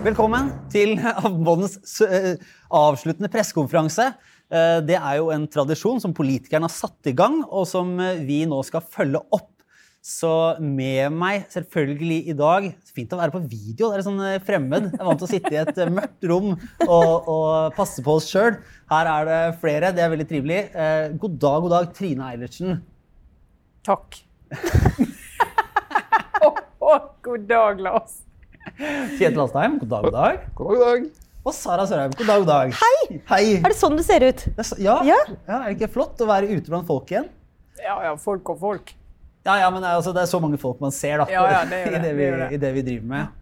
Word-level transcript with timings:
Velkommen 0.00 0.46
til 0.72 0.94
Aftenpostens 0.96 1.98
eh, 2.06 2.38
avsluttende 2.72 3.28
pressekonferanse. 3.28 4.06
Eh, 4.48 4.78
Det 4.88 4.94
er 4.96 5.18
jo 5.18 5.26
en 5.34 5.42
tradisjon 5.44 6.00
som 6.00 6.14
politikerne 6.16 6.64
har 6.64 6.72
satt 6.72 7.10
i 7.10 7.12
gang, 7.12 7.42
og 7.44 7.66
som 7.68 7.90
eh, 8.00 8.22
vi 8.24 8.38
nå 8.48 8.62
skal 8.64 8.80
følge 8.80 9.20
opp. 9.28 9.50
Så 10.00 10.30
med 10.64 11.12
meg 11.12 11.44
selvfølgelig 11.52 12.16
i 12.32 12.36
dag 12.38 12.70
Fint 12.96 13.12
å 13.12 13.18
være 13.20 13.34
på 13.34 13.42
video. 13.44 13.90
Det 13.90 13.98
er 13.98 14.06
sånn 14.06 14.22
fremmed. 14.46 14.86
Jeg 14.88 15.02
er 15.02 15.10
vant 15.10 15.20
til 15.20 15.28
å 15.28 15.30
sitte 15.34 15.52
i 15.52 15.60
et 15.60 15.82
mørkt 15.92 16.24
rom 16.32 16.48
og, 16.54 17.28
og 17.28 17.76
passe 17.76 18.00
på 18.06 18.16
oss 18.16 18.30
sjøl. 18.32 18.56
Her 18.88 19.12
er 19.18 19.28
det 19.28 19.42
flere. 19.60 19.92
Det 19.92 20.06
er 20.06 20.14
veldig 20.14 20.28
trivelig. 20.32 20.62
God 21.20 21.36
dag, 21.44 21.60
god 21.66 21.76
dag, 21.76 21.92
Trine 22.00 22.32
Eilertsen. 22.32 22.80
Takk. 23.84 24.22
oh, 26.48 26.64
oh, 26.80 26.98
god 27.28 27.48
dag, 27.52 27.84
Lars. 27.84 28.22
Kjetil 28.80 29.42
Astheim, 29.44 29.74
god 29.82 29.90
dag, 29.90 30.04
god 30.06 30.14
dag. 30.14 30.44
God 30.56 30.70
dag, 30.70 30.78
god 30.78 30.84
dag. 30.86 31.26
Og 31.44 31.54
Sara 31.56 31.84
Sørheim, 31.88 32.12
god 32.16 32.28
dag, 32.30 32.38
god 32.44 32.48
dag. 32.48 32.70
Hei! 32.80 33.18
Hei. 33.28 33.42
Er 33.58 33.68
det 33.72 33.76
sånn 33.76 33.96
du 33.98 34.02
ser 34.04 34.24
ut? 34.24 34.44
Ja. 34.80 34.94
Ja. 35.04 35.18
ja, 35.28 35.58
er 35.58 35.66
det 35.66 35.74
ikke 35.76 35.90
flott 35.98 36.20
å 36.24 36.28
være 36.30 36.48
ute 36.48 36.72
blant 36.72 36.88
folk 36.88 37.12
igjen? 37.12 37.26
Ja, 37.80 37.98
ja, 38.06 38.14
folk 38.20 38.48
og 38.54 38.60
folk. 38.62 38.94
Ja, 39.44 39.58
ja, 39.62 39.68
men 39.72 39.84
det 39.84 39.92
altså, 39.98 40.14
det 40.16 40.22
er 40.24 40.30
så 40.32 40.40
mange 40.40 40.60
folk 40.60 40.80
man 40.84 40.92
ser 40.96 41.20
da, 41.22 41.28
Ja, 41.32 41.44
ja, 41.48 41.60
det 41.68 41.82
det. 41.90 41.92
i, 41.92 42.02
det, 42.06 42.14
vi, 42.16 42.24
det 42.32 42.40
det. 42.40 42.48
i 42.56 42.62
det 42.64 42.72
vi 42.78 42.86
driver 42.88 43.12
med. 43.12 43.36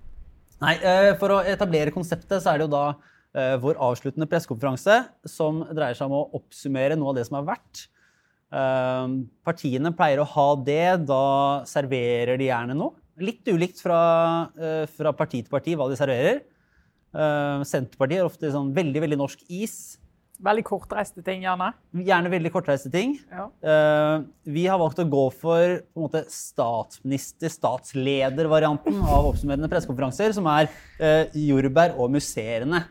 Nei, 0.63 0.75
eh, 0.83 1.13
For 1.23 1.37
å 1.37 1.41
etablere 1.55 1.95
konseptet 1.95 2.43
så 2.43 2.53
er 2.53 2.59
det 2.59 2.67
jo 2.67 2.73
da 2.75 2.85
eh, 3.39 3.55
vår 3.63 3.79
avsluttende 3.93 4.27
pressekonferanse 4.31 5.01
som 5.39 5.63
dreier 5.71 5.95
seg 5.99 6.11
om 6.11 6.19
å 6.19 6.25
oppsummere 6.41 6.99
noe 6.99 7.13
av 7.15 7.19
det 7.21 7.29
som 7.31 7.39
har 7.39 7.47
vært. 7.55 7.85
Eh, 8.51 9.19
partiene 9.47 9.95
pleier 9.95 10.23
å 10.23 10.31
ha 10.35 10.49
det. 10.67 10.83
Da 11.07 11.23
serverer 11.71 12.39
de 12.43 12.51
gjerne 12.51 12.75
noe. 12.79 12.98
Litt 13.19 13.49
ulikt 13.51 13.81
fra, 13.83 13.99
eh, 14.59 14.85
fra 14.87 15.13
parti 15.17 15.43
til 15.43 15.51
parti 15.51 15.75
hva 15.77 15.89
de 15.91 15.97
serverer. 15.99 16.43
Eh, 17.15 17.65
Senterpartiet 17.67 18.21
er 18.21 18.29
ofte 18.29 18.51
sånn 18.53 18.73
veldig, 18.77 19.01
veldig 19.03 19.19
norsk 19.19 19.43
is. 19.49 19.99
Veldig 20.41 20.63
kortreiste 20.63 21.25
ting, 21.27 21.43
gjerne. 21.43 21.73
Gjerne 21.99 22.31
veldig 22.31 22.53
kortreiste 22.55 22.93
ting. 22.93 23.17
Ja. 23.33 23.49
Eh, 23.61 24.23
vi 24.47 24.67
har 24.71 24.79
valgt 24.79 25.01
å 25.03 25.09
gå 25.11 25.25
for 25.35 25.81
på 25.83 25.99
en 25.99 26.05
måte 26.05 26.23
statsminister, 26.31 27.51
statsleder-varianten 27.51 29.03
av 29.03 29.33
oppsummerende 29.33 29.69
pressekonferanser, 29.73 30.33
som 30.35 30.47
er 30.47 30.71
jordbær 31.35 31.99
og 31.99 32.13
musserende. 32.15 32.85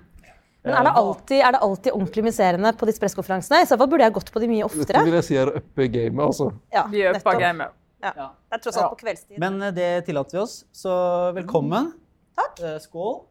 Men 0.67 0.75
er 0.75 0.83
det 0.83 0.93
alltid, 0.99 1.39
er 1.39 1.51
det 1.55 1.59
alltid 1.63 1.93
ordentlig 1.93 2.23
musserende 2.27 2.71
på 2.75 2.87
disse 2.89 2.99
pressekonferansene? 2.99 3.61
I 3.63 3.67
så 3.69 3.77
fall 3.79 3.87
burde 3.87 4.03
jeg 4.03 4.15
gått 4.17 4.31
på 4.33 4.41
de 4.43 4.49
mye 4.51 4.65
Dette 4.67 4.83
oftere. 4.83 5.03
vil 5.05 5.13
jeg 5.13 5.23
si 5.23 5.37
er 5.39 5.47
å 5.47 5.55
uppe 5.61 5.87
gamet, 5.93 6.23
altså. 6.25 6.51
Ja, 6.73 6.83
Vi 6.91 7.03
er 7.05 7.13
nettopp. 7.15 7.71
Ja. 8.03 8.11
Ja. 8.15 8.27
Det 8.49 8.57
er 8.59 8.63
tross 8.63 8.77
alt 8.77 8.85
Ja. 8.85 8.89
på 8.93 8.99
kveldstid. 9.01 9.39
Men 9.41 9.61
eh, 9.61 9.71
det 9.73 10.05
tillater 10.05 10.37
vi 10.37 10.43
oss, 10.43 10.65
så 10.71 10.91
velkommen. 11.33 11.91
Takk. 12.37 12.59
Eh, 12.61 12.77
skål. 12.83 13.23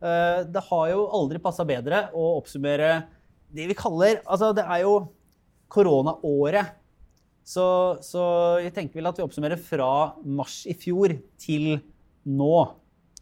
Eh, 0.00 0.42
det 0.48 0.62
har 0.70 0.86
jo 0.94 1.02
aldri 1.12 1.38
passa 1.44 1.64
bedre 1.68 2.06
å 2.16 2.38
oppsummere 2.40 3.02
det 3.52 3.66
vi 3.68 3.74
kaller 3.74 4.22
Altså, 4.24 4.54
det 4.56 4.64
er 4.64 4.84
jo 4.86 4.94
koronaåret. 5.68 6.76
Så, 7.44 7.64
så 8.04 8.22
jeg 8.62 8.72
tenker 8.76 9.00
vel 9.00 9.08
at 9.10 9.18
vi 9.18 9.24
oppsummerer 9.24 9.58
fra 9.58 9.88
mars 10.24 10.62
i 10.70 10.74
fjor 10.78 11.16
til 11.40 11.80
nå. 12.28 12.52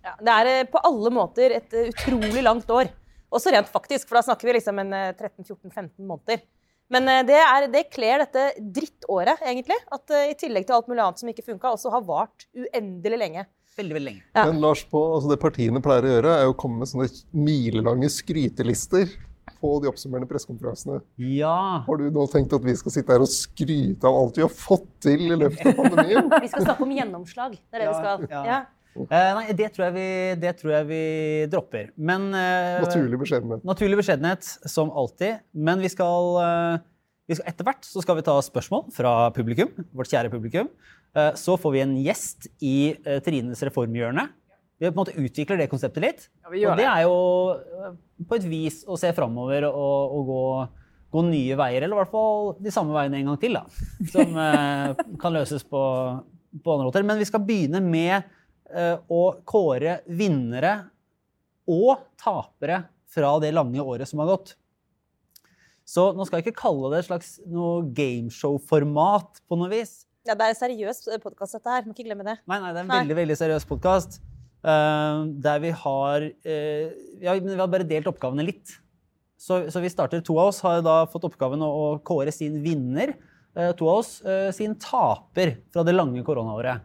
Ja, 0.05 0.15
det 0.21 0.35
er 0.59 0.69
på 0.71 0.81
alle 0.85 1.11
måter 1.15 1.55
et 1.57 1.73
utrolig 1.89 2.43
langt 2.45 2.69
år. 2.71 2.91
Også 3.35 3.53
rent 3.53 3.69
faktisk, 3.69 4.09
for 4.09 4.19
da 4.19 4.25
snakker 4.29 4.49
vi 4.49 4.55
liksom 4.59 4.79
en 4.81 4.93
eh, 4.97 5.13
13-14-15 5.17 5.91
måneder. 6.09 6.43
Men 6.91 7.09
eh, 7.13 7.23
det, 7.29 7.37
er, 7.37 7.67
det 7.73 7.85
kler 7.93 8.23
dette 8.25 8.47
drittåret, 8.59 9.43
egentlig. 9.45 9.77
At 9.93 10.11
eh, 10.17 10.31
i 10.33 10.37
tillegg 10.41 10.67
til 10.69 10.79
alt 10.79 10.89
mulig 10.89 11.05
annet 11.05 11.21
som 11.23 11.29
ikke 11.33 11.45
funka, 11.51 11.75
også 11.77 11.93
har 11.93 12.05
vart 12.09 12.47
uendelig 12.57 13.21
lenge. 13.21 13.47
Veldig, 13.79 13.95
veldig 13.95 14.09
lenge. 14.11 14.25
Ja. 14.35 14.45
Men 14.49 14.61
Lars, 14.65 14.81
på, 14.91 15.01
altså 15.15 15.31
det 15.31 15.41
partiene 15.43 15.83
pleier 15.85 16.07
å 16.09 16.13
gjøre, 16.17 16.37
er 16.43 16.51
å 16.51 16.57
komme 16.59 16.81
med 16.83 16.91
sånne 16.91 17.07
milelange 17.37 18.09
skrytelister 18.11 19.13
på 19.59 19.71
de 19.83 19.89
oppsummerende 19.91 20.29
pressekonferansene. 20.31 21.01
Ja. 21.35 21.53
Har 21.87 21.99
du 22.01 22.09
nå 22.15 22.25
tenkt 22.31 22.53
at 22.55 22.65
vi 22.67 22.75
skal 22.79 22.95
sitte 22.95 23.15
her 23.15 23.23
og 23.25 23.31
skryte 23.31 24.07
av 24.07 24.19
alt 24.19 24.37
vi 24.39 24.45
har 24.45 24.53
fått 24.55 24.89
til 25.03 25.25
i 25.29 25.39
løpet 25.39 25.63
av 25.73 25.79
pandemien? 25.79 26.29
Vi 26.45 26.51
skal 26.53 26.67
snakke 26.67 26.85
om 26.87 26.93
gjennomslag. 26.95 27.57
Det 27.59 27.79
er 27.79 27.85
det 27.85 27.89
vi 27.89 27.95
Ja, 27.95 28.03
skal. 28.03 28.27
ja. 28.49 28.59
Eh, 28.97 29.31
nei, 29.37 29.53
det 29.55 29.69
tror, 29.75 29.85
jeg 29.89 29.95
vi, 29.95 30.07
det 30.43 30.53
tror 30.59 30.73
jeg 30.75 30.87
vi 30.89 31.03
dropper. 31.53 31.91
Men 31.97 32.31
eh, 32.35 32.81
Naturlig 32.83 33.21
beskjedenhet. 33.21 33.63
naturlig 33.69 33.99
beskjedenhet 34.01 34.49
som 34.67 34.91
alltid. 34.91 35.39
Men 35.55 35.79
vi 35.85 35.91
skal, 35.93 36.33
eh, 36.43 37.35
skal 37.37 37.51
etter 37.53 37.69
hvert 37.69 37.87
så 37.87 38.03
skal 38.03 38.19
vi 38.19 38.25
ta 38.27 38.35
spørsmål 38.43 38.89
fra 38.97 39.13
publikum. 39.37 39.71
Vårt 39.95 40.11
kjære 40.11 40.33
publikum. 40.33 40.71
Eh, 41.15 41.31
så 41.39 41.55
får 41.61 41.73
vi 41.77 41.85
en 41.85 41.95
gjest 42.03 42.49
i 42.65 42.75
eh, 43.05 43.21
Trines 43.25 43.63
reformhjørne. 43.69 44.27
Vi 44.79 44.87
på 44.87 44.93
en 44.95 44.99
måte 45.01 45.15
utvikler 45.19 45.59
det 45.59 45.69
konseptet 45.71 46.03
litt. 46.05 46.27
Ja, 46.55 46.71
og 46.71 46.77
det 46.79 46.85
det. 46.85 46.91
er 46.91 47.05
jo 47.07 47.15
eh, 47.55 47.95
på 48.29 48.39
et 48.39 48.49
vis 48.51 48.81
å 48.87 48.99
se 48.99 49.13
framover 49.15 49.69
og, 49.71 50.17
og 50.19 50.27
gå, 50.33 50.43
gå 51.15 51.23
nye 51.29 51.59
veier. 51.59 51.83
Eller 51.87 51.95
i 51.95 52.01
hvert 52.03 52.13
fall 52.15 52.57
de 52.63 52.75
samme 52.75 52.95
veiene 52.95 53.23
en 53.23 53.31
gang 53.31 53.39
til, 53.43 53.59
da. 53.59 53.65
Som 54.11 54.35
kan 55.23 55.35
løses 55.39 55.63
på, 55.67 55.83
på 56.65 56.75
andre 56.75 56.91
måter. 56.91 57.07
Men 57.07 57.19
vi 57.23 57.27
skal 57.31 57.43
begynne 57.47 57.81
med 57.83 58.35
å 58.69 59.23
kåre 59.49 60.01
vinnere 60.05 60.73
og 61.69 62.03
tapere 62.21 62.83
fra 63.09 63.31
det 63.41 63.55
lange 63.57 63.81
året 63.81 64.09
som 64.09 64.21
har 64.23 64.29
gått. 64.35 64.55
Så 65.89 66.11
nå 66.13 66.27
skal 66.29 66.41
jeg 66.41 66.49
ikke 66.49 66.61
kalle 66.61 66.91
det 66.93 67.01
et 67.01 67.09
slags 67.09 67.31
noe 67.49 67.87
gameshow-format 67.97 69.41
på 69.49 69.57
noe 69.57 69.71
vis. 69.73 70.03
Ja, 70.29 70.35
det 70.37 70.45
er 70.45 70.53
en 70.53 70.59
seriøs 70.59 71.07
podkast, 71.23 71.57
dette 71.57 71.73
her. 71.73 71.87
Må 71.89 71.95
ikke 71.95 72.05
glemme 72.11 72.27
det. 72.27 72.37
Nei, 72.45 72.59
nei, 72.61 72.73
det 72.75 72.83
er 72.83 72.85
en 72.85 72.91
Nei. 72.93 72.99
veldig 73.07 73.17
veldig 73.23 73.39
seriøs 73.41 73.65
podkast. 73.69 74.19
der 74.61 75.63
vi 75.63 75.71
har 75.71 76.25
uh, 76.29 76.87
ja, 77.23 77.35
men 77.39 77.55
Vi 77.55 77.61
har 77.61 77.71
bare 77.73 77.89
delt 77.89 78.11
oppgavene 78.11 78.45
litt. 78.45 78.75
Så, 79.39 79.71
så 79.71 79.81
vi 79.81 79.89
starter, 79.89 80.21
To 80.27 80.37
av 80.43 80.51
oss 80.51 80.61
har 80.67 80.83
da 80.85 81.07
fått 81.09 81.25
oppgaven 81.31 81.63
å, 81.63 81.71
å 81.71 81.87
kåre 82.05 82.35
sin 82.35 82.61
vinner. 82.61 83.15
Uh, 83.57 83.71
to 83.79 83.89
av 83.89 84.03
oss 84.03 84.19
eh, 84.29 84.51
sin 84.53 84.75
taper 84.77 85.57
fra 85.73 85.87
det 85.87 85.95
lange 85.97 86.21
koronaåret. 86.27 86.85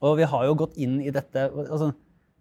Og 0.00 0.16
vi 0.20 0.28
har 0.32 0.46
jo 0.48 0.56
gått 0.62 0.78
inn 0.80 0.98
i 1.04 1.12
dette 1.12 1.48
altså, 1.50 1.90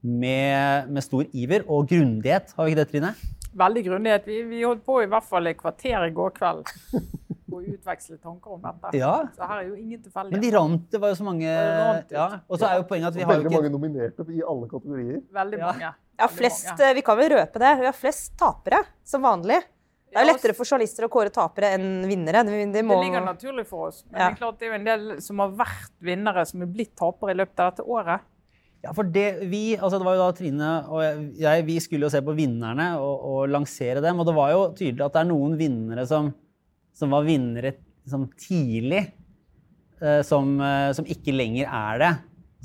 med, 0.02 0.90
med 0.96 1.03
stor 1.03 1.28
iver 1.36 1.66
og 1.68 1.90
grundighet. 1.92 2.53
Har 2.56 2.68
vi 2.68 2.74
ikke 2.74 2.81
det, 2.84 2.90
Trine? 2.94 3.14
Veldig 3.59 3.84
grundighet. 3.88 4.28
Vi, 4.30 4.44
vi 4.47 4.62
holdt 4.64 4.86
på 4.86 5.02
i 5.03 5.09
hvert 5.09 5.25
fall 5.28 5.50
et 5.52 5.58
kvarter 5.59 6.06
i 6.08 6.14
går 6.16 6.36
kveld 6.38 6.69
å 7.50 7.59
utveksle 7.66 8.19
tanker 8.22 8.53
om 8.56 8.62
dette. 8.64 8.92
Ja. 9.00 9.16
Så 9.36 9.48
her 9.50 9.64
er 9.64 9.72
jo 9.72 9.75
ingen 9.75 10.03
Men 10.30 10.44
de 10.44 10.52
rant. 10.53 10.86
Det 10.92 11.02
var 11.02 11.12
jo 11.12 11.18
så 11.19 11.25
mange 11.28 11.50
ja. 11.50 12.28
Og 12.48 12.62
så 12.62 12.69
er 12.69 12.80
jo 12.80 12.86
poenget 12.90 13.09
at 13.09 13.18
vi 13.18 13.25
har 13.25 13.34
ikke... 13.34 13.36
Veldig 13.42 13.52
ikke 13.52 13.64
mange 13.64 13.74
nominerte 13.74 14.28
i 14.30 14.46
alle 14.53 14.69
kategorier. 14.72 15.19
Veldig 15.42 15.59
mange. 15.66 15.92
Ja, 16.19 16.28
flest, 16.31 16.69
mange. 16.69 16.88
eh, 16.88 16.96
Vi 17.00 17.03
kan 17.09 17.19
vel 17.19 17.34
røpe 17.34 17.64
det. 17.64 17.74
Vi 17.81 17.90
har 17.90 17.98
flest 17.98 18.34
tapere, 18.40 18.84
som 19.08 19.25
vanlig. 19.25 19.59
Det 20.09 20.18
er 20.18 20.25
jo 20.25 20.31
lettere 20.31 20.56
for 20.58 20.66
journalister 20.66 21.06
å 21.06 21.09
kåre 21.14 21.30
tapere 21.34 21.74
enn 21.78 22.02
vinnere. 22.09 22.42
Det, 22.47 22.64
det 22.74 22.81
må... 22.86 22.97
Det 22.97 23.06
ligger 23.08 23.25
naturlig 23.28 23.66
for 23.70 23.92
oss. 23.92 24.02
Men 24.09 24.18
Ja. 24.20 24.25
det 24.30 24.34
er 24.34 24.40
klart 24.40 24.59
det 24.59 24.66
er 24.68 24.72
jo 24.72 24.78
en 24.80 24.88
del 24.88 25.22
som 25.22 25.44
har 25.44 25.53
vært 25.59 25.94
vinnere, 26.02 26.46
som 26.50 26.66
er 26.66 26.72
blitt 26.74 26.96
tapere 26.97 27.36
i 27.36 27.38
løpet 27.38 27.62
av 27.62 27.72
dette 27.72 27.86
året. 27.86 28.25
Ja, 28.81 28.94
for 28.96 29.03
det, 29.03 29.28
vi, 29.52 29.75
altså 29.75 30.00
det 30.00 30.08
var 30.08 30.16
jo 30.16 30.24
da 30.24 30.36
Trine 30.38 30.68
og 30.88 31.02
jeg, 31.36 31.64
vi 31.68 31.75
skulle 31.84 32.08
jo 32.08 32.12
se 32.14 32.22
på 32.24 32.31
vinnerne 32.38 32.94
og, 32.98 33.25
og 33.28 33.40
lansere 33.52 34.02
dem. 34.02 34.22
Og 34.24 34.30
det 34.30 34.36
var 34.38 34.53
jo 34.56 34.62
tydelig 34.72 35.03
at 35.06 35.18
det 35.18 35.22
er 35.25 35.30
noen 35.34 35.58
vinnere 35.59 36.06
som, 36.08 36.31
som 36.96 37.12
var 37.14 37.28
vinnere 37.28 37.75
som 38.09 38.24
tidlig, 38.40 39.03
eh, 40.02 40.22
som, 40.25 40.56
eh, 40.64 40.90
som 40.96 41.06
ikke 41.06 41.36
lenger 41.36 41.68
er 41.69 42.00
det. 42.02 42.14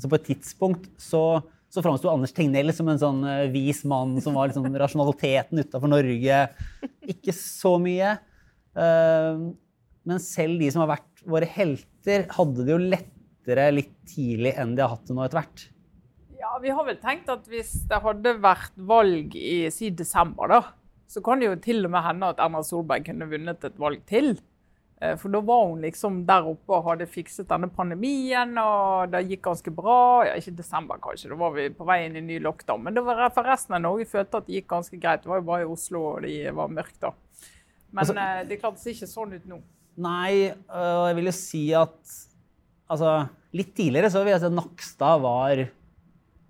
Så 0.01 0.09
på 0.11 0.17
et 0.17 0.25
tidspunkt 0.31 0.87
så, 0.99 1.43
så 1.75 1.83
framsto 1.83 2.07
Anders 2.11 2.33
Tegnell 2.35 2.71
som 2.75 2.87
en 2.91 3.01
sånn 3.01 3.21
eh, 3.27 3.49
vis 3.51 3.83
mann 3.87 4.15
som 4.23 4.37
var 4.37 4.47
liksom 4.49 4.67
rasjonaliteten 4.79 5.59
utafor 5.59 5.91
Norge. 5.91 6.39
Ikke 7.11 7.35
så 7.35 7.75
mye. 7.81 8.15
Eh, 8.79 9.43
men 10.05 10.21
selv 10.23 10.61
de 10.61 10.71
som 10.71 10.85
har 10.85 10.93
vært 10.95 11.25
våre 11.25 11.49
helter, 11.49 12.27
hadde 12.31 12.65
det 12.65 12.75
jo 12.75 12.81
lettere 12.81 13.69
litt 13.73 13.95
tidlig 14.07 14.53
enn 14.61 14.75
de 14.77 14.85
har 14.85 14.93
hatt 14.93 15.07
det 15.09 15.17
nå 15.17 15.25
etter 15.25 15.41
hvert. 15.41 15.67
Ja, 16.39 16.55
Vi 16.61 16.71
har 16.77 16.87
vel 16.87 16.99
tenkt 17.01 17.31
at 17.33 17.47
hvis 17.49 17.73
det 17.89 17.99
hadde 18.03 18.35
vært 18.43 18.75
valg 18.77 19.35
i 19.35 19.65
si 19.73 19.89
desember, 19.89 20.51
da, 20.51 20.61
så 21.09 21.23
kan 21.25 21.41
det 21.41 21.49
jo 21.49 21.55
til 21.63 21.87
og 21.87 21.95
med 21.95 22.05
hende 22.05 22.29
at 22.31 22.41
Erna 22.43 22.61
Solberg 22.65 23.07
kunne 23.07 23.27
vunnet 23.31 23.65
et 23.65 23.81
valg 23.81 24.05
til. 24.09 24.35
Eh, 25.01 25.15
For 25.19 25.27
da 25.29 25.41
var 25.43 25.65
hun 25.67 25.81
liksom 25.83 26.21
der 26.25 26.45
oppe 26.47 26.71
og 26.77 26.85
hadde 26.89 27.05
fikset 27.11 27.47
denne 27.49 27.67
pandemien, 27.69 28.53
og 28.57 29.11
det 29.11 29.25
gikk 29.27 29.41
ganske 29.49 29.73
bra. 29.75 30.23
Ja, 30.29 30.35
ikke 30.39 30.55
desember, 30.55 30.97
kanskje, 31.03 31.29
da 31.29 31.35
var 31.35 31.51
vi 31.51 31.69
på 31.75 31.85
vei 31.85 32.05
inn 32.05 32.15
i 32.15 32.21
ny 32.21 32.39
lockdown. 32.39 32.81
Men 32.83 32.93
det 32.95 33.03
var 33.03 33.29
for 33.35 33.43
resten 33.43 33.75
av 33.75 33.81
Norge 33.83 34.05
følte 34.07 34.37
at 34.39 34.47
det 34.47 34.55
gikk 34.61 34.67
ganske 34.71 34.99
greit. 34.99 35.21
Det 35.23 35.29
var 35.29 35.41
jo 35.41 35.47
bare 35.49 35.61
i 35.65 35.71
Oslo 35.73 36.03
og 36.13 36.21
det 36.23 36.53
var 36.55 36.67
mørkt 36.71 36.99
da. 37.03 37.11
Men 37.91 38.03
Altså- 38.05 38.15
eh, 38.17 38.43
det 38.47 38.59
klarte 38.61 38.79
seg 38.79 38.93
ikke 38.95 39.07
sånn 39.07 39.33
ut 39.35 39.45
nå. 39.47 39.61
Nei, 39.97 40.51
og 40.69 41.07
jeg 41.07 41.15
vil 41.15 41.25
jo 41.25 41.31
si 41.31 41.73
at 41.73 42.15
altså, 42.89 43.29
litt 43.53 43.73
tidligere 43.75 44.09
så 44.11 44.23
vil 44.23 44.31
jeg 44.33 44.39
si 44.41 44.45
at 44.45 44.51
Nakstad 44.51 45.21
var 45.21 45.51
en 45.59 45.69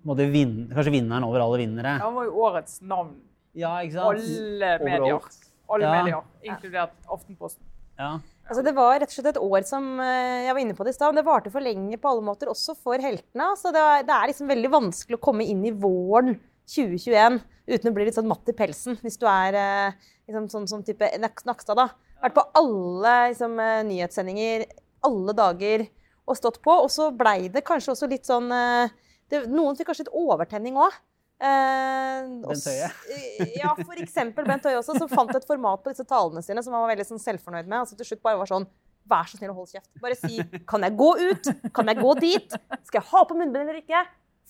kanskje 0.06 0.92
vinneren 0.94 1.24
over 1.24 1.40
alle 1.40 1.58
vinnere. 1.58 1.98
Han 2.00 2.14
var 2.14 2.24
jo 2.24 2.32
årets 2.46 2.80
navn. 2.82 3.14
Ja, 3.54 3.78
ikke 3.82 3.92
sant? 3.92 4.06
Alle 4.06 4.78
medier. 4.84 5.20
Alle 5.68 5.82
Ja. 5.82 6.02
medier, 6.02 6.22
inkludert 6.44 6.90
Aftenposten. 7.08 7.62
Ja. 7.98 8.18
Altså, 8.46 8.62
det 8.62 8.72
var 8.76 9.00
rett 9.00 9.10
og 9.10 9.14
slett 9.16 9.28
et 9.32 9.40
år 9.42 9.64
som 9.66 9.86
eh, 9.98 10.44
jeg 10.46 10.54
var 10.54 10.60
inne 10.62 10.74
på 10.78 10.84
det 10.86 10.92
i 10.94 10.96
stad, 10.96 11.16
det 11.18 11.24
varte 11.26 11.50
for 11.50 11.64
lenge 11.64 11.96
på 11.98 12.10
alle 12.12 12.22
måter, 12.22 12.46
også 12.52 12.76
for 12.78 13.02
heltene. 13.02 13.48
Så 13.58 13.72
det, 13.74 13.82
er- 13.82 14.04
det 14.06 14.14
er 14.14 14.30
liksom 14.30 14.50
veldig 14.52 14.70
vanskelig 14.70 15.18
å 15.18 15.22
komme 15.26 15.46
inn 15.50 15.64
i 15.66 15.72
våren 15.74 16.36
2021 16.70 17.40
uten 17.66 17.90
å 17.90 17.94
bli 17.96 18.06
litt 18.06 18.14
sånn 18.14 18.28
matt 18.30 18.46
i 18.50 18.54
pelsen, 18.54 18.98
hvis 19.02 19.18
du 19.18 19.26
er 19.30 19.58
eh, 19.58 19.96
liksom, 20.30 20.46
sånn 20.52 20.68
som 20.70 20.84
type 20.86 21.08
Nakstad, 21.18 21.74
da. 21.78 21.88
Vært 22.22 22.36
på 22.38 22.46
alle 22.62 23.16
liksom, 23.32 23.58
eh, 23.62 23.80
nyhetssendinger 23.90 24.68
alle 25.06 25.34
dager 25.38 25.86
og 26.26 26.38
stått 26.38 26.60
på. 26.62 26.78
Og 26.86 26.90
så 26.90 27.10
blei 27.14 27.48
det 27.50 27.64
kanskje 27.66 27.92
også 27.96 28.08
litt 28.10 28.26
sånn 28.26 28.48
det, 28.50 29.42
Noen 29.50 29.76
fikk 29.78 29.90
kanskje 29.90 30.06
litt 30.06 30.16
overtenning 30.18 30.78
òg. 30.78 30.94
Eh, 31.36 32.28
Bent 32.46 32.64
Høie. 32.64 32.88
ja, 33.60 33.74
for 33.76 33.98
eksempel 34.00 34.46
Bent 34.48 34.64
Høie 34.64 34.78
også, 34.80 34.96
som 34.96 35.08
fant 35.10 35.34
et 35.36 35.44
format 35.48 35.82
på 35.84 35.92
disse 35.92 36.06
talene 36.08 36.40
sine 36.44 36.62
som 36.64 36.72
han 36.72 36.86
var 36.86 36.94
veldig 36.94 37.04
sånn, 37.10 37.20
selvfornøyd 37.22 37.66
med. 37.68 37.82
Altså 37.82 37.96
til 37.98 38.08
slutt 38.08 38.22
bare 38.24 38.40
var 38.42 38.48
sånn 38.52 38.68
Vær 39.06 39.28
så 39.30 39.36
snill 39.38 39.52
og 39.52 39.58
hold 39.60 39.68
kjeft. 39.70 39.86
Bare 40.02 40.16
si 40.18 40.40
Kan 40.66 40.82
jeg 40.82 40.96
gå 40.98 41.10
ut? 41.20 41.44
Kan 41.76 41.86
jeg 41.92 42.00
gå 42.00 42.14
dit? 42.18 42.56
Skal 42.88 42.98
jeg 42.98 43.04
ha 43.12 43.20
på 43.28 43.36
munnbind 43.38 43.68
eller 43.68 43.76
ikke? 43.78 44.00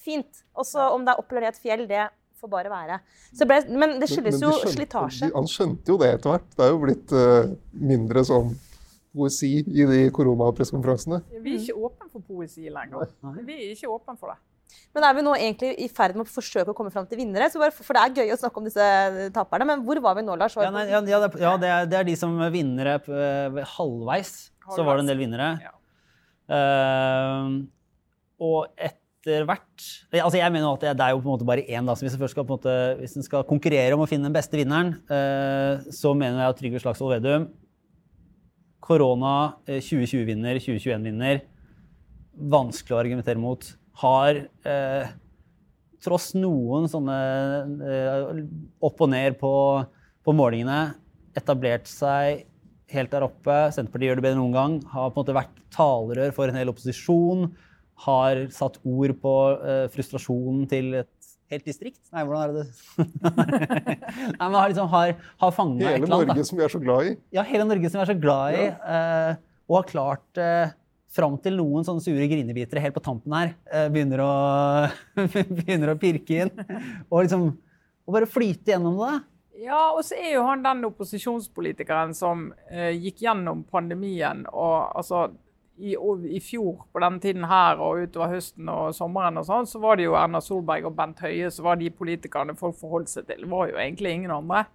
Fint. 0.01 0.39
Og 0.57 0.65
så 0.65 0.87
om 0.95 1.05
det 1.05 1.13
er 1.13 1.21
opp 1.21 1.29
eller 1.35 1.45
ned 1.45 1.53
et 1.53 1.61
fjell, 1.61 1.83
det 1.91 2.07
får 2.41 2.49
bare 2.55 2.71
være. 2.73 2.97
Så 3.37 3.45
ble, 3.51 3.59
men 3.77 3.99
det 4.01 4.09
skyldes 4.09 4.39
Men- 4.41 4.47
men 4.49 4.57
jo 4.57 4.65
de 4.65 4.73
slitasje. 4.73 5.29
Han 5.35 5.51
skjønte 5.53 5.93
jo 5.93 5.99
det 6.01 6.09
etter 6.15 6.31
hvert. 6.33 6.49
Det 6.57 6.65
er 6.65 6.73
jo 6.73 6.81
blitt 6.87 7.13
uh, 7.13 7.53
mindre 7.93 8.25
sånn 8.29 8.55
poesi 9.17 9.53
i 9.61 9.85
de 9.93 10.01
koronapressekonferansene. 10.17 11.21
Vi 11.45 11.53
er 11.57 11.61
ikke 11.61 11.77
åpne 11.91 12.09
for 12.13 12.25
poesi 12.33 12.71
lenger. 12.73 13.13
Vi 13.45 13.53
er 13.61 13.75
ikke 13.75 13.93
åpne 13.93 14.17
for 14.21 14.33
det. 14.33 14.39
Men 14.97 15.05
er 15.07 15.15
vi 15.19 15.23
nå 15.27 15.33
egentlig 15.37 15.71
i 15.85 15.87
ferd 15.93 16.17
med 16.17 16.25
å 16.27 16.31
forsøke 16.33 16.73
å 16.73 16.77
komme 16.77 16.91
fram 16.91 17.07
til 17.07 17.19
vinnere? 17.21 17.47
Så 17.53 17.61
bare, 17.61 17.71
for 17.75 17.93
det 17.97 18.03
er 18.03 18.15
gøy 18.25 18.33
å 18.35 18.39
snakke 18.41 18.61
om 18.63 18.67
disse 18.67 18.87
taperne, 19.37 19.67
men 19.69 19.83
hvor 19.87 20.01
var 20.05 20.17
vi 20.19 20.25
nå, 20.27 20.35
Lars? 20.41 20.57
Ja, 20.59 20.71
nei, 20.75 20.87
ja, 20.89 21.01
ja, 21.05 21.21
det, 21.23 21.29
er- 21.35 21.43
ja 21.45 21.55
det, 21.61 21.71
er, 21.77 21.89
det 21.93 21.99
er 22.01 22.07
de 22.09 22.15
som 22.19 22.35
vinnere 22.55 22.97
p- 23.05 23.13
ved 23.57 23.65
halvveis. 23.77 24.33
Så 24.75 24.83
var 24.87 24.97
det 24.99 25.05
en 25.07 25.11
del 25.13 25.21
vinnere. 25.21 25.51
Ja. 25.63 25.75
Eh, 26.57 27.51
og 28.47 28.67
etter 28.77 29.43
hvert 29.49 29.85
altså 30.15 30.39
Jeg 30.39 30.53
mener 30.55 30.69
at 30.77 30.85
det, 30.87 31.03
er 31.03 31.11
jo 31.15 31.19
på 31.19 31.27
en 31.27 31.33
måte 31.35 31.47
bare 31.49 31.65
én. 31.67 31.87
Da, 31.89 31.95
så 31.99 32.07
hvis 32.07 32.15
en 32.15 32.21
først 32.23 32.37
skal, 32.37 32.45
på 32.47 32.55
en 32.55 32.61
måte, 32.61 32.75
hvis 33.01 33.17
en 33.19 33.25
skal 33.27 33.47
konkurrere 33.49 33.95
om 33.97 34.05
å 34.05 34.09
finne 34.11 34.29
den 34.29 34.35
beste 34.37 34.55
vinneren, 34.59 34.93
uh, 35.11 35.83
så 35.91 36.13
mener 36.15 36.39
jeg 36.45 36.53
at 36.55 36.61
Trygve 36.61 36.83
Slagsvold 36.85 37.17
Vedum 37.19 37.49
Korona, 38.87 39.57
eh, 39.67 39.81
2020-vinner, 39.83 40.61
2021-vinner. 40.63 41.41
Vanskelig 42.55 42.95
å 42.95 43.01
argumentere 43.01 43.41
mot. 43.43 43.65
Har 44.03 44.43
eh, 44.69 45.15
tross 46.05 46.33
noen 46.37 46.89
sånne 46.91 47.17
eh, 47.87 48.43
opp 48.85 49.01
og 49.03 49.11
ned 49.13 49.39
på, 49.41 49.55
på 50.25 50.37
målingene 50.37 50.81
etablert 51.37 51.89
seg 51.91 52.45
helt 52.93 53.13
der 53.13 53.27
oppe. 53.27 53.57
Senterpartiet 53.75 54.11
gjør 54.13 54.21
det 54.21 54.27
bedre 54.27 54.37
enn 54.37 54.43
noen 54.45 54.57
gang. 54.57 54.77
Har 54.93 55.11
på 55.11 55.19
en 55.19 55.25
måte 55.25 55.37
vært 55.37 55.63
talerør 55.75 56.35
for 56.37 56.51
en 56.51 56.59
hel 56.59 56.71
opposisjon. 56.73 57.49
Har 58.07 58.47
satt 58.55 58.79
ord 58.85 59.17
på 59.23 59.35
eh, 59.57 59.87
frustrasjonen 59.93 60.67
til 60.71 61.01
et 61.01 61.13
helt 61.53 61.67
distrikt. 61.67 62.01
Nei, 62.13 62.25
hvordan 62.27 62.43
er 62.43 62.55
det 62.57 62.65
Nei, 64.37 64.47
men 64.47 64.59
har 64.59 64.73
liksom 64.73 64.91
har, 64.93 65.15
har 65.43 65.55
fanga 65.55 65.85
et 65.87 66.01
eller 66.01 66.11
annet. 66.11 66.17
Hele 66.17 66.33
Norge 66.33 66.49
som 66.49 66.59
vi 66.59 66.67
er 66.67 66.75
så 66.75 66.83
glad 66.83 67.11
i. 67.11 67.15
Ja, 67.37 67.47
hele 67.47 67.69
Norge 67.69 67.91
som 67.91 68.01
vi 68.01 68.05
er 68.05 68.13
så 68.13 68.19
glad 68.19 68.59
i, 68.59 68.67
eh, 68.97 69.39
og 69.67 69.81
har 69.81 69.89
klart 69.91 70.43
eh, 70.43 70.75
fram 71.13 71.37
til 71.43 71.57
noen 71.59 71.87
sånne 71.87 72.03
sure 72.05 72.27
grinebitere 72.29 72.83
helt 72.83 72.97
på 72.97 73.05
tampen 73.05 73.35
her 73.37 73.55
eh, 73.71 73.87
begynner, 73.93 74.25
å, 74.25 74.33
begynner 75.61 75.95
å 75.95 76.01
pirke 76.01 76.43
inn. 76.45 76.53
Og 77.09 77.25
liksom 77.25 77.51
og 78.07 78.15
bare 78.15 78.29
flyte 78.31 78.71
gjennom 78.71 79.01
det. 79.01 79.15
Ja, 79.67 79.81
og 79.97 80.05
så 80.05 80.19
er 80.21 80.37
jo 80.37 80.45
han 80.47 80.63
den 80.63 80.85
opposisjonspolitikeren 80.87 82.13
som 82.15 82.51
eh, 82.71 82.93
gikk 82.95 83.25
gjennom 83.25 83.65
pandemien 83.67 84.45
og 84.53 84.93
altså 85.01 85.31
i, 85.77 85.97
i 85.97 86.41
fjor 86.41 86.85
på 86.93 87.01
denne 87.03 87.21
tiden 87.21 87.45
her 87.49 87.81
og 87.83 88.05
utover 88.05 88.37
høsten 88.37 88.69
og 88.73 88.95
sommeren 88.97 89.41
og 89.41 89.47
sånn, 89.49 89.69
så 89.69 89.81
var 89.83 89.99
det 89.99 90.07
jo 90.07 90.17
Erna 90.17 90.41
Solberg 90.45 90.89
og 90.89 90.95
Bent 90.97 91.21
Høie 91.25 91.51
som 91.53 91.67
var 91.69 91.81
de 91.81 91.91
politikerne 91.93 92.57
folk 92.57 92.79
forholdt 92.79 93.13
seg 93.13 93.27
til. 93.29 93.43
Det 93.45 93.51
var 93.53 93.73
jo 93.73 93.81
egentlig 93.81 94.15
ingen 94.15 94.37
andre. 94.37 94.67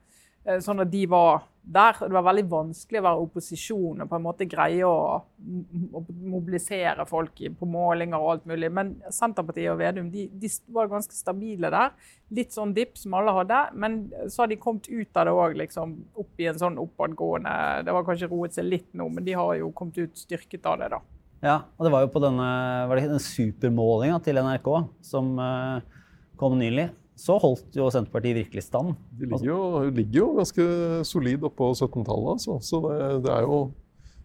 Eh, 0.45 0.59
Sånn 0.63 0.81
at 0.81 0.91
de 0.91 1.05
var 1.09 1.43
der. 1.61 1.97
Det 2.01 2.15
var 2.15 2.25
veldig 2.25 2.47
vanskelig 2.49 2.99
å 2.99 3.05
være 3.05 3.25
opposisjon 3.25 4.01
og 4.01 4.09
på 4.09 4.17
en 4.17 4.23
måte 4.25 4.47
greie 4.49 4.87
å, 4.87 5.19
å 5.21 6.01
mobilisere 6.09 7.05
folk 7.09 7.37
på 7.59 7.69
målinger 7.69 8.17
og 8.17 8.31
alt 8.33 8.47
mulig. 8.49 8.71
Men 8.73 8.95
Senterpartiet 9.13 9.69
og 9.73 9.79
Vedum 9.83 10.09
de, 10.13 10.25
de 10.33 10.49
var 10.73 10.89
ganske 10.91 11.13
stabile 11.13 11.69
der. 11.73 11.93
Litt 12.33 12.55
sånn 12.55 12.73
dipp 12.73 12.97
som 12.97 13.13
alle 13.19 13.35
hadde. 13.37 13.61
Men 13.77 14.01
så 14.25 14.43
har 14.43 14.51
de 14.51 14.59
kommet 14.61 14.89
ut 14.89 15.21
av 15.21 15.29
det 15.29 15.37
òg, 15.37 15.57
liksom 15.61 15.95
opp 16.23 16.41
i 16.41 16.49
en 16.49 16.61
sånn 16.61 16.81
oppadgående 16.81 17.55
Det 17.85 17.95
var 17.95 18.07
kanskje 18.07 18.31
roet 18.31 18.57
seg 18.57 18.69
litt 18.69 18.89
nå, 18.97 19.09
men 19.13 19.25
de 19.27 19.37
har 19.37 19.55
jo 19.59 19.69
kommet 19.75 20.01
ut 20.01 20.17
styrket 20.17 20.65
av 20.65 20.81
det, 20.81 20.91
da. 20.95 21.01
Ja, 21.41 21.55
og 21.77 21.85
det 21.85 21.93
var 21.93 22.03
jo 22.03 22.09
på 22.13 22.21
denne 22.21 22.47
var 22.89 22.99
supermålinga 23.01 24.19
til 24.21 24.37
NRK 24.37 24.67
som 25.05 25.31
eh, 25.41 26.01
kom 26.37 26.57
nylig. 26.59 26.91
Så 27.21 27.35
holdt 27.37 27.77
jo 27.77 27.89
Senterpartiet 27.93 28.39
virkelig 28.39 28.63
stand. 28.65 28.95
De 29.19 29.27
ligger 29.29 29.51
jo, 29.51 29.61
ligger 29.93 30.19
jo 30.23 30.27
ganske 30.39 30.65
solid 31.05 31.43
oppå 31.45 31.69
17-tallet, 31.75 32.31
altså. 32.33 32.57
Så 32.65 32.79
det, 32.87 33.09
det 33.27 33.33
er 33.35 33.45
jo 33.45 33.59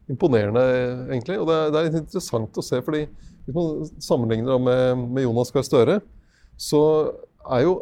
imponerende, 0.08 0.62
egentlig. 1.10 1.36
Og 1.42 1.50
det 1.50 1.56
er, 1.56 1.74
det 1.74 1.82
er 1.82 1.98
interessant 2.00 2.56
å 2.56 2.64
se, 2.64 2.80
fordi 2.86 3.04
hvis 3.46 3.56
man 3.56 3.90
sammenligner 4.02 4.62
med, 4.62 5.04
med 5.12 5.26
Jonas 5.26 5.52
Gahr 5.54 5.66
Støre, 5.66 5.98
så 6.56 6.82
er 7.52 7.66
jo 7.66 7.76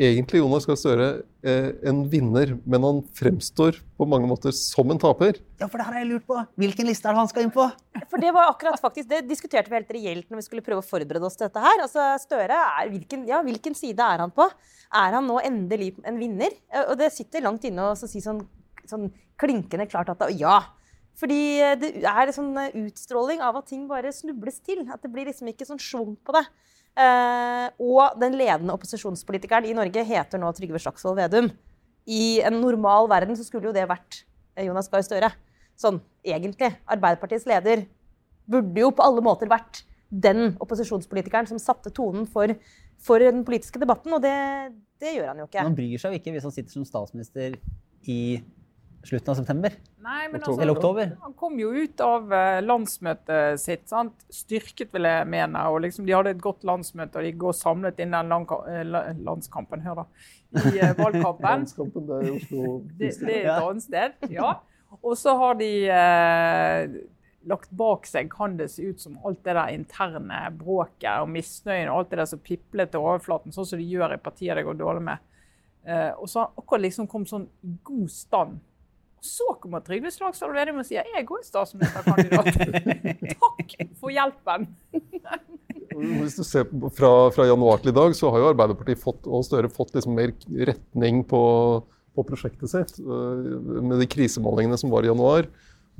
egentlig 0.00 0.40
Jonas 0.40 0.64
Gahr 0.68 0.78
Støre 0.80 1.08
eh, 1.44 1.70
en 1.90 2.00
vinner, 2.08 2.54
men 2.64 2.84
han 2.86 3.00
fremstår 3.18 3.76
på 4.00 4.06
mange 4.08 4.28
måter 4.30 4.54
som 4.56 4.88
en 4.92 5.00
taper. 5.00 5.38
Ja, 5.60 5.68
for 5.68 5.76
det 5.76 5.86
her 5.86 5.96
har 5.98 6.02
jeg 6.04 6.10
lurt 6.14 6.26
på. 6.28 6.38
Hvilken 6.62 6.88
liste 6.88 7.08
er 7.08 7.16
det 7.16 7.20
han 7.20 7.30
skal 7.30 7.44
inn 7.46 7.52
på? 7.54 7.66
For 8.08 8.22
det 8.22 8.32
var 8.36 8.50
akkurat 8.52 8.80
faktisk, 8.80 9.10
det 9.10 9.26
diskuterte 9.28 9.68
vi 9.68 9.76
helt 9.76 9.94
reelt 9.96 10.32
når 10.32 10.40
vi 10.40 10.46
skulle 10.48 10.64
prøve 10.64 10.80
å 10.80 10.88
forberede 10.88 11.28
oss 11.28 11.36
til 11.36 11.48
dette 11.48 11.64
her. 11.64 11.84
Altså, 11.84 12.06
Støre 12.22 12.56
er, 12.56 12.90
hvilken, 12.94 13.26
ja, 13.28 13.42
hvilken 13.44 13.76
side 13.76 14.06
er 14.06 14.24
han 14.24 14.32
på? 14.34 14.48
Er 15.04 15.18
han 15.18 15.28
nå 15.28 15.38
endelig 15.44 15.92
en 16.08 16.18
vinner? 16.20 16.56
Eh, 16.72 16.86
Og 16.88 16.96
det 17.00 17.12
sitter 17.14 17.44
langt 17.44 17.68
inne 17.68 17.90
å 17.90 17.96
så 17.98 18.08
si 18.10 18.24
sånn, 18.24 18.40
sånn 18.90 19.10
klinkende 19.40 19.88
klart 19.90 20.12
at 20.14 20.26
ja. 20.38 20.58
Fordi 21.20 21.40
eh, 21.60 21.76
det 21.80 21.92
er 22.08 22.32
sånn 22.34 22.54
eh, 22.56 22.74
utstråling 22.86 23.42
av 23.44 23.60
at 23.60 23.68
ting 23.70 23.84
bare 23.90 24.12
snubles 24.14 24.60
til. 24.64 24.86
At 24.88 25.04
det 25.04 25.12
blir 25.12 25.28
liksom 25.28 25.50
ikke 25.52 25.68
sånn 25.68 25.82
schwung 25.82 26.16
på 26.24 26.34
det. 26.38 26.46
Eh, 26.98 27.66
og 27.80 28.18
den 28.20 28.34
ledende 28.38 28.74
opposisjonspolitikeren 28.74 29.68
i 29.68 29.76
Norge 29.76 30.04
heter 30.06 30.40
nå 30.40 30.50
Trygve 30.56 30.80
Slagsvold 30.82 31.20
Vedum. 31.20 31.50
I 32.10 32.40
en 32.46 32.58
normal 32.62 33.08
verden 33.10 33.38
så 33.38 33.46
skulle 33.46 33.70
jo 33.70 33.76
det 33.76 33.86
vært 33.88 34.24
eh, 34.56 34.66
Jonas 34.66 34.90
Gahr 34.90 35.04
Støre. 35.06 35.30
Sånn 35.78 36.00
egentlig. 36.26 36.72
Arbeiderpartiets 36.90 37.46
leder 37.48 37.86
burde 38.50 38.82
jo 38.82 38.90
på 38.92 39.04
alle 39.04 39.22
måter 39.24 39.48
vært 39.50 39.84
den 40.10 40.56
opposisjonspolitikeren 40.60 41.46
som 41.46 41.60
satte 41.62 41.92
tonen 41.94 42.26
for, 42.28 42.50
for 42.98 43.22
den 43.22 43.44
politiske 43.46 43.78
debatten, 43.78 44.12
og 44.16 44.24
det, 44.24 44.34
det 45.00 45.14
gjør 45.14 45.30
han 45.30 45.42
jo 45.42 45.46
ikke. 45.46 45.62
Han 45.62 45.76
bryr 45.78 46.02
seg 46.02 46.16
jo 46.16 46.20
ikke 46.20 46.34
hvis 46.34 46.48
han 46.48 46.54
sitter 46.56 46.74
som 46.74 46.88
statsminister 46.88 47.54
i 48.10 48.20
slutten 49.06 49.32
av 49.32 49.36
september. 49.38 49.74
Nei, 50.04 50.28
men 50.28 50.40
Oktober. 50.40 50.50
altså, 50.50 50.62
Eller 50.62 50.74
oktober. 50.76 51.12
Han 51.22 51.34
kom 51.38 51.58
jo 51.60 51.70
ut 51.72 52.00
av 52.04 52.32
eh, 52.36 52.60
landsmøtet 52.64 53.60
sitt, 53.62 53.86
sant? 53.88 54.26
styrket 54.32 54.92
vil 54.94 55.08
jeg 55.08 55.28
mene. 55.32 55.62
og 55.70 55.80
liksom 55.84 56.06
De 56.08 56.12
hadde 56.16 56.34
et 56.34 56.42
godt 56.42 56.64
landsmøte, 56.68 57.16
og 57.20 57.24
de 57.24 57.32
går 57.44 57.56
samlet 57.56 58.00
inn 58.04 58.12
den 58.16 58.32
eh, 58.34 58.82
la- 58.84 59.06
landskampen 59.28 59.80
hør 59.86 60.02
da, 60.02 60.06
i 60.72 60.76
eh, 60.78 60.92
valgkampen. 61.00 61.46
Landskampen, 61.48 62.06
det 62.10 62.18
er 62.18 62.28
jo 62.28 62.34
Oslo. 62.40 62.66
det, 62.98 63.14
det 63.22 63.38
er 63.38 63.48
et 63.54 63.70
annet 63.70 63.86
sted. 63.88 64.28
ja. 64.36 64.52
Og 65.06 65.14
så 65.14 65.36
har 65.38 65.54
de 65.54 65.66
eh, 65.86 66.94
lagt 67.48 67.70
bak 67.70 68.08
seg, 68.10 68.26
kan 68.32 68.56
det 68.58 68.66
se 68.72 68.88
ut 68.90 69.00
som, 69.00 69.16
alt 69.24 69.38
det 69.46 69.54
der 69.56 69.70
interne 69.72 70.40
bråket 70.58 71.22
og 71.22 71.30
misnøyen 71.30 71.88
og 71.92 72.00
alt 72.02 72.10
det 72.10 72.18
der 72.20 72.28
som 72.32 72.42
pipler 72.42 72.90
til 72.90 73.00
overflaten, 73.04 73.54
sånn 73.54 73.68
som 73.70 73.78
de 73.80 73.86
gjør 73.86 74.16
i 74.16 74.20
partier 74.20 74.58
det 74.58 74.64
går 74.66 74.80
dårlig 74.80 75.04
med. 75.06 75.22
Eh, 75.86 76.10
og 76.18 76.26
så 76.28 76.42
har 76.42 76.50
han 76.50 76.58
akkurat 76.64 76.84
liksom 76.84 77.06
kommet 77.08 77.30
sånn 77.32 77.46
i 77.64 77.76
god 77.86 78.10
stand. 78.12 78.58
Og 79.20 79.26
så 79.28 79.46
kommer 79.60 79.82
Trygve 79.84 80.08
Slagsvold 80.14 80.54
Vedum 80.56 80.78
og 80.80 80.86
sier 80.88 81.04
jeg 81.04 81.20
er 81.20 81.26
god 81.28 81.42
statsministerkandidat. 81.44 82.54
Takk 83.42 83.74
for 84.00 84.14
hjelpen. 84.14 84.64
Hvis 85.90 86.38
du 86.38 86.44
ser 86.46 86.70
fra, 86.96 87.10
fra 87.34 87.44
januar 87.44 87.82
til 87.82 87.92
i 87.92 87.96
dag, 87.98 88.14
så 88.16 88.30
har 88.32 88.40
jo 88.40 88.48
Arbeiderpartiet 88.54 89.02
fått, 89.02 89.28
og 89.28 89.44
Støre 89.44 89.68
fått 89.72 89.92
liksom 89.98 90.16
mer 90.16 90.32
retning 90.70 91.20
på, 91.28 91.42
på 92.16 92.24
prosjektet 92.30 92.72
sitt. 92.72 92.96
Eh, 93.02 93.50
Med 93.84 94.00
de 94.00 94.08
krisemålingene 94.08 94.80
som 94.80 94.92
var 94.94 95.04
i 95.04 95.12
januar, 95.12 95.50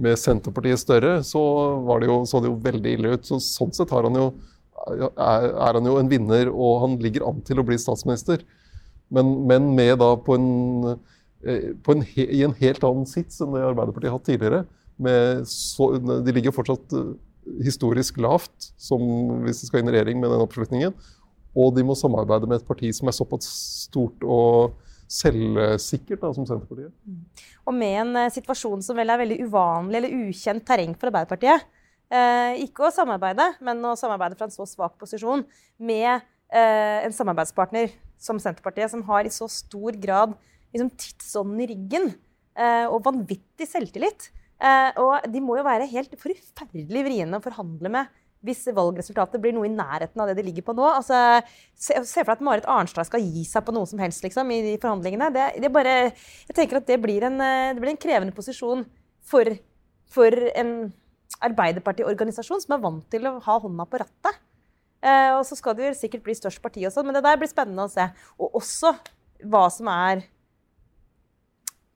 med 0.01 0.17
Senterpartiet 0.17 0.81
større, 0.81 1.19
så, 1.27 1.43
var 1.85 2.01
det 2.01 2.09
jo, 2.09 2.23
så 2.25 2.41
det 2.41 2.49
jo 2.49 2.57
veldig 2.65 2.97
ille 2.97 3.15
ut. 3.19 3.29
Så, 3.29 3.37
sånn 3.45 3.77
sett 3.77 3.93
har 3.93 4.09
han 4.09 4.17
jo, 4.17 4.31
er, 4.89 5.51
er 5.51 5.77
han 5.77 5.93
jo 5.93 5.99
en 6.01 6.09
vinner, 6.09 6.49
og 6.49 6.81
han 6.87 6.97
ligger 7.05 7.29
an 7.29 7.45
til 7.45 7.61
å 7.61 7.67
bli 7.69 7.77
statsminister. 7.77 8.47
Men, 9.13 9.35
men 9.51 9.75
med 9.77 9.99
da 10.01 10.15
på 10.17 10.39
en, 10.39 10.49
en, 11.45 12.05
he- 12.15 12.29
i 12.29 12.43
en 12.45 12.55
helt 12.59 12.85
annen 12.85 13.09
sits 13.09 13.41
enn 13.41 13.55
det 13.55 13.65
Arbeiderpartiet 13.65 14.11
har 14.11 14.19
hatt 14.19 14.29
tidligere. 14.29 14.65
Så, 15.49 15.87
de 15.97 16.35
ligger 16.37 16.53
fortsatt 16.53 16.93
eh, 16.93 17.15
historisk 17.65 18.21
lavt 18.21 18.71
som 18.77 19.01
hvis 19.47 19.63
de 19.63 19.71
skal 19.71 19.81
inn 19.81 19.89
i 19.89 19.95
regjering 19.97 20.21
med 20.21 20.33
den 20.33 20.45
oppslutningen. 20.45 20.95
Og 21.57 21.73
de 21.75 21.83
må 21.87 21.97
samarbeide 21.99 22.47
med 22.47 22.61
et 22.61 22.69
parti 22.69 22.93
som 22.95 23.09
er 23.11 23.17
såpass 23.17 23.49
stort 23.89 24.23
og 24.23 24.77
selvsikkert 25.11 26.21
da, 26.23 26.31
som 26.37 26.47
Senterpartiet. 26.47 26.93
Og 27.67 27.75
med 27.75 27.97
en 28.05 28.13
uh, 28.21 28.29
situasjon 28.31 28.85
som 28.87 28.99
vel 28.99 29.11
er 29.11 29.19
veldig 29.19 29.41
uvanlig 29.49 29.99
eller 29.99 30.29
ukjent 30.29 30.63
terreng 30.69 30.93
for 30.95 31.11
Arbeiderpartiet. 31.11 31.65
Eh, 32.11 32.61
ikke 32.67 32.87
å 32.87 32.93
samarbeide, 32.95 33.45
men 33.63 33.83
å 33.87 33.97
samarbeide 33.99 34.35
fra 34.39 34.49
en 34.49 34.55
så 34.55 34.65
svak 34.67 34.97
posisjon 34.99 35.45
med 35.79 36.09
eh, 36.51 37.05
en 37.07 37.15
samarbeidspartner 37.15 37.93
som 38.19 38.39
Senterpartiet, 38.43 38.91
som 38.91 39.05
har 39.07 39.27
i 39.27 39.31
så 39.35 39.47
stor 39.51 39.95
grad 39.99 40.35
liksom, 40.75 40.93
tidsånden 40.99 41.63
i 41.65 41.69
ryggen 41.73 42.11
eh, 42.59 42.87
og 42.87 43.03
vanvittig 43.07 43.69
selvtillit. 43.69 44.31
Eh, 44.61 44.91
og 45.01 45.29
de 45.33 45.43
må 45.43 45.57
jo 45.59 45.67
være 45.67 45.89
helt 45.91 46.17
forferdelig 46.21 47.05
vriene 47.07 47.39
å 47.39 47.45
forhandle 47.45 47.93
med 47.93 48.17
hvis 48.45 48.63
valgresultatet 48.73 49.41
blir 49.43 49.53
noe 49.53 49.69
i 49.69 49.73
nærheten 49.73 50.21
av 50.23 50.31
det 50.31 50.39
de 50.39 50.45
ligger 50.47 50.65
på 50.65 50.75
nå. 50.77 50.85
Altså, 50.89 51.17
se, 51.77 51.99
se 52.09 52.23
for 52.23 52.33
deg 52.33 52.39
at 52.39 52.45
Marit 52.47 52.69
Arnstad 52.73 53.09
skal 53.09 53.21
gi 53.21 53.45
seg 53.45 53.67
på 53.67 53.75
noe 53.77 53.89
som 53.89 54.01
helst 54.01 54.25
liksom, 54.25 54.49
i 54.55 54.63
de 54.65 54.77
forhandlingene. 54.81 55.29
Det, 55.35 55.49
det 55.61 55.73
bare, 55.75 55.97
jeg 56.49 56.57
tenker 56.57 56.81
at 56.81 56.89
det 56.89 57.01
blir 57.03 57.27
en, 57.29 57.37
eh, 57.45 57.73
det 57.75 57.83
blir 57.83 57.93
en 57.93 58.01
krevende 58.01 58.37
posisjon 58.37 58.87
for, 59.29 59.53
for 60.11 60.49
en 60.55 60.75
Arbeiderpartiorganisasjon 61.41 62.61
som 62.65 62.75
er 62.75 62.83
vant 62.83 63.05
til 63.13 63.29
å 63.29 63.39
ha 63.45 63.55
hånda 63.63 63.87
på 63.89 64.01
rattet. 64.03 64.41
Eh, 65.01 65.31
og 65.37 65.45
så 65.49 65.57
skal 65.57 65.77
det 65.77 65.87
jo 65.87 65.97
sikkert 65.97 66.25
bli 66.27 66.35
størst 66.37 66.61
parti 66.65 66.83
og 66.85 66.93
sånn, 66.93 67.07
men 67.09 67.17
det 67.17 67.25
der 67.25 67.39
blir 67.41 67.49
spennende 67.49 67.87
å 67.87 67.93
se. 67.93 68.09
Og 68.41 68.59
også 68.61 68.93
hva 69.49 69.67
som 69.73 69.89
er 69.93 70.25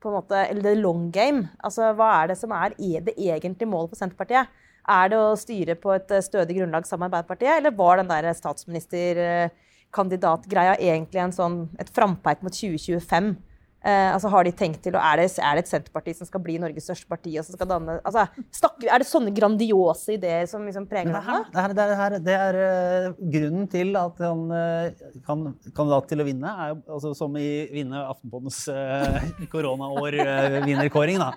på 0.05 0.13
en 0.13 0.19
måte, 0.21 0.37
eller 0.51 0.63
the 0.69 0.75
long 0.79 1.03
game. 1.15 1.41
Altså, 1.65 1.83
Hva 1.97 2.09
er 2.21 2.25
det 2.31 2.39
som 2.41 2.51
er 2.53 2.69
det 2.77 3.15
egentlige 3.17 3.71
målet 3.71 3.91
for 3.95 4.01
Senterpartiet? 4.03 4.45
Er 4.85 5.09
det 5.09 5.17
å 5.17 5.39
styre 5.41 5.75
på 5.81 5.95
et 5.95 6.11
eh, 6.13 6.25
stødig 6.25 6.57
grunnlag 6.59 6.87
sammen 6.87 7.09
med 7.09 7.15
Arbeiderpartiet, 7.15 7.57
eller 7.57 7.79
var 7.79 7.97
den 8.01 8.11
der 8.11 8.33
statsministerkandidatgreia 8.37 10.75
egentlig 10.77 11.21
en 11.25 11.33
sånn, 11.33 11.69
et 11.81 11.95
frampeik 11.97 12.43
mot 12.45 12.53
2025? 12.53 13.37
Eh, 13.85 14.15
altså 14.15 14.31
har 14.33 14.47
de 14.47 14.53
tenkt 14.57 14.81
til, 14.81 14.95
og 14.97 15.03
er 15.05 15.21
det, 15.21 15.27
er 15.37 15.59
det, 15.59 15.67
et 15.67 15.69
Senterparti 15.69 16.15
som 16.17 16.25
skal 16.25 16.41
bli 16.41 16.55
Norges 16.61 16.87
største 16.89 17.09
parti? 17.09 17.35
og 17.37 17.45
som 17.45 17.59
skal 17.59 17.69
danne, 17.69 17.99
altså, 18.01 18.23
snakker, 18.57 18.89
Er 18.89 19.03
det 19.03 19.09
sånne 19.11 19.33
grandiose 19.37 20.15
ideer 20.17 20.49
som 20.49 20.65
liksom 20.65 20.87
preger 20.89 21.13
det? 21.13 21.21
Her, 21.27 21.45
det, 21.53 21.59
her, 21.61 21.75
det, 21.77 21.99
her, 21.99 22.17
det 22.31 22.39
er 22.47 22.59
uh, 22.63 23.21
grunnen 23.37 23.69
til 23.69 23.93
at 24.01 24.25
han 24.25 24.47
uh, 24.49 25.05
kan, 25.29 25.45
kandidat 25.77 26.09
til 26.09 26.25
å 26.25 26.29
vinne, 26.31 26.57
er 26.65 26.75
altså, 26.81 27.13
som 27.19 27.37
i 27.37 27.51
vinne 27.75 28.07
Aftenpådens 28.09 28.65
uh, 28.73 29.21
koronaår-vinnerkåring. 29.53 31.21
da. 31.21 31.31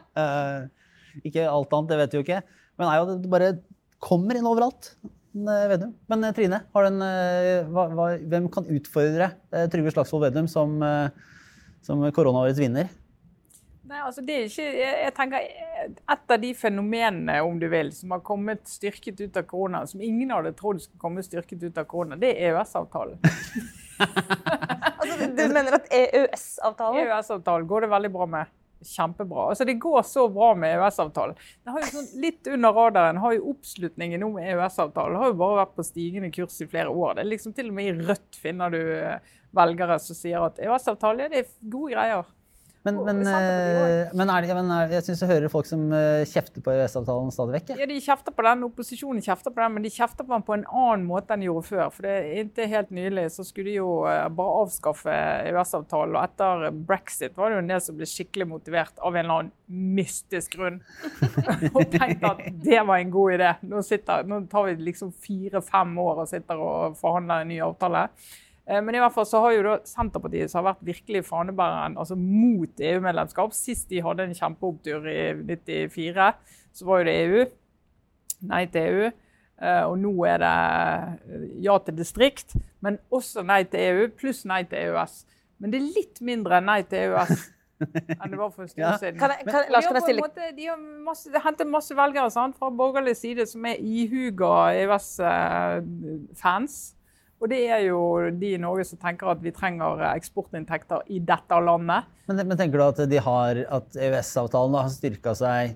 ikke 1.27 1.51
alt 1.51 1.75
annet, 1.75 1.91
det 1.91 2.01
vet 2.05 2.15
vi 2.15 2.21
jo 2.21 2.27
ikke. 2.29 2.41
Men 2.79 2.93
er 2.93 3.01
jo, 3.01 3.21
det 3.25 3.35
bare 3.37 3.53
kommer 3.99 4.39
inn 4.39 4.47
overalt. 4.47 4.93
Vedum. 5.37 5.91
Men 6.09 6.31
Trine, 6.33 6.63
en, 6.79 7.03
hva, 7.69 7.89
hva, 7.91 8.05
hvem 8.25 8.47
kan 8.49 8.65
utfordre 8.73 9.27
Trygve 9.69 9.91
Slagsvold 9.93 10.31
Vedum 10.31 10.47
som, 10.49 10.79
som 11.85 12.01
koronaårets 12.11 12.59
vinner? 12.59 12.89
Nei, 13.87 14.01
altså 14.03 14.21
det 14.25 14.35
er 14.35 14.49
ikke, 14.49 14.63
jeg, 14.75 14.95
jeg, 14.99 15.11
tenker 15.15 15.45
Et 15.87 16.33
av 16.35 16.41
de 16.41 16.49
fenomenene 16.59 17.37
om 17.45 17.59
du 17.59 17.69
vil, 17.71 17.93
som 17.95 18.11
har 18.11 18.23
kommet 18.25 18.65
styrket 18.67 19.21
ut 19.23 19.39
av 19.39 19.45
korona, 19.47 19.85
som 19.87 20.03
ingen 20.03 20.33
hadde 20.35 20.51
trodd 20.59 20.81
skulle 20.83 20.99
komme 20.99 21.23
styrket 21.23 21.63
ut 21.63 21.79
av 21.79 21.87
korona, 21.87 22.17
det 22.19 22.33
er 22.33 22.51
EØS-avtalen. 22.51 23.21
altså, 24.99 25.29
du 25.31 25.43
mener 25.55 25.79
at 25.79 25.87
EØS-avtalen 25.87 27.05
EØS-avtalen 27.05 27.69
går 27.69 27.85
det 27.85 27.91
veldig 27.95 28.13
bra 28.17 28.27
med 28.35 28.53
kjempebra. 28.85 29.47
Altså 29.49 29.65
Det 29.65 29.73
går 29.73 30.03
så 30.03 30.27
bra 30.29 30.51
med 30.55 30.75
EØS-avtalen. 30.75 31.39
Den 31.63 31.73
har 31.73 31.85
jo 31.85 31.89
sånn 31.95 32.11
Litt 32.21 32.51
under 32.51 32.75
radaren 32.75 33.23
har 33.23 33.33
jo 33.37 33.53
oppslutningen 33.53 34.27
om 34.27 34.37
EØS-avtalen 34.41 35.17
har 35.17 35.31
jo 35.31 35.39
bare 35.39 35.61
vært 35.63 35.75
på 35.79 35.87
stigende 35.87 36.31
kurs 36.35 36.59
i 36.61 36.69
flere 36.69 36.91
år. 36.91 37.17
Det 37.17 37.25
er 37.25 37.31
liksom 37.31 37.55
Til 37.57 37.71
og 37.71 37.79
med 37.79 37.89
i 37.89 38.07
Rødt 38.11 38.41
finner 38.41 38.73
du 38.73 38.81
velgere 39.57 39.99
som 40.03 40.17
sier 40.17 40.47
at 40.47 40.59
EØS-avtalen 40.63 41.33
er 41.33 41.47
gode 41.67 41.95
greier. 41.95 42.27
Men, 42.87 42.99
men, 43.03 43.17
eh, 43.27 44.07
men, 44.15 44.29
er 44.31 44.45
det, 44.45 44.53
men 44.55 44.69
er, 44.71 44.91
jeg 44.95 45.03
syns 45.07 45.21
jeg 45.23 45.31
hører 45.31 45.51
folk 45.51 45.67
som 45.67 45.81
eh, 45.95 46.23
kjefter 46.29 46.63
på 46.63 46.71
EØS-avtalen 46.71 47.33
stadig 47.35 47.57
vekk. 47.57 47.71
Ja, 47.81 47.87
de 47.89 47.97
kjefter 48.03 48.35
på 48.35 48.45
den, 48.45 48.63
Opposisjonen 48.67 49.23
kjefter 49.25 49.51
på 49.51 49.59
den, 49.59 49.73
men 49.75 49.83
de 49.83 49.91
kjefter 49.91 50.23
på 50.23 50.31
den 50.35 50.45
på 50.47 50.55
en 50.55 50.63
annen 50.69 51.03
måte 51.09 51.35
enn 51.35 51.43
de 51.43 51.49
gjorde 51.49 51.67
før. 51.67 51.89
For 51.91 52.07
det, 52.07 52.15
Inntil 52.39 52.71
helt 52.71 52.93
nylig 52.95 53.25
så 53.35 53.43
skulle 53.47 53.73
de 53.73 53.81
jo 53.81 53.91
eh, 54.07 54.23
bare 54.39 54.55
avskaffe 54.61 55.17
EØS-avtalen. 55.49 56.15
Og 56.15 56.23
etter 56.23 56.79
brexit 56.93 57.35
var 57.35 57.51
det 57.51 57.59
jo 57.59 57.65
en 57.65 57.73
del 57.73 57.83
som 57.89 57.99
ble 57.99 58.09
skikkelig 58.13 58.49
motivert 58.53 59.03
av 59.03 59.11
en 59.11 59.23
eller 59.25 59.43
annen 59.43 59.53
mystisk 59.97 60.55
grunn. 60.55 60.79
og 61.75 61.83
tenkte 61.91 62.33
at 62.33 62.43
det 62.63 62.79
var 62.79 63.01
en 63.01 63.15
god 63.19 63.37
idé. 63.39 63.53
Nå, 63.67 63.83
sitter, 63.85 64.27
nå 64.31 64.45
tar 64.51 64.69
vi 64.69 64.79
liksom 64.87 65.11
fire-fem 65.27 65.97
år 66.07 66.23
og 66.23 66.31
sitter 66.31 66.67
og 66.69 66.99
forhandler 67.01 67.43
en 67.43 67.51
ny 67.51 67.63
avtale. 67.67 68.07
Eh, 68.67 68.81
men 68.83 68.95
i 68.95 69.01
hvert 69.01 69.15
fall 69.15 69.27
så 69.27 69.41
har 69.45 69.55
jo 69.55 69.65
da 69.65 69.75
Senterpartiet 69.87 70.51
som 70.51 70.61
har 70.61 70.73
vært 70.73 70.89
virkelig 70.89 71.23
fanebæreren 71.29 71.97
altså 71.99 72.17
mot 72.19 72.83
EU-medlemskap. 72.83 73.55
Sist 73.55 73.89
de 73.93 74.03
hadde 74.03 74.27
en 74.27 74.35
kjempeopptur 74.35 75.07
i 75.07 75.21
94, 75.37 76.33
så 76.75 76.89
var 76.89 77.01
jo 77.01 77.07
det 77.07 77.17
EU. 77.23 77.47
Nei 78.47 78.65
til 78.71 78.91
EU. 78.91 79.11
Eh, 79.57 79.83
og 79.87 79.95
nå 79.97 80.13
er 80.29 80.37
det 80.43 80.55
eh, 81.33 81.45
ja 81.65 81.77
til 81.81 81.95
distrikt, 81.97 82.57
men 82.85 82.99
også 83.09 83.41
nei 83.47 83.63
til 83.65 83.79
EU, 83.87 84.09
pluss 84.19 84.43
nei 84.45 84.63
til 84.69 84.77
EØS. 84.83 85.21
Men 85.57 85.73
det 85.73 85.79
er 85.79 85.93
litt 85.95 86.21
mindre 86.21 86.59
nei 86.61 86.83
til 86.85 87.07
EØS 87.07 87.53
enn 87.77 88.31
det 88.31 88.37
var 88.39 88.49
for 88.49 88.63
en 88.65 88.69
stund 88.69 88.83
ja. 88.83 88.97
siden. 88.97 89.19
Kan 89.21 89.29
jeg, 89.35 89.45
kan, 89.45 89.65
Lars, 89.69 89.85
kan 89.85 89.97
jeg? 90.01 90.17
Måte, 90.21 90.41
de 90.57 90.63
har 90.65 90.77
masse, 91.05 91.29
hentet 91.43 91.67
masse 91.69 91.93
velgere 91.97 92.29
sant, 92.33 92.57
fra 92.57 92.69
borgerlig 92.73 93.15
side 93.17 93.45
som 93.49 93.65
er 93.69 93.77
ihuga 93.81 94.73
EØS-fans. 94.83 96.77
Og 97.37 97.49
det 97.51 97.59
er 97.69 97.83
jo 97.85 97.99
de 98.33 98.53
i 98.55 98.61
Norge 98.61 98.87
som 98.89 98.99
tenker 99.01 99.29
at 99.29 99.41
vi 99.43 99.53
trenger 99.53 100.01
eksportinntekter 100.09 101.05
i 101.13 101.19
dette 101.21 101.59
landet. 101.61 102.07
Men, 102.29 102.41
men 102.49 102.57
tenker 102.57 102.81
du 102.81 102.85
at, 102.87 103.01
de 103.11 103.19
har, 103.21 103.59
at 103.77 103.97
EØS-avtalen 104.07 104.77
har 104.79 104.89
styrka 104.93 105.35
seg 105.37 105.75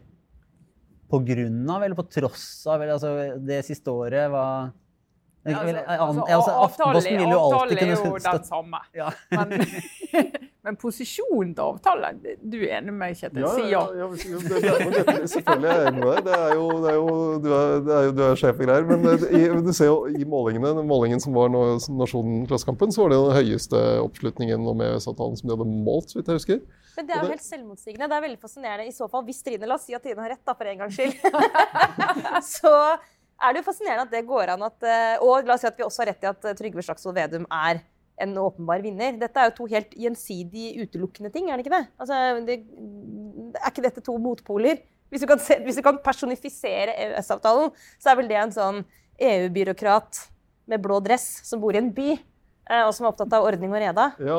på 1.12 1.20
grunn 1.28 1.66
av 1.70 1.84
eller 1.84 1.98
på 1.98 2.08
tross 2.10 2.46
av 2.66 2.82
eller, 2.82 2.96
altså, 2.96 3.42
det 3.46 3.62
siste 3.68 3.94
året? 3.94 4.32
var... 4.32 4.72
ja, 5.44 5.58
altså, 5.60 5.84
altså, 5.92 6.26
altså, 6.26 6.56
avtalen 6.66 6.96
alltid 7.36 7.84
er 7.84 7.94
jo 7.94 8.16
den 8.26 8.48
samme. 8.48 8.82
Ja. 8.98 9.12
Men, 9.36 9.54
Men 10.62 10.76
posisjonen 10.78 11.56
til 11.58 11.64
avtalen 11.66 12.20
Du 12.22 12.58
er 12.60 12.76
enig 12.78 12.92
med 12.94 13.00
meg, 13.02 13.16
Kjetil? 13.18 13.46
Si 13.56 13.64
ja. 13.72 13.82
ja, 13.98 14.06
ja 14.06 14.76
det, 14.92 15.06
det, 15.08 15.16
selvfølgelig 15.32 15.70
er 15.72 15.80
jeg 15.80 15.88
enig 15.90 16.04
med 16.04 16.12
deg. 16.12 16.28
Det 16.28 16.36
er 16.38 16.52
jo, 16.54 16.66
det 16.84 16.92
er 16.92 16.98
jo, 17.00 17.16
du, 17.42 17.48
er, 17.58 17.72
det 17.88 17.96
er 17.96 18.06
jo, 18.06 18.12
du 18.18 18.22
er 18.28 18.42
sjef 18.42 18.62
og 18.62 18.70
greier. 18.70 18.86
Men 18.92 19.08
i, 19.10 19.42
du 19.66 19.72
ser 19.74 19.90
jo 19.90 19.96
i 20.06 20.28
målingene, 20.30 20.86
målingen 20.86 21.24
som 21.24 21.34
var 21.38 21.50
nå, 21.50 21.64
Nasjonen 21.98 22.46
Klassekampen, 22.50 22.94
så 22.94 23.04
var 23.04 23.14
det 23.14 23.20
den 23.24 23.40
høyeste 23.40 23.82
oppslutningen 24.04 24.70
om 24.70 24.86
EØS-avtalen 24.86 25.42
som 25.42 25.50
de 25.50 25.58
hadde 25.58 25.82
målt, 25.90 26.14
så 26.14 26.20
vidt 26.20 26.30
jeg 26.30 26.42
husker. 26.44 26.62
Men 27.00 27.08
det 27.08 27.16
er 27.16 27.26
jo 27.26 27.34
helt 27.34 27.48
selvmotsigende. 27.48 28.12
Det 28.12 28.20
er 28.20 28.26
veldig 28.28 28.42
fascinerende. 28.46 28.92
I 28.92 28.94
så 28.94 29.08
fall, 29.10 29.26
hvis 29.26 29.42
Trine 29.48 29.70
La 29.70 29.80
oss 29.80 29.88
si 29.90 29.98
at 29.98 30.06
Trine 30.06 30.22
har 30.22 30.36
rett, 30.36 30.44
da, 30.46 30.56
for 30.60 30.70
en 30.70 30.84
gangs 30.84 31.00
skyld. 31.00 31.18
så 32.60 32.76
er 33.42 33.56
det 33.56 33.64
jo 33.64 33.66
fascinerende 33.72 34.06
at 34.06 34.14
det 34.14 34.28
går 34.30 34.54
an 34.54 34.68
at 34.68 34.86
eh, 34.86 35.24
Og 35.26 35.48
la 35.48 35.56
oss 35.56 35.64
si 35.66 35.70
at 35.72 35.80
vi 35.80 35.88
også 35.88 36.04
har 36.04 36.12
rett 36.12 36.28
i 36.28 36.30
at 36.30 36.52
Trygve 36.60 36.86
Slagsvold 36.86 37.18
Vedum 37.18 37.48
er 37.50 37.82
en 38.24 38.38
åpenbar 38.42 38.84
vinner. 38.86 39.18
Dette 39.20 39.42
er 39.42 39.50
jo 39.50 39.58
to 39.60 39.68
helt 39.72 39.94
gjensidig 39.98 40.74
utelukkende 40.84 41.32
ting, 41.34 41.50
er 41.50 41.58
det 41.58 41.66
ikke 41.66 41.78
det? 41.78 41.86
Altså, 42.02 42.20
det 42.48 42.58
er 43.60 43.70
ikke 43.72 43.86
dette 43.88 44.04
to 44.06 44.18
motpoler? 44.22 44.82
Hvis 45.12 45.26
du 45.26 45.28
kan, 45.28 45.42
se, 45.44 45.58
hvis 45.66 45.76
du 45.76 45.84
kan 45.84 46.00
personifisere 46.00 46.94
EØS-avtalen, 46.96 47.74
så 48.00 48.12
er 48.12 48.20
vel 48.22 48.30
det 48.32 48.38
en 48.40 48.54
sånn 48.56 48.84
EU-byråkrat 49.22 50.22
med 50.72 50.84
blå 50.84 51.02
dress 51.04 51.42
som 51.50 51.60
bor 51.64 51.76
i 51.76 51.82
en 51.82 51.92
by. 51.96 52.14
Eh, 52.72 52.84
og 52.86 52.94
som 52.96 53.06
er 53.06 53.12
opptatt 53.12 53.34
av 53.36 53.46
ordning 53.48 53.74
og 53.74 53.82
reda. 53.82 54.06
Ja, 54.22 54.38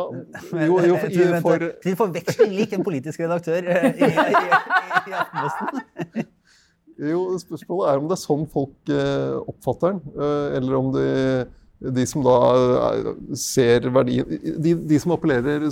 jo, 0.64 0.76
jo, 0.86 0.98
for, 1.02 1.40
for, 1.44 1.64
Til 1.82 1.96
forveksling 1.98 2.54
lik 2.56 2.72
en 2.76 2.84
politisk 2.86 3.20
redaktør 3.24 3.66
eh, 3.68 3.88
i, 3.92 4.08
i, 4.08 4.36
i, 4.38 5.00
i 5.10 5.16
Aftenposten. 5.18 6.30
Jo, 7.02 7.24
spørsmålet 7.40 7.90
er 7.90 8.00
om 8.00 8.06
det 8.08 8.14
er 8.14 8.22
sånn 8.22 8.46
folk 8.52 8.92
eh, 8.94 9.34
oppfatter 9.50 9.96
den. 9.96 10.24
Eller 10.60 10.78
om 10.78 10.92
de 10.94 11.06
de 11.82 12.04
som 12.06 12.22
da 12.24 12.36
eh, 12.92 13.08
ser 13.38 13.88
verdien 13.94 14.28
De, 14.62 14.74
de 14.74 14.98
som, 15.02 15.14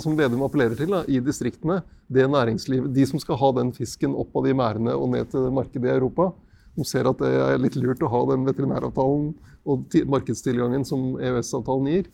som 0.03 0.17
Vedum 0.17 0.43
appellerer 0.45 0.75
til 0.79 0.91
da, 0.91 1.03
i 1.07 1.21
distriktene, 1.23 1.81
det 2.11 2.27
næringslivet, 2.27 2.91
de 2.93 3.05
som 3.07 3.21
skal 3.21 3.39
ha 3.39 3.51
den 3.61 3.71
fisken 3.75 4.15
opp 4.19 4.35
av 4.35 4.47
de 4.47 4.55
merdene 4.57 4.95
og 4.97 5.13
ned 5.13 5.31
til 5.31 5.47
markedet 5.55 5.87
i 5.87 5.95
Europa, 5.95 6.31
de 6.75 6.87
ser 6.87 7.07
at 7.09 7.19
det 7.19 7.31
er 7.31 7.61
litt 7.61 7.77
lurt 7.79 8.03
å 8.03 8.11
ha 8.11 8.21
den 8.31 8.45
veterinæravtalen 8.47 9.31
og 9.69 9.97
markedstilgangen 10.11 10.85
som 10.87 11.15
EØS-avtalen 11.19 11.89
gir. 11.91 12.11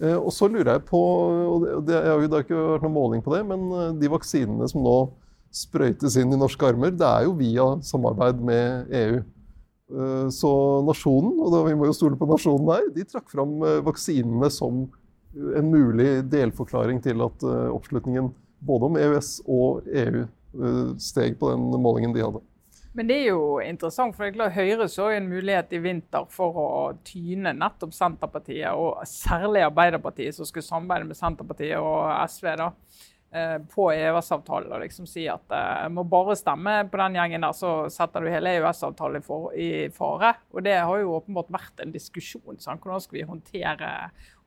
Eh, 0.00 0.16
og 0.16 0.32
så 0.34 0.48
lurer 0.50 0.74
jeg 0.74 0.86
på, 0.90 1.00
og 1.00 1.86
det, 1.86 1.96
har 1.96 2.20
jo 2.20 2.28
ikke 2.28 2.58
vært 2.58 2.84
noen 2.84 2.96
måling 2.96 3.24
på 3.24 3.32
det, 3.34 3.42
men 3.48 3.70
eh, 3.70 3.94
de 4.02 4.12
vaksinene 4.12 4.68
som 4.70 4.84
nå 4.84 4.98
sprøytes 5.56 6.18
inn 6.20 6.34
i 6.34 6.38
norske 6.38 6.68
armer, 6.68 6.92
det 6.92 7.06
er 7.06 7.24
jo 7.26 7.36
via 7.38 7.70
samarbeid 7.86 8.42
med 8.44 8.92
EU. 9.00 9.22
Eh, 9.90 10.28
så 10.34 10.52
nasjonen, 10.82 11.36
og 11.38 11.52
da, 11.54 11.60
vi 11.68 11.76
må 11.78 11.86
jo 11.86 11.94
stole 11.94 12.18
på 12.18 12.26
nasjonen 12.26 12.72
her, 12.72 12.88
de 12.94 13.04
trakk 13.06 13.30
fram 13.30 13.60
eh, 13.62 13.82
vaksinene 13.86 14.50
som 14.50 14.86
en 15.36 15.70
mulig 15.70 16.24
delforklaring 16.32 16.98
til 17.04 17.22
at 17.22 17.46
eh, 17.46 17.68
oppslutningen 17.70 18.32
både 18.66 18.90
om 18.90 18.98
EØS 18.98 19.30
og 19.52 19.86
EU 19.92 20.26
steg 20.96 21.34
på 21.36 21.50
den 21.52 21.82
målingen 21.84 22.14
de 22.14 22.22
hadde. 22.24 22.40
Men 22.96 23.10
det 23.10 23.18
er 23.18 23.26
jo 23.34 23.58
interessant, 23.60 24.14
for 24.16 24.24
det 24.24 24.30
er 24.30 24.36
klart 24.38 24.54
Høyre 24.56 24.86
så 24.88 25.10
en 25.12 25.26
mulighet 25.28 25.74
i 25.76 25.80
vinter 25.84 26.24
for 26.32 26.56
å 26.56 26.70
tyne 27.04 27.52
nettopp 27.52 27.92
Senterpartiet, 27.92 28.70
og 28.72 29.04
særlig 29.04 29.66
Arbeiderpartiet, 29.66 30.32
som 30.32 30.48
skulle 30.48 30.64
samarbeide 30.64 31.10
med 31.10 31.18
Senterpartiet 31.18 31.76
og 31.76 32.08
SV. 32.32 32.48
da. 32.56 32.70
Eh, 33.36 33.58
på 33.68 33.90
EØS-avtalen 33.92 34.70
og 34.72 34.80
liksom 34.80 35.04
si 35.10 35.26
at 35.28 35.50
jeg 35.52 35.80
eh, 35.84 35.90
må 35.92 36.06
bare 36.08 36.36
stemme 36.38 36.76
på 36.88 36.96
den 37.02 37.18
gjengen 37.18 37.42
der, 37.44 37.56
så 37.56 37.72
setter 37.92 38.24
du 38.24 38.30
hele 38.32 38.54
EØS-avtalen 38.56 39.24
i 39.60 39.66
fare. 39.92 40.30
Og 40.54 40.62
det 40.64 40.76
har 40.78 41.00
jo 41.02 41.16
åpenbart 41.18 41.50
vært 41.52 41.82
en 41.84 41.92
diskusjon. 41.92 42.56
Sånn. 42.62 42.80
Hvordan 42.80 43.02
skal 43.04 43.18
vi 43.18 43.24
håndtere, 43.28 43.90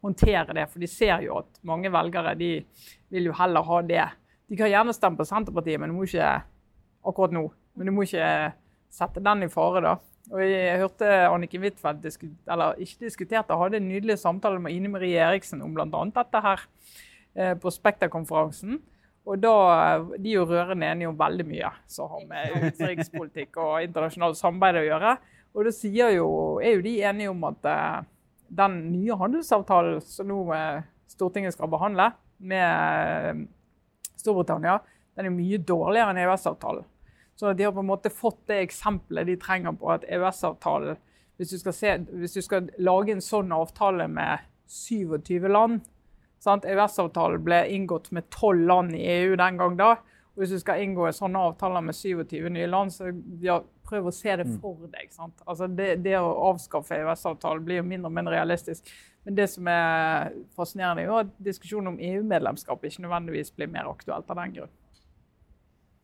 håndtere 0.01 0.55
det. 0.57 0.65
For 0.71 0.81
de 0.81 0.89
ser 0.89 1.21
jo 1.27 1.35
at 1.43 1.59
mange 1.69 1.91
velgere 1.93 2.33
de 2.39 2.53
vil 3.13 3.29
jo 3.29 3.35
heller 3.37 3.67
ha 3.67 3.81
det. 3.85 4.07
De 4.49 4.57
kan 4.57 4.71
gjerne 4.71 4.95
stemme 4.97 5.19
på 5.19 5.27
Senterpartiet, 5.27 5.77
men 5.83 5.93
du 5.93 5.97
må 5.99 6.07
ikke 6.07 6.31
akkurat 7.11 7.35
nå. 7.35 7.45
Men 7.77 7.91
du 7.91 7.93
må 7.93 8.07
ikke 8.07 8.31
sette 8.89 9.21
den 9.21 9.45
i 9.45 9.51
fare, 9.53 9.83
da. 9.85 9.93
Og 10.31 10.41
Jeg 10.45 10.81
hørte 10.81 11.11
Anniken 11.27 11.61
Huitfeldt 11.61 12.01
disku- 12.07 12.33
eller 12.49 12.79
ikke 12.81 13.05
diskuterte, 13.05 13.59
hadde 13.59 13.77
en 13.77 13.91
nydelig 13.91 14.17
samtale 14.21 14.57
med 14.61 14.73
Ine 14.73 14.89
Marie 14.89 15.21
Eriksen 15.21 15.61
om 15.65 15.77
bl.a. 15.77 15.85
dette 16.15 16.43
her 16.47 16.65
på 17.33 17.71
Spekterkonferansen. 17.71 18.79
Og 19.29 19.37
da, 19.41 19.55
eh, 19.95 20.05
De 20.17 20.31
er 20.31 20.39
jo 20.39 20.45
rørende 20.45 20.87
enige 20.89 21.09
om 21.09 21.17
veldig 21.17 21.45
mye 21.45 21.71
som 21.87 22.09
har 22.09 22.25
med 22.27 22.71
utenrikspolitikk 22.71 23.57
og 23.57 23.83
internasjonalt 23.83 24.37
samarbeid 24.39 24.81
å 24.81 24.87
gjøre. 24.87 25.17
Og 25.53 25.65
da 25.65 25.73
jo, 26.13 26.29
er 26.61 26.77
jo 26.77 26.81
de 26.85 26.95
enige 27.01 27.29
om 27.29 27.43
at 27.49 27.65
eh, 27.65 27.99
den 28.49 28.79
nye 28.91 29.17
handelsavtalen 29.17 30.01
som 30.01 30.29
nå 30.29 30.53
eh, 30.53 30.81
Stortinget 31.09 31.53
skal 31.53 31.69
behandle 31.69 32.11
med 32.37 33.29
eh, 33.29 33.43
Storbritannia, 34.17 34.79
den 35.17 35.29
er 35.29 35.35
mye 35.35 35.57
dårligere 35.57 36.13
enn 36.13 36.21
EØS-avtalen. 36.21 36.85
Så 37.35 37.53
de 37.53 37.63
har 37.63 37.71
på 37.71 37.83
en 37.83 37.87
måte 37.87 38.11
fått 38.11 38.41
det 38.47 38.63
eksempelet 38.65 39.27
de 39.27 39.37
trenger 39.39 39.75
på 39.79 39.91
at 39.93 40.03
EØS-avtalen 40.07 40.97
hvis, 41.39 41.53
hvis 41.63 42.33
du 42.35 42.41
skal 42.43 42.67
lage 42.83 43.13
en 43.13 43.23
sånn 43.23 43.53
avtale 43.55 44.09
med 44.11 44.43
27 44.67 45.47
land? 45.47 45.85
EØS-avtalen 46.45 47.43
ble 47.43 47.63
inngått 47.75 48.11
med 48.15 48.29
12 48.31 48.65
land 48.67 48.95
i 48.95 49.03
EU 49.19 49.35
den 49.39 49.57
gang 49.59 49.75
da. 49.79 49.91
Og 50.35 50.43
hvis 50.43 50.53
du 50.55 50.59
skal 50.61 50.79
inngå 50.85 51.09
sånne 51.11 51.41
avtaler 51.49 51.83
med 51.83 51.95
27 51.97 52.47
nye 52.55 52.67
land, 52.71 52.93
så 52.95 53.09
ja, 53.43 53.57
prøv 53.89 54.07
å 54.07 54.13
se 54.15 54.35
det 54.39 54.45
for 54.61 54.85
deg. 54.93 55.09
Sant? 55.11 55.41
Altså 55.45 55.67
det, 55.67 55.97
det 56.05 56.15
å 56.21 56.29
avskaffe 56.53 56.95
EØS-avtalen 56.95 57.65
blir 57.65 57.81
jo 57.81 57.87
mindre 57.89 58.07
og 58.07 58.15
mindre 58.15 58.37
realistisk. 58.37 58.87
Men 59.25 59.35
det 59.35 59.49
som 59.51 59.67
er 59.67 60.31
fascinerende, 60.55 61.03
er 61.03 61.09
jo 61.09 61.17
at 61.25 61.33
diskusjonen 61.43 61.91
om 61.91 61.99
EU-medlemskap 61.99 62.85
ikke 62.87 63.03
nødvendigvis 63.03 63.51
blir 63.57 63.67
mer 63.73 63.89
aktuelt 63.91 64.29
av 64.31 64.39
den 64.39 64.53
grunn. 64.55 64.71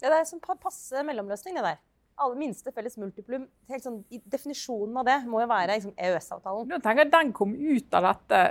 Ja, 0.04 0.10
det 0.12 0.18
er 0.20 0.28
sånn 0.28 0.44
pa- 0.44 0.58
passe 0.60 1.06
mellomløsning, 1.08 1.56
det 1.56 1.64
der. 1.64 1.80
Alle 2.20 2.36
minste 2.40 2.72
felles 2.76 2.98
multiplum. 3.00 3.48
Helt 3.72 3.84
sånn, 3.88 4.02
definisjonen 4.32 5.00
av 5.00 5.08
det 5.08 5.16
må 5.32 5.40
jo 5.44 5.48
være 5.52 5.78
liksom, 5.80 5.96
EØS-avtalen. 5.96 7.10
Den 7.12 7.32
kom 7.36 7.56
ut 7.56 7.96
av 7.96 8.10
dette 8.12 8.44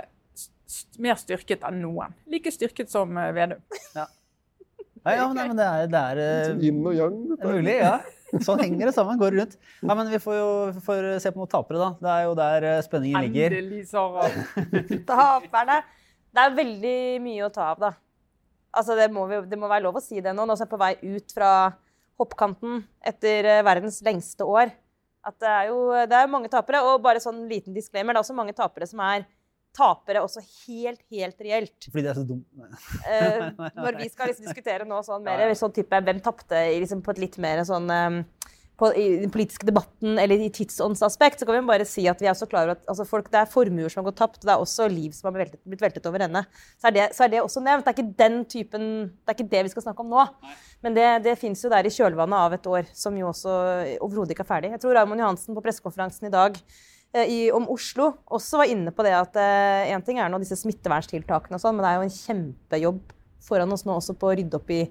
mer 1.01 1.17
styrket 1.19 1.65
enn 1.67 1.81
noen. 1.83 2.13
Like 2.31 2.53
styrket 2.53 2.91
som 2.91 3.17
eh, 3.17 3.31
Vedum. 3.35 3.61
Ja, 5.05 5.13
ja, 5.19 5.25
men, 5.29 5.37
nei, 5.37 5.47
men 5.51 5.59
det 5.59 5.65
er, 5.65 5.89
det 5.91 5.99
er 6.01 6.19
eh, 6.23 6.53
yin 6.65 6.79
og 6.81 6.95
yang. 6.97 7.17
Det 7.29 7.37
er 7.37 7.57
mulig, 7.59 7.75
ja. 7.77 7.97
Sånn 8.41 8.61
henger 8.63 8.89
det 8.89 8.93
sammen. 8.95 9.19
Går 9.21 9.35
rundt. 9.37 9.53
Ja, 9.83 9.93
men 9.93 10.09
vi 10.09 10.19
får 10.21 10.37
jo 10.39 10.47
vi 10.73 10.81
får 10.87 11.09
se 11.21 11.31
på 11.31 11.39
noen 11.41 11.51
tapere, 11.51 11.77
da. 11.77 11.89
Det 12.01 12.13
er 12.15 12.23
jo 12.25 12.33
der 12.39 12.65
eh, 12.71 12.79
spenningen 12.87 13.27
ligger. 13.27 13.53
Endelig, 13.59 13.83
Sara. 13.91 14.25
Taperne. 15.11 15.77
Det 16.35 16.41
er 16.41 16.57
veldig 16.57 16.97
mye 17.23 17.45
å 17.45 17.51
ta 17.53 17.69
av, 17.75 17.83
da. 17.85 17.91
Altså, 18.75 18.97
det 18.97 19.07
må, 19.13 19.27
vi, 19.29 19.39
det 19.47 19.59
må 19.61 19.69
være 19.71 19.85
lov 19.85 20.01
å 20.01 20.03
si 20.03 20.19
det 20.25 20.33
nå. 20.35 20.47
Nå 20.49 20.57
som 20.57 20.65
jeg 20.65 20.71
er 20.71 20.73
på 20.73 20.81
vei 20.81 20.91
ut 21.05 21.37
fra 21.37 21.51
hoppkanten 22.19 22.81
etter 23.05 23.51
eh, 23.51 23.63
verdens 23.67 24.01
lengste 24.03 24.47
år. 24.49 24.73
At 25.25 25.37
det 25.41 25.53
er 25.53 25.69
jo 25.69 25.79
det 26.09 26.17
er 26.17 26.33
mange 26.33 26.49
tapere. 26.49 26.81
Og 26.89 26.97
bare 27.05 27.21
sånn 27.21 27.45
liten 27.51 27.77
disclaimer, 27.77 28.17
det 28.17 28.23
er 28.23 28.25
også 28.25 28.37
mange 28.41 28.57
tapere 28.57 28.89
som 28.89 29.05
er 29.05 29.29
tapere 29.75 30.23
også 30.23 30.43
helt, 30.65 31.01
helt 31.11 31.41
reelt. 31.43 31.89
Fordi 31.89 32.05
det 32.05 32.11
er 32.11 32.19
så 32.19 32.25
dumt. 32.27 32.45
Eh, 33.05 33.47
når 33.75 33.99
vi 33.99 34.09
skal 34.11 34.31
liksom 34.31 34.47
diskutere 34.49 34.87
nå 34.87 35.01
sånn 35.05 35.25
mer 35.25 35.51
sånn 35.57 35.73
type 35.75 36.01
Hvem 36.05 36.21
tapte 36.23 36.61
liksom 36.79 37.03
på 37.05 37.13
et 37.15 37.21
litt 37.25 37.37
mer 37.41 37.61
sånn 37.67 37.91
eh, 37.93 38.21
på, 38.79 38.89
I 38.91 39.05
den 39.23 39.31
politiske 39.31 39.67
debatten 39.67 40.19
eller 40.19 40.41
i 40.43 40.49
tidsåndsaspekt, 40.53 41.39
så 41.39 41.47
kan 41.47 41.55
vi 41.55 41.67
bare 41.69 41.87
si 41.87 42.03
at 42.11 42.19
vi 42.21 42.27
er 42.27 42.35
så 42.37 42.47
klar 42.49 42.67
over 42.67 42.75
at 42.75 42.89
altså 42.91 43.05
folk, 43.07 43.29
det 43.31 43.39
er 43.39 43.51
formuer 43.51 43.91
som 43.91 44.01
har 44.01 44.09
gått 44.09 44.19
tapt, 44.19 44.41
og 44.41 44.49
det 44.49 44.53
er 44.53 44.63
også 44.63 44.87
liv 44.91 45.15
som 45.15 45.29
har 45.29 45.35
blitt 45.35 45.45
veltet, 45.45 45.61
blitt 45.71 45.85
veltet 45.85 46.09
over 46.09 46.25
ende. 46.25 46.41
Så 46.75 46.89
er, 46.89 46.95
det, 46.97 47.05
så 47.15 47.25
er 47.25 47.31
det 47.31 47.43
også 47.43 47.63
nevnt. 47.63 47.85
Det 47.85 47.93
er 47.93 47.97
ikke 47.97 48.19
den 48.19 48.37
typen, 48.51 48.89
det 49.15 49.31
er 49.31 49.37
ikke 49.37 49.53
det 49.53 49.61
vi 49.67 49.71
skal 49.75 49.87
snakke 49.87 50.03
om 50.03 50.11
nå. 50.11 50.25
Men 50.83 50.97
det, 50.97 51.07
det 51.29 51.37
fins 51.39 51.63
jo 51.63 51.71
der 51.71 51.87
i 51.87 51.93
kjølvannet 51.93 52.49
av 52.49 52.57
et 52.57 52.67
år 52.71 52.91
som 52.91 53.15
jo 53.15 53.29
også 53.31 53.55
overhodet 54.03 54.35
ikke 54.35 54.43
er 54.43 54.51
ferdig. 54.51 54.73
Jeg 54.75 54.83
tror 54.83 54.99
Raymond 54.99 55.23
Johansen 55.23 55.55
på 55.55 55.63
pressekonferansen 55.63 56.27
i 56.27 56.35
dag 56.35 56.59
i, 57.23 57.51
om 57.55 57.67
Oslo 57.71 58.09
også 58.27 58.57
var 58.59 58.65
inne 58.71 58.91
på 58.91 59.03
det 59.07 59.13
at 59.15 59.37
én 59.87 60.03
ting 60.05 60.17
er 60.19 60.27
nå 60.29 60.39
disse 60.41 60.57
smitteverntiltakene 60.59 61.55
og 61.55 61.61
sånn, 61.63 61.75
men 61.77 61.85
det 61.85 61.91
er 61.91 61.99
jo 62.01 62.07
en 62.09 62.15
kjempejobb 62.19 63.01
foran 63.45 63.71
oss 63.71 63.85
nå 63.87 63.95
også 63.95 64.15
på 64.19 64.27
å 64.31 64.35
rydde 64.35 64.57
opp 64.59 64.71
i 64.75 64.81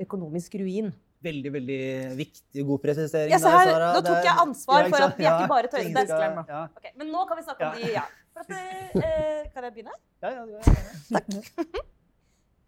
økonomisk 0.00 0.54
ruin. 0.60 0.92
Veldig 1.24 1.50
veldig 1.54 1.78
viktig 2.18 2.62
og 2.62 2.66
god 2.74 2.82
presisering. 2.82 3.30
Ja, 3.32 3.38
så 3.40 3.48
der, 3.48 3.58
her- 3.58 3.70
Sara. 3.72 3.92
nå 3.96 4.00
tok 4.04 4.24
jeg 4.28 4.36
ansvar 4.44 4.88
for 4.92 5.04
at 5.06 5.16
vi 5.18 5.24
er 5.24 5.38
ikke 5.40 5.48
bare 5.48 5.68
skal- 5.70 6.44
Ja, 6.48 6.62
Ok, 6.76 6.88
Men 6.96 7.06
nå 7.12 7.26
kan 7.28 7.36
vi 7.38 7.42
snakke 7.46 7.68
om 7.70 7.80
de 7.80 7.92
Ja. 7.92 8.02
For 8.34 8.40
at, 8.40 8.50
eh, 8.50 9.44
kan 9.54 9.62
jeg 9.64 9.72
begynne? 9.74 9.94
ja, 10.22 10.30
ja, 10.30 10.44
ja, 10.44 10.60
ja. 10.66 11.20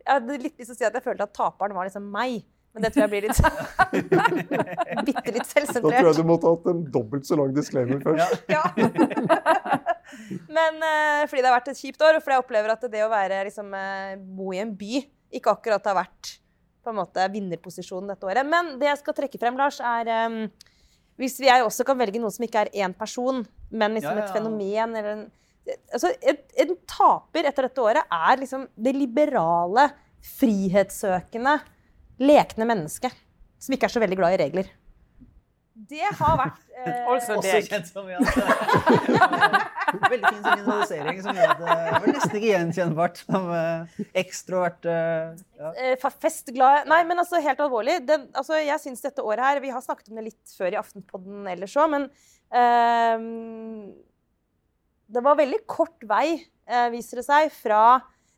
Jeg 0.06 0.20
hadde 0.20 0.36
litt 0.38 0.56
lyst 0.60 0.68
til 0.70 0.74
å 0.74 0.78
si 0.78 0.84
at 0.86 0.94
jeg 0.94 1.02
følte 1.02 1.24
at 1.26 1.32
taperen 1.34 1.74
var 1.74 1.88
liksom 1.88 2.04
meg. 2.14 2.44
Men 2.76 2.84
det 2.84 2.92
tror 2.92 3.06
jeg 3.06 3.12
blir 3.14 3.24
litt 3.24 3.38
Bitte 5.08 5.32
litt 5.32 5.52
Da 5.56 5.80
tror 5.80 6.10
jeg 6.10 6.16
du 6.18 6.26
måtte 6.28 6.50
hatt 6.52 6.66
en 6.68 6.82
dobbelt 6.92 7.24
så 7.28 7.38
lang 7.40 7.54
disclaimer 7.56 8.02
først. 8.04 8.42
Ja. 8.52 8.62
Men 10.56 10.82
eh, 10.84 11.22
fordi 11.24 11.40
det 11.40 11.48
har 11.48 11.56
vært 11.56 11.70
et 11.72 11.80
kjipt 11.80 12.04
år, 12.04 12.18
og 12.18 12.24
fordi 12.24 12.36
jeg 12.36 12.44
opplever 12.44 12.74
at 12.74 12.84
det 12.92 13.00
å 13.04 13.08
være, 13.10 13.40
liksom, 13.48 13.72
eh, 13.78 14.12
bo 14.20 14.52
i 14.52 14.60
en 14.60 14.74
by 14.76 15.00
ikke 15.40 15.56
akkurat 15.56 15.88
har 15.88 15.96
vært 16.02 16.36
på 16.84 16.92
en 16.92 17.00
måte 17.00 17.24
vinnerposisjonen 17.32 18.12
dette 18.12 18.28
året. 18.28 18.46
Men 18.46 18.76
det 18.80 18.90
jeg 18.90 19.00
skal 19.00 19.16
trekke 19.16 19.40
frem, 19.40 19.56
Lars, 19.58 19.80
er 19.80 20.12
um, 20.28 20.44
Hvis 21.18 21.40
jeg 21.40 21.64
også 21.64 21.88
kan 21.88 21.98
velge 21.98 22.20
noe 22.20 22.30
som 22.34 22.44
ikke 22.44 22.66
er 22.66 22.74
én 22.84 22.94
person, 22.96 23.40
men 23.72 23.96
liksom 23.96 24.12
Ja, 24.12 24.20
ja, 24.20 24.28
et 24.28 24.36
fenomen 24.36 24.94
eller 25.00 25.12
en 25.16 25.26
altså, 25.66 26.12
en, 26.22 26.42
en 26.62 26.74
taper 26.88 27.48
etter 27.48 27.66
dette 27.66 27.82
året 27.82 28.12
er 28.12 28.42
liksom 28.42 28.68
det 28.76 28.92
liberale, 28.94 29.88
frihetssøkende, 30.36 31.56
lekne 32.22 32.68
menneske 32.68 33.10
Som 33.60 33.76
ikke 33.76 33.88
er 33.88 33.94
så 33.96 34.02
veldig 34.02 34.18
glad 34.18 34.36
i 34.36 34.42
regler. 34.44 34.68
Det 35.76 36.08
har 36.18 36.36
vært 36.40 36.62
eh, 36.72 37.08
Også 37.12 37.36
kjent 37.44 37.88
som 37.90 38.06
ja. 38.08 38.20
Veldig 40.10 40.30
fin 40.30 40.40
signalisering 40.40 41.20
som 41.24 41.36
gjør 41.36 41.52
at 41.52 41.60
det 41.60 41.66
var 41.68 42.06
nesten 42.08 42.38
ikke 42.38 42.48
gjenkjennbart 42.48 43.20
som 43.20 43.50
eh, 43.54 44.00
ekstrovert 44.22 44.88
eh, 44.88 45.36
ja. 45.60 45.72
Festglad 46.00 46.16
festglade 46.24 46.88
Nei, 46.90 47.02
men 47.08 47.20
altså 47.20 47.42
helt 47.44 47.60
alvorlig. 47.62 47.98
Det, 48.08 48.18
altså, 48.32 48.56
jeg 48.58 48.82
syns 48.82 49.04
dette 49.04 49.24
året 49.24 49.44
her 49.44 49.60
Vi 49.64 49.72
har 49.74 49.84
snakket 49.84 50.10
om 50.10 50.18
det 50.20 50.26
litt 50.30 50.56
før 50.56 50.74
i 50.74 50.80
Aftenpodden 50.80 51.46
ellers 51.52 51.76
òg, 51.76 51.92
men 51.92 52.08
ehm, 52.56 53.92
Det 55.12 55.22
var 55.28 55.38
veldig 55.38 55.62
kort 55.70 56.08
vei, 56.08 56.40
eh, 56.66 56.88
viser 56.94 57.20
det 57.20 57.28
seg, 57.28 57.52
fra 57.52 57.82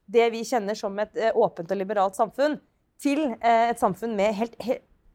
det 0.08 0.26
vi 0.34 0.42
kjenner 0.46 0.76
som 0.78 0.98
et 0.98 1.16
eh, 1.20 1.36
åpent 1.36 1.70
og 1.70 1.78
liberalt 1.78 2.18
samfunn, 2.18 2.58
til 3.02 3.24
eh, 3.38 3.70
et 3.70 3.80
samfunn 3.80 4.14
med 4.18 4.36
helt, 4.38 4.54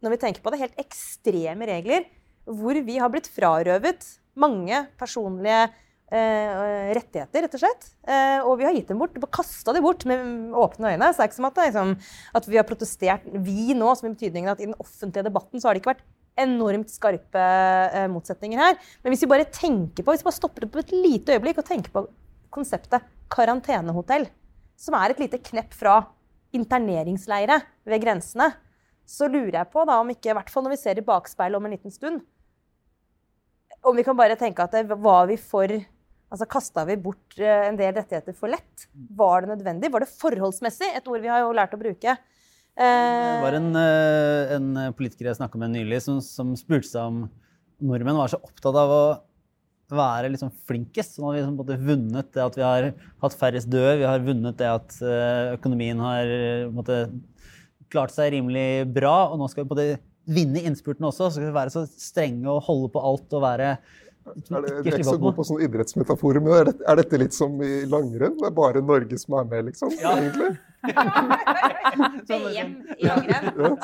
når 0.03 0.15
vi 0.15 0.19
tenker 0.21 0.43
på 0.43 0.53
det, 0.53 0.61
helt 0.63 0.81
ekstreme 0.81 1.67
regler, 1.69 2.07
hvor 2.43 2.77
vi 2.83 2.99
har 2.99 3.11
blitt 3.11 3.29
frarøvet 3.31 4.05
mange 4.39 4.79
personlige 4.99 5.67
eh, 6.13 6.89
rettigheter, 6.97 7.45
rett 7.45 7.55
og 7.57 7.61
slett. 7.61 7.87
Eh, 8.07 8.39
og 8.41 8.57
vi 8.59 8.67
har 8.67 8.75
gitt 8.75 8.89
dem 8.91 9.01
bort, 9.01 9.17
kasta 9.33 9.75
dem 9.75 9.85
bort 9.85 10.05
med 10.09 10.55
åpne 10.57 10.95
øyne. 10.95 11.11
Så 11.11 11.21
det 11.21 11.25
er 11.25 11.31
ikke 11.31 11.39
som 11.39 11.49
at, 11.49 11.61
liksom, 11.67 11.93
at 12.39 12.49
vi 12.49 12.59
har 12.59 12.67
protestert, 12.67 13.29
vi 13.45 13.77
nå, 13.77 13.93
som 13.95 14.09
i 14.09 14.15
betydningen 14.15 14.53
at 14.53 14.63
i 14.63 14.67
den 14.69 14.77
offentlige 14.79 15.27
debatten 15.29 15.61
så 15.61 15.69
har 15.69 15.77
det 15.77 15.83
ikke 15.83 15.93
vært 15.95 16.05
enormt 16.43 16.89
skarpe 16.89 17.45
eh, 17.93 18.09
motsetninger 18.09 18.59
her. 18.59 18.79
Men 19.03 19.13
hvis 19.13 19.23
vi 19.25 19.31
bare 19.31 19.49
tenker 19.53 20.01
på, 20.01 20.09
hvis 20.11 20.25
vi 20.25 20.29
bare 20.29 20.39
stopper 20.39 20.67
opp 20.67 20.79
et 20.81 20.95
lite 20.95 21.37
øyeblikk 21.37 21.61
og 21.61 21.69
tenker 21.69 21.93
på 21.93 22.07
konseptet 22.53 23.05
karantenehotell, 23.33 24.27
som 24.77 24.97
er 24.97 25.13
et 25.13 25.21
lite 25.21 25.39
knepp 25.45 25.75
fra 25.77 26.01
interneringsleire 26.53 27.59
ved 27.89 28.03
grensene, 28.03 28.51
så 29.05 29.27
lurer 29.27 29.59
jeg 29.59 29.71
på 29.73 29.83
da 29.87 29.97
om 29.99 30.11
ikke, 30.13 30.31
i 30.31 30.37
hvert 30.37 30.51
fall 30.53 30.65
når 30.65 30.75
vi 30.75 30.83
ser 30.83 30.99
i 30.99 31.05
bakspeilet 31.05 31.59
om 31.59 31.65
en 31.67 31.75
liten 31.75 31.93
stund, 31.93 32.21
om 33.83 33.97
vi 33.97 34.05
kan 34.05 34.15
bare 34.15 34.37
tenke 34.39 34.63
at 34.63 34.75
det 34.77 34.85
var 34.93 35.27
vi 35.31 35.39
for 35.41 35.81
Altså 36.33 36.47
Kasta 36.49 36.81
vi 36.89 36.95
bort 36.97 37.35
eh, 37.37 37.67
en 37.67 37.75
del 37.77 37.91
rettigheter 37.93 38.33
for 38.33 38.49
lett? 38.49 38.87
Var 39.13 39.43
det 39.43 39.51
nødvendig? 39.51 39.91
Var 39.93 40.01
det 40.01 40.15
forholdsmessig? 40.17 40.87
Et 40.97 41.05
ord 41.05 41.21
vi 41.21 41.29
har 41.29 41.43
jo 41.43 41.51
lært 41.53 41.75
å 41.75 41.77
bruke. 41.77 42.15
Det 42.73 43.43
var 43.43 43.53
en, 43.53 43.67
eh, 43.77 44.53
en 44.55 44.71
politiker 44.97 45.29
jeg 45.29 45.37
snakka 45.37 45.61
med 45.61 45.75
nylig, 45.75 45.99
som, 46.01 46.17
som 46.25 46.55
spurte 46.57 46.89
seg 46.89 47.05
om 47.05 47.19
nordmenn 47.85 48.17
var 48.17 48.33
så 48.33 48.41
opptatt 48.41 48.79
av 48.81 48.95
å 48.95 49.03
være 49.91 50.31
liksom 50.33 50.51
flinkest. 50.67 51.17
Sånn 51.17 51.29
at 51.29 51.35
vi 51.35 51.41
liksom 51.41 51.59
både 51.59 51.79
vunnet 51.81 52.31
det 52.35 52.43
at 52.43 52.57
vi 52.57 52.65
har 52.65 52.89
hatt 53.23 53.37
færrest 53.39 53.69
døde, 53.71 53.99
vi 54.01 54.07
har 54.07 54.23
vunnet 54.25 54.57
det 54.59 54.69
at 54.69 54.97
eh, 55.01 55.53
økonomien 55.57 55.99
har 56.03 56.23
eh, 56.23 56.63
på 56.65 56.71
en 56.71 56.79
måte, 56.79 56.99
klart 57.93 58.13
seg 58.13 58.33
rimelig 58.33 58.87
bra. 58.93 59.29
Og 59.31 59.41
nå 59.41 59.49
skal 59.51 59.65
vi 59.65 59.73
på 59.73 59.79
en 59.81 60.01
vinne 60.33 60.63
innspurten 60.63 61.05
også. 61.09 61.27
Så 61.27 61.37
skal 61.37 61.49
vi 61.49 61.57
være 61.59 61.73
så 61.73 61.85
strenge 61.89 62.49
og 62.49 62.63
holde 62.67 62.89
på 62.93 63.03
alt 63.11 63.37
og 63.37 63.45
være 63.45 63.75
Er 64.23 64.35
det, 64.39 64.43
vi 64.47 64.63
er 64.63 64.77
ikke 64.87 64.99
ikke 65.01 65.09
så 65.09 65.17
god 65.19 65.33
på 65.35 65.43
sånne 65.49 65.65
idrettsmetaforer, 65.67 66.43
men 66.43 66.53
er 66.55 66.69
dette, 66.69 66.85
er 66.87 66.99
dette 67.01 67.17
litt 67.19 67.35
som 67.35 67.57
i 67.59 67.81
langrenn? 67.91 68.37
Det 68.39 68.47
er 68.47 68.53
bare 68.55 68.83
Norge 68.85 69.19
som 69.19 69.35
er 69.41 69.49
med, 69.51 69.65
liksom? 69.67 69.91
Ja. 69.99 70.13
egentlig? 70.15 70.53
VM 72.31 72.77
i 72.95 73.09
langrenn. 73.09 73.75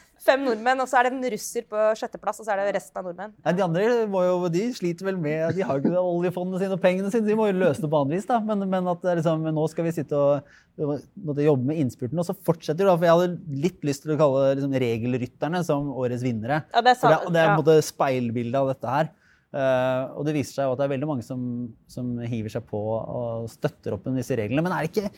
fem 0.24 0.42
nordmenn, 0.44 0.80
og 0.82 0.88
så 0.90 0.98
er 0.98 1.06
det 1.06 1.12
en 1.14 1.26
russer 1.34 1.64
på 1.68 1.84
sjetteplass, 1.98 2.40
og 2.40 2.46
så 2.46 2.54
er 2.54 2.62
det 2.62 2.74
resten 2.78 3.00
av 3.00 3.08
nordmenn. 3.08 3.32
Nei, 3.44 3.54
De 3.56 3.64
andre 3.64 3.86
jo, 3.86 4.36
de 4.52 4.64
sliter 4.76 5.08
vel 5.08 5.18
med 5.20 5.56
De 5.56 5.64
har 5.66 5.80
ikke 5.80 6.00
oljefondene 6.00 6.60
sine 6.62 6.76
og 6.76 6.82
pengene 6.82 7.12
sine. 7.12 7.26
De 7.28 7.38
må 7.38 7.48
jo 7.50 7.56
løse 7.60 7.84
det 7.84 7.90
på 7.92 8.00
annet 8.00 8.16
vis. 8.16 8.28
da. 8.28 8.40
Men, 8.44 8.64
men 8.70 8.92
at 8.94 9.04
liksom, 9.20 9.48
nå 9.56 9.66
skal 9.72 9.88
vi 9.88 9.94
sitte 9.96 10.20
og 10.20 11.42
jobbe 11.44 11.68
med 11.70 11.82
innspurten. 11.82 12.20
Og 12.20 12.28
så 12.28 12.36
fortsetter 12.36 12.82
du, 12.82 12.88
da. 12.88 12.96
For 12.96 13.08
jeg 13.08 13.18
hadde 13.18 13.60
litt 13.66 13.84
lyst 13.86 14.06
til 14.06 14.14
å 14.16 14.20
kalle 14.20 14.54
liksom, 14.54 14.78
regelrytterne 14.84 15.64
som 15.66 15.92
årets 15.92 16.24
vinnere. 16.26 16.64
Ja, 16.74 16.82
det 16.84 16.94
er 16.94 17.02
sant. 17.02 17.28
det, 17.28 17.36
det 17.36 17.44
er 17.44 17.52
på 17.52 17.58
en 17.58 17.62
måte 17.62 17.78
speilbildet 17.90 18.60
av 18.62 18.72
dette 18.72 18.96
her. 18.96 19.12
Uh, 19.54 20.18
og 20.18 20.24
det 20.26 20.32
viser 20.34 20.56
seg 20.56 20.66
jo 20.66 20.74
at 20.74 20.80
det 20.80 20.86
er 20.88 20.94
veldig 20.96 21.06
mange 21.06 21.22
som, 21.22 21.42
som 21.86 22.08
hiver 22.26 22.50
seg 22.50 22.64
på 22.66 22.80
og 22.80 23.44
støtter 23.52 23.94
opp 23.94 24.08
under 24.08 24.18
disse 24.18 24.34
reglene. 24.40 24.64
Men 24.66 24.74
er 24.74 24.88
det 24.88 24.90
ikke 24.90 25.12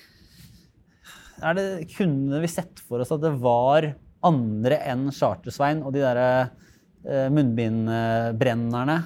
er 1.47 1.57
det, 1.57 1.65
Kunne 1.93 2.41
vi 2.43 2.51
sett 2.51 2.83
for 2.85 3.03
oss 3.03 3.13
at 3.15 3.23
det 3.25 3.33
var 3.41 3.91
andre 4.27 4.81
enn 4.91 5.09
Charter-Svein 5.15 5.85
og 5.87 5.95
de 5.95 6.03
derre 6.05 6.31
eh, 7.07 7.29
munnbindbrennerne 7.33 8.99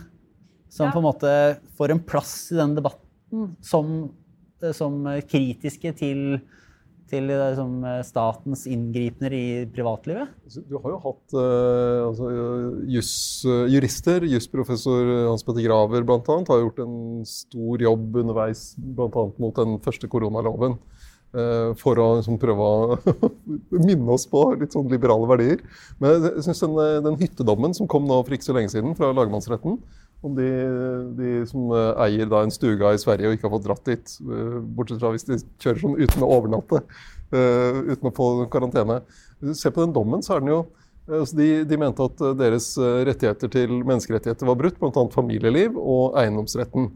som 0.70 0.88
Ja. 0.88 0.94
på 0.94 1.00
en 1.02 1.08
måte 1.08 1.34
får 1.76 1.92
en 1.92 2.00
plass 2.06 2.52
i 2.54 2.58
den 2.60 2.76
debatten 2.78 3.52
som, 3.60 4.10
eh, 4.62 4.72
som 4.72 5.04
kritiske 5.28 5.92
til, 5.98 6.40
til 7.10 7.26
liksom, 7.26 7.82
statens 8.06 8.64
inngripener 8.70 9.34
i 9.34 9.66
privatlivet? 9.74 10.30
Du 10.70 10.78
har 10.78 10.94
jo 10.94 11.00
hatt 11.04 11.34
eh, 11.34 11.98
altså, 12.06 12.30
juss, 12.86 13.12
jurister, 13.74 14.24
jusprofessor 14.30 15.28
Hans 15.28 15.44
Petter 15.44 15.66
Graver 15.66 16.06
bl.a. 16.06 16.20
har 16.22 16.64
gjort 16.64 16.84
en 16.86 17.26
stor 17.26 17.82
jobb 17.82 18.22
underveis 18.22 18.70
bl.a. 18.78 19.26
mot 19.42 19.54
den 19.58 19.78
første 19.84 20.08
koronaloven. 20.08 20.78
Eh, 21.36 21.70
for 21.80 22.00
å 22.00 22.08
liksom, 22.18 22.38
prøve 22.42 22.66
å 22.66 22.98
minne 23.88 24.14
oss 24.14 24.26
på 24.30 24.42
litt 24.60 24.74
sånn 24.76 24.90
liberale 24.90 25.28
verdier. 25.30 25.62
Men 26.02 26.26
jeg 26.28 26.46
synes 26.46 26.62
den, 26.64 26.76
eh, 26.82 26.98
den 27.06 27.18
hyttedommen 27.20 27.76
som 27.76 27.88
kom 27.90 28.08
nå 28.08 28.20
for 28.22 28.36
ikke 28.36 28.48
så 28.48 28.56
lenge 28.56 28.72
siden 28.72 28.96
fra 28.98 29.12
lagmannsretten, 29.16 29.78
om 30.20 30.34
de, 30.36 30.48
de 31.16 31.30
som 31.48 31.70
eh, 31.72 32.02
eier 32.06 32.28
da 32.30 32.42
en 32.44 32.54
stuga 32.54 32.92
i 32.94 33.00
Sverige 33.00 33.30
og 33.30 33.38
ikke 33.38 33.48
har 33.48 33.54
fått 33.56 33.68
dratt 33.68 33.88
dit, 33.88 34.16
bortsett 34.76 35.00
fra 35.00 35.14
hvis 35.14 35.28
de 35.28 35.40
kjører 35.62 35.82
sånn 35.84 35.96
uten 36.00 36.26
å 36.26 36.32
overnatte, 36.38 36.84
uten 37.30 38.10
å 38.10 38.14
få 38.14 38.30
karantene. 38.50 39.00
Se 39.54 39.70
på 39.70 39.84
den 39.84 39.94
dommen, 39.94 40.24
så 40.26 40.34
er 40.34 40.42
den 40.42 40.50
jo 40.50 40.64
altså 41.10 41.38
de, 41.38 41.46
de 41.66 41.78
mente 41.78 42.04
at 42.04 42.20
deres 42.38 42.72
rettigheter 43.06 43.50
til 43.50 43.78
menneskerettigheter 43.78 44.46
var 44.50 44.58
brutt, 44.58 44.76
bl.a. 44.82 45.04
familieliv 45.14 45.78
og 45.78 46.18
eiendomsretten. 46.20 46.90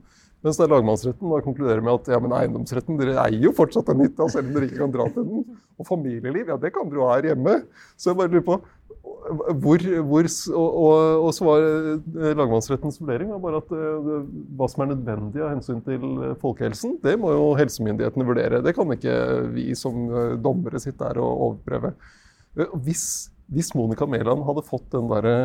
Mens 0.45 0.59
er 0.61 0.69
lagmannsretten 0.69 1.31
da 1.33 1.41
konkluderer 1.41 1.81
med 1.81 1.95
at 1.97 2.09
ja, 2.13 2.19
men 2.21 2.35
eiendomsretten, 2.37 2.99
dere 3.01 3.17
eier 3.23 3.47
jo 3.47 3.55
fortsatt 3.57 3.89
den 3.89 4.05
hytta, 4.05 4.27
selv 4.29 4.51
om 4.51 4.57
dere 4.59 4.69
ikke 4.69 4.83
kan 4.83 4.93
dra 4.93 5.07
til 5.15 5.25
den. 5.25 5.45
Og 5.81 5.89
familieliv, 5.89 6.51
ja 6.53 6.59
det 6.61 6.71
kan 6.75 6.91
dere 6.91 7.01
jo 7.01 7.07
ha 7.09 7.15
her 7.17 7.31
hjemme. 7.31 7.55
Så 7.97 8.11
jeg 8.13 8.19
bare 8.21 8.33
lurer 8.35 8.45
på 8.51 8.59
hvor, 9.65 9.81
hvor 10.05 10.27
og, 10.29 10.75
og, 10.85 10.97
og 11.25 11.31
så 11.33 11.47
var 11.49 11.63
eh, 11.65 12.35
lagmannsrettens 12.37 13.01
vurdering 13.01 13.31
var 13.33 13.41
bare 13.41 13.61
at 13.63 13.73
eh, 13.73 13.95
det, 14.05 14.19
hva 14.59 14.69
som 14.69 14.85
er 14.85 14.91
nødvendig 14.93 15.41
av 15.45 15.55
hensyn 15.55 15.81
til 15.87 16.05
eh, 16.27 16.35
folkehelsen, 16.43 16.99
det 17.05 17.15
må 17.21 17.33
jo 17.33 17.47
helsemyndighetene 17.57 18.27
vurdere. 18.29 18.61
Det 18.65 18.75
kan 18.77 18.93
ikke 18.93 19.15
vi 19.55 19.71
som 19.81 20.05
eh, 20.13 20.35
dommere 20.45 20.81
sitte 20.83 21.09
her 21.09 21.21
og 21.25 21.47
overprøve. 21.49 21.95
Eh, 22.61 22.77
Hvis, 22.85 23.07
hvis 23.49 23.73
Monica 23.77 24.09
Mæland 24.09 24.45
hadde 24.45 24.67
fått 24.69 24.91
den 24.93 25.09
derre 25.09 25.37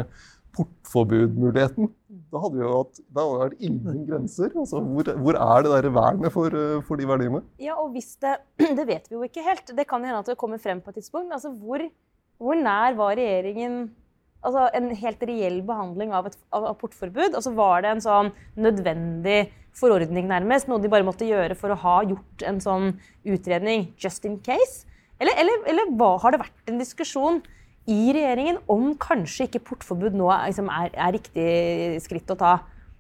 portforbudmuligheten, 0.60 1.90
da 2.30 2.42
hadde 2.44 2.60
vi 2.60 2.66
jo 2.66 2.74
hatt 2.76 3.00
da 3.16 3.24
er 3.44 3.54
det 3.54 3.70
ingen 3.70 4.04
grenser. 4.08 4.52
Altså, 4.54 4.82
hvor, 4.86 5.08
hvor 5.24 5.38
er 5.40 5.64
det 5.66 5.72
der 5.74 5.94
vernet 5.96 6.34
for, 6.34 6.54
eh, 6.54 6.82
for 6.86 7.02
de 7.02 7.08
verdiene? 7.10 7.42
Ja, 7.62 7.78
og 7.82 7.96
hvis 7.96 8.14
det 8.22 8.38
Det 8.80 8.86
vet 8.88 9.10
vi 9.10 9.18
jo 9.18 9.24
ikke 9.26 9.46
helt. 9.46 9.74
Det 9.76 9.88
kan 9.90 10.04
hende 10.06 10.22
at 10.22 10.30
det 10.30 10.38
kommer 10.40 10.62
frem 10.62 10.82
på 10.82 10.94
et 10.94 11.00
tidspunkt. 11.02 11.34
Altså, 11.34 11.52
hvor, 11.52 11.82
hvor 12.38 12.60
nær 12.60 12.98
var 13.00 13.18
regjeringen 13.18 13.82
altså, 14.46 14.68
en 14.78 14.92
helt 14.96 15.24
reell 15.26 15.62
behandling 15.66 16.14
av 16.16 16.30
et 16.30 16.38
av 16.56 16.70
portforbud? 16.82 17.34
Altså, 17.34 17.56
var 17.58 17.86
det 17.86 17.96
en 17.96 18.06
sånn 18.06 18.34
nødvendig 18.60 19.40
forordning, 19.80 20.30
nærmest? 20.30 20.70
Noe 20.70 20.82
de 20.84 20.92
bare 20.92 21.08
måtte 21.08 21.28
gjøre 21.28 21.58
for 21.58 21.74
å 21.74 21.82
ha 21.82 21.98
gjort 22.08 22.46
en 22.46 22.62
sånn 22.64 22.92
utredning 23.26 23.90
just 24.00 24.28
in 24.30 24.38
case? 24.46 24.86
Eller, 25.20 25.36
eller, 25.42 25.66
eller 25.68 25.96
hva, 26.00 26.14
har 26.24 26.32
det 26.32 26.44
vært 26.46 26.70
en 26.72 26.80
diskusjon 26.80 27.42
i 27.90 28.14
regjeringen 28.14 28.60
om 28.70 28.92
kanskje 29.02 29.48
ikke 29.48 29.64
portforbud 29.72 30.18
nå 30.18 30.28
liksom, 30.50 30.70
er, 30.74 30.92
er 30.94 31.16
riktig 31.16 31.50
skritt 32.04 32.34
å 32.34 32.38
ta? 32.40 32.58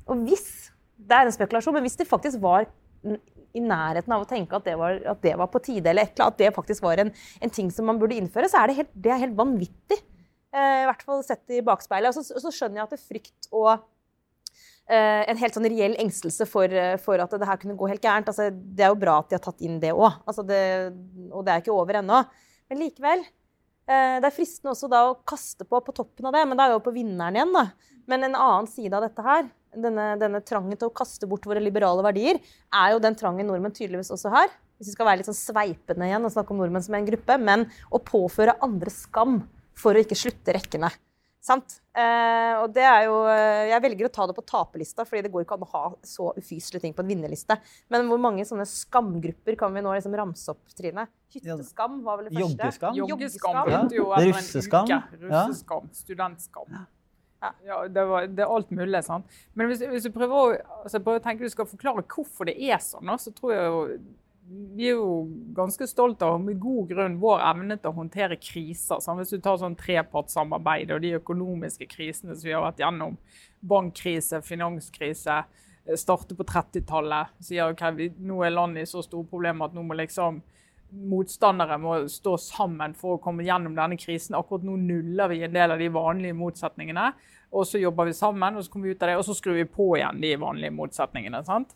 Og 0.10 0.24
hvis 0.28 0.70
det 1.00 1.18
er 1.18 1.28
en 1.28 1.36
spekulasjon, 1.36 1.76
men 1.76 1.86
hvis 1.86 2.00
det 2.00 2.10
faktisk 2.10 2.42
var 2.44 2.68
i 3.56 3.62
nærheten 3.64 4.14
av 4.14 4.24
å 4.24 4.30
tenke 4.30 4.58
at 4.58 4.66
det 4.68 4.76
var, 4.78 4.98
at 5.14 5.22
det 5.24 5.36
var 5.40 5.50
på 5.52 5.62
tide, 5.66 5.90
eller 5.90 6.06
et 6.06 6.22
at 6.22 6.40
det 6.42 6.52
faktisk 6.56 6.86
var 6.86 7.02
en, 7.02 7.12
en 7.42 7.54
ting 7.54 7.70
som 7.74 7.88
man 7.90 8.00
burde 8.02 8.18
innføre, 8.18 8.50
så 8.52 8.62
er 8.62 8.70
det 8.70 8.80
helt, 8.82 8.92
det 8.94 9.14
er 9.14 9.24
helt 9.24 9.38
vanvittig. 9.38 10.00
Eh, 10.54 10.82
I 10.84 10.90
hvert 10.90 11.06
fall 11.06 11.24
sett 11.26 11.56
i 11.56 11.64
bakspeilet. 11.66 12.12
Og 12.12 12.26
så, 12.26 12.42
så 12.42 12.54
skjønner 12.54 12.82
jeg 12.82 12.86
at 12.88 12.94
det 12.94 13.00
er 13.00 13.08
frykt 13.14 13.50
og 13.54 13.72
eh, 14.90 15.24
en 15.30 15.42
helt 15.42 15.58
sånn 15.58 15.70
reell 15.70 15.98
engstelse 16.02 16.46
for, 16.50 16.78
for 17.02 17.26
at 17.26 17.34
det 17.38 17.50
her 17.50 17.62
kunne 17.62 17.78
gå 17.80 17.90
helt 17.90 18.06
gærent. 18.06 18.30
Altså, 18.30 18.50
det 18.54 18.86
er 18.86 18.94
jo 18.94 19.02
bra 19.02 19.20
at 19.24 19.32
de 19.32 19.40
har 19.40 19.46
tatt 19.46 19.66
inn 19.66 19.82
det 19.82 19.96
òg, 19.96 20.22
altså 20.26 20.46
og 20.46 21.44
det 21.46 21.54
er 21.54 21.64
ikke 21.64 21.76
over 21.76 22.02
ennå. 22.02 22.24
Men 22.70 22.84
likevel. 22.84 23.26
Eh, 23.90 24.18
det 24.22 24.30
er 24.30 24.36
fristende 24.36 24.76
også 24.76 24.90
da 24.92 25.06
å 25.10 25.18
kaste 25.28 25.66
på 25.66 25.80
på 25.82 25.96
toppen 25.98 26.30
av 26.30 26.36
det, 26.36 26.44
men 26.46 26.60
da 26.60 26.68
er 26.68 26.76
jo 26.76 26.84
på 26.86 26.94
vinneren 26.94 27.40
igjen. 27.40 27.56
da. 27.56 27.70
Men 28.10 28.28
en 28.28 28.38
annen 28.38 28.70
side 28.70 28.94
av 28.94 29.06
dette 29.06 29.26
her, 29.26 29.50
denne, 29.74 30.12
denne 30.22 30.42
trangen 30.46 30.78
til 30.78 30.90
å 30.90 30.94
kaste 30.94 31.30
bort 31.30 31.46
våre 31.50 31.62
liberale 31.62 32.06
verdier, 32.06 32.40
er 32.74 32.94
jo 32.94 33.02
den 33.02 33.18
trangen 33.18 33.50
nordmenn 33.50 33.74
tydeligvis 33.74 34.14
også 34.14 34.34
har. 34.34 34.54
Hvis 34.78 34.92
vi 34.92 34.96
skal 34.96 35.10
være 35.10 35.22
litt 35.22 35.30
sånn 35.30 35.38
sveipende 35.38 36.08
igjen 36.08 36.26
og 36.26 36.34
snakke 36.34 36.54
om 36.54 36.62
nordmenn 36.62 36.86
som 36.86 36.96
en 36.98 37.10
gruppe, 37.10 37.38
men 37.42 37.66
å 37.90 38.02
påføre 38.02 38.58
andre 38.66 38.94
skam 38.94 39.42
for 39.78 39.98
å 39.98 40.04
ikke 40.04 40.18
slutte 40.18 40.56
rekkene. 40.56 40.92
Sant? 41.40 41.78
Eh, 41.96 42.54
og 42.60 42.74
det 42.76 42.84
er 42.84 43.06
jo 43.08 43.22
eh, 43.32 43.70
Jeg 43.72 43.84
velger 43.86 44.10
å 44.10 44.12
ta 44.12 44.26
det 44.28 44.36
på 44.36 44.44
taperlista, 44.44 45.06
fordi 45.08 45.24
det 45.24 45.32
går 45.32 45.46
ikke 45.46 45.56
an 45.56 45.64
å 45.64 45.70
ha 45.72 45.84
så 46.04 46.34
ufyselige 46.36 46.84
ting 46.84 46.96
på 46.98 47.04
en 47.06 47.10
vinnerliste. 47.14 47.56
Men 47.92 48.10
hvor 48.12 48.20
mange 48.20 48.44
sånne 48.48 48.68
skamgrupper 48.68 49.56
kan 49.60 49.74
vi 49.76 49.84
nå 49.86 49.94
liksom 49.96 50.18
ramse 50.20 50.52
opp, 50.52 50.62
Trine? 50.76 51.08
Hytteskam 51.32 52.02
var 52.04 52.20
vel 52.20 52.28
det 52.30 52.36
første? 52.36 52.60
Joggeskam? 52.60 53.00
Joggeskam 53.00 53.56
Ja. 53.56 53.66
begynte 53.70 54.00
jo 54.02 54.08
Russeskam. 54.12 54.92
Ja. 54.92 55.02
Russeskam. 55.24 55.92
Studentskam. 55.96 56.72
Ja. 56.76 56.86
Ja, 57.64 57.88
det, 57.88 58.04
var, 58.04 58.26
det 58.28 58.44
er 58.44 58.52
alt 58.52 58.72
mulig. 58.76 59.00
sant? 59.08 59.26
Men 59.56 59.70
hvis, 59.72 59.80
hvis 59.88 60.04
du 60.04 60.12
prøver 60.12 60.36
å, 60.36 60.48
altså, 60.84 61.00
prøver 61.00 61.22
å 61.22 61.24
tenke 61.24 61.48
du 61.48 61.54
skal 61.54 61.70
forklare 61.70 62.04
hvorfor 62.04 62.50
det 62.50 62.58
er 62.60 62.82
sånn, 62.84 63.14
så 63.16 63.32
tror 63.32 63.54
jeg 63.56 63.70
jo 63.70 63.80
vi 64.50 64.88
er 64.90 64.96
jo 64.98 65.28
ganske 65.54 65.86
stolte 65.88 66.26
av 66.26 66.40
med 66.42 66.60
god 66.62 66.90
grunn 66.90 67.18
vår 67.22 67.42
evne 67.52 67.76
til 67.78 67.92
å 67.92 67.98
håndtere 68.00 68.38
kriser. 68.42 69.02
sant? 69.04 69.20
Hvis 69.22 69.36
du 69.36 69.42
tar 69.44 69.60
sånn 69.62 69.78
trepartssamarbeid 69.78 70.94
og 70.96 71.02
de 71.04 71.16
økonomiske 71.20 71.86
krisene 71.92 72.34
som 72.36 72.48
vi 72.48 72.56
har 72.56 72.64
vært 72.66 72.82
gjennom, 72.82 73.18
bankkrise, 73.60 74.42
finanskrise, 74.42 75.44
eh, 75.86 75.96
starte 76.00 76.36
på 76.36 76.48
30-tallet, 76.50 77.36
sier 77.46 77.74
ok, 77.74 77.84
nå 78.18 78.42
er 78.44 78.56
landet 78.56 78.88
i 78.88 78.90
så 78.90 79.04
store 79.06 79.28
problemer 79.30 79.70
at 79.70 79.76
nå 79.78 79.84
må 79.86 79.98
liksom 80.00 80.42
motstandere 80.90 81.78
må 81.78 82.08
stå 82.10 82.34
sammen 82.42 82.96
for 82.98 83.18
å 83.18 83.22
komme 83.22 83.46
gjennom 83.46 83.76
denne 83.78 83.98
krisen. 84.02 84.34
Akkurat 84.34 84.66
nå 84.66 84.80
nuller 84.82 85.30
vi 85.30 85.44
en 85.46 85.54
del 85.54 85.76
av 85.76 85.78
de 85.78 85.90
vanlige 85.94 86.34
motsetningene. 86.34 87.12
Og 87.54 87.68
så 87.68 87.82
jobber 87.82 88.10
vi 88.10 88.18
sammen, 88.18 88.58
og 88.58 88.66
så 88.66 88.72
kommer 88.74 88.90
vi 88.90 88.96
ut 88.96 89.04
av 89.04 89.12
det, 89.12 89.20
og 89.20 89.26
så 89.28 89.36
skrur 89.38 89.60
vi 89.60 89.70
på 89.70 89.92
igjen 90.00 90.22
de 90.22 90.34
vanlige 90.42 90.74
motsetningene. 90.74 91.44
sant? 91.46 91.76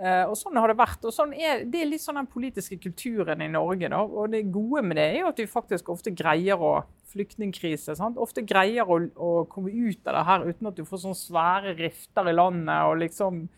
Eh, 0.00 0.22
og 0.24 0.36
Sånn 0.38 0.56
har 0.56 0.72
det 0.72 0.78
vært. 0.78 1.04
og 1.04 1.12
sånn 1.12 1.34
er, 1.36 1.64
Det 1.64 1.82
er 1.82 1.90
litt 1.90 2.00
sånn 2.00 2.16
den 2.16 2.26
politiske 2.30 2.78
kulturen 2.80 3.42
i 3.42 3.48
Norge. 3.48 3.88
da, 3.88 4.00
og 4.00 4.30
Det 4.30 4.50
gode 4.50 4.82
med 4.82 4.96
det 4.96 5.04
er 5.14 5.18
jo 5.20 5.28
at 5.28 5.36
vi 5.36 5.46
faktisk 5.46 5.90
ofte 5.92 6.14
greier 6.14 6.56
å 6.56 6.84
Flyktningkrise. 7.10 7.96
Ofte 8.16 8.46
greier 8.46 8.86
å, 8.86 9.00
å 9.18 9.48
komme 9.50 9.68
ut 9.70 10.06
av 10.06 10.14
det 10.14 10.26
her 10.26 10.44
uten 10.46 10.68
at 10.68 10.76
du 10.76 10.84
får 10.84 11.02
sånne 11.02 11.18
svære 11.18 11.76
rifter 11.76 12.28
i 12.30 12.32
landet. 12.32 12.86
og 12.86 12.98
liksom 12.98 13.48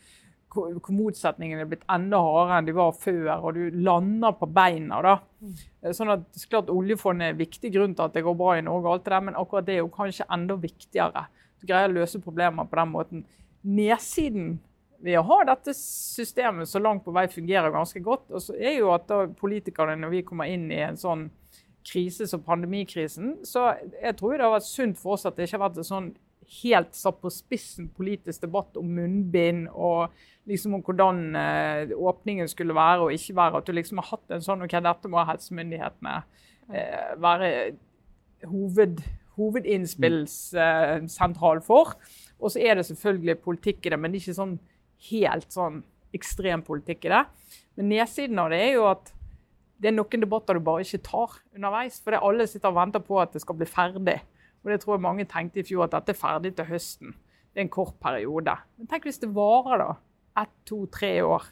hvor 0.52 0.92
motsetningene 0.92 1.62
er 1.64 1.68
blitt 1.70 1.84
enda 1.88 2.18
hardere 2.20 2.58
enn 2.58 2.66
de 2.66 2.72
var 2.76 2.90
før, 2.92 3.28
og 3.40 3.54
du 3.54 3.70
lander 3.70 4.34
på 4.36 4.48
beina. 4.52 5.00
da. 5.02 5.14
Eh, 5.82 5.92
Sånn 5.92 6.12
at 6.12 6.26
klart 6.50 6.68
Oljefondet 6.68 7.22
er 7.28 7.30
en 7.30 7.38
viktig 7.38 7.72
grunn 7.72 7.94
til 7.94 8.04
at 8.04 8.12
det 8.12 8.24
går 8.24 8.36
bra 8.36 8.58
i 8.58 8.64
Norge, 8.66 8.84
og 8.84 8.92
alt 8.92 9.04
det 9.04 9.12
der, 9.14 9.20
men 9.20 9.34
akkurat 9.34 9.64
det 9.64 9.74
er 9.74 9.82
jo 9.84 9.88
kanskje 9.88 10.26
enda 10.30 10.56
viktigere. 10.56 11.26
Du 11.60 11.66
greier 11.66 11.88
å 11.88 11.96
løse 12.00 12.20
problemer 12.20 12.68
på 12.68 12.76
den 12.76 12.92
måten. 12.92 13.24
Nedsiden 13.64 14.58
ved 15.02 15.18
å 15.18 15.26
ha 15.26 15.38
dette 15.48 15.74
systemet 15.76 16.70
så 16.70 16.78
langt 16.82 17.04
på 17.04 17.14
vei 17.14 17.26
fungerer 17.30 17.74
ganske 17.74 18.00
godt, 18.04 18.28
og 18.30 18.40
så 18.44 18.52
er 18.54 18.78
jo 18.78 18.92
at 18.94 19.08
da 19.10 19.24
politikerne, 19.38 19.96
når 19.98 20.10
vi 20.16 20.26
kommer 20.26 20.46
inn 20.50 20.68
i 20.70 20.82
en 20.84 20.98
sånn 21.00 21.22
krise 21.86 22.26
som 22.30 22.44
pandemikrisen, 22.46 23.28
så 23.46 23.60
jeg 23.98 24.14
tror 24.18 24.36
det 24.36 24.46
har 24.46 24.54
vært 24.54 24.68
sunt 24.68 24.96
for 25.00 25.10
oss 25.16 25.26
at 25.26 25.36
det 25.36 25.44
ikke 25.48 25.58
har 25.58 25.68
vært 25.68 25.80
en 25.82 25.90
sånn 25.90 26.10
helt 26.60 26.92
satt 26.94 27.18
på 27.22 27.30
spissen 27.32 27.88
politisk 27.96 28.42
debatt 28.44 28.76
om 28.76 28.88
munnbind 28.92 29.68
og 29.72 30.12
liksom 30.48 30.74
om 30.76 30.82
hvordan 30.84 31.36
eh, 31.38 31.90
åpningen 31.96 32.48
skulle 32.50 32.74
være 32.76 33.00
og 33.06 33.12
ikke 33.14 33.36
være. 33.38 33.56
At 33.58 33.66
du 33.66 33.72
liksom 33.76 33.98
har 34.02 34.08
hatt 34.10 34.30
en 34.34 34.44
sånn 34.44 34.62
OK, 34.66 34.74
dette 34.84 35.08
må 35.10 35.18
helsemyndighetene 35.28 36.14
eh, 36.74 37.10
være 37.22 37.48
hoved, 38.50 38.94
hovedinnspillssentral 39.38 41.58
for. 41.64 41.86
Og 42.42 42.48
så 42.52 42.58
er 42.60 42.72
det 42.76 42.88
selvfølgelig 42.90 43.44
politikk 43.44 43.80
i 43.86 43.90
det, 43.94 44.00
men 44.00 44.08
det 44.12 44.18
er 44.20 44.24
ikke 44.26 44.42
sånn 44.42 44.56
helt 45.10 45.50
sånn 45.52 45.82
ekstrem 46.12 46.62
politikk 46.64 47.08
i 47.08 47.12
det. 47.14 47.24
Men 47.78 47.90
nedsiden 47.94 48.40
av 48.42 48.52
det 48.52 48.60
er 48.66 48.74
jo 48.76 48.86
at 48.90 49.12
det 49.82 49.90
er 49.90 49.96
noen 49.96 50.22
debatter 50.22 50.58
du 50.58 50.62
bare 50.62 50.84
ikke 50.84 51.02
tar 51.02 51.40
underveis. 51.56 51.98
For 52.02 52.14
det 52.14 52.22
alle 52.22 52.46
sitter 52.46 52.70
og 52.70 52.78
venter 52.78 53.02
på 53.02 53.18
at 53.22 53.34
det 53.34 53.42
skal 53.42 53.58
bli 53.58 53.66
ferdig. 53.66 54.20
Og 54.62 54.70
det 54.70 54.78
tror 54.82 54.94
jeg 54.94 55.04
mange 55.08 55.26
tenkte 55.26 55.62
i 55.62 55.66
fjor, 55.66 55.88
at 55.88 55.96
dette 55.96 56.14
er 56.14 56.20
ferdig 56.20 56.52
til 56.58 56.68
høsten. 56.68 57.16
Det 57.50 57.60
er 57.60 57.66
en 57.66 57.72
kort 57.72 57.96
periode. 58.00 58.54
Men 58.78 58.90
tenk 58.90 59.08
hvis 59.08 59.18
det 59.22 59.32
varer, 59.34 59.82
da. 59.82 59.90
Ett, 60.42 60.52
to, 60.68 60.84
tre 60.92 61.16
år 61.26 61.48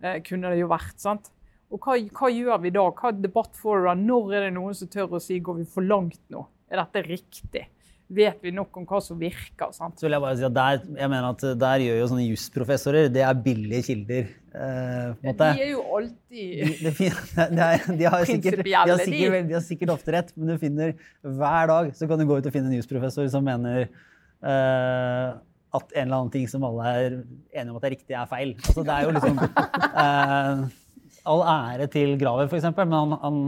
eh, 0.00 0.20
kunne 0.24 0.52
det 0.52 0.62
jo 0.62 0.70
vært. 0.70 0.94
sant? 1.02 1.32
Og 1.74 1.82
hva, 1.82 1.98
hva 2.14 2.30
gjør 2.30 2.62
vi 2.62 2.72
da? 2.72 2.86
Hva 2.94 3.10
debatt 3.16 3.58
får 3.58 3.82
du 3.82 3.88
da? 3.88 3.96
Når 3.98 4.36
er 4.36 4.46
det 4.46 4.54
noen 4.54 4.76
som 4.78 4.90
tør 4.92 5.18
å 5.18 5.22
si 5.22 5.40
går 5.42 5.58
vi 5.58 5.66
for 5.74 5.84
langt 5.84 6.22
nå? 6.32 6.46
Er 6.70 6.80
dette 6.84 7.02
riktig? 7.08 7.66
Vet 8.12 8.42
vi 8.44 8.50
nok 8.52 8.74
om 8.76 8.84
hva 8.84 8.98
som 9.00 9.16
virker? 9.16 9.70
sant? 9.72 9.96
Så 9.96 10.04
vil 10.04 10.12
jeg 10.12 10.22
bare 10.22 10.36
si 10.36 10.44
at 10.44 10.54
der, 10.54 10.82
jeg 11.00 11.08
mener 11.08 11.28
at 11.30 11.44
der 11.56 11.84
gjør 11.86 12.00
jo 12.02 12.08
sånne 12.10 12.26
jusprofessorer 12.26 13.06
Det 13.12 13.22
er 13.24 13.38
billige 13.46 13.86
kilder. 13.86 14.28
Eh. 14.54 15.14
De 15.24 15.46
er 15.48 15.70
jo 15.70 15.80
alltid 15.96 16.82
De, 16.84 16.92
de, 16.98 17.08
er, 17.64 17.86
de, 17.88 18.04
har 18.04 18.26
sikkert, 18.28 18.60
de, 18.60 18.74
har 18.76 18.92
de. 18.92 18.98
sikkert, 19.00 19.48
de 19.48 19.56
har 19.56 19.64
sikkert 19.64 19.94
ofte 19.96 20.14
rett, 20.14 20.30
men 20.36 20.52
du 20.52 20.60
finner 20.60 20.92
hver 21.24 21.72
dag 21.72 21.90
så 21.96 22.10
kan 22.10 22.20
du 22.20 22.28
gå 22.28 22.38
ut 22.38 22.46
og 22.50 22.54
finne 22.54 22.68
en 22.70 22.76
jusprofessor 22.76 23.26
som 23.32 23.46
mener 23.46 23.86
eh, 23.88 25.32
at 25.74 25.96
en 25.96 26.04
eller 26.04 26.18
annen 26.20 26.34
ting 26.36 26.44
som 26.50 26.66
alle 26.68 26.92
er 26.92 27.16
enige 27.56 27.72
om 27.72 27.80
at 27.80 27.88
er 27.88 27.94
riktig, 27.96 28.14
er 28.14 28.28
feil. 28.30 28.52
Altså, 28.60 28.84
det 28.84 28.94
er 28.94 29.08
jo 29.08 29.14
liksom 29.16 29.40
eh, 30.04 30.64
All 31.24 31.42
ære 31.48 31.88
til 31.88 32.18
Graver, 32.20 32.52
f.eks., 32.52 32.68
men 32.76 32.92
han, 32.92 33.16
han, 33.24 33.42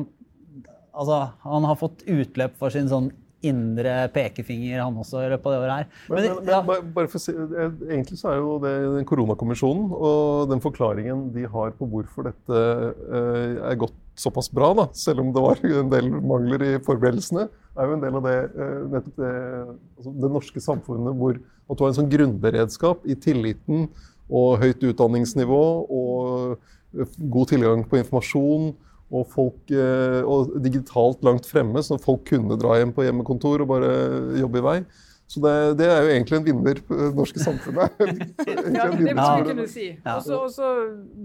altså, 0.96 1.20
han 1.44 1.68
har 1.68 1.76
fått 1.76 2.06
utløp 2.08 2.56
for 2.56 2.72
sin 2.72 2.88
sånn 2.88 3.12
indre 3.50 3.94
pekefinger, 4.14 4.80
han 4.82 4.96
også, 5.02 5.22
i 5.24 5.30
løpet 5.32 5.48
av 5.48 5.54
det 5.54 5.60
året 5.62 5.74
her. 5.74 5.90
Men, 6.08 6.16
men, 6.16 6.38
men 6.40 6.50
ja, 6.52 6.60
bare, 6.66 6.86
bare 6.96 7.10
for 7.12 7.20
å 7.20 7.22
si, 7.22 7.34
eh, 7.34 7.76
Egentlig 7.90 8.18
så 8.20 8.32
er 8.32 8.40
jo 8.40 8.56
det 8.62 8.72
den 8.96 9.08
koronakommisjonen 9.08 9.92
og 9.96 10.50
den 10.52 10.62
forklaringen 10.64 11.28
de 11.34 11.46
har 11.52 11.74
på 11.78 11.88
hvorfor 11.92 12.28
dette 12.30 12.62
eh, 12.62 13.60
er 13.70 13.80
gått 13.80 13.96
såpass 14.16 14.48
bra, 14.52 14.72
da, 14.76 14.88
selv 14.96 15.24
om 15.24 15.32
det 15.34 15.44
var 15.44 15.62
en 15.82 15.92
del 15.92 16.10
mangler 16.16 16.66
i 16.66 16.72
forberedelsene, 16.84 17.48
er 17.76 17.90
jo 17.90 17.98
en 17.98 18.04
del 18.04 18.18
av 18.20 18.26
det, 18.26 18.36
eh, 18.56 18.78
nettopp 18.94 19.20
det, 19.20 19.34
altså 19.98 20.16
det 20.24 20.32
norske 20.38 20.64
samfunnet 20.64 21.20
hvor 21.20 21.40
at 21.66 21.76
du 21.76 21.82
har 21.82 21.90
en 21.90 21.98
sånn 21.98 22.12
grunnberedskap 22.12 23.06
i 23.10 23.16
tilliten 23.18 23.88
og 24.26 24.60
høyt 24.62 24.84
utdanningsnivå 24.86 25.62
og 25.92 26.56
god 27.18 27.50
tilgang 27.50 27.82
på 27.86 27.98
informasjon 28.00 28.70
og, 29.10 29.26
folk, 29.30 29.70
eh, 29.70 30.22
og 30.26 30.56
digitalt 30.64 31.22
langt 31.26 31.46
fremme, 31.46 31.78
så 31.86 31.98
folk 32.02 32.24
kunne 32.26 32.56
dra 32.58 32.78
hjem 32.80 32.92
på 32.96 33.04
hjemmekontor 33.06 33.62
og 33.62 33.68
bare 33.70 33.90
jobbe 34.40 34.58
i 34.58 34.64
vei. 34.66 34.78
Så 35.26 35.40
det, 35.42 35.52
det 35.80 35.86
er 35.90 36.04
jo 36.06 36.10
egentlig 36.14 36.36
en 36.38 36.44
vinner 36.46 36.80
på 36.86 36.94
det 36.98 37.08
norske 37.16 37.40
samfunnet. 37.42 37.96
Ja, 38.76 38.84
det 38.90 39.14
må 39.16 39.24
vi 39.40 39.48
kunne 39.50 39.66
si. 39.70 39.86
Og 40.06 40.50
så- 40.54 40.74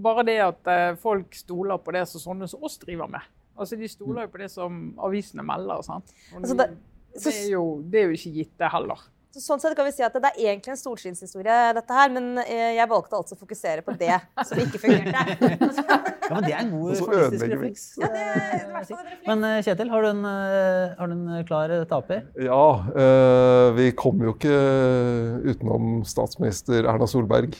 bare 0.01 0.23
det 0.25 0.37
at 0.41 0.71
eh, 0.73 0.95
folk 1.01 1.33
stoler 1.37 1.77
på 1.77 1.93
det 1.93 2.07
som 2.09 2.21
sånne 2.23 2.47
som 2.49 2.63
oss 2.65 2.77
driver 2.81 3.07
med. 3.13 3.21
Altså, 3.57 3.77
De 3.77 3.87
stoler 3.91 4.25
jo 4.25 4.31
på 4.33 4.41
det 4.41 4.49
som 4.49 4.79
avisene 5.05 5.43
melder. 5.45 5.83
sant? 5.85 6.13
Og 6.33 6.41
Altså, 6.41 6.57
det, 6.57 6.69
det- 6.69 7.23
det, 7.23 7.33
er 7.45 7.49
jo, 7.51 7.65
det 7.91 7.99
er 8.01 8.05
jo 8.09 8.17
ikke 8.17 8.33
gitt, 8.39 8.53
det 8.57 8.69
heller. 8.71 9.01
Så 9.31 9.39
sånn 9.39 9.61
sett 9.63 9.77
kan 9.77 9.87
vi 9.87 9.93
si 9.95 10.03
at 10.03 10.15
Det 10.15 10.27
er 10.27 10.39
egentlig 10.51 10.73
en 10.73 10.79
solskinnshistorie, 10.79 11.57
dette 11.77 11.95
her, 11.95 12.09
men 12.11 12.41
eh, 12.43 12.73
jeg 12.75 12.87
valgte 12.91 13.15
altså 13.15 13.37
å 13.37 13.39
fokusere 13.39 13.83
på 13.85 13.95
det 13.99 14.17
som 14.47 14.59
ikke 14.59 14.81
fungerte. 14.81 15.37
ja, 16.27 16.33
men 16.33 16.43
det 16.43 16.51
er 16.51 16.59
en 16.59 16.73
god 16.73 16.99
journalistisk 16.99 17.53
refleks. 17.53 17.85
Ja, 18.01 18.09
det 18.11 18.25
er 18.25 18.67
refleks. 18.73 18.91
Men 19.29 19.47
eh, 19.47 19.61
Kjetil, 19.63 19.93
har 19.93 20.03
du 20.03 20.09
en, 20.09 20.27
eh, 20.27 20.97
har 20.99 21.11
du 21.11 21.15
en 21.15 21.47
klar 21.47 21.73
taper? 21.87 22.27
Ja, 22.43 22.65
eh, 22.91 23.69
vi 23.79 23.87
kommer 23.95 24.27
jo 24.27 24.35
ikke 24.35 24.59
utenom 25.47 26.03
statsminister 26.07 26.83
Erna 26.83 27.07
Solberg. 27.07 27.55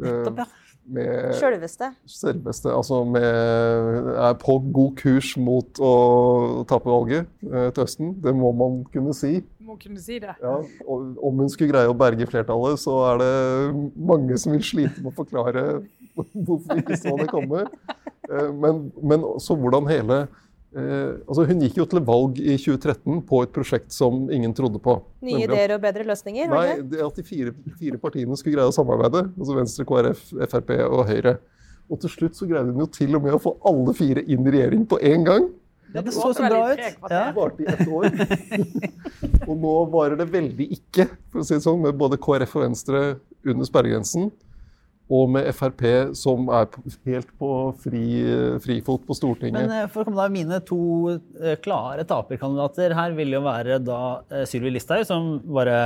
Nettopp, 0.00 0.40
ja. 0.46 0.48
med 0.96 1.36
selveste. 1.36 1.92
selveste, 2.08 2.72
altså 2.72 3.02
med 3.04 3.26
Er 4.16 4.38
på 4.40 4.56
god 4.72 4.96
kurs 4.98 5.34
mot 5.36 5.76
å 5.76 5.94
tape 6.72 6.88
valget 6.88 7.28
til 7.44 7.84
høsten. 7.84 8.16
Det 8.24 8.32
må 8.32 8.56
man 8.56 8.80
kunne 8.96 9.12
si. 9.16 9.42
Må 9.62 9.76
kunne 9.78 10.00
si 10.02 10.18
det. 10.22 10.32
Ja, 10.42 10.56
og 10.90 11.18
om 11.22 11.42
hun 11.44 11.50
skulle 11.52 11.70
greie 11.70 11.90
å 11.90 11.96
berge 11.96 12.26
flertallet, 12.26 12.80
så 12.82 12.96
er 13.12 13.20
det 13.22 13.32
mange 14.10 14.38
som 14.40 14.54
vil 14.56 14.64
slite 14.66 15.02
med 15.02 15.12
å 15.12 15.16
forklare 15.20 15.62
hvorfor 16.16 16.74
vi 16.74 16.82
ikke 16.82 16.98
så 16.98 17.14
det 17.20 17.28
komme. 17.30 17.66
Eh, 18.28 18.48
Men, 18.62 18.88
men 19.02 19.24
så 19.42 19.54
hvordan 19.58 19.86
hele 19.90 20.18
eh, 20.74 21.14
altså 21.26 21.44
Hun 21.48 21.62
gikk 21.64 21.78
jo 21.80 21.86
til 21.90 22.02
valg 22.06 22.38
i 22.40 22.54
2013 22.56 23.22
på 23.28 23.40
et 23.44 23.54
prosjekt 23.54 23.94
som 23.94 24.26
ingen 24.32 24.54
trodde 24.56 24.80
på. 24.82 24.98
Nye 25.26 25.46
ideer 25.46 25.74
og 25.76 25.82
bedre 25.84 26.06
løsninger. 26.10 26.50
Nei, 26.52 26.76
det 26.88 27.02
at 27.06 27.18
de 27.18 27.24
fire, 27.26 27.54
fire 27.80 27.98
partiene 28.02 28.38
skulle 28.38 28.58
greie 28.58 28.70
å 28.70 28.74
samarbeide. 28.74 29.26
Altså 29.38 29.58
Venstre, 29.58 29.86
KrF, 29.88 30.22
Frp 30.52 30.74
og 30.88 31.04
Høyre. 31.10 31.36
Og 31.92 32.00
til 32.00 32.14
slutt 32.14 32.38
så 32.38 32.46
greide 32.48 32.72
hun 32.72 32.80
jo 32.82 32.88
til 32.94 33.18
og 33.18 33.26
med 33.26 33.36
å 33.36 33.42
få 33.42 33.56
alle 33.68 33.92
fire 33.98 34.22
inn 34.24 34.46
i 34.46 34.54
regjering 34.54 34.86
på 34.88 34.98
én 35.02 35.26
gang. 35.28 35.50
Ja, 35.92 36.00
det 36.00 36.10
Det 36.10 36.14
så 36.16 36.32
så 36.32 36.46
bra 36.48 36.62
ut. 36.72 36.78
Ja. 36.80 37.08
Det 37.08 37.34
varte 37.36 37.62
i 37.62 37.66
ett 37.68 37.88
år. 37.88 38.08
og 39.48 39.56
nå 39.60 39.74
varer 39.92 40.16
det 40.16 40.28
veldig 40.32 40.68
ikke, 40.78 41.08
for 41.32 41.42
å 41.42 41.46
si 41.46 41.58
det 41.58 41.64
sånn, 41.66 41.82
med 41.84 41.98
både 42.00 42.20
KrF 42.22 42.56
og 42.56 42.64
Venstre 42.66 43.02
under 43.44 43.68
sperregrensen. 43.68 44.30
Og 45.12 45.28
med 45.28 45.48
Frp 45.52 45.82
som 46.16 46.46
er 46.54 46.70
helt 47.04 47.32
på 47.36 47.50
fri, 47.82 48.04
frifot 48.64 49.02
på 49.04 49.16
Stortinget. 49.18 49.58
Men 49.58 49.74
eh, 49.82 49.88
for 49.92 50.02
å 50.02 50.08
komme 50.08 50.20
da, 50.22 50.30
mine 50.32 50.60
to 50.64 51.18
eh, 51.18 51.58
klare 51.60 52.06
taperkandidater 52.08 52.94
her 52.96 53.16
vil 53.18 53.36
jo 53.36 53.42
være 53.44 53.80
da 53.82 54.00
eh, 54.30 54.46
Sylvi 54.48 54.72
Listhaug, 54.72 55.04
som 55.08 55.34
bare 55.44 55.76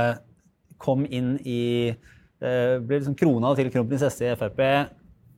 kom 0.79 1.03
inn 1.09 1.35
i 1.43 1.89
eh, 1.89 2.77
Ble 2.79 3.01
liksom 3.01 3.17
krona 3.19 3.51
til 3.57 3.73
kronprinsesse 3.73 4.29
i 4.29 4.37
Frp. 4.39 4.63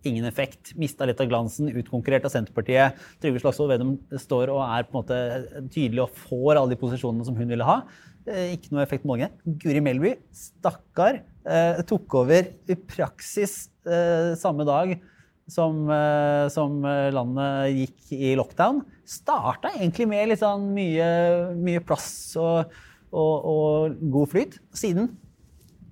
Ingen 0.07 0.27
effekt. 0.29 0.73
Mista 0.79 1.07
litt 1.07 1.19
av 1.19 1.27
glansen. 1.27 1.67
Utkonkurrert 1.75 2.27
av 2.27 2.31
Senterpartiet. 2.31 2.99
Trygve 3.19 3.41
Slagsvold 3.43 3.73
Vedum 3.73 3.95
står 4.21 4.53
og 4.53 4.61
er 4.63 4.87
på 4.87 4.93
en 4.93 4.99
måte 5.01 5.17
tydelig 5.73 6.05
og 6.05 6.21
får 6.27 6.53
alle 6.53 6.71
de 6.71 6.79
posisjonene 6.79 7.27
som 7.27 7.35
hun 7.35 7.51
ville 7.51 7.67
ha. 7.67 7.81
Eh, 8.29 8.55
Ikke 8.55 8.73
noe 8.73 8.85
effekt 8.85 9.03
på 9.03 9.11
målingen. 9.11 9.35
Guri 9.59 9.81
Melby, 9.83 10.15
stakkar, 10.35 11.21
eh, 11.43 11.81
tok 11.89 12.19
over 12.21 12.47
i 12.69 12.75
praksis 12.75 13.69
eh, 13.85 14.35
samme 14.39 14.67
dag 14.67 14.99
som, 15.49 15.89
som 16.53 16.83
landet 17.09 17.71
gikk 17.73 18.11
i 18.13 18.35
lockdown. 18.37 18.83
Starta 19.01 19.71
egentlig 19.73 20.05
med 20.05 20.29
litt 20.29 20.43
sånn 20.43 20.67
mye, 20.75 21.07
mye 21.57 21.81
plass 21.81 22.35
og, 22.37 22.69
og, 23.09 23.47
og 23.49 23.95
god 24.13 24.29
flyt. 24.29 24.59
Siden 24.77 25.09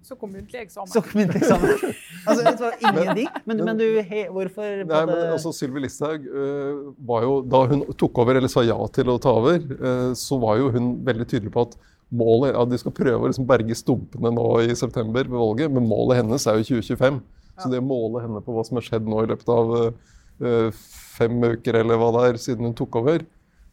Så 0.08 0.16
kom 0.16 0.32
muntlig 0.32 0.62
eksamen. 0.62 0.88
så 0.88 1.02
kom 1.04 1.22
muntlig 1.22 1.44
eksamen. 1.44 1.96
Altså, 2.28 2.44
det 2.44 2.60
var 2.60 2.74
ingenting. 2.84 3.28
Men, 3.48 3.62
men 3.64 3.78
du, 3.80 3.86
he, 4.04 4.26
hvorfor 4.36 4.82
Nei, 4.82 5.04
men 5.08 5.20
altså 5.32 5.54
Sylvi 5.56 5.86
Listhaug 5.86 6.26
uh, 6.28 6.90
var 7.08 7.24
jo 7.24 7.38
Da 7.48 7.62
hun 7.72 7.86
tok 7.96 8.20
over, 8.20 8.36
eller 8.36 8.52
sa 8.52 8.66
ja 8.68 8.76
til 8.92 9.14
å 9.14 9.16
ta 9.24 9.32
over, 9.40 9.62
uh, 9.80 10.10
så 10.18 10.36
var 10.42 10.58
jo 10.60 10.68
hun 10.74 10.90
veldig 11.08 11.28
tydelig 11.32 11.54
på 11.56 11.64
at 11.70 11.78
målet 12.12 12.56
at 12.56 12.72
De 12.72 12.80
skal 12.82 12.96
prøve 12.96 13.22
å 13.22 13.32
liksom 13.32 13.48
berge 13.48 13.80
stumpene 13.80 14.34
nå 14.36 14.48
i 14.66 14.76
september 14.76 15.24
ved 15.24 15.40
valget, 15.40 15.72
men 15.72 15.88
målet 15.88 16.20
hennes 16.20 16.48
er 16.48 16.60
jo 16.60 16.68
2025. 16.82 17.22
Så 17.64 17.72
det 17.72 17.80
å 17.80 17.88
måle 17.88 18.26
henne 18.26 18.44
på 18.44 18.54
hva 18.56 18.68
som 18.68 18.82
har 18.82 18.86
skjedd 18.90 19.08
nå 19.08 19.24
i 19.24 19.32
løpet 19.32 19.56
av 19.56 19.74
uh, 19.80 20.84
fem 21.18 21.40
uker, 21.48 21.80
eller 21.80 22.00
hva 22.00 22.12
det 22.18 22.28
er, 22.28 22.42
siden 22.44 22.70
hun 22.70 22.76
tok 22.78 23.00
over, 23.00 23.24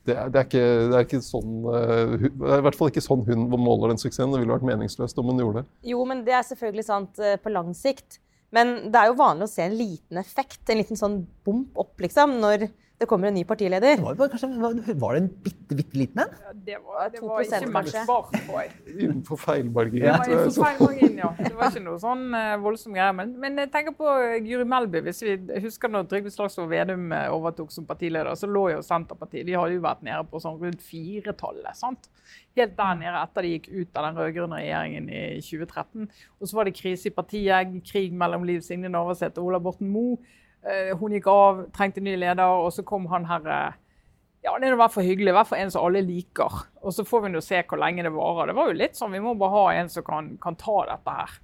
det 0.04 0.14
er, 0.14 0.28
det 0.28 0.40
er, 0.40 0.46
ikke, 0.48 0.64
det 0.90 0.96
er 0.98 1.06
ikke 1.06 1.20
sånn 1.24 1.52
øh, 1.64 2.14
Det 2.26 2.50
er 2.52 2.60
i 2.60 2.64
hvert 2.66 2.76
fall 2.76 2.90
ikke 2.92 3.02
sånn 3.04 3.22
hun 3.24 3.46
måler 3.56 3.94
den 3.94 4.00
suksessen. 4.02 4.34
Det 4.34 4.42
ville 4.42 4.52
vært 4.52 4.66
meningsløst 4.68 5.20
om 5.20 5.30
hun 5.32 5.40
gjorde 5.40 5.62
det. 5.62 5.70
Jo, 5.94 6.02
men 6.08 6.20
det 6.26 6.34
er 6.36 6.44
selvfølgelig 6.44 6.86
sant 6.86 7.22
eh, 7.24 7.38
på 7.40 7.52
lang 7.54 7.72
sikt. 7.78 8.18
Men 8.54 8.74
det 8.92 9.00
er 9.00 9.10
jo 9.10 9.18
vanlig 9.18 9.48
å 9.48 9.50
se 9.50 9.64
en 9.64 9.76
liten 9.78 10.20
effekt, 10.20 10.62
en 10.68 10.78
liten 10.78 11.00
sånn 11.00 11.22
bump 11.46 11.80
opp, 11.80 11.94
liksom, 12.04 12.36
når 12.42 12.68
det 12.98 13.08
kommer 13.10 13.26
en 13.28 13.34
ny 13.34 13.42
partileder. 13.44 13.96
Det 13.98 14.04
var, 14.04 14.28
kanskje, 14.30 14.48
var- 14.62 15.14
det 15.14 15.22
en 15.22 15.28
bitte, 15.42 15.74
bitte 15.76 15.98
liten 15.98 16.20
en? 16.22 16.28
Ja, 16.44 16.52
det 16.66 16.76
var, 16.84 17.08
det 17.10 17.20
2% 17.20 17.26
var 17.26 17.40
ikke 17.42 17.60
kanskje. 17.72 18.02
merkbart. 18.06 18.76
Innenfor 19.02 19.36
feilmargin. 19.42 20.00
Det 20.04 20.12
var 20.12 20.22
tror 20.24 20.34
jeg, 20.36 20.44
en 20.44 20.50
så- 20.54 20.64
feil 20.64 20.78
margin, 20.86 21.16
ja. 21.18 21.30
Det 21.40 21.54
var 21.58 21.70
ikke 21.72 21.82
noe 21.84 21.98
sånn 21.98 22.22
eh, 22.38 22.52
voldsom 22.62 22.94
greie. 22.94 23.16
Men, 23.18 23.32
men 23.42 23.58
jeg 23.58 23.72
tenker 23.74 23.96
på 23.98 24.14
Guri 24.46 24.64
Melby. 24.70 25.02
Hvis 25.08 25.22
vi 25.26 25.34
husker 25.64 25.90
når 25.90 26.06
Trygve 26.12 26.30
Slagsvold 26.30 26.70
Vedum 26.70 27.10
eh, 27.12 27.26
overtok 27.34 27.74
som 27.74 27.84
partileder, 27.88 28.30
så 28.38 28.46
lå 28.48 28.62
jo 28.76 28.78
Senterpartiet 28.86 29.44
De 29.50 29.58
hadde 29.58 29.74
jo 29.74 29.82
vært 29.84 30.06
nede 30.06 30.22
på 30.30 30.40
sånn 30.46 30.60
rundt 30.62 30.86
firetallet. 30.86 31.74
sant? 31.76 32.08
Helt 32.56 32.76
der 32.78 32.94
nede 33.02 33.18
etter 33.26 33.42
de 33.42 33.56
gikk 33.56 33.68
ut 33.74 33.98
av 33.98 34.06
den 34.06 34.22
rød-grønne 34.22 34.62
regjeringen 34.62 35.10
i 35.10 35.24
2013. 35.42 36.06
Og 36.38 36.46
så 36.48 36.56
var 36.60 36.70
det 36.70 36.76
krise 36.78 37.10
i 37.10 37.14
partiet, 37.18 37.74
krig 37.90 38.14
mellom 38.14 38.46
Liv 38.46 38.62
Signe 38.62 38.88
Navarsete 38.88 39.42
og 39.42 39.50
Ola 39.50 39.58
Borten 39.58 39.90
Moe. 39.90 40.16
Eh, 40.64 40.92
Hun 40.96 41.12
gikk 41.12 41.26
av, 41.30 41.64
trengte 41.76 42.00
ny 42.04 42.16
leder, 42.16 42.44
og 42.44 42.72
så 42.72 42.84
kom 42.86 43.06
han 43.12 43.26
her 43.28 43.48
eh, 43.52 43.80
ja, 44.44 44.58
det 44.60 44.68
er 44.68 44.74
i 44.76 44.80
hvert 44.80 44.92
fall 44.92 45.06
hyggelig. 45.06 45.30
I 45.32 45.36
hvert 45.38 45.48
fall 45.48 45.62
en 45.64 45.70
som 45.72 45.86
alle 45.86 46.02
liker. 46.04 46.58
Og 46.84 46.92
så 46.92 47.04
får 47.08 47.22
vi 47.24 47.32
nå 47.32 47.40
se 47.40 47.62
hvor 47.64 47.80
lenge 47.80 48.04
det 48.04 48.12
varer. 48.12 48.50
Det 48.50 48.56
var 48.58 48.68
jo 48.68 48.76
litt 48.76 48.98
sånn, 48.98 49.14
Vi 49.16 49.22
må 49.24 49.32
bare 49.40 49.54
ha 49.54 49.64
en 49.80 49.88
som 49.88 50.04
kan, 50.04 50.34
kan 50.42 50.58
ta 50.60 50.74
dette 50.90 51.14
her. 51.16 51.38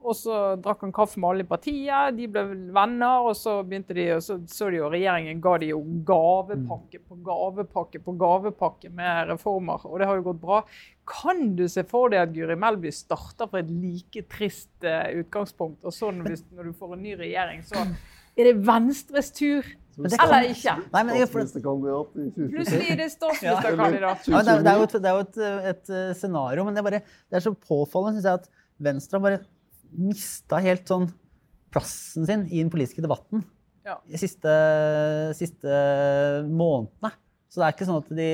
Og 0.00 0.16
så 0.16 0.36
drakk 0.56 0.80
han 0.86 0.94
kaffe 0.96 1.20
med 1.20 1.28
alle 1.28 1.44
i 1.44 1.48
partiet, 1.50 2.14
de 2.16 2.24
ble 2.32 2.42
venner, 2.72 3.26
og 3.28 3.34
så 3.36 3.58
begynte 3.60 3.92
de, 3.92 4.06
og 4.14 4.22
så 4.24 4.38
så 4.48 4.70
de 4.72 4.78
jo 4.78 4.88
regjeringen 4.88 5.42
ga 5.44 5.58
de 5.60 5.68
jo 5.74 5.82
gavepakke 6.08 7.02
på 7.04 7.18
gavepakke 7.26 8.00
på 8.06 8.14
gavepakke 8.22 8.88
med 8.96 9.28
reformer, 9.34 9.84
og 9.84 10.00
det 10.00 10.08
har 10.08 10.16
jo 10.16 10.24
gått 10.30 10.40
bra. 10.40 10.62
Kan 11.04 11.52
du 11.58 11.66
se 11.68 11.84
for 11.84 12.08
deg 12.08 12.22
at 12.22 12.32
Guri 12.32 12.56
Melby 12.56 12.88
starter 12.96 13.50
fra 13.52 13.60
et 13.60 13.68
like 13.68 14.24
trist 14.32 14.72
uh, 14.88 15.04
utgangspunkt, 15.20 15.84
og 15.84 15.92
så 15.92 16.08
når, 16.16 16.32
vi, 16.32 16.40
når 16.56 16.70
du 16.70 16.78
får 16.80 16.96
en 16.96 17.04
ny 17.04 17.14
regjering, 17.20 17.60
så 17.68 17.84
er 18.40 18.50
det 18.50 18.56
Venstres 18.66 19.30
tur? 19.36 19.68
Eller 20.00 20.46
ikke. 20.48 20.74
Nei, 20.94 21.02
men, 21.04 21.16
for, 21.28 21.44
Statsministerkandidat 21.44 22.14
i 22.14 22.26
2023. 22.32 22.50
Plutselig 22.54 22.90
er 22.92 23.00
det 23.00 23.08
statsministerkandidat. 23.12 24.28
Ja, 24.30 24.42
det, 24.46 24.52
er, 24.52 24.62
det 24.64 24.70
er 24.72 24.78
jo 24.78 24.86
et, 24.86 24.94
det 24.96 25.10
er 25.10 25.16
jo 25.16 25.24
et, 25.24 25.40
et, 25.72 25.90
eh, 25.92 26.12
scenario, 26.16 26.64
men 26.64 26.76
det 26.76 26.80
er, 26.80 26.86
bare, 26.86 27.00
det 27.28 27.40
er 27.40 27.44
så 27.44 27.52
påfallende 27.54 28.20
synes 28.20 28.28
jeg, 28.30 28.40
at 28.40 28.86
Venstre 28.86 29.18
har 29.18 29.26
bare 29.26 29.42
mista 29.90 30.60
helt 30.64 30.88
sånn 30.88 31.10
plassen 31.74 32.26
sin 32.26 32.46
i 32.48 32.62
den 32.62 32.70
politiske 32.72 33.02
debatten 33.04 33.44
Ja. 33.86 33.98
de 34.06 34.20
siste, 34.20 34.54
siste 35.38 35.74
månedene. 36.48 37.12
Så 37.50 37.60
det 37.60 37.66
er 37.66 37.74
ikke 37.74 37.88
sånn 37.88 38.02
at 38.02 38.10
de 38.14 38.30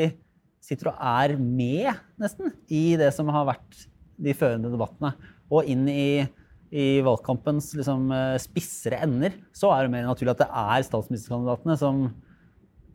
sitter 0.66 0.90
og 0.90 0.98
er 1.00 1.36
med, 1.40 1.90
nesten, 2.20 2.52
i 2.68 2.96
det 3.00 3.12
som 3.14 3.30
har 3.32 3.46
vært 3.48 3.86
de 4.22 4.34
førende 4.36 4.72
debattene. 4.72 5.12
Og 5.52 5.68
inn 5.70 5.86
i, 5.88 6.26
i 6.74 7.00
valgkampens 7.06 7.70
liksom, 7.78 8.08
eh, 8.14 8.36
spissere 8.42 8.98
ender, 9.06 9.36
så 9.54 9.70
er 9.74 9.86
det 9.86 9.94
mer 9.94 10.08
naturlig 10.08 10.34
at 10.34 10.44
det 10.44 10.50
er 10.50 10.86
statsministerkandidatene 10.88 11.76
som, 11.78 12.06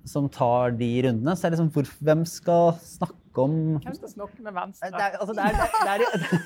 som 0.07 0.27
tar 0.29 0.75
de 0.75 0.91
rundene. 1.07 1.35
Så 1.37 1.47
er 1.47 1.53
det 1.53 1.59
liksom, 1.59 1.71
hvor, 1.75 1.91
hvem 2.01 2.25
skal 2.27 2.73
snakke 2.83 3.17
om 3.39 3.53
Hvem 3.79 3.93
skal 3.95 4.09
snakke 4.11 4.41
med 4.43 4.49
det 4.49 4.57
Venstre? 4.57 4.89
er, 4.91 5.13
altså, 5.15 5.33
det, 5.37 5.43
er, 5.45 5.53
det, 5.55 5.67
er, 5.87 6.01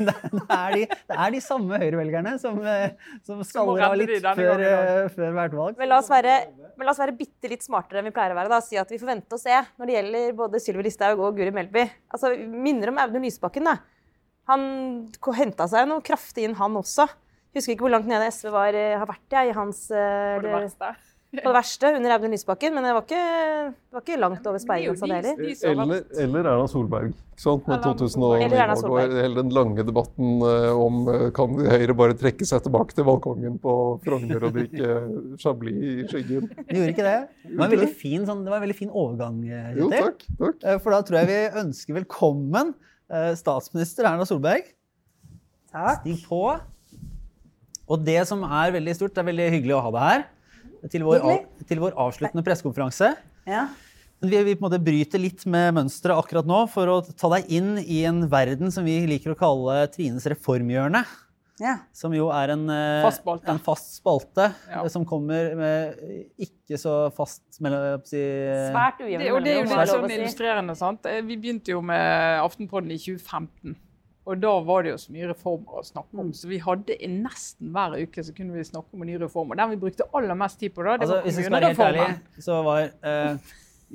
det, 0.06 0.14
er, 0.46 0.84
er 1.16 1.32
de, 1.32 1.32
de 1.34 1.40
samme 1.42 1.80
høyrevelgerne 1.82 2.36
som, 2.38 2.60
eh, 2.62 2.94
som 3.26 3.42
skaller 3.42 3.88
av 3.88 3.96
litt 3.98 4.14
de 4.14 4.36
før, 4.38 4.62
eh, 4.62 5.08
før 5.16 5.34
hvert 5.40 5.58
valg. 5.58 5.80
Men 5.82 5.90
la 5.90 5.98
oss 6.04 6.12
være, 6.14 6.36
men 6.78 6.86
la 6.86 6.94
oss 6.94 7.02
være 7.02 7.18
bitte 7.18 7.50
litt 7.50 7.66
smartere 7.66 8.04
enn 8.04 8.12
vi 8.12 8.14
pleier 8.14 8.36
å 8.36 8.38
være. 8.38 8.54
da, 8.54 8.62
Si 8.62 8.78
at 8.78 8.94
vi 8.94 9.02
får 9.02 9.16
vente 9.16 9.34
og 9.34 9.42
se 9.42 9.58
når 9.80 9.90
det 9.90 9.98
gjelder 9.98 10.38
både 10.38 10.62
Sylvi 10.62 10.86
Listhaug 10.86 11.26
og 11.26 11.42
Guri 11.42 11.56
Melby. 11.58 11.88
Altså, 12.14 12.36
Minner 12.54 12.94
om 12.94 13.02
Audun 13.02 13.26
Lysbakken. 13.26 13.66
da. 13.74 13.80
Han 14.52 14.66
henta 15.40 15.68
seg 15.72 15.88
noe 15.90 16.04
kraftig 16.06 16.46
inn, 16.46 16.58
han 16.60 16.78
også. 16.78 17.08
Husker 17.56 17.74
ikke 17.74 17.88
hvor 17.88 17.96
langt 17.96 18.10
nede 18.10 18.30
SV 18.34 18.52
var, 18.54 18.76
eh, 18.78 18.98
har 19.00 19.08
vært 19.10 19.32
jeg, 19.32 19.52
i 19.52 19.56
hans 19.56 19.86
eh, 19.90 20.38
På 20.38 20.46
det 20.46 20.56
verste. 20.60 20.96
på 21.36 21.50
det 21.50 21.56
verste 21.56 21.90
under 21.98 22.14
Audun 22.16 22.32
Lysbakken, 22.32 22.76
men 22.76 22.86
det 22.86 22.92
var 22.96 23.04
ikke, 23.04 23.24
det 23.72 23.98
var 23.98 24.04
ikke 24.06 24.18
langt 24.22 24.46
over 24.48 24.56
er 24.60 24.64
sperregrensa, 24.64 25.08
det 25.10 25.18
heller. 25.18 25.56
Eller, 25.72 26.04
eller 26.24 26.50
Erna 26.52 26.68
Solberg. 26.72 27.10
Ikke 27.36 27.44
sant? 27.44 27.68
Med 27.68 27.84
Eller 27.84 27.90
Erna 27.90 28.08
Solberg. 28.08 28.46
Eller 28.46 28.62
Erna 28.64 28.78
2009 28.78 28.84
Solberg. 28.84 29.16
hele 29.26 29.42
den 29.42 29.52
lange 29.58 29.86
debatten 29.88 30.46
eh, 30.52 30.86
om 30.86 31.02
kan 31.36 31.60
Høyre 31.74 31.98
bare 31.98 32.18
trekke 32.20 32.48
seg 32.48 32.64
tilbake 32.68 32.96
til 32.96 33.08
balkongen 33.08 33.60
på 33.64 33.76
Frogner 34.06 34.48
og 34.48 34.56
drikke 34.56 34.96
Chablis 35.44 35.82
i 35.82 36.08
skyggen. 36.12 36.50
De 36.62 36.80
gjorde 36.80 36.96
ikke 36.96 37.08
det. 37.10 37.20
Det 37.50 37.60
var 37.60 37.70
en 37.70 37.78
veldig 37.78 37.94
fin, 37.96 38.24
sånn, 38.28 38.42
det 38.44 38.52
var 38.52 38.60
en 38.60 38.66
veldig 38.66 38.78
fin 38.78 38.92
overgang. 38.92 39.38
Jo, 39.78 39.90
takk. 39.92 40.26
takk. 40.40 40.66
For 40.84 40.92
da 40.92 41.04
tror 41.08 41.22
jeg 41.22 41.32
vi 41.32 41.62
ønsker 41.62 42.04
velkommen 42.04 42.74
statsminister 43.38 44.08
Erna 44.10 44.26
Solberg. 44.28 44.72
Takk. 45.74 46.02
Stig 46.02 46.24
på. 46.28 46.42
Og 47.86 48.02
det 48.02 48.22
som 48.30 48.42
er 48.48 48.74
veldig 48.74 48.96
stort, 48.98 49.14
det 49.14 49.22
er 49.22 49.30
veldig 49.30 49.50
hyggelig 49.58 49.76
å 49.78 49.84
ha 49.86 49.92
deg 49.94 50.08
her. 50.10 50.24
Til 50.94 51.06
vår, 51.06 51.22
av, 51.26 51.66
til 51.70 51.82
vår 51.82 51.96
avsluttende 52.02 52.44
pressekonferanse. 52.46 53.12
Ja. 53.50 53.68
Vi, 54.26 54.38
vi 54.48 54.56
på 54.56 54.64
en 54.64 54.68
måte 54.68 54.82
bryter 54.82 55.22
litt 55.22 55.44
med 55.50 55.76
mønsteret 55.76 56.18
akkurat 56.18 56.48
nå 56.50 56.64
for 56.72 56.90
å 56.90 56.98
ta 57.06 57.30
deg 57.36 57.50
inn 57.54 57.76
i 57.82 58.04
en 58.10 58.24
verden 58.32 58.74
som 58.74 58.86
vi 58.88 58.98
liker 59.10 59.34
å 59.34 59.38
kalle 59.40 59.84
Trines 59.94 60.26
reformhjørne. 60.32 61.04
Ja. 61.60 61.78
Som 61.94 62.14
jo 62.14 62.28
er 62.36 62.52
en, 62.52 62.70
eh, 62.70 63.02
Fast 63.06 63.22
spalte. 63.24 63.48
en 63.50 63.60
fast 63.60 63.96
spalte 64.04 64.54
Ja. 64.70 64.82
eh, 64.84 64.88
som 64.90 65.06
kommer 65.06 65.56
med 65.56 65.96
ikke 66.40 66.78
så 66.82 67.12
fast 67.16 67.62
mellom 67.62 67.82
jeg 68.02 68.08
si, 68.08 68.24
Svært 68.74 69.00
ujevne 69.00 69.24
Det, 69.24 69.32
og 69.32 69.44
det 69.44 69.54
er 69.54 69.64
jo 69.64 69.76
litt 69.76 69.90
sånn 69.90 70.12
illustrerende. 70.12 70.76
sant? 70.76 71.06
Eh, 71.06 71.22
Vi 71.22 71.38
begynte 71.38 71.68
jo 71.70 71.82
med 71.82 72.42
Aftenpodden 72.44 72.92
i 72.92 72.98
2015. 72.98 73.76
Og 74.28 74.40
da 74.42 74.60
var 74.60 74.82
det 74.82 74.90
jo 74.90 74.98
så 74.98 75.12
mye 75.14 75.28
reformer 75.30 75.78
å 75.78 75.86
snakke 75.86 76.12
Mm. 76.14 76.20
om. 76.20 76.32
Så 76.34 76.48
vi 76.50 76.58
hadde 76.58 76.90
i 77.00 77.08
nesten 77.08 77.72
hver 77.72 77.94
uke 78.02 78.24
så 78.26 78.34
kunne 78.36 78.54
vi 78.54 78.64
snakke 78.64 78.88
om 78.96 79.02
en 79.04 79.08
ny 79.08 79.18
reform. 79.20 79.52
Og 79.52 79.58
den 79.58 79.70
vi 79.70 79.76
brukte 79.78 80.02
aller 80.16 80.34
mest 80.34 80.60
tid 80.60 80.74
på 80.74 80.84
da, 80.84 80.98
det 80.98 81.02
Altså, 81.08 81.16
var 81.16 81.22
hvis 81.24 81.38
vi 81.38 81.44
skal 81.44 81.62
være 81.62 81.76
helt 81.76 81.80
ærlig, 81.80 82.20
så 82.40 82.64
var 82.64 82.82
eh, 83.04 83.38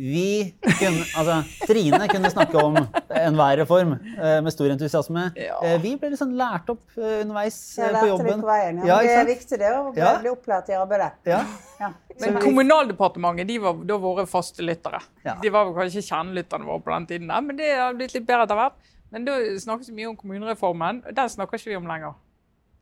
vi 0.00 0.54
kunne, 0.80 1.02
altså, 1.20 1.34
Trine 1.68 2.06
kunne 2.08 2.30
snakke 2.32 2.56
om 2.64 2.76
enhver 3.20 3.58
reform 3.60 3.90
eh, 4.00 4.38
med 4.40 4.54
stor 4.54 4.72
entusiasme. 4.72 5.26
Ja. 5.36 5.58
Eh, 5.66 5.74
vi 5.82 5.92
ble 6.00 6.16
sånn 6.16 6.32
lært 6.38 6.70
opp 6.72 6.86
eh, 6.96 7.18
underveis 7.20 7.58
på 7.76 8.06
jobben. 8.08 8.40
på 8.40 8.48
veien. 8.48 8.80
Ja. 8.80 8.96
Ja, 8.96 9.00
det 9.04 9.18
er 9.18 9.28
viktig 9.28 9.58
det 9.60 9.72
å 9.76 9.82
Ja. 9.98 10.14
bli 10.22 10.32
opplært 10.32 10.72
i 10.72 10.78
arbeidet. 10.78 11.12
Ja. 11.28 11.42
Ja. 11.82 11.92
Men 12.20 12.40
Kommunaldepartementet 12.40 13.48
de 13.52 13.58
var 13.60 13.76
da 13.92 14.00
våre 14.00 14.24
faste 14.28 14.64
lyttere. 14.64 15.02
Ja. 15.24 15.36
De 15.42 15.52
var 15.52 15.68
kanskje 15.76 16.00
ikke 16.00 16.08
kjernelytterne 16.14 16.68
våre 16.72 16.84
på 16.86 16.94
den 16.96 17.06
tiden, 17.12 17.28
der, 17.28 17.44
men 17.44 17.60
det 17.60 17.70
har 17.76 17.94
blitt 18.00 18.16
litt 18.16 18.26
bedre 18.28 18.48
etter 18.48 18.56
hvert. 18.62 18.92
Men 19.12 19.24
da 19.26 19.36
snakkes 19.60 19.88
det 19.90 19.96
mye 19.96 20.08
om 20.12 20.16
kommunereformen. 20.16 21.02
og 21.06 21.14
Den 21.16 21.28
snakker 21.32 21.58
ikke 21.58 21.72
vi 21.72 21.76
om 21.80 21.88
lenger. 21.90 22.14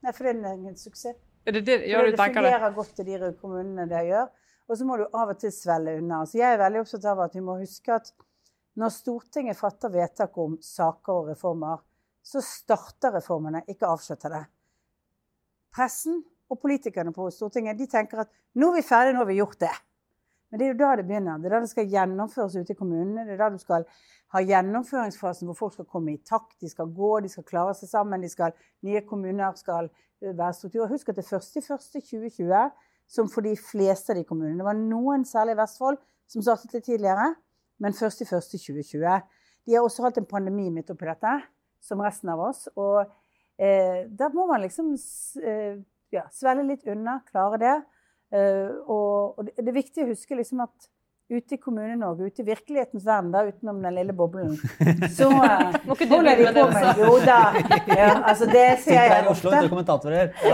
Nei, 0.04 0.12
for 0.12 0.28
det 0.28 0.36
er 0.36 0.54
en 0.54 0.76
suksess. 0.76 1.16
Er 1.48 1.52
det 1.56 1.64
det, 1.66 1.78
ja, 1.88 2.02
du 2.04 2.10
det 2.12 2.18
tenker 2.20 2.44
det? 2.44 2.52
fungerer 2.52 2.74
godt 2.76 3.00
i 3.00 3.04
de 3.08 3.32
kommunene 3.40 3.86
det 3.88 4.02
gjør. 4.10 4.26
Og 4.68 4.76
så 4.76 4.84
må 4.84 4.98
du 5.00 5.06
av 5.06 5.32
og 5.32 5.38
til 5.40 5.52
svelle 5.54 5.96
unna. 5.98 6.22
Så 6.28 6.40
jeg 6.40 6.52
er 6.52 6.60
veldig 6.60 6.82
opptatt 6.84 7.06
av 7.08 7.22
at 7.24 7.36
vi 7.36 7.44
må 7.44 7.56
huske 7.60 7.94
at 7.94 8.10
når 8.78 8.92
Stortinget 8.94 9.58
fatter 9.58 9.90
vedtak 9.90 10.36
om 10.38 10.58
saker 10.62 11.14
og 11.14 11.30
reformer, 11.32 11.80
så 12.22 12.42
starter 12.44 13.16
reformene, 13.16 13.64
ikke 13.72 13.88
avslutter 13.88 14.34
det. 14.36 14.42
Pressen 15.74 16.20
og 16.48 16.60
politikerne 16.60 17.12
på 17.16 17.30
Stortinget 17.32 17.78
de 17.78 17.88
tenker 17.90 18.22
at 18.22 18.32
nå 18.58 18.70
er 18.70 18.78
vi 18.78 18.86
ferdige, 18.86 19.16
nå 19.16 19.24
har 19.24 19.30
vi 19.30 19.38
gjort 19.40 19.60
det. 19.64 19.74
Men 20.48 20.60
det 20.60 20.66
er 20.66 20.70
jo 20.72 20.78
da 20.80 20.92
det 20.96 21.06
begynner. 21.08 21.40
Det 21.40 21.48
er 21.48 21.56
da 21.56 21.60
det 21.64 21.72
skal 21.72 21.90
gjennomføres 21.92 22.56
ute 22.56 22.72
i 22.72 22.78
kommunene. 22.78 23.24
Det 23.26 23.34
er 23.34 23.40
da 23.42 23.50
du 23.52 23.58
skal 23.60 23.84
ha 24.34 24.42
gjennomføringsfasen 24.44 25.48
hvor 25.48 25.56
folk 25.56 25.74
skal 25.76 25.88
komme 25.88 26.14
i 26.14 26.20
takt, 26.24 26.56
de 26.60 26.68
skal 26.68 26.92
gå, 26.92 27.10
de 27.24 27.32
skal 27.32 27.46
klare 27.48 27.74
seg 27.76 27.90
sammen, 27.90 28.24
skal, 28.28 28.56
nye 28.84 29.02
kommuner 29.08 29.56
skal 29.60 29.88
eh, 29.88 30.32
være 30.32 30.54
struktur. 30.56 30.88
Husk 30.92 31.12
at 31.12 31.20
det 31.20 31.24
er 31.26 31.40
1.1.2020 31.40 32.87
som 33.08 33.28
for 33.32 33.46
de 33.46 33.54
fleste 33.56 34.12
av 34.12 34.20
de 34.20 34.26
kommunene. 34.28 34.60
Det 34.60 34.66
var 34.68 34.78
noen, 34.78 35.24
særlig 35.26 35.56
i 35.56 35.60
Vestfold, 35.62 36.00
som 36.28 36.44
startet 36.44 36.74
litt 36.76 36.86
tidligere, 36.90 37.30
men 37.80 37.96
først 37.96 38.22
i 38.22 38.28
1.1.2020. 38.28 39.22
De 39.68 39.76
har 39.76 39.84
også 39.84 40.04
hatt 40.04 40.20
en 40.20 40.28
pandemi 40.28 40.68
midt 40.72 40.92
oppi 40.92 41.08
dette, 41.08 41.38
som 41.84 42.02
resten 42.04 42.32
av 42.32 42.42
oss. 42.50 42.66
Og 42.76 43.00
eh, 43.60 44.04
da 44.08 44.28
må 44.34 44.46
man 44.50 44.64
liksom 44.64 44.92
eh, 45.44 45.80
ja, 46.14 46.26
svelle 46.34 46.66
litt 46.68 46.84
unna, 46.88 47.20
klare 47.28 47.60
det. 47.62 47.74
Eh, 48.36 48.76
og, 48.84 49.38
og 49.40 49.48
det 49.48 49.64
er 49.64 49.76
viktig 49.76 50.04
å 50.04 50.10
huske 50.12 50.36
liksom 50.36 50.64
at 50.66 50.90
ute 51.28 51.54
i 51.54 51.58
Kommune-Norge, 51.60 52.24
ute 52.24 52.42
i 52.42 52.44
virkelighetens 52.46 53.04
verden, 53.06 53.32
da, 53.32 53.42
utenom 53.44 53.82
den 53.82 53.94
lille 53.98 54.12
boblen, 54.16 54.54
så 55.18 55.28
uh, 55.28 55.74
Må 55.84 55.96
ikke 55.96 56.08
du 56.08 56.14
holder 56.14 56.30
de 56.30 56.46
begynne 56.46 56.62
på 56.62 56.70
med 56.72 56.86
det 56.86 56.94
med 56.96 57.02
Jo 57.04 57.18
da. 57.26 57.40
Ja, 58.00 58.08
altså 58.30 58.48
det 58.48 58.64
ser 58.84 58.96
jeg 59.02 59.24
i 59.24 59.28
Oslo 59.32 59.50
ofte. 59.50 59.60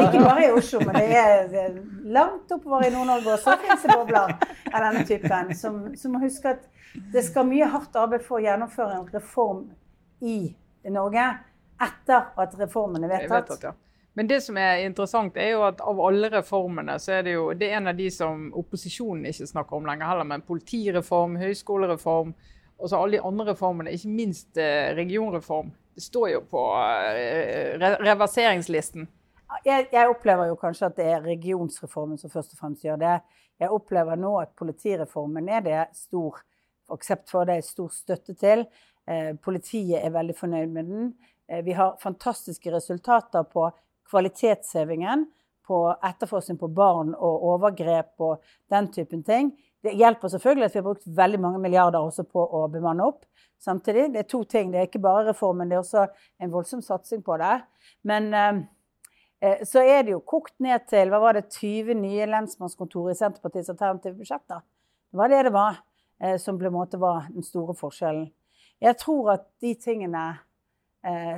Ikke 0.00 0.24
bare 0.24 0.48
i 0.48 0.50
Oslo, 0.50 0.82
men 0.82 0.98
det 0.98 1.20
er, 1.20 1.46
det 1.52 1.62
er 1.62 1.78
langt 2.18 2.56
oppover 2.58 2.88
i 2.88 2.92
Nord-Norge 2.94 3.36
også 3.36 3.56
finnes 3.62 3.86
det 3.86 3.94
bobler 3.94 4.34
av 4.72 4.86
denne 4.88 5.06
typen. 5.06 5.54
Som, 5.58 5.80
som 6.00 6.16
må 6.16 6.24
huske 6.26 6.56
at 6.56 6.66
det 7.14 7.22
skal 7.26 7.46
mye 7.46 7.70
hardt 7.70 7.96
arbeid 7.98 8.26
for 8.26 8.40
å 8.40 8.44
gjennomføre 8.44 8.98
en 8.98 9.08
reform 9.14 9.64
i 10.26 10.38
Norge 10.90 11.30
etter 11.84 12.30
at 12.42 12.58
reformen 12.58 13.06
er 13.06 13.14
vedtatt. 13.14 13.74
Men 14.14 14.28
det 14.30 14.40
som 14.44 14.58
er 14.58 14.84
interessant, 14.84 15.36
er 15.36 15.56
jo 15.56 15.64
at 15.66 15.80
av 15.82 16.00
alle 16.06 16.30
reformene, 16.30 16.94
så 17.02 17.16
er 17.16 17.24
det 17.26 17.32
jo 17.34 17.48
det 17.58 17.70
er 17.70 17.80
en 17.80 17.90
av 17.90 17.98
de 17.98 18.06
som 18.14 18.46
opposisjonen 18.54 19.26
ikke 19.26 19.48
snakker 19.50 19.78
om 19.78 19.88
lenger 19.88 20.06
heller. 20.12 20.28
Men 20.30 20.44
politireform, 20.46 21.34
høyskolereform, 21.42 22.30
og 22.78 22.90
så 22.90 23.00
alle 23.00 23.18
de 23.18 23.24
andre 23.26 23.48
reformene, 23.50 23.94
ikke 23.94 24.14
minst 24.14 24.60
eh, 24.60 24.92
regionreform. 24.94 25.72
Det 25.94 26.02
står 26.02 26.30
jo 26.30 26.44
på 26.50 26.62
eh, 26.78 27.74
re 27.80 27.92
reverseringslisten. 28.02 29.08
Jeg, 29.66 29.88
jeg 29.92 30.10
opplever 30.10 30.50
jo 30.50 30.56
kanskje 30.58 30.88
at 30.88 30.96
det 30.98 31.10
er 31.10 31.26
regionsreformen 31.26 32.18
som 32.18 32.30
først 32.30 32.54
og 32.54 32.62
fremst 32.62 32.86
gjør 32.86 33.02
det. 33.02 33.18
Jeg 33.62 33.70
opplever 33.70 34.18
nå 34.18 34.32
at 34.40 34.54
politireformen 34.58 35.48
er 35.50 35.62
det 35.66 35.82
stor 35.98 36.40
aksept 36.94 37.30
for, 37.30 37.46
det 37.46 37.58
er 37.58 37.66
stor 37.66 37.92
støtte 37.94 38.34
til. 38.38 38.66
Eh, 39.10 39.32
politiet 39.42 40.00
er 40.00 40.14
veldig 40.14 40.36
fornøyd 40.38 40.74
med 40.74 40.90
den. 40.90 41.14
Eh, 41.48 41.62
vi 41.64 41.72
har 41.72 41.98
fantastiske 42.02 42.72
resultater 42.72 43.42
på 43.42 43.68
kvalitetshevingen, 44.10 45.26
på 45.64 45.78
etterforskning 46.04 46.58
på 46.60 46.68
barn 46.76 47.14
og 47.14 47.44
overgrep 47.54 48.20
og 48.24 48.42
den 48.72 48.90
typen 48.92 49.22
ting. 49.24 49.54
Det 49.84 49.94
hjelper 49.96 50.32
selvfølgelig 50.32 50.66
at 50.68 50.74
vi 50.74 50.80
har 50.80 50.86
brukt 50.86 51.08
veldig 51.18 51.40
mange 51.40 51.60
milliarder 51.60 52.04
også 52.04 52.24
på 52.28 52.44
å 52.44 52.66
bemanne 52.72 53.06
opp. 53.08 53.24
Samtidig, 53.60 54.10
det 54.12 54.24
er 54.24 54.28
to 54.28 54.42
ting. 54.44 54.72
Det 54.72 54.80
er 54.80 54.88
ikke 54.88 55.02
bare 55.04 55.30
reformen, 55.30 55.70
det 55.70 55.78
er 55.78 55.82
også 55.82 56.06
en 56.42 56.52
voldsom 56.52 56.82
satsing 56.84 57.24
på 57.24 57.36
det. 57.40 57.54
Men 58.04 58.28
eh, 58.36 58.60
eh, 59.40 59.64
så 59.68 59.84
er 59.84 60.04
det 60.04 60.14
jo 60.14 60.22
kokt 60.24 60.54
ned 60.64 60.84
til 60.90 61.12
hva 61.12 61.20
var 61.22 61.38
det, 61.38 61.46
20 61.52 61.96
nye 62.00 62.28
lensmannskontor 62.28 63.12
i 63.12 63.18
Senterpartiets 63.18 63.72
alternative 63.72 64.18
budsjetter. 64.20 64.64
Det 65.12 65.20
var 65.20 65.32
det 65.32 65.42
det 65.48 65.54
var, 65.54 65.80
eh, 66.20 66.36
som 66.40 66.60
på 66.60 66.68
en 66.68 66.76
måte 66.76 67.00
var 67.00 67.30
den 67.32 67.46
store 67.46 67.76
forskjellen. 67.78 68.28
Jeg 68.84 69.00
tror 69.00 69.36
at 69.38 69.48
de 69.64 69.72
tingene 69.80 70.26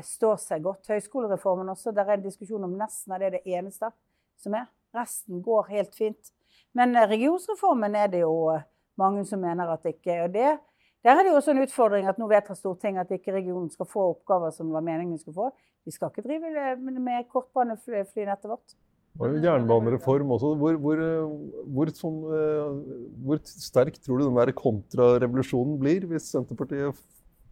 står 0.07 0.37
seg 0.39 0.63
godt. 0.63 0.87
Høyskolereformen 0.93 1.73
også, 1.73 1.91
der 1.91 2.07
er 2.07 2.19
en 2.19 2.25
diskusjon 2.25 2.65
om 2.65 2.77
nesten 2.79 3.15
er 3.17 3.25
det 3.25 3.33
det 3.39 3.57
eneste 3.57 3.91
som 4.39 4.55
er. 4.55 4.69
Resten 4.95 5.43
går 5.43 5.69
helt 5.73 5.97
fint. 5.97 6.33
Men 6.77 6.97
eh, 6.97 7.09
regionsreformen 7.11 7.97
er 7.99 8.11
det 8.13 8.23
jo 8.25 8.35
eh, 8.55 8.65
mange 9.01 9.25
som 9.29 9.43
mener 9.43 9.73
at 9.73 9.85
det 9.85 9.97
ikke 9.97 10.19
er 10.27 10.33
det. 10.33 10.57
Der 11.05 11.15
er 11.15 11.23
det 11.23 11.31
jo 11.31 11.39
også 11.39 11.53
en 11.55 11.63
utfordring 11.63 12.09
at 12.11 12.19
nå 12.19 12.27
vedtar 12.31 12.59
Stortinget 12.59 13.07
at 13.07 13.15
ikke 13.15 13.37
regionen 13.37 13.71
skal 13.71 13.89
få 13.89 14.11
oppgaver 14.15 14.51
som 14.55 14.73
var 14.75 14.85
meningen 14.85 15.15
de 15.15 15.23
skulle 15.23 15.39
få. 15.39 15.51
Vi 15.87 15.95
skal 15.95 16.11
ikke 16.11 16.25
drive 16.27 16.77
med 16.99 17.29
kortbaneflynettet 17.31 18.51
vårt. 18.51 18.75
Det 19.17 19.23
var 19.23 19.33
jo 19.33 19.45
jernbanereform 19.45 20.33
også. 20.35 20.55
Hvor, 20.61 20.81
hvor, 20.83 21.01
eh, 21.01 21.37
hvor, 21.77 21.93
sånn, 21.97 22.19
eh, 22.37 22.97
hvor 23.25 23.41
sterk 23.49 24.01
tror 24.03 24.21
du 24.21 24.27
den 24.27 24.41
der 24.41 24.53
kontrarevolusjonen 24.57 25.79
blir 25.81 26.09
hvis 26.11 26.33
Senterpartiet 26.35 26.99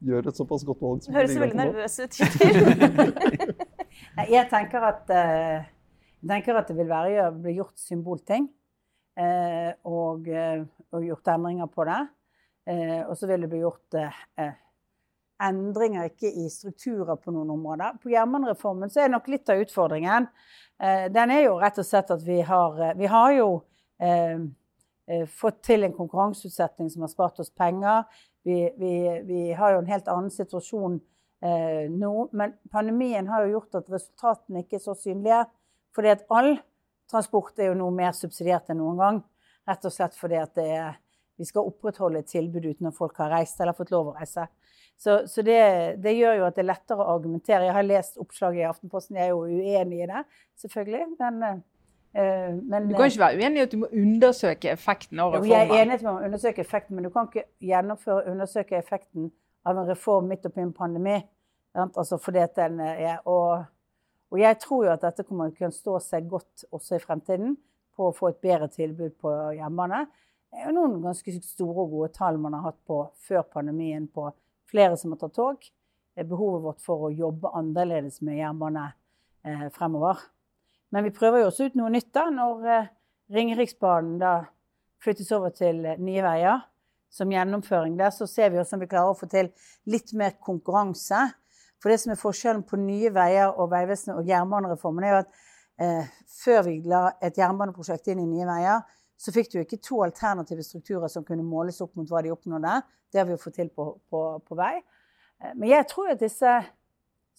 gjør 0.04 0.28
et 0.30 0.40
såpass 0.40 0.64
godt 0.66 0.82
valg? 0.84 1.04
som 1.04 1.14
Høres 1.16 1.38
veldig 1.40 1.60
nervøs 1.60 1.96
ut. 2.00 2.18
Nei, 4.16 4.26
Jeg 4.32 4.48
tenker 4.50 4.88
at, 4.90 5.08
uh, 5.10 5.64
tenker 6.28 6.60
at 6.60 6.68
det 6.70 6.76
vil 6.78 6.90
være 6.90 7.28
å 7.28 7.32
bli 7.36 7.56
gjort 7.58 7.80
symbolting. 7.80 8.50
Uh, 9.14 9.70
og, 9.86 10.26
uh, 10.26 10.66
og 10.94 11.06
gjort 11.06 11.32
endringer 11.36 11.70
på 11.70 11.86
det. 11.88 12.02
Eh, 12.64 13.00
og 13.04 13.16
så 13.18 13.28
vil 13.28 13.44
det 13.44 13.50
bli 13.52 13.60
gjort 13.60 13.96
endringer 15.44 16.08
ikke 16.08 16.30
i 16.30 16.46
strukturer 16.48 17.18
på 17.20 17.32
noen 17.34 17.50
områder. 17.52 17.98
På 18.00 18.12
jernbanereformen 18.12 18.92
så 18.92 19.04
er 19.04 19.12
nok 19.12 19.28
litt 19.28 19.50
av 19.52 19.60
utfordringen 19.60 20.28
eh, 20.80 21.10
Den 21.12 21.32
er 21.34 21.42
jo 21.44 21.58
rett 21.60 21.80
og 21.82 21.84
slett 21.84 22.12
at 22.14 22.22
vi 22.24 22.38
har, 22.46 22.78
vi 22.96 23.10
har 23.10 23.34
jo 23.36 23.48
fått 25.30 25.60
til 25.68 25.84
en 25.86 25.92
konkurranseutsetting 25.94 26.88
som 26.90 27.04
har 27.04 27.10
spart 27.12 27.38
oss 27.44 27.52
penger. 27.52 28.08
Vi, 28.44 28.58
vi, 28.76 28.94
vi 29.24 29.40
har 29.56 29.74
jo 29.74 29.82
en 29.82 29.90
helt 29.90 30.08
annen 30.12 30.32
situasjon 30.32 30.98
eh, 31.44 31.84
nå. 31.90 32.12
Men 32.36 32.56
pandemien 32.72 33.28
har 33.30 33.44
jo 33.44 33.58
gjort 33.58 33.80
at 33.80 33.92
resultatene 33.92 34.64
ikke 34.64 34.78
er 34.80 34.84
så 34.84 34.96
synlige. 34.98 35.44
Fordi 35.96 36.12
at 36.12 36.26
all 36.34 36.56
transport 37.10 37.58
er 37.60 37.70
jo 37.70 37.78
nå 37.78 37.88
mer 37.94 38.12
subsidiert 38.16 38.70
enn 38.72 38.82
noen 38.82 39.00
gang. 39.00 39.22
Rett 39.68 39.88
og 39.88 39.94
slett 39.94 40.16
fordi 40.18 40.40
at 40.40 40.60
er, 40.60 40.98
vi 41.40 41.48
skal 41.48 41.70
opprettholde 41.70 42.20
et 42.20 42.30
tilbud 42.30 42.66
uten 42.66 42.90
at 42.90 42.96
folk 42.98 43.16
har 43.22 43.32
reist 43.32 43.60
eller 43.60 43.76
fått 43.76 43.94
lov 43.94 44.12
å 44.12 44.16
reise. 44.18 44.46
Så, 45.00 45.24
så 45.26 45.42
det, 45.42 45.60
det 46.04 46.14
gjør 46.14 46.38
jo 46.38 46.48
at 46.48 46.56
det 46.56 46.62
er 46.62 46.70
lettere 46.70 47.02
å 47.02 47.14
argumentere. 47.16 47.66
Jeg 47.66 47.76
har 47.76 47.86
lest 47.86 48.20
oppslaget 48.22 48.62
i 48.62 48.68
Aftenposten, 48.68 49.18
jeg 49.18 49.30
er 49.30 49.32
jo 49.32 49.46
uenig 49.48 50.04
i 50.04 50.10
det, 50.10 50.22
selvfølgelig. 50.62 51.06
Men, 51.18 51.40
eh, 51.48 51.62
men 52.14 52.88
Du 52.88 52.94
kan 52.94 53.10
ikke 53.10 53.20
være 53.24 53.38
uenig 53.40 53.58
i 53.58 53.62
at 53.64 53.72
du 53.72 53.80
må 53.80 53.88
undersøke 53.90 54.70
effekten 54.70 55.18
av 55.18 55.34
jo, 55.34 55.44
jeg 55.50 55.66
er 55.66 55.80
enig 55.82 55.96
i 55.96 55.98
at 55.98 56.04
man 56.06 56.18
må 56.20 56.28
undersøke 56.28 56.62
effekten, 56.62 56.94
men 56.94 57.08
du 57.08 57.10
kan 57.10 57.26
ikke 57.26 57.48
gjennomføre 57.66 58.30
undersøke 58.30 58.78
effekten 58.78 59.32
av 59.66 59.78
en 59.80 59.88
reform 59.88 60.28
midt 60.30 60.46
oppi 60.46 60.62
en 60.62 60.72
pandemi. 60.72 61.16
Altså 61.74 62.20
den 62.30 62.80
er, 62.80 63.18
og, 63.26 63.64
og 64.30 64.38
jeg 64.38 64.58
tror 64.62 64.84
jo 64.86 64.92
at 64.92 65.02
dette 65.02 65.24
kommer 65.26 65.50
til 65.50 65.56
å 65.56 65.58
kunne 65.58 65.74
stå 65.74 65.98
seg 66.04 66.28
godt 66.30 66.66
også 66.70 67.00
i 67.00 67.02
fremtiden 67.02 67.56
på 67.96 68.10
å 68.10 68.14
få 68.14 68.30
et 68.30 68.42
bedre 68.42 68.68
tilbud 68.70 69.16
på 69.22 69.32
jernbane. 69.56 70.04
Det 70.50 70.62
er 70.62 70.68
jo 70.70 70.76
noen 70.76 71.00
ganske 71.02 71.34
store 71.42 71.82
og 71.82 71.96
gode 71.96 72.12
tall 72.14 72.38
man 72.38 72.54
har 72.54 72.68
hatt 72.68 72.78
på 72.86 73.00
før 73.26 73.42
pandemien 73.56 74.06
på 74.06 74.28
flere 74.70 74.98
som 75.00 75.14
har 75.14 75.24
tatt 75.24 75.34
tog. 75.34 75.66
Det 76.14 76.22
er 76.22 76.30
behovet 76.30 76.62
vårt 76.62 76.82
for 76.84 77.08
å 77.08 77.14
jobbe 77.14 77.50
annerledes 77.58 78.20
med 78.22 78.38
jernbane 78.38 78.84
eh, 79.42 79.66
fremover. 79.74 80.22
Men 80.94 81.08
vi 81.08 81.10
prøver 81.14 81.42
jo 81.42 81.48
også 81.50 81.66
ut 81.66 81.78
noe 81.78 81.90
nytt 81.90 82.12
da, 82.14 82.28
når 82.30 82.68
eh, 82.70 82.90
Ringeriksbanen 83.34 84.18
da 84.20 84.34
flyttes 85.02 85.32
over 85.34 85.50
til 85.54 85.80
eh, 85.82 85.98
Nye 85.98 86.22
Veier 86.22 86.62
som 87.14 87.30
gjennomføring 87.30 87.96
der, 87.98 88.12
så 88.14 88.28
ser 88.30 88.52
vi 88.52 88.60
også 88.60 88.76
om 88.76 88.84
vi 88.84 88.90
klarer 88.90 89.10
å 89.10 89.18
få 89.18 89.26
til 89.30 89.50
litt 89.90 90.12
mer 90.18 90.36
konkurranse. 90.42 91.20
For 91.82 91.90
det 91.90 91.98
som 92.02 92.14
er 92.14 92.20
forskjellen 92.20 92.62
på 92.66 92.78
Nye 92.80 93.10
Veier 93.14 93.52
og 93.52 93.72
Vegvesenet 93.74 94.18
og 94.18 94.30
jernbanereformen, 94.30 95.06
er 95.06 95.12
jo 95.12 95.20
at 95.24 95.44
eh, 95.82 96.14
før 96.40 96.64
vi 96.68 96.78
la 96.90 97.04
et 97.22 97.38
jernbaneprosjekt 97.38 98.10
inn 98.14 98.22
i 98.22 98.30
Nye 98.30 98.48
Veier, 98.48 98.82
så 99.18 99.34
fikk 99.34 99.52
du 99.52 99.60
ikke 99.60 99.82
to 99.82 100.00
alternative 100.06 100.62
strukturer 100.66 101.10
som 101.10 101.26
kunne 101.26 101.46
måles 101.46 101.78
opp 101.82 101.94
mot 101.98 102.10
hva 102.10 102.22
de 102.22 102.32
oppnådde. 102.34 102.80
Det 103.10 103.22
har 103.22 103.28
vi 103.28 103.34
jo 103.34 103.42
fått 103.42 103.58
til 103.60 103.70
på, 103.74 103.92
på, 104.10 104.24
på 104.46 104.58
vei. 104.58 104.76
Eh, 105.42 105.54
Men 105.54 105.70
jeg 105.74 105.90
tror 105.90 106.14
at 106.14 106.22
disse 106.22 106.58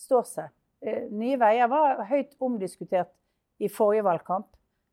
står 0.06 0.28
seg. 0.28 0.56
Nye 1.16 1.38
Veier 1.40 1.70
var 1.72 2.04
høyt 2.12 2.36
omdiskutert 2.44 3.14
i 3.64 3.72
forrige 3.72 4.06
valgkamp. 4.06 4.50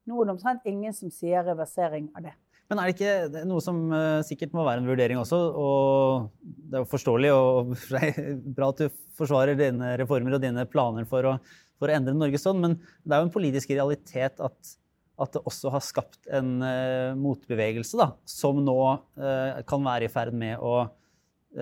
Nå 0.09 0.19
er 0.19 0.29
det 0.29 0.35
omtrent 0.35 0.65
ingen 0.69 0.95
som 0.97 1.11
sier 1.15 1.45
reversering 1.47 2.09
av 2.17 2.27
det. 2.27 2.35
Men 2.73 2.81
er 2.81 2.89
det 2.89 2.95
ikke 2.97 3.43
noe 3.45 3.61
som 3.61 3.81
eh, 3.93 4.23
sikkert 4.25 4.55
må 4.57 4.65
være 4.65 4.81
en 4.81 4.89
vurdering 4.89 5.19
også? 5.21 5.39
Og 5.61 6.29
det 6.41 6.79
er 6.79 6.85
jo 6.85 6.89
forståelig 6.89 7.33
og 7.37 7.75
bra 8.57 8.71
at 8.73 8.81
du 8.81 9.03
forsvarer 9.19 9.59
dine 9.59 9.93
reformer 10.01 10.39
og 10.39 10.41
dine 10.41 10.65
planer 10.71 11.05
for 11.09 11.29
å, 11.29 11.35
for 11.77 11.93
å 11.93 11.97
endre 11.97 12.15
Norge 12.17 12.41
sånn, 12.41 12.63
men 12.65 12.79
det 12.81 13.13
er 13.13 13.21
jo 13.21 13.29
en 13.29 13.35
politisk 13.35 13.75
realitet 13.75 14.41
at, 14.41 14.73
at 15.21 15.37
det 15.37 15.45
også 15.51 15.75
har 15.75 15.85
skapt 15.85 16.31
en 16.33 16.55
uh, 16.65 17.13
motbevegelse 17.21 18.01
da, 18.01 18.09
som 18.25 18.63
nå 18.65 18.79
uh, 18.89 19.61
kan 19.69 19.85
være 19.85 20.09
i 20.09 20.13
ferd 20.13 20.33
med 20.33 20.63
å 20.65 20.87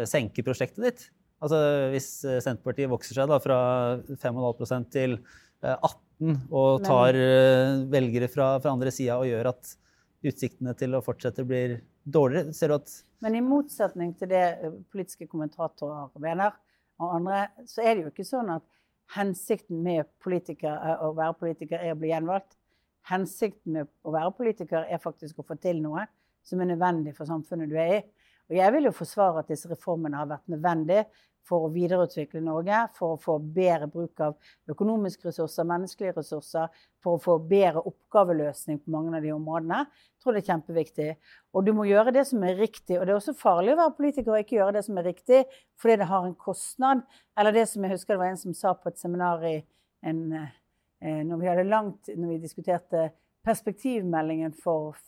senke 0.06 0.44
prosjektet 0.46 0.84
ditt. 0.84 1.00
Altså 1.42 1.58
Hvis 1.90 2.20
Senterpartiet 2.44 2.86
vokser 2.92 3.16
seg 3.18 3.26
da 3.26 3.40
fra 3.42 3.58
5,5 4.06 4.84
til 4.94 5.16
18 5.66 5.96
midten 6.20 6.54
og 6.54 6.84
tar 6.84 7.16
Men... 7.16 7.86
velgere 7.92 8.28
fra, 8.30 8.52
fra 8.62 8.74
andre 8.74 8.92
sida 8.94 9.18
og 9.20 9.28
gjør 9.28 9.50
at 9.52 9.72
utsiktene 10.30 10.74
til 10.78 10.96
å 10.96 11.02
fortsette 11.04 11.44
blir 11.48 11.78
dårligere? 12.04 12.54
Ser 12.56 12.72
du 12.72 12.76
at 12.78 12.92
Men 13.24 13.36
i 13.36 13.44
motsetning 13.44 14.12
til 14.18 14.30
det 14.32 14.44
eh, 14.60 14.76
politiske 14.92 15.28
kommentatorer 15.30 16.10
mener, 16.20 16.54
og 17.00 17.16
andre, 17.16 17.46
så 17.68 17.84
er 17.84 17.96
det 17.96 18.04
jo 18.04 18.12
ikke 18.12 18.28
sånn 18.28 18.52
at 18.56 18.64
hensikten 19.16 19.82
med 19.82 20.04
eh, 20.04 21.04
å 21.04 21.12
være 21.16 21.36
politiker 21.40 21.80
er 21.80 21.94
å 21.94 21.98
bli 22.00 22.12
gjenvalgt. 22.12 22.56
Hensikten 23.10 23.78
med 23.78 23.90
å 24.04 24.14
være 24.14 24.32
politiker 24.36 24.86
er 24.86 25.02
faktisk 25.02 25.40
å 25.40 25.46
få 25.46 25.56
til 25.60 25.80
noe 25.82 26.06
som 26.46 26.60
er 26.60 26.72
nødvendig 26.72 27.14
for 27.16 27.28
samfunnet 27.28 27.70
du 27.70 27.76
er 27.80 27.94
i. 27.98 28.00
Og 28.50 28.56
jeg 28.58 28.74
vil 28.74 28.88
jo 28.88 28.94
forsvare 28.96 29.42
at 29.42 29.50
disse 29.50 29.68
reformene 29.70 30.18
har 30.18 30.28
vært 30.30 30.48
nødvendige 30.50 31.04
for 31.46 31.66
å 31.66 31.70
videreutvikle 31.72 32.42
Norge, 32.44 32.78
for 32.96 33.14
å 33.14 33.20
få 33.20 33.36
bedre 33.42 33.88
bruk 33.90 34.20
av 34.22 34.36
økonomiske 34.70 35.28
ressurser, 35.28 35.66
menneskelige 35.68 36.14
ressurser, 36.18 36.68
for 37.02 37.16
å 37.16 37.22
få 37.22 37.36
bedre 37.50 37.82
oppgaveløsning 37.88 38.80
på 38.82 38.92
mange 38.94 39.16
av 39.16 39.24
de 39.24 39.32
områdene. 39.34 39.80
Jeg 39.88 40.22
tror 40.22 40.36
det 40.36 40.42
er 40.42 40.48
kjempeviktig. 40.50 41.08
Og 41.56 41.66
du 41.66 41.72
må 41.76 41.88
gjøre 41.88 42.14
det 42.14 42.26
som 42.28 42.44
er 42.46 42.60
riktig. 42.60 42.98
Og 42.98 43.06
det 43.06 43.14
er 43.14 43.18
også 43.18 43.36
farlig 43.40 43.74
å 43.74 43.80
være 43.80 43.96
politiker 43.98 44.34
og 44.34 44.44
ikke 44.44 44.58
gjøre 44.58 44.76
det 44.78 44.84
som 44.86 45.00
er 45.00 45.08
riktig, 45.10 45.42
fordi 45.80 45.98
det 46.02 46.10
har 46.12 46.28
en 46.28 46.38
kostnad. 46.48 47.04
Eller 47.40 47.56
det 47.56 47.66
som 47.72 47.86
jeg 47.86 47.96
husker 47.96 48.14
det 48.14 48.22
var 48.22 48.34
en 48.34 48.42
som 48.44 48.56
sa 48.56 48.74
på 48.76 48.92
et 48.92 49.00
seminar 49.00 49.46
i 49.48 49.56
en, 50.06 50.22
eh, 50.36 51.22
når 51.26 51.40
vi 51.40 51.50
hadde 51.50 51.70
langt, 51.70 52.12
når 52.14 52.34
vi 52.34 52.42
diskuterte 52.44 53.10
perspektivmeldingen 53.46 54.52
for 54.52 54.98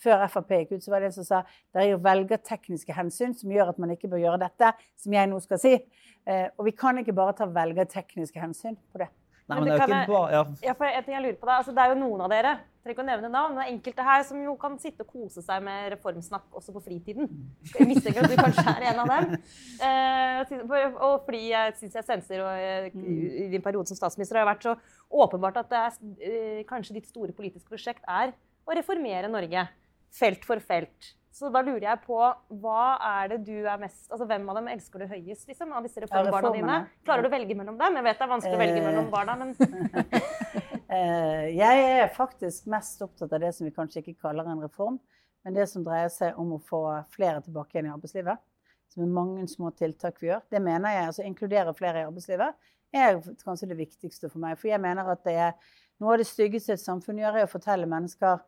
før 0.00 0.24
Frp 0.32 0.54
gikk 0.56 0.76
ut, 0.76 0.84
så 0.84 0.94
var 0.94 1.02
det 1.02 1.10
en 1.10 1.16
som 1.18 1.26
sa 1.26 1.42
det 1.74 1.82
er 1.82 1.90
jo 1.92 2.02
velgertekniske 2.04 2.96
hensyn 2.96 3.36
som 3.38 3.52
gjør 3.52 3.72
at 3.74 3.80
man 3.82 3.94
ikke 3.94 4.10
bør 4.12 4.22
gjøre 4.24 4.42
dette, 4.44 4.72
som 4.98 5.18
jeg 5.18 5.30
nå 5.30 5.40
skal 5.44 5.60
si. 5.62 5.74
Eh, 6.26 6.48
og 6.56 6.68
vi 6.68 6.74
kan 6.76 6.98
ikke 7.02 7.16
bare 7.16 7.36
ta 7.38 7.48
velgertekniske 7.50 8.40
hensyn 8.42 8.78
på 8.92 9.02
det. 9.04 9.10
Nei, 9.50 9.56
Men 9.56 9.64
men 9.64 9.72
det 9.72 9.72
det 9.72 9.82
er 9.82 9.88
jo 9.88 10.02
ikke 10.02 10.12
bare 10.14 10.32
ja, 10.32 10.42
Ja, 10.68 10.72
for 10.78 10.86
en 10.86 11.04
ting 11.04 11.16
jeg 11.16 11.24
lurer 11.24 11.40
på 11.40 11.48
da, 11.48 11.56
altså 11.58 11.72
Det 11.74 11.82
er 11.82 11.90
jo 11.90 11.96
noen 11.98 12.20
av 12.22 12.30
dere 12.30 12.52
trenger 12.82 12.96
ikke 12.96 13.04
å 13.04 13.06
nevne 13.06 13.28
navn, 13.30 13.52
men 13.54 13.60
det 13.60 13.64
er 13.64 13.72
enkelte 13.76 14.04
her 14.06 14.22
som 14.26 14.38
jo 14.42 14.52
kan 14.58 14.74
sitte 14.82 15.04
og 15.04 15.12
kose 15.14 15.42
seg 15.44 15.62
med 15.62 15.92
reformsnakk 15.94 16.56
også 16.58 16.74
på 16.74 16.82
fritiden. 16.82 17.28
Jeg 17.70 17.86
mistenker 17.86 18.26
at 18.26 18.32
du 18.32 18.40
kanskje 18.40 18.64
er 18.72 18.86
en 18.90 19.02
av 19.04 19.12
dem. 19.12 19.36
Eh, 19.82 20.54
og 21.02 21.22
fordi 21.26 21.44
jeg 21.52 21.76
syns 21.78 21.94
jeg 21.98 22.06
senser 22.06 22.42
og, 22.42 22.50
eh, 22.58 22.88
i 22.90 23.46
din 23.52 23.62
periode 23.62 23.90
som 23.90 23.98
statsminister 23.98 24.40
har 24.40 24.48
vært 24.48 24.66
så 24.66 24.74
åpenbart 25.10 25.60
at 25.62 25.70
det 25.70 25.78
er 25.78 25.92
eh, 26.26 26.64
kanskje 26.66 26.96
ditt 26.98 27.06
store 27.10 27.34
politiske 27.36 27.70
prosjekt 27.70 28.02
er 28.08 28.34
å 28.66 28.76
reformere 28.78 29.30
Norge. 29.30 29.66
Felt 30.12 30.44
for 30.44 30.60
felt. 30.60 31.12
Så 31.32 31.48
da 31.48 31.62
lurer 31.64 31.86
jeg 31.86 32.00
på 32.04 32.18
hva 32.60 32.80
er 33.08 33.30
det 33.32 33.38
du 33.46 33.54
er 33.64 33.78
mest 33.80 34.10
Altså 34.12 34.26
hvem 34.28 34.42
av 34.52 34.58
dem 34.58 34.66
elsker 34.68 35.00
du 35.00 35.06
høyest, 35.08 35.46
liksom, 35.48 35.70
av 35.72 35.86
disse 35.86 36.02
reformbarna 36.04 36.50
dine? 36.52 36.74
Klarer 37.06 37.24
du 37.24 37.30
å 37.30 37.32
velge 37.32 37.56
mellom 37.56 37.78
dem? 37.80 37.96
Jeg 37.96 38.04
vet 38.04 38.18
det 38.20 38.26
er 38.26 38.32
vanskelig 38.34 38.58
å 38.58 38.60
velge 38.60 38.82
Eh. 38.82 38.86
mellom 38.90 39.08
barna, 39.14 39.36
men 39.40 39.54
Eh, 40.92 41.46
Jeg 41.56 41.84
er 42.02 42.10
faktisk 42.12 42.66
mest 42.68 43.00
opptatt 43.00 43.32
av 43.32 43.40
det 43.40 43.54
som 43.56 43.64
vi 43.64 43.72
kanskje 43.72 44.02
ikke 44.02 44.18
kaller 44.26 44.44
en 44.52 44.60
reform, 44.60 44.98
men 45.42 45.54
det 45.56 45.64
som 45.70 45.84
dreier 45.86 46.10
seg 46.12 46.36
om 46.38 46.50
å 46.52 46.58
få 46.60 46.82
flere 47.14 47.40
tilbake 47.40 47.78
igjen 47.78 47.88
i 47.88 47.94
arbeidslivet. 47.94 48.42
Som 48.92 49.06
er 49.06 49.14
mange 49.16 49.46
små 49.48 49.70
tiltak 49.72 50.20
vi 50.20 50.28
gjør. 50.28 50.42
Det 50.52 50.60
mener 50.60 50.92
jeg, 50.92 51.06
altså 51.08 51.24
Inkludere 51.24 51.72
flere 51.78 52.02
i 52.02 52.04
arbeidslivet 52.10 52.68
er 52.92 53.22
kanskje 53.40 53.70
det 53.70 53.78
viktigste 53.80 54.28
for 54.28 54.42
meg. 54.44 54.58
For 54.60 54.68
jeg 54.68 54.82
mener 54.84 55.08
at 55.14 55.24
det 55.24 55.32
er 55.46 55.54
noe 56.02 56.12
av 56.12 56.20
det 56.20 56.28
styggeste 56.28 56.76
et 56.76 56.84
samfunn 56.84 57.22
gjør, 57.24 57.40
er 57.40 57.48
å 57.48 57.52
fortelle 57.54 57.88
mennesker 57.88 58.42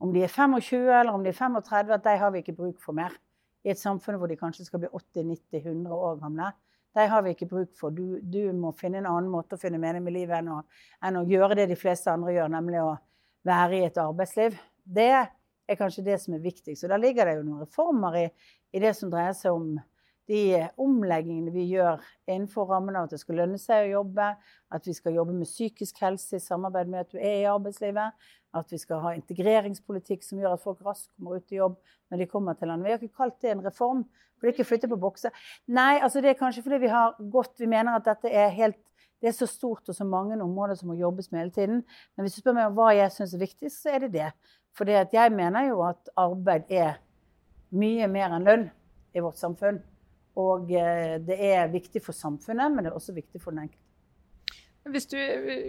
om 0.00 0.14
de 0.14 0.22
er 0.24 0.32
25 0.32 0.88
eller 1.00 1.12
om 1.12 1.24
de 1.24 1.30
er 1.32 1.36
35, 1.36 1.92
at 1.94 2.04
de 2.04 2.16
har 2.22 2.32
vi 2.32 2.42
ikke 2.42 2.56
bruk 2.56 2.80
for 2.80 2.96
mer. 2.96 3.14
I 3.64 3.74
et 3.74 3.80
samfunn 3.80 4.16
hvor 4.16 4.30
de 4.30 4.38
kanskje 4.40 4.64
skal 4.64 4.80
bli 4.80 4.88
80-90-100 4.96 5.92
år 5.92 6.20
gamle. 6.22 6.48
De 6.96 7.04
har 7.06 7.22
vi 7.22 7.34
ikke 7.34 7.50
bruk 7.50 7.74
for. 7.78 7.92
Du, 7.94 8.16
du 8.22 8.52
må 8.56 8.72
finne 8.78 9.02
en 9.02 9.10
annen 9.10 9.28
måte 9.30 9.54
å 9.54 9.60
finne 9.60 9.78
mening 9.78 10.02
med 10.06 10.16
livet 10.16 10.40
enn 10.40 10.48
å, 10.56 10.62
enn 11.04 11.20
å 11.20 11.26
gjøre 11.28 11.58
det 11.60 11.68
de 11.70 11.78
fleste 11.78 12.10
andre 12.10 12.32
gjør, 12.34 12.48
nemlig 12.56 12.80
å 12.82 12.94
være 13.46 13.76
i 13.76 13.84
et 13.86 14.00
arbeidsliv. 14.00 14.56
Det 14.82 15.10
er 15.12 15.78
kanskje 15.78 16.06
det 16.08 16.16
som 16.22 16.34
er 16.34 16.42
viktigst. 16.42 16.86
Og 16.86 16.90
da 16.92 16.98
ligger 16.98 17.28
det 17.28 17.36
jo 17.36 17.44
noen 17.46 17.62
reformer 17.66 18.18
i, 18.24 18.26
i 18.74 18.82
det 18.82 18.94
som 18.98 19.12
dreier 19.12 19.36
seg 19.36 19.54
om 19.54 19.76
de 20.30 20.68
omleggingene 20.80 21.52
vi 21.54 21.66
gjør 21.72 21.98
innenfor 22.30 22.68
rammen 22.70 22.96
av 22.96 23.08
at 23.08 23.14
det 23.14 23.20
skal 23.22 23.40
lønne 23.42 23.58
seg 23.60 23.88
å 23.88 23.94
jobbe, 23.98 24.28
at 24.70 24.86
vi 24.86 24.94
skal 24.94 25.16
jobbe 25.18 25.34
med 25.34 25.50
psykisk 25.50 25.98
helse 26.04 26.38
i 26.38 26.44
samarbeid 26.44 26.90
med 26.90 27.04
at 27.04 27.14
du 27.14 27.18
er 27.18 27.40
i 27.40 27.48
arbeidslivet, 27.50 28.30
at 28.56 28.72
vi 28.72 28.78
skal 28.82 29.02
ha 29.04 29.14
integreringspolitikk 29.18 30.24
som 30.26 30.40
gjør 30.42 30.56
at 30.56 30.62
folk 30.62 30.80
raskt 30.86 31.10
kommer 31.14 31.38
ut 31.38 31.54
i 31.54 31.58
jobb 31.60 31.76
når 32.10 32.22
de 32.22 32.30
kommer 32.30 32.58
til 32.58 32.70
landet. 32.70 32.86
Vi 32.86 32.94
har 32.94 33.02
ikke 33.02 33.22
kalt 33.22 33.42
det 33.42 33.52
en 33.52 33.64
reform, 33.66 34.04
for 34.38 34.46
det 34.46 34.52
er 34.52 34.58
ikke 34.58 34.70
flytte 34.70 34.90
på 34.90 35.00
bokser. 35.02 35.34
Nei, 35.70 35.98
altså 35.98 36.22
det 36.22 36.32
er 36.32 36.40
kanskje 36.40 36.64
fordi 36.66 36.80
vi 36.86 36.94
har 36.94 37.18
gått 37.32 37.60
Vi 37.60 37.68
mener 37.70 37.98
at 37.98 38.08
dette 38.08 38.30
er 38.30 38.54
helt 38.56 38.80
det 39.20 39.28
er 39.28 39.36
så 39.36 39.44
stort 39.44 39.88
og 39.92 39.92
så 39.92 40.04
mange 40.08 40.38
områder 40.40 40.78
som 40.78 40.88
må 40.88 40.94
jobbes 40.96 41.28
med 41.28 41.42
hele 41.42 41.52
tiden. 41.52 41.82
Men 42.16 42.24
hvis 42.24 42.38
du 42.38 42.40
spør 42.40 42.56
meg 42.56 42.70
om 42.70 42.78
hva 42.78 42.86
jeg 42.96 43.12
syns 43.12 43.34
er 43.36 43.42
viktigst, 43.42 43.82
så 43.82 43.92
er 43.92 44.06
det 44.06 44.14
det. 44.14 44.30
For 44.72 44.88
jeg 44.88 45.32
mener 45.34 45.66
jo 45.68 45.82
at 45.84 46.08
arbeid 46.16 46.72
er 46.72 46.94
mye 47.76 48.08
mer 48.08 48.32
enn 48.32 48.48
lønn 48.48 48.68
i 49.12 49.20
vårt 49.20 49.36
samfunn. 49.36 49.82
Og 50.38 50.70
eh, 50.70 51.16
det 51.26 51.38
er 51.50 51.70
viktig 51.72 52.02
for 52.04 52.16
samfunnet, 52.16 52.70
men 52.70 52.84
det 52.84 52.92
er 52.92 52.98
også 52.98 53.14
viktig 53.16 53.40
for 53.42 53.54
den 53.54 53.66
enkelte. 53.66 53.86
Hvis, 54.88 55.06
du, 55.06 55.16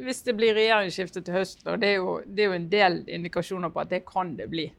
hvis 0.06 0.22
det 0.24 0.38
blir 0.38 0.56
regjeringsskifte 0.56 1.22
til 1.26 1.36
høsten, 1.36 1.68
og 1.68 1.82
det 1.82 1.90
er, 1.90 1.98
jo, 2.00 2.22
det 2.26 2.46
er, 2.46 2.48
jo, 2.48 2.56
en 2.56 2.70
del 2.72 3.02
indikasjoner 3.12 3.74
på 3.74 3.84
at 3.84 3.92
det 3.92 4.06
kan 4.08 4.32
det 4.38 4.48
bli 4.50 4.70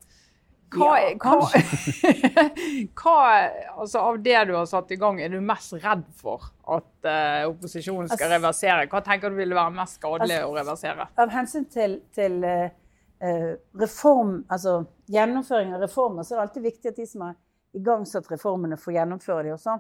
Hva, 0.73 0.95
ja, 0.97 1.11
hva, 1.21 1.51
hva 3.03 3.17
altså 3.83 4.01
av 4.01 4.23
det 4.25 4.39
du 4.49 4.55
har 4.57 4.65
satt 4.71 4.95
i 4.95 4.97
gang, 4.97 5.21
er 5.21 5.29
du 5.29 5.37
mest 5.45 5.77
redd 5.83 6.07
for 6.17 6.49
at 6.65 6.89
uh, 7.05 7.51
opposisjonen 7.51 8.09
skal 8.09 8.25
altså, 8.25 8.39
reversere? 8.39 8.87
Hva 8.89 9.03
tenker 9.05 9.29
du 9.29 9.37
ville 9.37 9.59
være 9.59 9.75
mest 9.77 10.01
skadelig 10.01 10.39
altså, 10.39 10.49
å 10.49 10.57
reversere? 10.57 11.09
Av 11.21 11.35
hensyn 11.37 11.69
til, 11.69 11.99
til 12.17 12.41
uh, 12.41 13.53
reform, 13.85 14.39
altså 14.49 14.79
gjennomføring 15.13 15.77
av 15.77 15.85
reformer, 15.85 16.25
så 16.25 16.39
er 16.39 16.41
det 16.41 16.49
alltid 16.49 16.69
viktig 16.71 16.95
at 16.95 17.03
de 17.03 17.11
som 17.13 17.29
har 17.29 17.37
igangsatt 17.77 18.31
reformene, 18.31 18.79
får 18.81 18.99
gjennomføre 18.99 19.47
de 19.47 19.55
også. 19.57 19.79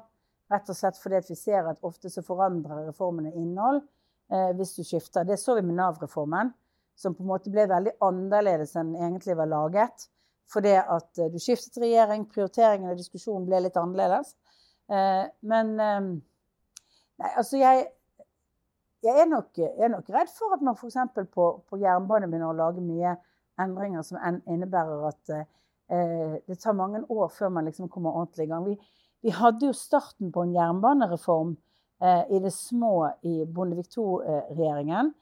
Rett 0.52 0.68
og 0.68 0.76
slett 0.76 0.98
fordi 1.00 1.20
vi 1.28 1.36
ser 1.38 1.68
at 1.70 1.84
ofte 1.86 2.10
så 2.12 2.24
forandrer 2.24 2.88
reformene 2.88 3.32
innhold 3.38 3.80
eh, 4.32 4.50
hvis 4.58 4.74
du 4.76 4.82
skifter. 4.84 5.26
Det 5.28 5.38
så 5.40 5.56
vi 5.58 5.64
med 5.64 5.78
Nav-reformen, 5.78 6.52
som 6.98 7.16
på 7.16 7.24
en 7.24 7.30
måte 7.30 7.52
ble 7.52 7.64
veldig 7.70 7.94
annerledes 8.04 8.74
enn 8.76 8.92
den 8.92 9.06
egentlig 9.06 9.36
var 9.38 9.50
laget. 9.50 10.08
Fordi 10.52 10.74
at 10.80 11.22
eh, 11.22 11.30
du 11.32 11.38
skiftet 11.40 11.80
regjering, 11.82 12.26
prioriteringen 12.28 12.92
og 12.92 13.00
diskusjonen 13.00 13.48
ble 13.48 13.62
litt 13.64 13.78
annerledes. 13.80 14.34
Eh, 14.92 15.24
men 15.48 15.74
eh, 15.80 16.12
Nei, 17.22 17.28
altså 17.38 17.58
jeg, 17.60 17.84
jeg, 19.04 19.14
er 19.20 19.26
nok, 19.30 19.50
jeg, 19.60 19.70
er 19.78 19.90
nok, 19.92 20.08
redd 20.10 20.30
for 20.34 20.56
at 20.56 20.62
man 20.64 20.74
f.eks. 20.74 20.96
På, 21.30 21.48
på 21.68 21.78
jernbane 21.78 22.26
begynner 22.26 22.50
å 22.50 22.56
lage 22.56 22.82
mye 22.82 23.12
endringer 23.60 24.02
som 24.02 24.18
innebærer 24.50 25.04
at 25.06 25.34
eh, 25.90 26.38
det 26.46 26.60
tar 26.60 26.76
mange 26.78 27.02
år 27.08 27.28
før 27.32 27.48
man 27.48 27.66
liksom 27.66 27.88
kommer 27.88 28.14
ordentlig 28.14 28.46
i 28.46 28.52
gang. 28.52 28.64
Vi, 28.66 28.78
vi 29.22 29.34
hadde 29.34 29.66
jo 29.66 29.72
starten 29.76 30.32
på 30.32 30.46
en 30.46 30.54
jernbanereform 30.54 31.56
Eh, 32.02 32.36
i 32.36 32.38
det 32.38 32.50
små 32.50 33.12
i 33.22 33.44
Bondevik 33.46 33.86
II-regjeringen. 33.96 35.12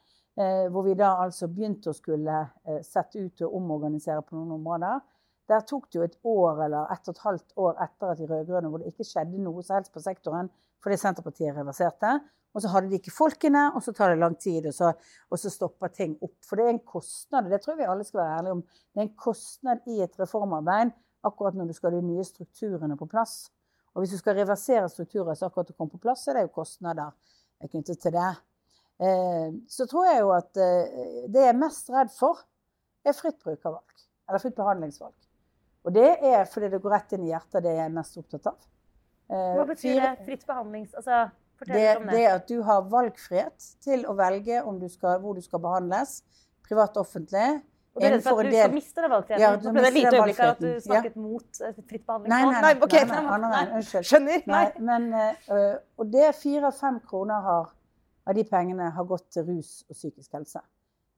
Eh, 0.40 0.68
hvor 0.72 0.86
vi 0.86 0.94
da 0.96 1.11
altså 1.20 1.48
begynte 1.50 1.90
å 1.92 1.96
skulle 1.96 2.36
eh, 2.64 2.78
sette 2.86 3.20
ut 3.20 3.42
og 3.44 3.56
omorganisere 3.58 4.22
på 4.24 4.38
noen 4.38 4.54
områder. 4.56 5.02
Der 5.50 5.66
tok 5.68 5.90
det 5.90 5.98
jo 5.98 6.06
et 6.06 6.16
år 6.24 6.62
eller 6.64 6.94
ett 6.94 7.11
og 7.11 7.12
et 7.12 7.22
halvt 7.26 7.52
år 7.61 7.82
etter 7.84 8.14
at 8.14 8.22
de 8.22 8.28
rød-grønne 8.30 8.70
hvor 8.72 8.80
det 8.80 8.94
ikke 8.94 9.08
skjedde 9.11 9.42
noe 9.44 9.64
som 9.66 9.76
helst 9.76 9.92
på 9.92 10.00
sektoren 10.00 10.48
fordi 10.84 10.98
Senterpartiet 11.00 11.56
reverserte. 11.56 12.18
Og 12.50 12.64
så 12.64 12.70
hadde 12.72 12.90
de 12.90 12.98
ikke 12.98 13.12
folkene, 13.14 13.68
og 13.78 13.82
så 13.84 13.92
tar 13.94 14.10
det 14.10 14.18
lang 14.18 14.34
tid, 14.40 14.64
og 14.66 14.74
så, 14.74 14.90
og 15.30 15.38
så 15.38 15.52
stopper 15.52 15.92
ting 15.94 16.16
opp. 16.18 16.34
For 16.42 16.58
det 16.58 16.66
er 16.66 16.72
en 16.74 16.82
kostnad, 16.82 17.46
og 17.46 17.54
det 17.54 17.60
tror 17.62 17.76
jeg 17.76 17.84
vi 17.84 17.90
alle 17.92 18.06
skal 18.06 18.22
være 18.22 18.38
ærlige 18.40 18.56
om, 18.56 18.64
det 18.66 18.98
er 18.98 19.06
en 19.06 19.14
kostnad 19.22 19.86
i 19.86 20.00
et 20.02 20.18
reformarbeid 20.18 20.90
akkurat 21.28 21.54
når 21.54 21.70
du 21.70 21.76
skal 21.76 21.92
ha 21.92 22.00
de 22.00 22.08
nye 22.08 22.24
strukturene 22.26 22.96
på 22.98 23.06
plass. 23.10 23.50
Og 23.94 24.02
hvis 24.02 24.14
du 24.14 24.20
skal 24.20 24.38
reversere 24.38 24.88
strukturer 24.90 25.36
så 25.38 25.46
akkurat 25.46 25.70
du 25.70 25.76
kom 25.76 25.90
på 25.92 26.00
plass, 26.02 26.24
så 26.24 26.32
er 26.32 26.40
det 26.40 26.46
jo 26.48 26.54
kostnader 26.58 27.14
knyttet 27.70 28.00
til 28.02 28.14
det. 28.14 28.30
Eh, 29.00 29.48
så 29.68 29.86
tror 29.90 30.08
jeg 30.10 30.20
jo 30.22 30.32
at 30.34 30.60
eh, 30.60 31.24
det 31.32 31.44
jeg 31.44 31.54
er 31.54 31.58
mest 31.60 31.90
redd 31.92 32.12
for, 32.14 32.42
er 33.06 33.16
fritt 33.16 33.38
brukervalg. 33.42 34.06
Eller 34.28 34.42
fritt 34.42 34.56
behandlingsvalg. 34.58 35.16
Og 35.86 35.94
det 35.96 36.10
er 36.28 36.44
fordi 36.48 36.68
det 36.72 36.82
går 36.82 36.94
rett 36.96 37.14
inn 37.16 37.24
i 37.26 37.32
hjertet 37.32 37.64
det 37.64 37.72
jeg 37.76 37.86
er 37.86 37.94
mest 37.94 38.18
opptatt 38.20 38.50
av. 38.52 38.58
Eh, 39.30 39.54
Hva 39.56 39.66
betyr 39.68 40.00
det? 40.02 40.12
Fritt 40.26 40.46
behandlings... 40.48 40.94
Altså, 40.98 41.28
fortell 41.60 41.78
det, 41.78 41.96
om 41.96 42.06
det. 42.08 42.18
Det 42.18 42.28
at 42.34 42.46
du 42.48 42.60
har 42.66 42.86
valgfrihet 42.90 43.66
til 43.84 44.06
å 44.08 44.14
velge 44.18 44.62
du 44.80 44.88
skal, 44.90 45.20
hvor 45.22 45.36
du 45.38 45.44
skal 45.44 45.62
behandles. 45.62 46.20
Privat 46.66 46.96
og 46.96 47.06
offentlig. 47.06 47.60
Og 47.94 48.02
du 48.02 48.06
er 48.06 48.14
redd 48.14 48.22
for 48.22 48.40
at 48.40 48.46
du 48.46 48.54
skal 48.54 48.74
miste 48.74 49.02
den 49.02 49.10
valgfriheten? 49.10 49.42
Ja, 49.42 49.52
du 49.58 49.68
det 49.74 49.92
lite 49.94 50.12
øyeblikk 50.14 50.42
at 50.46 50.60
du 50.62 50.68
snakket 50.82 51.16
ja. 51.16 51.22
mot 51.22 51.60
fritt 51.60 52.04
behandlingsvalg? 52.06 52.30
Nei, 52.30 52.52
nei, 52.54 52.60
nei, 52.62 52.74
okay. 52.86 53.06
nei, 53.10 53.22
nei, 53.26 53.50
nei, 53.50 53.62
unnskyld. 53.78 54.08
Skjønner. 54.10 54.44
Nei, 54.50 54.64
men, 54.90 55.08
uh, 55.50 55.72
og 55.98 56.12
det 56.14 56.28
fire 56.38 56.70
av 56.70 56.78
fem 56.78 57.00
kroner 57.10 57.46
har, 57.46 57.72
av 58.30 58.38
de 58.38 58.44
pengene 58.46 58.92
har 58.94 59.08
gått 59.10 59.26
til 59.34 59.48
rus 59.48 59.72
og 59.88 59.98
psykisk 59.98 60.38
helse. 60.38 60.62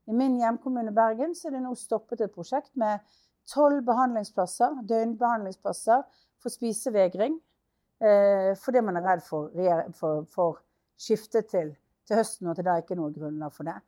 I 0.09 0.17
min 0.17 0.41
hjemkommune 0.41 0.95
Bergen 0.97 1.37
så 1.39 1.51
er 1.51 1.59
det 1.59 1.63
nå 1.63 1.77
stoppet 1.79 2.25
et 2.25 2.33
prosjekt 2.35 2.73
med 2.81 3.05
tolv 3.53 3.85
behandlingsplasser, 3.87 4.81
døgnbehandlingsplasser 4.89 6.07
for 6.43 6.57
spisevegring. 6.57 7.37
Uh, 8.03 8.53
fordi 8.59 8.83
man 8.83 8.99
er 8.99 9.07
redd 9.07 9.23
for, 9.23 9.53
for, 9.95 10.25
for 10.35 10.59
skifte 10.99 11.43
til, 11.47 11.73
til 12.09 12.19
høsten, 12.19 12.49
og 12.49 12.55
at 12.55 12.61
det 12.61 12.67
da 12.67 12.77
ikke 12.81 12.97
er 12.97 13.03
noe 13.03 13.15
grunnlag 13.15 13.55
for 13.55 13.69
det. 13.69 13.79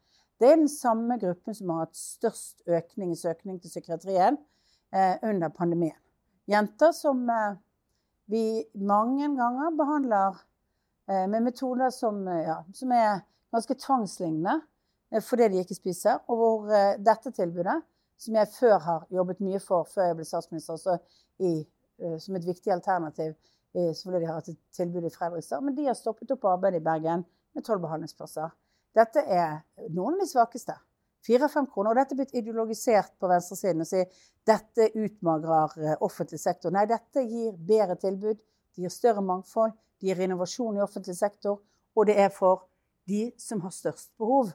Det 0.40 0.50
er 0.50 0.58
den 0.58 0.70
samme 0.70 1.18
gruppen 1.18 1.54
som 1.54 1.70
har 1.70 1.86
hatt 1.86 1.98
størst 1.98 2.64
økning 2.66 3.12
i 3.14 3.18
søkning 3.18 3.60
til 3.62 3.70
psykiatrien 3.70 4.38
eh, 4.94 5.14
under 5.22 5.52
pandemien. 5.54 5.96
Jenter 6.50 6.92
som 6.92 7.22
eh, 7.30 7.54
vi 8.30 8.64
mange 8.74 9.28
ganger 9.36 9.76
behandler 9.78 10.40
eh, 11.08 11.26
med 11.30 11.46
metoder 11.46 11.94
som, 11.94 12.26
eh, 12.28 12.42
ja, 12.48 12.58
som, 12.74 12.92
er 12.92 13.22
ganske 13.54 13.78
tvangslignende 13.78 14.58
eh, 15.12 15.22
fordi 15.22 15.48
de 15.52 15.62
ikke 15.62 15.78
spiser. 15.78 16.18
Og 16.26 16.40
hvor 16.40 16.74
eh, 16.74 16.98
dette 16.98 17.30
tilbudet, 17.30 17.78
som 18.18 18.34
jeg 18.38 18.52
før 18.58 18.78
har 18.82 19.06
jobbet 19.14 19.42
mye 19.44 19.62
for 19.62 19.86
før 19.90 20.10
jeg 20.10 20.18
ble 20.18 20.26
statsminister, 20.28 20.98
i, 21.42 21.64
som 22.22 22.36
et 22.38 22.44
viktig 22.46 22.70
alternativ 22.70 23.32
fordi 23.74 24.20
de 24.22 24.28
har 24.28 24.38
hatt 24.38 24.50
et 24.52 24.60
tilbud 24.76 25.06
i 25.06 25.12
Fredrikstad, 25.12 25.64
men 25.66 25.74
de 25.74 25.88
har 25.88 25.96
stoppet 25.98 26.30
opp 26.30 26.46
arbeidet 26.46 26.78
i 26.80 26.84
Bergen 26.84 27.24
med 27.54 27.66
tolv 27.66 27.82
behandlingsplasser. 27.82 28.52
Dette 28.94 29.24
er 29.26 29.62
noen 29.90 30.14
av 30.14 30.22
de 30.22 30.28
svakeste. 30.30 30.76
Fire-fem 31.24 31.66
kroner. 31.72 31.90
Og 31.92 31.98
dette 31.98 32.14
er 32.14 32.20
blitt 32.20 32.36
ideologisert 32.36 33.14
på 33.18 33.30
venstresiden 33.30 33.82
og 33.82 33.88
sier 33.88 34.10
dette 34.46 34.90
utmagrer 34.92 35.78
eh, 35.80 35.96
offentlig 36.04 36.38
sektor. 36.42 36.74
Nei, 36.74 36.84
dette 36.90 37.24
gir 37.24 37.56
bedre 37.56 37.96
tilbud. 38.00 38.38
Det 38.38 38.84
gir 38.84 38.92
større 38.92 39.24
mangfold. 39.24 39.74
Det 39.98 40.10
gir 40.10 40.24
innovasjon 40.26 40.78
i 40.78 40.84
offentlig 40.84 41.16
sektor. 41.18 41.62
Og 41.96 42.10
det 42.10 42.18
er 42.20 42.30
for 42.34 42.68
de 43.08 43.30
som 43.40 43.62
har 43.64 43.74
størst 43.74 44.12
behov. 44.20 44.52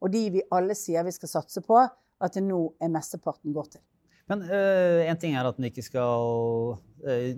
Og 0.00 0.12
de 0.12 0.26
vi 0.36 0.46
alle 0.54 0.76
sier 0.78 1.06
vi 1.06 1.16
skal 1.16 1.34
satse 1.40 1.64
på, 1.64 1.80
at 2.20 2.36
det 2.36 2.44
nå 2.44 2.60
er 2.80 2.92
mesteparten 2.92 3.56
går 3.56 3.72
til. 3.74 3.84
Men 4.30 4.44
uh, 4.46 5.02
en 5.10 5.18
ting 5.18 5.34
er 5.34 5.46
at 5.46 5.56
den 5.58 5.66
ikke 5.66 5.82
skal 5.82 6.76
uh, 6.78 7.30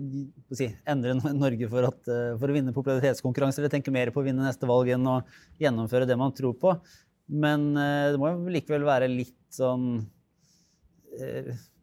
si, 0.53 0.67
endre 0.89 1.15
Norge 1.17 1.69
for, 1.71 1.87
at, 1.89 2.01
uh, 2.05 2.33
for, 2.37 2.51
å 2.51 2.55
vinne 2.55 2.75
popularitetskonkurranser 2.75 3.63
eller 3.63 3.73
tenke 3.73 3.93
mer 3.93 4.13
på 4.13 4.21
å 4.21 4.27
vinne 4.27 4.45
neste 4.45 4.69
valg 4.69 4.91
enn 4.93 5.09
å 5.09 5.21
gjennomføre 5.61 6.07
det 6.09 6.19
man 6.19 6.35
tror 6.37 6.53
på. 6.61 6.75
Men 7.33 7.71
det 7.73 8.19
må 8.19 8.33
jo 8.33 8.51
likevel 8.51 8.83
være 8.83 9.07
litt 9.07 9.55
sånn 9.55 10.03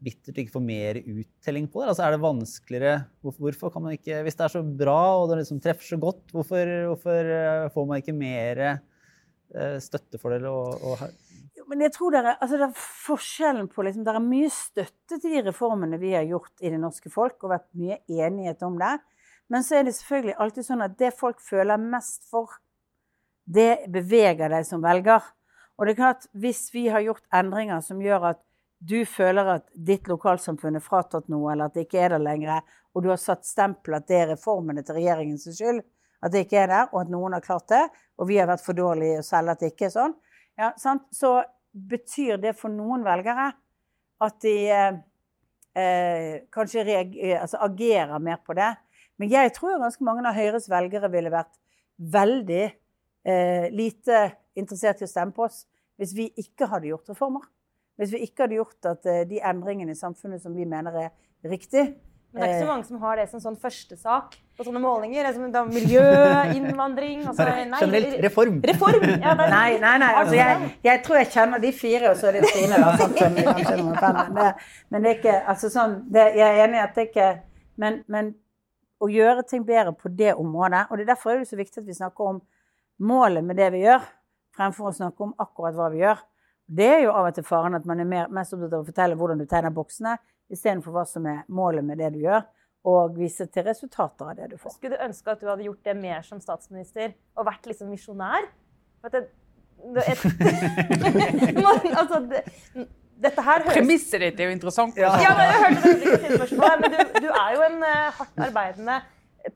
bittert 0.04 0.36
å 0.36 0.42
ikke 0.42 0.52
få 0.52 0.60
mer 0.62 0.98
uttelling 1.00 1.64
på 1.70 1.80
det. 1.80 1.88
Altså, 1.88 2.04
er 2.04 2.12
det 2.12 2.20
vanskeligere 2.20 2.92
Hvorfor 3.24 3.72
kan 3.72 3.86
man 3.86 3.94
ikke 3.96 4.18
Hvis 4.26 4.36
det 4.36 4.44
er 4.44 4.52
så 4.52 4.60
bra 4.62 4.98
og 5.22 5.30
det 5.30 5.38
liksom 5.40 5.62
treffer 5.64 5.86
så 5.94 5.98
godt, 6.02 6.20
hvorfor, 6.34 6.72
hvorfor 6.90 7.30
får 7.72 7.88
man 7.88 8.02
ikke 8.02 8.14
mer 8.20 8.62
støttefordel 9.80 10.44
og, 10.50 10.84
og 10.92 11.06
men 11.70 11.84
jeg 11.84 11.92
tror 11.94 12.10
det 12.10 12.20
er, 12.24 12.32
altså 12.34 12.58
det 12.58 12.66
er 12.66 12.78
forskjellen 13.04 13.68
på 13.70 13.84
liksom, 13.86 14.02
Det 14.02 14.12
er 14.12 14.24
mye 14.24 14.48
støtte 14.50 15.18
til 15.20 15.36
de 15.36 15.42
reformene 15.46 16.00
vi 16.02 16.16
har 16.16 16.26
gjort 16.26 16.50
i 16.58 16.72
det 16.72 16.80
norske 16.82 17.12
folk, 17.14 17.36
og 17.44 17.52
vært 17.52 17.68
mye 17.78 18.00
enighet 18.10 18.64
om 18.66 18.78
det. 18.80 18.96
Men 19.50 19.62
så 19.66 19.78
er 19.78 19.86
det 19.86 19.94
selvfølgelig 19.94 20.34
alltid 20.42 20.66
sånn 20.66 20.82
at 20.82 20.96
det 20.98 21.12
folk 21.14 21.38
føler 21.42 21.78
mest 21.82 22.26
for, 22.30 22.56
det 23.46 23.86
beveger 23.90 24.50
deg 24.50 24.66
som 24.66 24.82
velger. 24.82 25.22
Og 25.78 25.86
det 25.86 25.94
er 25.94 26.00
klart, 26.00 26.26
hvis 26.38 26.68
vi 26.74 26.88
har 26.90 27.04
gjort 27.06 27.22
endringer 27.34 27.82
som 27.86 28.02
gjør 28.02 28.32
at 28.32 28.42
du 28.80 29.04
føler 29.06 29.48
at 29.54 29.66
ditt 29.74 30.10
lokalsamfunn 30.10 30.78
er 30.78 30.84
fratatt 30.84 31.28
noe, 31.30 31.52
eller 31.52 31.70
at 31.70 31.76
det 31.76 31.86
ikke 31.86 32.02
er 32.02 32.14
der 32.14 32.24
lenger, 32.24 32.66
og 32.94 33.04
du 33.04 33.10
har 33.12 33.20
satt 33.20 33.46
stempel 33.46 33.94
at 33.98 34.08
det 34.08 34.18
er 34.18 34.30
reformene 34.32 34.82
til 34.82 34.98
regjeringens 34.98 35.46
skyld, 35.54 35.82
at 36.20 36.34
det 36.34 36.44
ikke 36.46 36.62
er 36.64 36.70
der, 36.72 36.90
og 36.90 37.04
at 37.04 37.12
noen 37.12 37.36
har 37.36 37.44
klart 37.44 37.68
det, 37.70 37.84
og 38.18 38.28
vi 38.28 38.38
har 38.40 38.48
vært 38.50 38.64
for 38.64 38.76
dårlige 38.76 39.22
selv 39.26 39.54
at 39.54 39.62
det 39.62 39.72
ikke 39.74 39.88
er 39.88 39.94
sånn, 39.94 40.16
ja, 40.60 40.72
så 40.76 41.34
betyr 41.72 42.40
det 42.42 42.54
for 42.58 42.72
noen 42.72 43.04
velgere 43.06 43.50
at 44.20 44.36
de 44.44 44.54
eh, 44.70 46.34
kanskje 46.52 46.84
reager, 46.84 47.38
altså 47.40 47.60
agerer 47.64 48.18
mer 48.22 48.40
på 48.44 48.56
det. 48.58 48.72
Men 49.20 49.30
jeg 49.32 49.52
tror 49.56 49.80
ganske 49.80 50.04
mange 50.04 50.24
av 50.28 50.36
Høyres 50.36 50.68
velgere 50.70 51.10
ville 51.12 51.32
vært 51.32 51.54
veldig 52.00 52.64
eh, 52.66 53.66
lite 53.72 54.22
interessert 54.58 55.02
i 55.02 55.08
å 55.08 55.10
stemme 55.10 55.36
på 55.36 55.46
oss 55.46 55.64
hvis 56.00 56.14
vi 56.16 56.30
ikke 56.40 56.70
hadde 56.70 56.88
gjort 56.88 57.10
reformer. 57.12 57.44
Hvis 58.00 58.14
vi 58.14 58.22
ikke 58.24 58.46
hadde 58.46 58.56
gjort 58.56 58.88
at 58.88 59.08
eh, 59.08 59.24
de 59.28 59.42
endringene 59.44 59.92
i 59.92 59.98
samfunnet 59.98 60.40
som 60.42 60.54
vi 60.56 60.64
mener 60.68 60.96
er 60.96 61.10
riktig, 61.48 61.90
men 62.30 62.42
det 62.42 62.46
er 62.46 62.52
ikke 62.52 62.60
så 62.60 62.66
eh. 62.66 62.70
mange 62.70 62.86
som 62.86 63.00
har 63.02 63.18
det 63.18 63.24
som 63.30 63.40
sånn 63.42 63.56
første 63.58 63.96
sak 63.98 64.36
på 64.54 64.66
sånne 64.66 64.80
målinger. 64.82 65.26
Det 65.26 65.58
er 65.58 65.70
miljø, 65.72 66.02
innvandring 66.58 67.24
altså, 67.26 67.46
nei, 67.48 67.80
Generelt 67.80 68.20
reform. 68.22 68.60
reform. 68.70 69.06
Ja, 69.16 69.32
nei, 69.40 69.80
nei, 69.82 69.94
nei. 70.02 70.10
Altså, 70.20 70.36
jeg, 70.38 70.70
jeg, 70.86 71.02
tror 71.06 71.18
jeg 71.18 71.30
kjenner 71.34 71.64
de 71.64 71.72
fire, 71.74 72.12
og 72.12 72.20
så 72.20 72.30
er 72.30 72.38
det 72.38 72.52
Stine. 72.52 72.78
Da, 72.78 72.92
sånn, 73.00 73.16
men, 73.90 74.36
det, 74.36 74.46
men 74.94 75.02
det 75.02 75.12
er 75.12 75.18
ikke 75.18 75.36
altså, 75.40 75.72
sånn, 75.74 75.98
det, 76.14 76.28
Jeg 76.38 76.46
er 76.46 76.62
enig 76.68 76.78
i 76.78 76.84
at 76.84 76.94
det 76.98 77.08
ikke 77.10 77.28
men, 77.80 78.00
men, 78.12 78.32
å 79.00 79.08
gjøre 79.08 79.46
ting 79.48 79.62
bedre 79.64 79.94
på 79.96 80.10
det 80.12 80.34
området 80.36 80.90
Og 80.90 80.98
det 80.98 81.06
er 81.06 81.14
derfor 81.14 81.32
er 81.32 81.38
det 81.40 81.48
så 81.48 81.56
viktig 81.56 81.80
at 81.80 81.86
vi 81.88 81.96
snakker 81.96 82.34
om 82.34 82.42
målet 83.00 83.46
med 83.46 83.56
det 83.56 83.70
vi 83.72 83.86
gjør. 83.86 84.04
fremfor 84.54 84.90
å 84.90 84.92
snakke 84.92 85.24
om 85.24 85.32
akkurat 85.40 85.74
hva 85.78 85.86
vi 85.90 86.02
gjør. 86.02 86.18
Det 86.70 86.86
er 86.86 87.00
jo 87.06 87.14
av 87.16 87.30
og 87.30 87.34
til 87.34 87.46
faren 87.46 87.74
at 87.78 87.86
man 87.88 88.02
er 88.02 88.06
mer, 88.06 88.28
mest 88.30 88.52
opptatt 88.54 88.74
av 88.76 88.82
å 88.82 88.86
fortelle 88.86 89.16
hvordan 89.18 89.40
du 89.40 89.46
tegner 89.48 89.72
boksene, 89.74 90.18
istedenfor 90.50 90.94
hva 90.94 91.04
som 91.08 91.26
er 91.30 91.44
målet 91.48 91.86
med 91.86 92.00
det 92.02 92.12
du 92.14 92.24
gjør, 92.24 92.46
og 92.90 93.18
vise 93.18 93.44
til 93.52 93.66
resultater 93.66 94.30
av 94.30 94.38
det 94.38 94.48
du 94.54 94.56
får. 94.60 94.72
Skulle 94.78 94.96
du 94.96 95.04
ønske 95.04 95.34
at 95.34 95.42
du 95.42 95.50
hadde 95.50 95.66
gjort 95.66 95.84
det 95.84 95.96
mer 96.00 96.24
som 96.26 96.40
statsminister 96.40 97.12
og 97.36 97.46
vært 97.50 97.68
liksom 97.68 97.90
misjonær? 97.92 98.48
Det, 99.10 99.26
det, 99.96 100.06
et, 100.08 100.24
Man- 101.64 101.98
altså, 102.00 102.22
det, 102.30 102.44
dette 103.20 103.44
her 103.44 103.64
høres 103.64 103.76
Premisset 103.76 104.22
ditt 104.24 104.40
er 104.40 104.48
jo 104.48 104.56
interessant. 104.56 105.00
Ja. 105.00 105.12
Ja, 105.20 105.32
men 105.36 105.50
jeg 105.50 105.62
hørte 105.64 106.20
det 106.24 106.38
spørsmålet, 106.38 106.84
men 106.84 106.94
du, 106.94 107.26
du 107.26 107.28
er 107.30 107.56
jo 107.56 107.64
en 107.66 107.82
uh, 107.84 108.20
hardt 108.20 108.44
arbeidende 108.48 109.00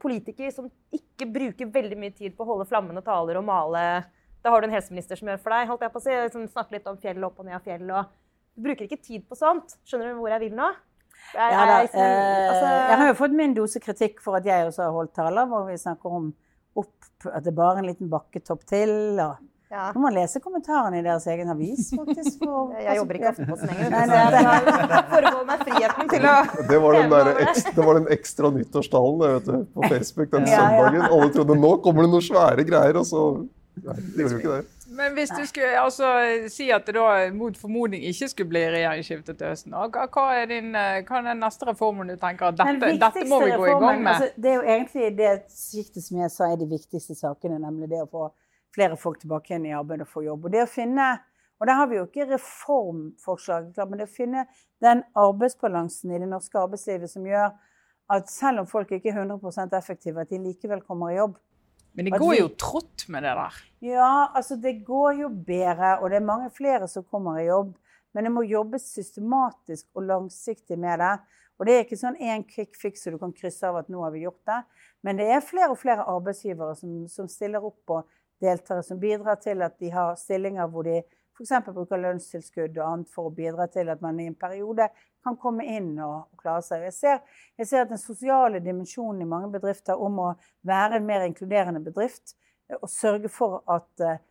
politiker 0.01 0.51
som 0.53 0.69
ikke 0.93 1.27
bruker 1.29 1.69
veldig 1.73 1.97
mye 2.01 2.13
tid 2.13 2.35
på 2.37 2.45
å 2.45 2.51
holde 2.53 2.67
flammende 2.69 3.03
taler 3.05 3.39
og 3.39 3.45
male. 3.47 3.81
Da 4.45 4.53
har 4.53 4.61
du 4.61 4.69
en 4.69 4.75
helseminister 4.75 5.17
som 5.17 5.29
gjør 5.29 5.41
for 5.41 5.55
deg, 5.55 5.69
holdt 5.69 5.85
jeg 5.85 5.93
på 5.93 6.01
å 6.01 6.05
si. 6.05 6.15
Som 6.33 6.45
snakker 6.49 6.77
litt 6.77 6.89
om 6.89 6.99
fjell 7.01 7.25
opp 7.25 7.41
og 7.41 7.47
ned 7.47 7.57
av 7.57 7.65
fjell. 7.65 7.89
Og 7.89 8.13
du 8.55 8.63
bruker 8.63 8.87
ikke 8.87 9.01
tid 9.03 9.25
på 9.29 9.35
sånt. 9.39 9.75
Skjønner 9.87 10.13
du 10.13 10.19
hvor 10.21 10.29
jeg 10.31 10.39
vil 10.47 10.55
nå? 10.57 10.69
Jeg, 11.33 11.51
Ja, 11.51 11.65
da, 11.65 11.79
jeg, 11.81 11.87
liksom- 11.89 12.01
eh, 12.05 12.49
altså, 12.51 12.69
jeg 12.89 12.97
har 13.01 13.07
jo 13.07 13.17
fått 13.19 13.33
min 13.35 13.53
dose 13.57 13.79
kritikk 13.83 14.21
for 14.21 14.37
at 14.37 14.45
jeg 14.45 14.67
også 14.69 14.83
har 14.85 14.91
holdt 14.95 15.13
taler 15.17 15.45
hvor 15.49 15.65
vi 15.67 15.75
snakker 15.81 16.05
om 16.21 16.33
opp, 16.77 17.09
at 17.33 17.43
det 17.43 17.51
er 17.51 17.55
bare 17.57 17.77
en 17.81 17.87
liten 17.89 18.09
bakketopp 18.11 18.63
til. 18.69 19.19
og 19.19 19.37
ja. 19.71 19.87
Nå 19.91 19.99
må 19.99 20.03
man 20.05 20.13
lese 20.13 20.39
kommentarene 20.39 20.99
i 20.99 21.03
deres 21.03 21.25
egen 21.27 21.49
avis, 21.49 21.89
faktisk. 21.97 22.37
For, 22.43 22.69
Jeg 22.85 22.95
jobber 22.99 23.17
ikke 23.17 23.25
i 23.25 23.31
Aftenposten 23.31 23.71
lenger. 23.71 23.89
Nei, 23.89 24.05
nei, 24.05 24.43
jeg 24.45 25.07
forbeholder 25.09 25.47
meg 25.49 25.63
friheten 25.65 26.11
til 26.13 26.27
å 26.29 26.35
Det 26.69 26.79
var 26.85 26.93
den, 26.99 27.09
der 27.15 27.31
ekstra, 27.47 27.73
det 27.79 27.85
var 27.89 27.99
den 27.99 28.07
ekstra 28.15 28.51
nyttårstalen 28.59 29.19
vet 29.25 29.49
du, 29.49 29.57
på 29.73 29.89
Facebook 29.89 30.29
den 30.31 30.45
Ja, 30.47 30.61
ja. 30.61 30.69
søndagen. 30.85 31.09
Alle 31.09 31.29
trodde 31.33 31.57
nå 31.59 31.73
kommer 31.83 32.05
det 32.05 32.11
noen 32.13 32.27
svære 32.29 32.67
greier, 32.69 33.01
og 33.01 33.09
så 33.09 33.25
Nei, 33.75 33.95
de 33.99 34.21
gjorde 34.23 34.37
jo 34.37 34.39
ikke 34.39 34.53
det. 34.61 34.74
Men 34.95 35.13
hvis 35.17 35.31
du 35.35 35.43
skulle 35.49 35.73
altså, 35.81 36.09
si 36.51 36.69
at 36.73 36.87
det 36.87 36.95
da 36.97 37.27
mot 37.35 37.57
formodning 37.59 38.03
ikke 38.09 38.29
skulle 38.31 38.51
bli 38.53 38.63
regjeringsskifte 38.77 39.35
til 39.35 39.51
høsten, 39.51 39.75
hva, 39.75 40.07
hva, 40.07 40.25
er 40.39 40.49
din, 40.51 40.71
eh, 40.75 41.01
hva 41.07 41.19
er 41.19 41.27
den 41.29 41.43
neste 41.43 41.67
reformen 41.69 42.09
du 42.11 42.15
tenker 42.21 42.49
at 42.49 42.59
dette, 42.61 42.95
dette 43.01 43.27
må 43.29 43.41
vi 43.43 43.51
gå 43.53 43.61
gå 43.61 43.69
i 43.73 43.77
gang 43.83 44.01
med? 44.01 44.11
Altså, 44.13 44.31
det 44.41 44.51
er 44.51 44.57
jo 44.57 44.65
egentlig 44.77 45.11
det 45.19 45.35
siktet 45.51 46.07
som 46.07 46.23
jeg 46.23 46.33
sa 46.33 46.49
er 46.51 46.59
de 46.61 46.69
viktigste 46.71 47.17
sakene, 47.19 47.59
nemlig 47.61 47.91
det 47.91 48.01
å 48.05 48.09
få 48.11 48.29
flere 48.75 48.97
folk 48.99 49.21
tilbake 49.21 49.53
igjen 49.53 49.69
i 49.69 49.75
arbeid 49.75 50.03
og 50.03 50.11
få 50.11 50.25
jobb. 50.25 50.47
Og 50.47 50.55
det 50.55 50.65
å 50.65 50.69
finne 50.69 51.13
og 51.55 51.67
der 51.69 51.77
har 51.79 51.87
vi 51.87 51.95
jo 51.95 52.03
ikke 52.03 52.25
reformforslag, 52.33 53.69
men 53.87 54.01
det 54.01 54.09
å 54.09 54.11
finne 54.11 54.43
den 54.83 55.05
arbeidsbalansen 55.15 56.11
i 56.11 56.19
det 56.19 56.27
norske 56.27 56.59
arbeidslivet 56.59 57.11
som 57.11 57.27
gjør 57.27 57.53
at 58.11 58.29
selv 58.29 58.61
om 58.61 58.67
folk 58.69 58.91
ikke 58.91 59.13
er 59.13 59.21
100 59.23 59.77
effektive, 59.77 60.21
at 60.21 60.29
de 60.29 60.41
likevel 60.41 60.83
kommer 60.85 61.13
i 61.13 61.17
jobb. 61.17 61.37
Men 61.95 62.09
det 62.09 62.19
går 62.19 62.35
jo 62.37 62.49
trått 62.59 63.05
med 63.11 63.23
det 63.23 63.33
der. 63.37 63.57
Ja, 63.85 64.31
altså 64.35 64.57
det 64.59 64.81
går 64.87 65.21
jo 65.21 65.29
bedre, 65.29 65.95
og 66.01 66.11
det 66.11 66.19
er 66.19 66.27
mange 66.27 66.49
flere 66.53 66.89
som 66.91 67.05
kommer 67.07 67.39
i 67.39 67.47
jobb. 67.47 67.73
Men 68.15 68.27
det 68.27 68.31
må 68.31 68.45
jobbes 68.47 68.87
systematisk 68.95 69.87
og 69.95 70.07
langsiktig 70.07 70.77
med 70.79 71.01
det. 71.03 71.13
Og 71.55 71.67
det 71.67 71.73
er 71.75 71.85
ikke 71.85 71.99
sånn 71.99 72.17
én 72.19 72.43
quick 72.47 72.75
fix 72.79 73.03
så 73.03 73.13
du 73.13 73.19
kan 73.19 73.33
krysse 73.35 73.67
av 73.67 73.79
at 73.79 73.91
nå 73.91 74.01
har 74.03 74.11
vi 74.11 74.25
gjort 74.25 74.41
det. 74.47 74.61
Men 75.07 75.19
det 75.19 75.27
er 75.31 75.43
flere 75.43 75.71
og 75.71 75.79
flere 75.79 76.07
arbeidsgivere 76.11 76.75
som, 76.79 77.05
som 77.11 77.29
stiller 77.31 77.63
opp 77.63 77.95
og 77.95 78.09
deltar, 78.43 78.81
som 78.83 78.99
bidrar 78.99 79.39
til 79.43 79.63
at 79.63 79.77
de 79.79 79.91
har 79.93 80.15
stillinger 80.19 80.67
hvor 80.71 80.87
de 80.87 81.01
f.eks. 81.35 81.51
bruker 81.67 81.99
lønnstilskudd 81.99 82.77
og 82.77 82.85
annet 82.85 83.11
for 83.11 83.29
å 83.29 83.33
bidra 83.35 83.67
til 83.71 83.89
at 83.91 84.01
man 84.03 84.19
i 84.19 84.29
en 84.29 84.37
periode 84.39 84.87
kan 85.25 85.37
komme 85.41 85.65
inn 85.67 85.93
og, 85.99 86.29
og 86.31 86.41
klare 86.41 86.63
seg. 86.65 86.85
Jeg 86.87 86.95
ser, 86.95 87.19
jeg 87.59 87.69
ser 87.69 87.83
at 87.83 87.91
den 87.91 88.01
sosiale 88.01 88.61
dimensjonen 88.63 89.25
i 89.25 89.29
mange 89.29 89.51
bedrifter 89.55 89.99
om 89.99 90.21
å 90.23 90.29
være 90.67 90.99
en 90.99 91.07
mer 91.07 91.25
inkluderende 91.27 91.81
bedrift, 91.83 92.37
eh, 92.69 92.77
og 92.79 92.89
sørge 92.91 93.31
for 93.33 93.61
at, 93.71 93.91
eh, 94.05 94.21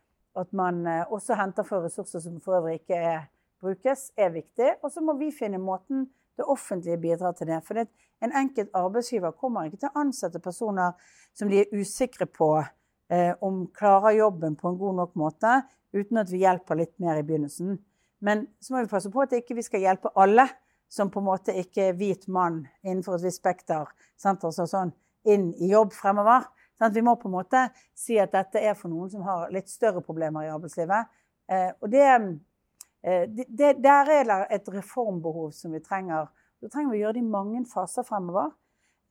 at 0.41 0.53
man 0.55 0.81
eh, 0.89 1.03
også 1.13 1.37
henter 1.39 1.67
for 1.67 1.85
ressurser 1.85 2.23
som 2.23 2.39
for 2.43 2.59
øvrig 2.61 2.79
ikke 2.81 3.01
er, 3.13 3.27
brukes, 3.63 4.09
er 4.17 4.33
viktig. 4.33 4.75
Og 4.83 4.91
så 4.93 5.03
må 5.03 5.17
vi 5.19 5.31
finne 5.35 5.61
måten 5.61 6.07
det 6.35 6.47
offentlige 6.51 6.99
bidrar 7.01 7.35
til 7.37 7.47
det. 7.47 7.61
For 7.65 7.79
en 7.79 8.33
enkelt 8.35 8.73
arbeidsgiver 8.75 9.35
kommer 9.39 9.67
ikke 9.67 9.83
til 9.83 9.91
å 9.91 10.01
ansette 10.03 10.41
personer 10.43 10.97
som 11.35 11.51
de 11.51 11.61
er 11.63 11.71
usikre 11.75 12.27
på 12.27 12.49
om 13.45 13.67
klarer 13.69 14.15
jobben 14.17 14.55
på 14.57 14.71
en 14.71 14.77
god 14.79 14.95
nok 14.97 15.11
måte, 15.19 15.51
uten 15.93 16.17
at 16.17 16.31
vi 16.31 16.39
hjelper 16.41 16.79
litt 16.79 16.95
mer 16.99 17.19
i 17.19 17.25
begynnelsen. 17.27 17.75
Men 18.25 18.47
så 18.59 18.73
må 18.73 18.81
vi 18.81 18.89
passe 18.89 19.11
på 19.13 19.21
at 19.21 19.35
ikke 19.37 19.57
vi 19.59 19.65
skal 19.65 19.83
hjelpe 19.83 20.09
alle 20.17 20.47
som 20.91 21.11
på 21.11 21.21
en 21.21 21.27
måte 21.27 21.55
ikke 21.59 21.89
er 21.89 21.97
hvit 21.99 22.27
mann 22.31 22.63
innenfor 22.85 23.17
et 23.17 23.27
visst 23.27 23.41
spekter? 23.41 23.89
Altså 24.25 24.67
sånn, 24.69 24.93
inn 25.27 25.51
i 25.61 25.71
jobb 25.73 25.93
fremover. 25.93 26.47
Sånn, 26.79 26.93
Vi 26.93 27.03
må 27.05 27.15
på 27.19 27.29
en 27.29 27.37
måte 27.37 27.67
si 27.95 28.17
at 28.19 28.33
dette 28.33 28.61
er 28.61 28.75
for 28.75 28.91
noen 28.91 29.11
som 29.11 29.23
har 29.27 29.51
litt 29.53 29.69
større 29.71 30.03
problemer 30.03 30.45
i 30.45 30.51
arbeidslivet. 30.53 31.11
Eh, 31.51 31.71
og 31.81 31.93
eh, 31.93 33.25
det, 33.29 33.47
det, 33.49 33.75
der 33.83 34.11
er 34.11 34.29
det 34.29 34.39
et 34.57 34.69
reformbehov 34.73 35.51
som 35.53 35.75
vi 35.75 35.83
trenger. 35.83 36.29
Da 36.61 36.71
trenger 36.71 36.91
vi 36.91 36.99
å 36.99 37.03
gjøre 37.05 37.17
det 37.19 37.25
i 37.25 37.33
mange 37.35 37.65
faser 37.69 38.07
fremover. 38.07 38.53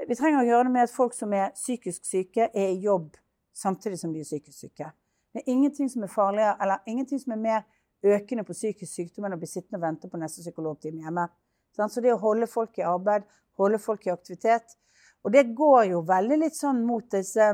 Vi 0.08 0.16
trenger 0.18 0.42
å 0.42 0.48
gjøre 0.48 0.68
det 0.68 0.74
med 0.74 0.88
at 0.88 0.94
folk 0.94 1.14
som 1.14 1.32
er 1.32 1.54
psykisk 1.54 2.04
syke, 2.08 2.50
er 2.50 2.72
i 2.74 2.82
jobb 2.82 3.14
samtidig 3.54 3.98
som 4.00 4.12
de 4.12 4.20
er 4.20 4.28
psykisk 4.28 4.58
syke. 4.66 4.90
Det 5.34 5.42
er 5.42 5.50
ingenting 5.50 5.90
som 5.90 6.02
er 6.06 6.12
farligere, 6.12 6.56
eller 6.62 6.82
ingenting 6.86 7.20
som 7.22 7.32
er 7.34 7.42
mer 7.42 7.62
økende 8.04 8.44
på 8.44 8.54
psykisk 8.54 8.92
sykdom 8.92 9.26
enn 9.26 9.36
å 9.36 9.40
bli 9.40 9.48
sittende 9.48 9.80
og 9.80 9.86
vente 9.86 10.10
på 10.10 10.20
neste 10.20 10.44
psykologtime 10.44 11.02
hjemme. 11.02 11.28
Så 11.74 12.02
det 12.02 12.12
å 12.14 12.20
holde 12.22 12.46
folk 12.46 12.78
i 12.78 12.86
arbeid, 12.86 13.24
holde 13.58 13.80
folk 13.82 14.06
i 14.06 14.12
aktivitet 14.12 14.76
Og 15.24 15.32
det 15.32 15.48
går 15.56 15.88
jo 15.90 16.02
veldig 16.06 16.36
litt 16.38 16.54
sånn 16.54 16.84
mot 16.86 17.06
disse 17.10 17.48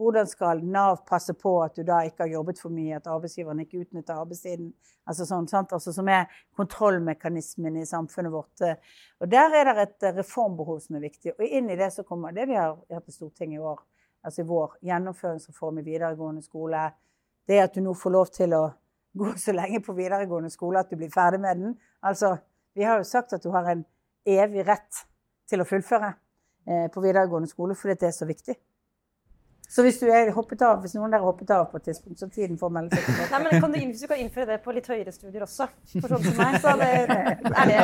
Hvordan 0.00 0.28
skal 0.30 0.62
Nav 0.64 1.02
passe 1.08 1.34
på 1.36 1.50
at 1.60 1.74
du 1.76 1.82
da 1.84 1.98
ikke 2.08 2.24
har 2.24 2.30
jobbet 2.32 2.60
for 2.62 2.72
mye, 2.72 2.96
at 2.96 3.08
arbeidsgiveren 3.10 3.58
ikke 3.66 3.82
utnytter 3.82 4.16
arbeidstiden? 4.16 4.70
Altså 5.04 5.26
sånn? 5.28 5.48
Altså, 5.60 5.92
som 5.92 6.08
er 6.08 6.30
kontrollmekanismen 6.56 7.76
i 7.82 7.84
samfunnet 7.88 8.32
vårt. 8.32 8.62
Og 9.20 9.28
der 9.28 9.58
er 9.58 9.68
det 9.68 9.84
et 9.84 10.06
reformbehov 10.22 10.78
som 10.86 10.96
er 10.96 11.04
viktig. 11.04 11.34
Og 11.34 11.44
inn 11.44 11.68
i 11.68 11.76
det 11.76 11.90
så 11.92 12.06
kommer 12.08 12.32
det 12.32 12.48
vi 12.48 12.56
har 12.56 12.78
hatt 12.94 13.12
i 13.12 13.16
Stortinget 13.16 13.58
i 13.58 13.66
år, 13.74 13.82
altså 14.24 14.42
i 14.42 14.48
vår 14.48 14.76
gjennomføringsreform 14.86 15.80
i 15.80 15.86
videregående 15.86 16.42
skole. 16.42 16.90
Det 17.48 17.60
at 17.62 17.74
du 17.74 17.82
nå 17.84 17.94
får 17.96 18.14
lov 18.14 18.32
til 18.34 18.54
å 18.54 18.64
gå 19.18 19.32
så 19.40 19.54
lenge 19.56 19.80
på 19.84 19.94
videregående 19.96 20.50
skole 20.52 20.82
at 20.82 20.90
du 20.90 20.98
blir 21.00 21.10
ferdig 21.12 21.40
med 21.42 21.62
den. 21.62 21.76
Altså, 22.06 22.36
vi 22.74 22.86
har 22.86 23.00
jo 23.00 23.08
sagt 23.08 23.32
at 23.32 23.42
du 23.42 23.50
har 23.50 23.66
en 23.70 23.84
evig 24.28 24.66
rett 24.68 25.04
til 25.50 25.62
å 25.62 25.66
fullføre 25.66 26.12
eh, 26.66 26.86
på 26.92 27.02
videregående 27.02 27.50
skole 27.50 27.74
fordi 27.74 27.98
det 28.00 28.10
er 28.10 28.16
så 28.16 28.28
viktig. 28.28 28.56
Så 29.70 29.84
hvis, 29.86 30.00
du 30.02 30.08
er 30.10 30.32
hoppet 30.34 30.62
av, 30.66 30.80
hvis 30.82 30.96
noen 30.98 31.12
der 31.14 31.22
hoppet 31.22 31.50
av 31.54 31.68
på 31.70 31.78
et 31.78 31.84
tidspunkt, 31.86 32.18
så 32.18 32.26
er 32.26 32.32
tiden 32.34 32.56
for 32.58 32.66
å 32.66 32.74
melde 32.74 32.96
seg 32.98 33.04
tilbake. 33.06 33.30
Nei, 33.30 33.40
men 33.44 33.60
kan 33.62 33.70
du, 33.70 33.78
Hvis 33.92 34.00
du 34.02 34.06
kan 34.10 34.18
innføre 34.18 34.46
det 34.48 34.56
på 34.64 34.72
litt 34.74 34.88
høyere 34.90 35.12
studier 35.14 35.44
også, 35.46 35.68
for 36.00 36.08
sånn 36.10 36.24
som 36.26 36.40
meg, 36.40 36.56
så 36.64 36.72
er 36.74 37.06
det, 37.06 37.18
er 37.46 37.70
det 37.70 37.76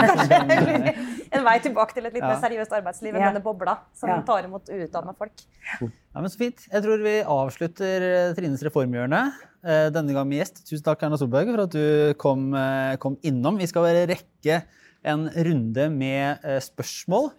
kanskje 0.04 0.92
en 1.32 1.46
vei 1.46 1.54
tilbake 1.64 1.96
til 1.96 2.06
et 2.10 2.12
litt 2.18 2.20
Ja. 2.22 2.28
mer 2.34 2.42
seriøst 2.44 2.74
arbeidsliv 2.76 3.14
enn 3.16 3.22
Ja. 3.24 3.30
denne 3.32 3.42
bobla 3.44 3.78
som 3.96 4.10
Ja. 4.12 4.20
tar 4.20 4.44
imot 4.44 4.68
uutdanna 4.68 5.16
folk. 5.16 5.32
Ja, 5.80 6.20
men 6.20 6.28
Så 6.28 6.36
fint. 6.38 6.66
Jeg 6.72 6.82
tror 6.84 7.02
vi 7.02 7.16
avslutter 7.22 8.02
eh, 8.10 8.34
Trines 8.36 8.62
reformhjørne. 8.62 9.32
eh, 9.64 9.88
Denne 9.90 10.12
gang 10.12 10.28
med 10.28 10.40
gjest. 10.44 10.60
Tusen 10.68 10.84
takk, 10.84 11.02
Erna 11.02 11.16
Solberg, 11.16 11.48
for 11.54 11.62
at 11.64 11.70
du 11.70 12.14
kom, 12.20 12.52
eh, 12.54 12.96
kom 12.96 13.16
innom. 13.22 13.56
Vi 13.58 13.66
skal 13.66 13.82
bare 13.88 14.06
rekke 14.12 14.62
en 15.04 15.28
runde 15.30 15.88
med 15.90 16.38
spørsmål. 16.60 17.30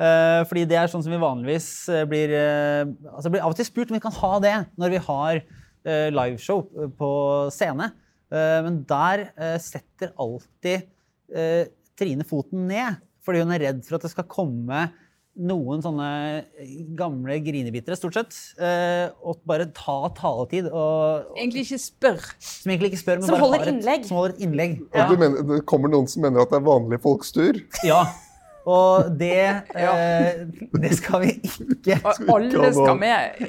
Eh, 0.00 0.42
Fordi 0.48 0.64
det 0.68 0.78
er 0.80 0.88
sånn 0.88 1.02
som 1.04 1.12
vi 1.12 1.20
vanligvis 1.20 1.66
eh, 1.92 2.06
blir 2.08 2.32
eh, 2.32 2.86
altså 3.12 3.32
blir 3.32 3.42
av 3.44 3.52
og 3.52 3.58
til 3.58 3.68
spurt 3.68 3.90
om 3.92 3.98
vi 3.98 4.04
kan 4.06 4.16
ha 4.16 4.32
det 4.40 4.54
når 4.80 4.94
vi 4.96 5.02
har 5.08 5.42
liveshow 6.12 6.66
på 6.98 7.10
scene. 7.56 7.86
Eh, 8.32 8.58
Men 8.66 8.82
der 8.88 9.22
setter 9.64 10.10
alltid 10.20 10.88
eh, 11.32 11.70
Trine 11.96 12.24
foten 12.28 12.66
ned, 12.68 12.98
fordi 13.24 13.40
hun 13.40 13.54
er 13.56 13.64
redd 13.64 13.80
for 13.86 13.96
at 13.96 14.04
det 14.04 14.12
skal 14.12 14.28
komme 14.28 14.86
noen 15.40 15.80
sånne 15.80 16.06
gamle 16.98 17.36
grinebitere, 17.44 17.96
stort 17.96 18.16
sett, 18.18 18.38
eh, 18.60 19.08
og 19.24 19.40
bare 19.48 19.68
ta 19.76 19.98
taletid. 20.16 20.68
Og, 20.68 21.30
og, 21.30 21.36
Egentlig 21.38 21.66
ikke 21.66 21.80
spør. 21.80 22.18
som 22.40 22.72
egentlig 22.72 22.90
ikke 22.92 23.02
spør, 23.02 23.20
men 23.20 23.28
Som 23.28 23.36
bare 23.36 23.44
holder 23.46 23.62
et, 23.64 23.70
innlegg. 23.74 24.08
Som 24.08 24.18
holder 24.20 24.34
et 24.34 24.42
innlegg. 24.44 24.74
Og 24.90 25.12
du 25.12 25.20
mener, 25.22 25.46
det 25.54 25.60
kommer 25.70 25.92
noen 25.92 26.08
som 26.10 26.24
mener 26.26 26.44
at 26.44 26.52
det 26.52 26.60
er 26.60 26.66
vanlige 26.66 27.04
folks 27.04 27.32
tur. 27.36 27.60
Ja. 27.86 28.02
Og 28.70 29.10
det, 29.18 29.32
eh, 29.82 30.44
det 30.84 30.92
skal 30.98 31.24
vi 31.24 31.32
ikke. 31.40 31.98
Og 32.04 32.22
alle 32.36 32.70
skal 32.76 33.00
med. 33.00 33.42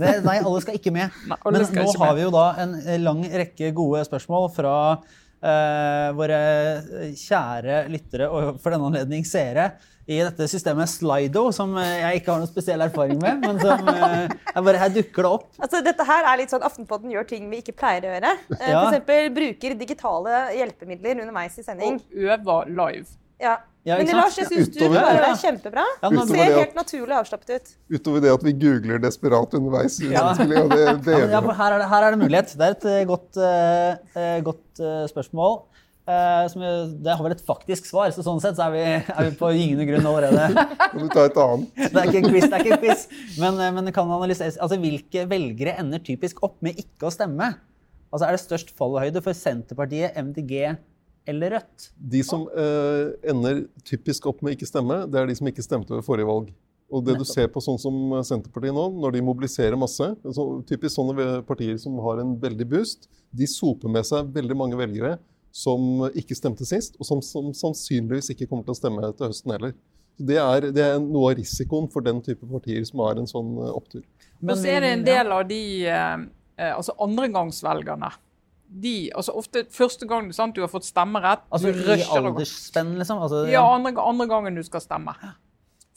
Det, 0.00 0.14
nei, 0.26 0.36
alle 0.40 0.62
skal 0.64 0.78
ikke 0.80 0.94
med. 0.94 1.16
Nei, 1.30 1.38
Men 1.46 1.66
nå 1.78 1.86
har 2.02 2.16
vi 2.18 2.26
jo 2.26 2.32
da 2.34 2.46
en 2.64 2.74
eh, 2.82 2.98
lang 3.02 3.22
rekke 3.44 3.70
gode 3.76 4.02
spørsmål 4.08 4.50
fra 4.56 4.74
eh, 4.96 6.08
våre 6.18 6.40
kjære 7.16 7.84
lyttere, 7.92 8.28
og 8.30 8.58
for 8.60 8.74
denne 8.74 8.90
anledning 8.90 9.24
seere, 9.28 9.70
i 10.10 10.16
dette 10.18 10.46
systemet 10.50 10.90
Slido, 10.90 11.44
som 11.54 11.76
eh, 11.78 12.00
jeg 12.00 12.20
ikke 12.20 12.32
har 12.32 12.40
noen 12.42 12.50
spesiell 12.50 12.82
erfaring 12.82 13.20
med. 13.22 13.44
Men 13.44 13.60
som 13.62 13.90
eh, 13.92 14.32
er 14.56 14.64
bare 14.66 14.80
her 14.82 14.90
dukker 14.96 15.22
det 15.22 15.30
opp. 15.36 15.44
Altså, 15.62 15.82
dette 15.86 16.06
her 16.08 16.26
er 16.32 16.40
litt 16.40 16.50
sånn 16.50 16.64
Aftenpodden 16.66 17.12
gjør 17.14 17.28
ting 17.30 17.46
vi 17.52 17.60
ikke 17.62 17.76
pleier 17.78 18.08
å 18.08 18.14
gjøre. 18.16 18.32
Eh, 18.56 18.64
Ja. 18.72 18.80
Eksempel 18.88 19.28
bruker 19.36 19.76
digitale 19.78 20.40
hjelpemidler 20.56 21.22
underveis 21.22 21.60
i 21.60 21.66
sending. 21.66 22.00
Og 22.02 22.24
øver 22.26 22.72
live. 22.80 23.06
Ja. 23.40 23.60
Ja, 23.88 23.96
Men? 23.96 24.10
Lars, 24.12 24.36
jeg 24.36 24.48
syns 24.50 24.68
du 24.74 24.82
klarer 24.82 25.22
deg 25.24 25.38
kjempebra. 25.40 25.84
Ja, 26.02 26.10
Du 26.12 26.18
ser 26.28 26.42
helt 26.42 26.60
at- 26.68 26.76
naturlig 26.76 27.16
avslappet 27.16 27.52
ut. 27.54 27.70
Utover 27.88 28.20
det 28.20 28.32
at 28.34 28.42
vi 28.44 28.52
googler 28.52 29.00
desperat 29.00 29.54
underveis 29.56 29.96
Ja. 30.04 30.34
det, 30.36 30.66
det 31.06 31.16
Ja, 31.16 31.30
ja, 31.32 31.40
her, 31.40 31.72
er 31.72 31.78
det, 31.78 31.88
her 31.88 32.04
er 32.04 32.10
det 32.10 32.20
mulighet. 32.20 32.52
Det 32.60 32.66
er 32.66 32.76
et 32.76 32.84
eh, 32.84 33.04
godt, 33.08 33.40
eh, 33.40 34.40
godt 34.44 34.82
uh, 34.84 35.06
spørsmål. 35.08 35.62
Uh, 36.10 36.44
som, 36.50 36.64
det 37.00 37.14
har 37.14 37.22
vel 37.22 37.32
et 37.32 37.42
faktisk 37.46 37.86
svar, 37.86 38.10
så 38.12 38.24
sånn 38.26 38.40
sett 38.42 38.58
så 38.58 38.66
er 38.66 38.74
vi, 38.74 38.84
er 38.98 39.28
vi 39.28 39.32
på 39.38 39.52
gyngende 39.54 39.86
grunn 39.88 40.10
allerede. 40.10 40.66
Kan 40.82 41.06
du 41.06 41.08
ta 41.08 41.24
et 41.28 41.40
annet? 41.40 41.72
Det 41.94 42.02
er 42.02 42.10
ikke 42.10 42.20
en 42.20 42.30
quiz, 42.34 42.46
det 42.50 42.52
er 42.58 42.64
ikke 42.64 42.76
en 42.76 42.84
quiz. 42.84 43.08
Men, 43.40 43.60
men 43.78 43.92
kan 43.94 44.12
analyseres. 44.12 44.60
Altså, 44.60 44.76
hvilke 44.82 45.24
velgere 45.30 45.78
ender 45.80 46.02
typisk 46.04 46.42
opp 46.44 46.58
med 46.66 46.76
ikke 46.82 47.08
å 47.08 47.14
stemme? 47.14 47.52
Altså, 48.10 48.26
er 48.26 48.34
det 48.34 48.42
størst 48.42 48.72
fallhøyde 48.76 49.22
for 49.24 49.36
Senterpartiet, 49.38 50.18
MDG 50.18 50.74
eller 51.30 51.56
Rødt? 51.56 51.90
De 52.14 52.22
som 52.26 52.46
eh, 52.50 53.12
ender 53.32 53.64
typisk 53.86 54.28
opp 54.30 54.42
med 54.44 54.56
ikke 54.56 54.68
stemme, 54.68 55.04
det 55.10 55.20
er 55.20 55.30
de 55.30 55.38
som 55.38 55.48
ikke 55.50 55.64
stemte 55.64 55.94
ved 55.96 56.06
forrige 56.06 56.28
valg. 56.28 56.50
Og 56.90 57.04
det 57.06 57.14
du 57.20 57.24
ser 57.28 57.46
på 57.54 57.62
sånn 57.62 57.78
som 57.78 57.96
Senterpartiet 58.26 58.74
nå, 58.74 58.88
når 58.98 59.14
de 59.14 59.22
mobiliserer 59.22 59.78
masse, 59.78 60.08
så 60.34 60.46
typisk 60.66 60.96
sånne 60.96 61.26
partier 61.46 61.76
som 61.78 61.94
har 62.02 62.18
en 62.22 62.34
veldig 62.42 62.66
boost, 62.72 63.06
de 63.30 63.46
soper 63.46 63.92
med 63.94 64.08
seg 64.08 64.32
veldig 64.34 64.56
mange 64.58 64.78
velgere 64.80 65.14
som 65.54 66.06
ikke 66.18 66.36
stemte 66.38 66.66
sist, 66.66 66.96
og 66.98 67.06
som, 67.06 67.22
som 67.22 67.50
sannsynligvis 67.56 68.32
ikke 68.34 68.48
kommer 68.50 68.66
til 68.66 68.74
å 68.74 68.78
stemme 68.78 69.12
til 69.14 69.30
høsten 69.30 69.54
heller. 69.54 69.74
Det 70.20 70.36
er, 70.36 70.66
det 70.74 70.82
er 70.84 70.98
noe 71.00 71.30
av 71.32 71.38
risikoen 71.38 71.88
for 71.90 72.04
den 72.04 72.20
type 72.24 72.46
partier 72.50 72.82
som 72.86 73.02
har 73.06 73.18
en 73.18 73.28
sånn 73.30 73.54
eh, 73.56 73.70
opptur. 73.72 74.02
Men 74.44 74.58
så 74.58 74.68
er 74.72 74.84
det 74.84 74.90
en 74.96 75.06
del 75.06 75.32
av 75.32 75.46
de 75.48 75.60
eh, 75.88 76.26
eh, 76.60 76.72
altså 76.74 76.94
andregangsvelgerne. 77.00 78.10
De, 78.70 79.10
altså 79.18 79.34
ofte 79.34 79.64
første 79.74 80.06
gang 80.06 80.28
sant, 80.34 80.54
du 80.54 80.62
har 80.62 80.70
fått 80.70 80.86
stemmerett 80.86 81.42
Altså 81.50 81.72
du 81.74 81.80
i 81.82 82.04
aldersspenn, 82.06 82.92
liksom? 83.00 83.18
Altså, 83.18 83.44
Ja, 83.50 83.64
andre, 83.66 83.96
andre 83.98 84.26
gangen 84.30 84.54
du 84.54 84.62
skal 84.62 84.84
stemme. 84.84 85.14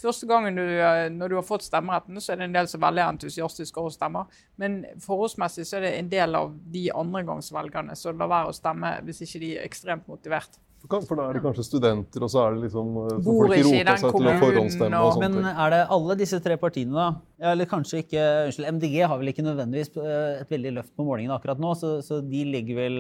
Første 0.03 0.27
gangen 0.27 0.57
du, 0.57 0.63
eh, 0.65 1.05
når 1.13 1.29
du 1.29 1.35
har 1.37 1.45
fått 1.47 1.63
stemmeretten, 1.63 2.17
så 2.19 2.33
er 2.33 2.41
det 2.41 2.47
en 2.49 2.55
del 2.57 2.67
som 2.67 2.81
er 2.81 2.87
veldig 2.89 3.03
entusiastiske 3.05 3.79
og 3.79 3.91
å 3.91 3.93
stemme. 3.93 4.25
Men 4.59 4.81
forholdsmessig 5.05 5.67
så 5.69 5.77
er 5.77 5.85
det 5.85 5.93
en 5.99 6.09
del 6.11 6.35
av 6.35 6.51
de 6.73 6.89
andregangsvelgerne 6.91 7.95
som 7.95 8.17
lar 8.19 8.31
være 8.33 8.51
å 8.51 8.57
stemme 8.57 8.97
hvis 9.05 9.21
ikke 9.27 9.43
de 9.45 9.51
er 9.59 9.67
ekstremt 9.69 10.09
motivert. 10.11 10.59
For, 10.89 11.15
da 11.15 11.29
er 11.29 11.37
det 11.37 11.41
kanskje 11.45 11.63
studenter, 11.63 12.23
og 12.25 12.29
så 12.29 12.41
er 12.43 12.55
det 12.57 12.65
liksom 12.65 12.87
eh, 12.99 13.19
Bor 13.23 13.45
folk 13.47 13.53
ikke 13.55 13.69
i 13.79 13.83
den 13.87 13.97
seg 13.97 14.01
til 14.01 14.07
å 14.09 14.11
kommunen, 14.11 14.95
og 14.99 15.05
og- 15.07 15.13
sånt. 15.15 15.37
Men 15.37 15.45
er 15.53 15.69
det 15.71 15.81
alle 15.95 16.15
disse 16.19 16.39
tre 16.43 16.57
partiene, 16.59 16.91
da? 16.93 17.05
Ja, 17.39 17.51
eller 17.53 17.65
kanskje 17.71 18.01
ikke 18.03 18.23
Unnskyld, 18.49 18.67
MDG 18.75 18.97
har 19.07 19.17
vel 19.21 19.31
ikke 19.31 19.45
nødvendigvis 19.47 19.93
eh, 19.97 20.41
et 20.41 20.49
veldig 20.51 20.73
løft 20.79 20.91
på 20.97 21.05
målingene 21.07 21.37
akkurat 21.39 21.59
nå, 21.63 21.71
så, 21.79 21.93
så 22.03 22.19
de 22.21 22.43
ligger 22.51 22.75
vel 22.81 22.97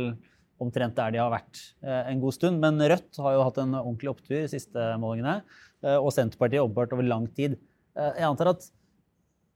omtrent 0.63 0.95
der 0.95 1.11
de 1.11 1.19
har 1.19 1.31
vært 1.33 1.59
eh, 1.83 2.11
en 2.13 2.21
god 2.23 2.33
stund. 2.37 2.61
Men 2.63 2.79
Rødt 2.79 3.19
har 3.19 3.33
jo 3.35 3.43
hatt 3.49 3.57
en 3.59 3.75
ordentlig 3.81 4.13
opptur 4.13 4.37
de 4.39 4.47
siste 4.47 4.87
målingene, 5.03 5.41
eh, 5.83 5.97
og 5.99 6.07
Senterpartiet 6.15 6.63
åpenbart 6.63 6.93
over 6.95 7.03
lang 7.03 7.27
tid. 7.35 7.57
Eh, 7.97 8.13
Jeg 8.21 8.29
antar 8.29 8.53
at 8.55 8.69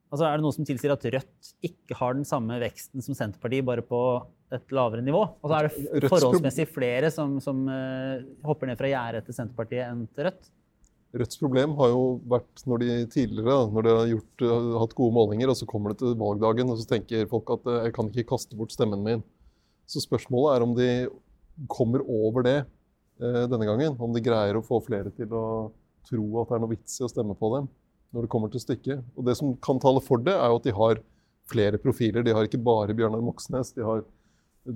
Altså 0.07 0.23
Er 0.23 0.39
det 0.39 0.45
noe 0.45 0.55
som 0.55 0.67
tilsier 0.67 0.93
at 0.93 1.05
Rødt 1.13 1.49
ikke 1.67 1.95
har 1.99 2.15
den 2.15 2.27
samme 2.27 2.57
veksten 2.61 3.03
som 3.03 3.15
Senterpartiet, 3.17 3.65
bare 3.67 3.83
på 3.83 4.01
et 4.55 4.75
lavere 4.75 5.03
nivå? 5.03 5.23
Altså 5.43 5.57
Er 5.57 5.67
det 5.67 6.11
forholdsmessig 6.11 6.67
flere 6.71 7.09
som, 7.11 7.37
som 7.43 7.65
uh, 7.67 8.23
hopper 8.47 8.69
ned 8.69 8.79
fra 8.79 8.91
gjerdet 8.91 9.27
til 9.27 9.35
Senterpartiet 9.35 9.83
enn 9.89 10.05
til 10.15 10.29
Rødt? 10.29 10.47
Rødts 11.17 11.39
problem 11.39 11.73
har 11.79 11.91
jo 11.91 12.05
vært 12.29 12.63
når 12.67 12.83
de 12.83 12.95
tidligere 13.11 13.57
når 13.73 13.87
de 13.87 13.95
har 13.97 14.11
gjort, 14.13 14.45
uh, 14.45 14.69
hatt 14.83 14.95
gode 14.95 15.15
målinger, 15.17 15.51
og 15.51 15.59
så 15.59 15.67
kommer 15.67 15.91
det 15.91 15.99
til 16.03 16.15
valgdagen, 16.19 16.71
og 16.71 16.79
så 16.79 16.87
tenker 16.93 17.27
folk 17.31 17.51
at 17.57 17.67
uh, 17.67 17.81
jeg 17.89 17.95
kan 17.97 18.11
ikke 18.13 18.29
kaste 18.31 18.59
bort 18.59 18.75
stemmen 18.75 19.03
min. 19.03 19.25
Så 19.87 20.03
spørsmålet 20.03 20.55
er 20.55 20.67
om 20.67 20.77
de 20.77 20.89
kommer 21.71 22.03
over 22.03 22.47
det 22.47 22.61
uh, 22.63 23.43
denne 23.51 23.67
gangen. 23.67 23.99
Om 23.99 24.15
de 24.15 24.23
greier 24.23 24.55
å 24.55 24.63
få 24.63 24.79
flere 24.87 25.11
til 25.15 25.35
å 25.35 25.45
tro 26.07 26.29
at 26.39 26.47
det 26.47 26.55
er 26.55 26.63
noe 26.63 26.71
vits 26.71 26.95
i 27.01 27.03
å 27.03 27.11
stemme 27.11 27.35
på 27.35 27.51
dem 27.57 27.67
når 28.17 28.25
det 28.25 28.33
kommer 28.33 28.49
til 28.49 28.63
stykket. 28.63 29.05
Og 29.13 29.29
det 29.29 29.37
som 29.37 29.53
kan 29.61 29.77
tale 29.81 30.01
for 30.01 30.21
det, 30.25 30.33
er 30.33 30.49
jo 30.49 30.57
at 30.57 30.65
de 30.65 30.73
har 30.73 31.01
flere 31.47 31.77
profiler. 31.77 32.25
De 32.25 32.33
har 32.33 32.47
ikke 32.47 32.59
bare 32.59 32.95
Bjørnar 32.97 33.21
Moxnes. 33.21 33.69
De 33.77 33.85
har, 33.85 34.01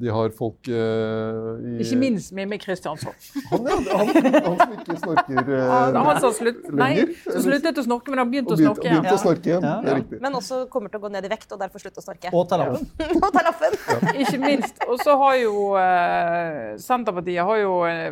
de 0.01 0.11
har 0.13 0.29
folk 0.37 0.69
uh, 0.69 1.57
i 1.65 1.81
Ikke 1.81 1.97
minst 1.99 2.35
Mimmi 2.37 2.59
Kristiansson. 2.61 3.17
Han, 3.49 3.65
ja, 3.65 3.97
han, 3.97 4.13
han 4.45 4.61
som 4.61 4.77
ikke 4.77 4.99
snorker 5.01 5.41
uh, 5.41 5.57
Han, 5.57 5.99
han 6.05 6.21
som 6.21 6.37
slutt, 6.37 6.61
nei, 6.83 6.91
som 7.25 7.41
sluttet 7.49 7.81
å 7.81 7.87
snorke, 7.89 8.13
men 8.13 8.23
han 8.23 8.31
begynte 8.31 8.53
å 8.53 8.61
snorke 8.61 8.85
igjen. 8.85 9.01
begynte 9.01 9.17
å 9.17 9.23
snorke 9.25 9.51
igjen. 9.51 9.67
Ja. 9.67 9.75
Det 9.81 9.93
er 9.95 10.01
riktig. 10.03 10.21
Men 10.23 10.39
også 10.39 10.63
kommer 10.71 10.93
til 10.93 11.01
å 11.01 11.07
gå 11.09 11.13
ned 11.17 11.27
i 11.27 11.33
vekt 11.33 11.57
og 11.57 11.65
derfor 11.65 11.83
slutte 11.83 12.05
å 12.05 12.07
snorke. 12.07 12.31
Og 12.37 12.47
ta 12.47 12.61
lappen. 12.61 12.87
Og 13.25 13.29
ta 13.33 13.47
lappen. 13.49 13.77
Ikke 14.21 14.39
minst. 14.45 14.85
Og 14.85 15.01
så 15.01 15.17
har 15.25 15.37
jo 15.41 15.69
eh, 15.81 16.75
Senterpartiet 16.79 17.41
har 17.49 17.63
jo 17.65 17.79
eh, 17.89 18.11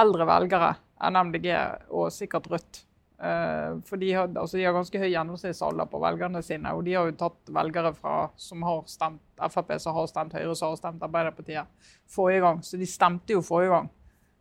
eldre 0.00 0.26
velgere 0.32 0.78
enn 1.04 1.16
MDG, 1.28 1.52
og 1.96 2.08
sikkert 2.16 2.48
Rødt. 2.50 2.86
Eh, 3.20 3.72
for 3.84 4.00
de 4.00 4.12
har, 4.16 4.30
altså 4.32 4.56
de 4.56 4.64
har 4.64 4.72
ganske 4.72 5.00
høy 5.02 5.10
gjennomsnittsalder 5.10 5.88
på 5.92 6.00
velgerne 6.00 6.40
sine. 6.44 6.72
Og 6.76 6.84
de 6.86 6.96
har 6.96 7.08
jo 7.10 7.16
tatt 7.20 7.52
velgere 7.52 7.92
fra, 7.96 8.16
som 8.40 8.64
har 8.64 8.82
stemt 8.88 9.20
Frp, 9.40 9.72
som 9.80 9.96
har 9.96 10.08
stemt 10.08 10.36
Høyre, 10.36 10.54
som 10.56 10.72
har 10.72 10.80
stemt 10.80 11.04
Arbeiderpartiet 11.04 11.92
forrige 12.12 12.44
gang. 12.44 12.60
Så 12.64 12.80
de 12.80 12.88
stemte 12.88 13.36
jo 13.36 13.44
forrige 13.44 13.74
gang. 13.76 13.90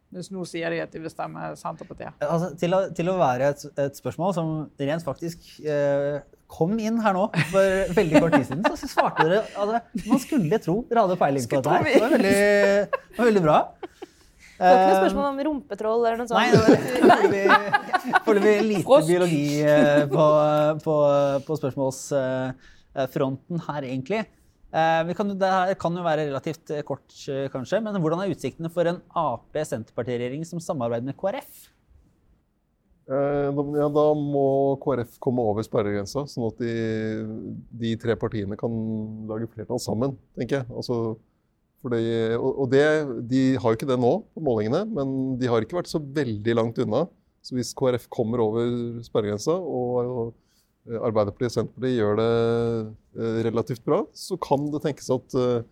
Mens 0.10 0.32
nå 0.34 0.42
sier 0.50 0.74
de 0.74 0.80
at 0.82 0.94
de 0.96 1.04
vil 1.04 1.12
stemme 1.12 1.52
Senterpartiet. 1.60 2.16
Altså, 2.26 2.50
til, 2.58 2.74
å, 2.74 2.82
til 2.98 3.12
å 3.12 3.20
være 3.20 3.52
et, 3.54 3.66
et 3.84 4.00
spørsmål 4.00 4.34
som 4.34 4.54
rent 4.82 5.06
faktisk 5.06 5.44
eh, 5.62 6.18
kom 6.50 6.74
inn 6.82 6.98
her 7.04 7.14
nå 7.14 7.28
for 7.52 7.84
veldig 8.00 8.24
kort 8.24 8.38
tid 8.40 8.48
siden, 8.48 8.66
så 8.80 8.90
svarte 8.90 9.28
dere 9.28 9.44
altså, 9.54 9.84
Man 10.10 10.24
skulle 10.24 10.62
tro 10.64 10.80
dere 10.90 11.06
hadde 11.06 11.20
peiling 11.20 11.46
på 11.46 11.60
dette 11.60 11.76
her. 11.76 11.92
Det 11.92 12.02
var 12.02 12.16
veldig, 12.16 13.12
var 13.20 13.30
veldig 13.30 13.46
bra. 13.46 13.60
Det 14.60 14.66
var 14.68 14.76
ikke 14.76 14.90
noe 14.90 14.96
Eh, 14.98 15.02
spørsmål 15.06 15.26
om 15.30 15.38
rumpetroll 15.48 16.02
eller 16.04 16.18
noe 16.20 16.28
sånt. 16.28 16.36
Nei, 16.36 16.50
foreløpig 18.26 18.56
lite 18.68 18.84
Frosk. 18.84 19.08
biologi 19.08 19.46
eh, 19.64 20.04
på, 20.12 20.26
på, 20.84 20.96
på 21.48 21.54
spørsmålsfronten 21.62 23.56
her, 23.70 23.82
egentlig. 23.88 24.22
Eh, 24.70 25.02
Vi 25.08 25.14
kan, 25.18 25.32
det 25.40 25.50
her 25.56 25.74
kan 25.80 25.96
jo 25.98 26.04
være 26.06 26.28
relativt 26.30 26.68
kort, 26.86 27.08
kanskje, 27.56 27.80
men 27.86 27.96
hvordan 28.04 28.20
er 28.26 28.34
utsiktene 28.36 28.70
for 28.74 28.84
en 28.92 29.00
Ap-Senterparti-regjering 29.18 30.44
som 30.46 30.60
samarbeider 30.62 31.08
med 31.10 31.18
KrF? 31.18 31.70
Eh, 33.10 33.50
ja, 33.80 33.88
da 33.90 34.06
må 34.14 34.46
KrF 34.84 35.16
komme 35.24 35.42
over 35.42 35.64
sperregrensa, 35.66 36.28
sånn 36.30 36.46
at 36.52 36.60
de, 36.62 36.74
de 37.82 37.96
tre 38.02 38.14
partiene 38.22 38.54
kan 38.60 38.70
lage 39.32 39.48
flertall 39.56 39.80
sammen, 39.82 40.14
tenker 40.38 40.56
jeg. 40.62 40.68
Altså, 40.76 41.16
fordi, 41.84 42.02
og 42.36 42.64
og 42.66 42.68
det, 42.74 42.84
de 43.32 43.44
har 43.56 43.72
jo 43.72 43.78
ikke 43.78 43.88
det 43.88 44.00
nå 44.02 44.12
på 44.36 44.44
målingene, 44.44 44.84
men 44.92 45.40
de 45.40 45.48
har 45.48 45.64
ikke 45.64 45.80
vært 45.80 45.92
så 45.92 46.02
veldig 46.02 46.56
langt 46.58 46.82
unna. 46.84 47.06
Så 47.46 47.56
hvis 47.56 47.72
KrF 47.78 48.10
kommer 48.12 48.42
over 48.44 49.00
sperregrensa, 49.06 49.56
og, 49.56 50.12
og 50.12 51.00
Arbeiderpartiet 51.00 51.52
og 51.52 51.56
Senterpartiet 51.56 52.00
gjør 52.00 52.18
det 52.20 52.32
eh, 53.20 53.40
relativt 53.48 53.84
bra, 53.86 54.02
så 54.16 54.38
kan 54.42 54.68
det 54.74 54.82
tenkes 54.84 55.08
at 55.14 55.38
eh, 55.40 55.68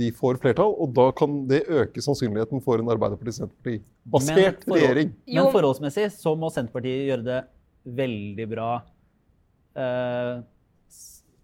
de 0.00 0.10
får 0.14 0.40
flertall, 0.42 0.72
og 0.82 0.94
da 0.96 1.06
kan 1.14 1.38
det 1.50 1.62
øke 1.70 2.02
sannsynligheten 2.02 2.62
for 2.64 2.82
en 2.82 2.90
Arbeiderparti-Senterparti-basert 2.96 4.66
regjering. 4.72 5.12
Jo. 5.28 5.44
Men 5.44 5.52
forholdsmessig 5.54 6.08
så 6.16 6.34
må 6.38 6.50
Senterpartiet 6.54 7.06
gjøre 7.10 7.26
det 7.26 7.40
veldig 7.96 8.46
bra 8.50 8.70
eh, 9.78 10.32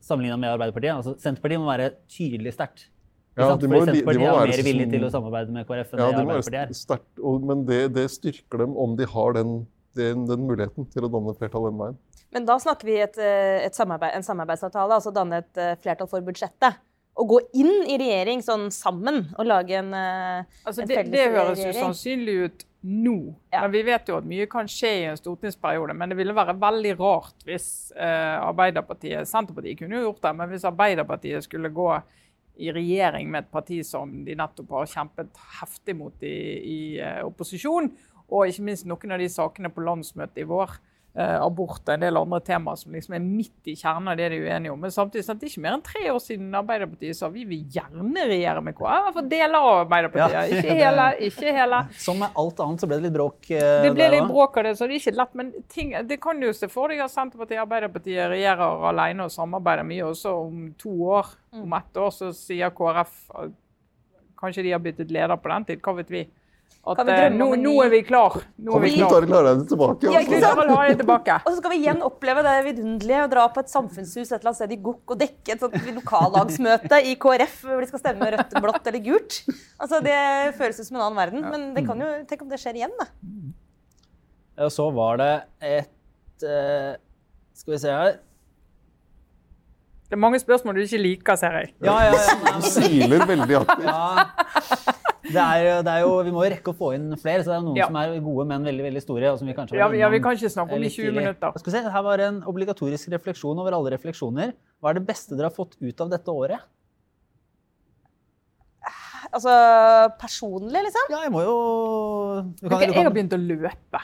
sammenligna 0.02 0.40
med 0.40 0.56
Arbeiderpartiet. 0.56 0.96
Altså, 0.96 1.14
Senterpartiet 1.22 1.62
må 1.62 1.70
være 1.70 1.92
tydelig 2.10 2.56
sterkt. 2.56 2.88
Ja, 3.36 3.56
de 3.56 3.66
må- 3.66 3.78
de- 3.80 3.86
de 3.86 3.92
Senterpartiet 3.92 4.20
må 4.20 4.26
er 4.28 4.32
være 4.32 4.46
mer 4.46 4.56
villige 4.62 4.64
villig 4.76 4.90
til 4.92 5.04
å 5.06 5.10
samarbeide 5.10 5.48
med 5.50 5.66
KrF 5.66 5.92
enn 5.94 5.98
Ja, 5.98 6.06
det 6.12 6.24
må 6.26 6.32
Arbeiderpartiet 6.36 6.70
er. 6.70 6.72
sterkt, 6.74 7.18
og- 7.24 7.42
men 7.42 7.64
det, 7.64 7.92
det 7.94 8.10
styrker 8.10 8.58
dem 8.58 8.76
om 8.76 8.96
de 8.96 9.06
har 9.06 9.32
den, 9.32 9.66
den, 9.96 10.26
den 10.26 10.46
muligheten 10.46 10.86
til 10.92 11.02
å 11.02 11.10
danne 11.10 11.34
flertall 11.38 11.70
den 11.70 11.78
veien. 11.78 11.96
Men 12.32 12.44
da 12.46 12.56
snakker 12.58 12.84
vi 12.84 12.96
et, 13.00 13.16
eh, 13.18 13.64
et 13.66 13.72
samarbeid, 13.74 14.14
en 14.16 14.22
samarbeidsavtale, 14.22 14.92
altså 14.96 15.12
danne 15.12 15.38
et 15.44 15.56
eh, 15.56 15.74
flertall 15.76 16.08
for 16.08 16.20
budsjettet. 16.20 16.76
Og 17.14 17.28
gå 17.28 17.40
inn 17.60 17.84
i 17.92 17.98
regjering 18.00 18.40
sånn 18.40 18.70
sammen 18.72 19.34
og 19.38 19.44
lage 19.46 19.70
en 19.76 19.92
eh, 19.92 20.44
Altså, 20.66 20.80
En 20.82 20.88
det, 20.88 20.96
felles 20.96 21.10
det 21.12 21.26
høres 21.32 21.58
jo 21.64 21.72
sannsynlig 21.76 22.44
ut 22.46 22.64
nå. 22.84 23.34
Ja. 23.52 23.60
Men 23.62 23.70
vi 23.72 23.82
vet 23.82 24.06
jo 24.08 24.16
at 24.16 24.24
mye 24.24 24.46
kan 24.48 24.64
skje 24.66 24.88
i 24.88 25.04
en 25.10 25.16
stortingsperiode. 25.16 25.94
Men 25.94 26.08
det 26.08 26.16
ville 26.16 26.32
være 26.32 26.56
veldig 26.58 26.98
rart 26.98 27.44
hvis 27.44 27.92
eh, 27.94 28.38
Arbeiderpartiet 28.40 29.28
Senterpartiet 29.28 29.78
kunne 29.78 30.00
jo 30.00 30.08
gjort 30.12 30.22
det, 30.22 30.34
men 30.36 30.48
hvis 30.48 30.64
Arbeiderpartiet 30.64 31.44
skulle 31.44 31.68
gå 31.68 32.02
i 32.62 32.72
regjering 32.74 33.30
med 33.32 33.44
et 33.44 33.52
parti 33.52 33.80
som 33.86 34.22
de 34.26 34.36
nettopp 34.38 34.70
har 34.76 34.90
kjempet 34.92 35.42
heftig 35.58 35.96
mot 35.98 36.24
i, 36.26 36.36
i 36.62 36.80
eh, 37.02 37.20
opposisjon, 37.26 37.90
og 38.32 38.48
ikke 38.48 38.66
minst 38.68 38.88
noen 38.88 39.14
av 39.14 39.20
de 39.22 39.28
sakene 39.32 39.72
på 39.72 39.84
landsmøtet 39.84 40.44
i 40.44 40.48
vår, 40.48 40.78
abort 41.20 41.82
og 41.84 41.90
en 41.92 42.00
del 42.06 42.16
andre 42.16 42.38
temaer 42.40 42.78
som 42.80 42.94
liksom 42.96 43.12
er 43.18 43.20
midt 43.20 43.68
i 43.68 43.74
kjernen 43.76 44.08
av 44.08 44.16
det 44.16 44.30
de 44.32 44.38
er 44.38 44.46
uenige 44.46 44.72
om. 44.72 44.78
Men 44.80 44.94
samtidig 44.94 45.26
sant, 45.26 45.42
det 45.42 45.48
er 45.48 45.52
ikke 45.52 45.64
mer 45.66 45.74
enn 45.76 45.82
tre 45.84 46.04
år 46.08 46.20
siden 46.24 46.54
Arbeiderpartiet 46.56 47.18
sa 47.18 47.28
vi 47.28 47.42
vil 47.50 47.66
gjerne 47.74 48.24
regjere 48.30 48.62
med 48.64 48.76
KrF. 48.78 48.88
I 48.88 49.04
hvert 49.04 49.18
fall 49.18 49.28
deler 49.28 49.58
av 49.58 49.80
Arbeiderpartiet. 49.82 50.38
Ja. 50.38 50.62
Ikke 50.62 50.76
hele. 50.80 51.06
ikke 51.28 51.54
hele. 51.58 51.82
Som 52.06 52.22
med 52.24 52.32
alt 52.40 52.64
annet 52.64 52.80
så 52.80 52.88
ble 52.88 52.96
det 53.02 53.06
litt 53.10 53.16
bråk. 53.18 53.50
eh, 53.52 53.82
Det 53.84 53.92
ble 53.92 54.06
der 54.08 54.16
litt 54.16 54.30
bråk 54.32 54.56
av 54.56 54.68
det, 54.70 54.74
så 54.80 54.88
det 54.88 54.96
er 54.96 55.02
ikke 55.04 55.16
lett. 55.20 55.34
Men 55.42 55.52
ting, 55.76 55.92
det 56.08 56.20
kan 56.24 56.40
jo 56.48 56.52
se 56.56 56.70
for 56.72 56.88
deg 56.88 57.04
at 57.04 57.12
Senterpartiet 57.12 57.60
og 57.60 57.66
Arbeiderpartiet 57.66 58.30
regjerer 58.32 58.88
alene 58.94 59.28
og 59.28 59.34
samarbeider 59.36 59.84
mye. 59.92 60.08
Også 60.14 60.32
om 60.46 60.70
to 60.80 60.96
år, 61.12 61.34
om 61.60 61.76
ett 61.76 62.00
år, 62.00 62.14
så 62.16 62.32
sier 62.36 62.72
KrF 62.72 63.18
at 63.42 63.58
kanskje 64.42 64.64
de 64.64 64.72
har 64.74 64.80
byttet 64.82 65.12
leder 65.12 65.36
på 65.38 65.52
den 65.52 65.68
tid. 65.68 65.84
Hva 65.84 65.92
vet 66.00 66.08
vi? 66.10 66.24
At 66.82 66.96
Kan 66.98 67.06
vi 67.06 67.12
eh, 67.14 67.28
nå, 67.30 67.46
nå 67.62 67.72
er 67.84 67.90
vi 67.92 68.00
klar. 68.02 68.40
Nå 68.58 68.72
er 68.74 68.80
vi 68.82 68.88
vi 68.90 68.96
klar. 68.98 69.22
deg 69.46 69.60
tilbake? 69.70 70.08
Ja, 70.10 70.18
ikke 70.24 70.34
Altså? 70.34 70.48
sant? 70.48 70.62
Vi 70.66 70.74
ha 70.74 70.86
det 70.88 70.96
tilbake. 70.98 71.36
Og 71.46 71.52
så 71.52 71.60
skal 71.60 71.70
vi 71.70 71.76
igjen 71.78 72.00
oppleve 72.02 72.42
det 72.42 72.54
vidunderlige 72.66 73.20
å 73.22 73.28
dra 73.30 73.44
på 73.54 73.62
et 73.62 73.70
samfunnshus 73.70 74.32
et 74.32 74.34
eller 74.40 74.50
annet 74.50 74.58
sted 74.58 74.72
i 74.74 74.78
Gokk 74.82 75.14
og 75.14 75.20
dekke 75.20 75.54
et 75.54 75.62
sånt 75.62 75.76
lokallagsmøte 76.00 76.98
i 77.06 77.14
KrF 77.22 77.54
hvor 77.68 77.84
de 77.84 77.90
skal 77.92 78.02
stemme 78.02 78.30
rødt, 78.34 78.56
blått 78.64 78.90
eller 78.90 79.04
gult. 79.06 79.38
Altså, 79.78 80.00
Det 80.02 80.16
føles 80.58 80.80
ut 80.82 80.88
som 80.88 80.98
en 80.98 81.04
annen 81.06 81.20
verden, 81.22 81.46
men 81.54 81.68
det 81.76 81.84
kan 81.86 82.02
jo, 82.02 82.10
tenk 82.26 82.42
om 82.42 82.50
det 82.50 82.58
skjer 82.64 82.80
igjen. 82.80 82.96
da. 82.98 83.06
Ja, 84.58 84.68
så 84.74 84.88
var 84.90 85.22
det 85.22 85.30
et 85.62 86.44
uh, 86.44 86.98
Skal 87.56 87.72
vi 87.72 87.78
se 87.80 87.88
her 87.94 88.18
Det 90.10 90.18
er 90.18 90.20
mange 90.20 90.42
spørsmål 90.42 90.76
du 90.76 90.82
ikke 90.82 90.98
liker, 91.00 91.38
ser 91.40 91.60
jeg. 91.62 91.70
Ja, 91.86 91.94
ja, 92.10 92.18
ja. 92.18 92.56
Du 92.58 92.66
siler 92.74 93.22
veldig 93.30 93.62
aktivt. 93.62 93.86
ja. 93.86 94.98
Det 95.22 95.38
er, 95.38 95.82
det 95.86 95.92
er 95.92 96.00
jo, 96.02 96.16
vi 96.26 96.32
må 96.34 96.42
jo 96.44 96.50
rekke 96.50 96.72
å 96.72 96.76
få 96.76 96.88
inn 96.96 97.12
flere, 97.20 97.44
så 97.46 97.52
det 97.52 97.56
er 97.60 97.62
noen 97.62 97.76
Ja. 97.78 97.86
som 97.86 97.96
er 98.00 98.18
gode, 98.20 98.46
men 98.50 98.64
veldig 98.66 98.82
veldig 98.88 99.02
store. 99.04 99.30
Og 99.32 99.38
som 99.38 99.46
vi 99.46 99.54
kanskje 99.54 99.78
Ja, 99.78 99.86
ja, 99.94 100.08
vi 100.10 100.18
kan 100.20 100.34
ikke 100.34 100.50
snakke 100.50 100.74
om 100.74 100.82
eh, 100.82 100.88
i 100.88 100.90
20 100.90 101.12
minutter. 101.14 101.52
Skal 101.62 101.72
vi 101.72 101.78
se, 101.78 101.90
Her 101.94 102.02
var 102.02 102.18
en 102.26 102.42
obligatorisk 102.42 103.08
refleksjon 103.14 103.58
over 103.62 103.72
alle 103.76 103.92
refleksjoner. 103.94 104.52
Hva 104.82 104.90
er 104.90 104.94
det 104.98 105.06
beste 105.06 105.36
dere 105.38 105.46
har 105.50 105.54
fått 105.54 105.76
ut 105.80 106.00
av 106.00 106.10
dette 106.10 106.26
året? 106.34 106.58
Altså 109.32 109.52
personlig, 110.20 110.82
liksom. 110.88 111.06
Ja, 111.14 111.20
jeg 111.22 111.32
må 111.32 111.40
jo 111.46 111.54
du 112.60 112.68
kan- 112.68 112.76
okay, 112.76 112.86
du 112.88 112.92
jeg 112.92 113.04
har 113.06 113.14
begynt 113.14 113.32
å 113.32 113.38
løpe. 113.40 114.00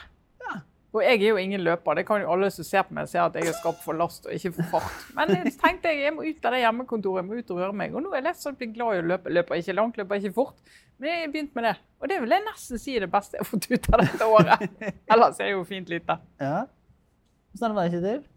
Og 0.99 1.05
jeg 1.05 1.21
er 1.21 1.29
jo 1.29 1.39
ingen 1.39 1.63
løper. 1.63 1.95
Det 1.95 2.03
kan 2.07 2.19
jo 2.19 2.31
alle 2.33 2.49
som 2.51 2.65
ser 2.67 2.83
på 2.87 2.95
meg, 2.97 3.07
se 3.07 3.21
at 3.23 3.35
jeg 3.39 3.47
er 3.47 3.55
skapt 3.55 3.79
for 3.85 3.95
last 3.95 4.27
og 4.27 4.35
ikke 4.35 4.51
for 4.57 4.73
fart. 4.73 5.05
Men 5.15 5.31
jeg 5.37 5.53
tenkte 5.61 5.93
jeg, 5.93 6.03
jeg 6.09 6.15
må 6.15 6.25
ut 6.27 6.47
av 6.49 6.55
det 6.55 6.59
hjemmekontoret, 6.65 7.21
jeg 7.21 7.27
må 7.29 7.39
ut 7.39 7.53
og 7.55 7.61
røre 7.63 7.77
meg. 7.81 7.95
Og 7.95 8.03
nå 8.03 8.11
er 8.11 8.19
jeg 8.19 8.27
lett 8.27 8.41
sånn 8.43 8.57
blitt 8.59 8.73
glad 8.75 8.97
i 8.97 9.03
å 9.03 9.05
løpe. 9.13 9.31
Løper 9.37 9.61
ikke 9.61 9.77
langt, 9.77 9.99
løper 10.01 10.19
ikke 10.19 10.35
fort. 10.35 10.75
Men 10.99 11.13
jeg 11.13 11.21
har 11.21 11.31
begynt 11.37 11.55
med 11.55 11.67
det. 11.69 11.75
Og 12.03 12.11
det 12.11 12.17
vil 12.25 12.35
jeg 12.35 12.45
nesten 12.49 12.81
si 12.83 12.97
er 12.99 13.05
det 13.05 13.11
beste 13.13 13.39
jeg 13.39 13.45
har 13.45 13.49
fått 13.49 13.69
ut 13.71 13.89
av 13.93 14.03
dette 14.03 14.27
året. 14.35 14.67
Ellers 15.15 15.39
er 15.39 15.49
jeg 15.49 15.55
jo 15.55 15.63
fint 15.69 15.93
lite. 15.93 16.19
Ja. 16.43 16.57
Hvordan 17.55 17.65
er 17.65 17.71
det 17.71 17.79
med 17.79 17.83
deg, 17.85 17.95
Kjetil? 17.95 18.27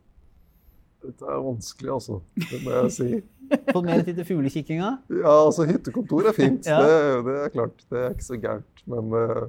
Dette 1.03 1.31
er 1.35 1.41
vanskelig, 1.43 1.91
altså. 1.97 2.21
Det 2.39 2.63
må 2.63 2.77
jeg 2.77 2.93
si. 2.95 3.09
Fått 3.75 3.87
mer 3.89 4.05
tid 4.07 4.15
til 4.21 4.29
fuglekikkinga? 4.29 4.91
Ja, 5.19 5.33
altså 5.33 5.67
hyttekontor 5.69 6.31
er 6.31 6.37
fint. 6.37 6.69
Ja. 6.71 6.79
Det, 6.87 7.25
det 7.27 7.39
er 7.43 7.55
klart. 7.57 7.83
Det 7.91 8.05
er 8.05 8.15
ikke 8.15 8.29
så 8.29 8.39
gærent. 8.41 8.85
Men 8.89 9.11
uh, 9.11 9.49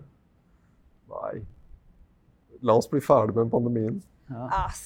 nei. 1.14 1.36
La 2.64 2.76
oss 2.80 2.88
bli 2.90 3.02
ferdig 3.04 3.36
med 3.36 3.52
pandemien. 3.52 3.98
Ass. 4.32 4.84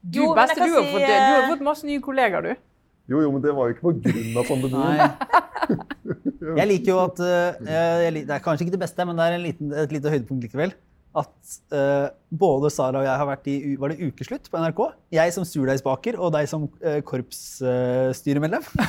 Du, 0.00 0.22
Jo, 0.22 0.32
beste, 0.36 0.56
du, 0.56 0.64
har 0.72 0.84
si, 0.84 0.92
fått, 0.94 1.04
du 1.04 1.12
har 1.12 1.42
eh, 1.42 1.48
fått 1.52 1.64
masse 1.64 1.88
nye 1.88 2.00
kollegaer, 2.04 2.44
du. 2.44 2.66
Jo, 3.10 3.20
jo, 3.24 3.32
men 3.34 3.42
det 3.44 3.52
var 3.56 3.68
jo 3.68 3.74
ikke 3.74 3.86
på 3.86 3.94
grunn 4.04 4.38
av 4.40 4.48
pandemien. 4.48 5.00
Jeg 6.60 6.66
liker 6.70 6.88
jo 6.88 6.98
at 7.02 7.18
eh, 7.22 7.58
jeg, 7.68 8.22
Det 8.24 8.32
er 8.32 8.40
kanskje 8.42 8.64
ikke 8.64 8.74
det 8.74 8.80
beste, 8.80 9.04
men 9.06 9.18
det 9.18 9.26
er 9.26 9.34
en 9.36 9.44
liten, 9.44 9.74
et 9.76 9.92
lite 9.92 10.10
høydepunkt 10.10 10.46
likevel. 10.46 10.72
At 11.20 11.52
uh, 11.74 12.06
både 12.30 12.70
Sara 12.72 13.00
og 13.02 13.06
jeg 13.06 13.18
har 13.20 13.26
vært 13.26 13.48
i 13.50 13.74
var 13.82 13.92
det 13.92 14.08
ukeslutt 14.08 14.46
på 14.50 14.60
NRK. 14.62 14.82
Jeg 15.14 15.34
som 15.34 15.46
surdeigsbaker 15.46 16.16
og 16.16 16.32
deg 16.36 16.48
som 16.50 16.68
uh, 16.80 17.00
korpsstyremedlem. 17.06 18.66
Nei, 18.78 18.88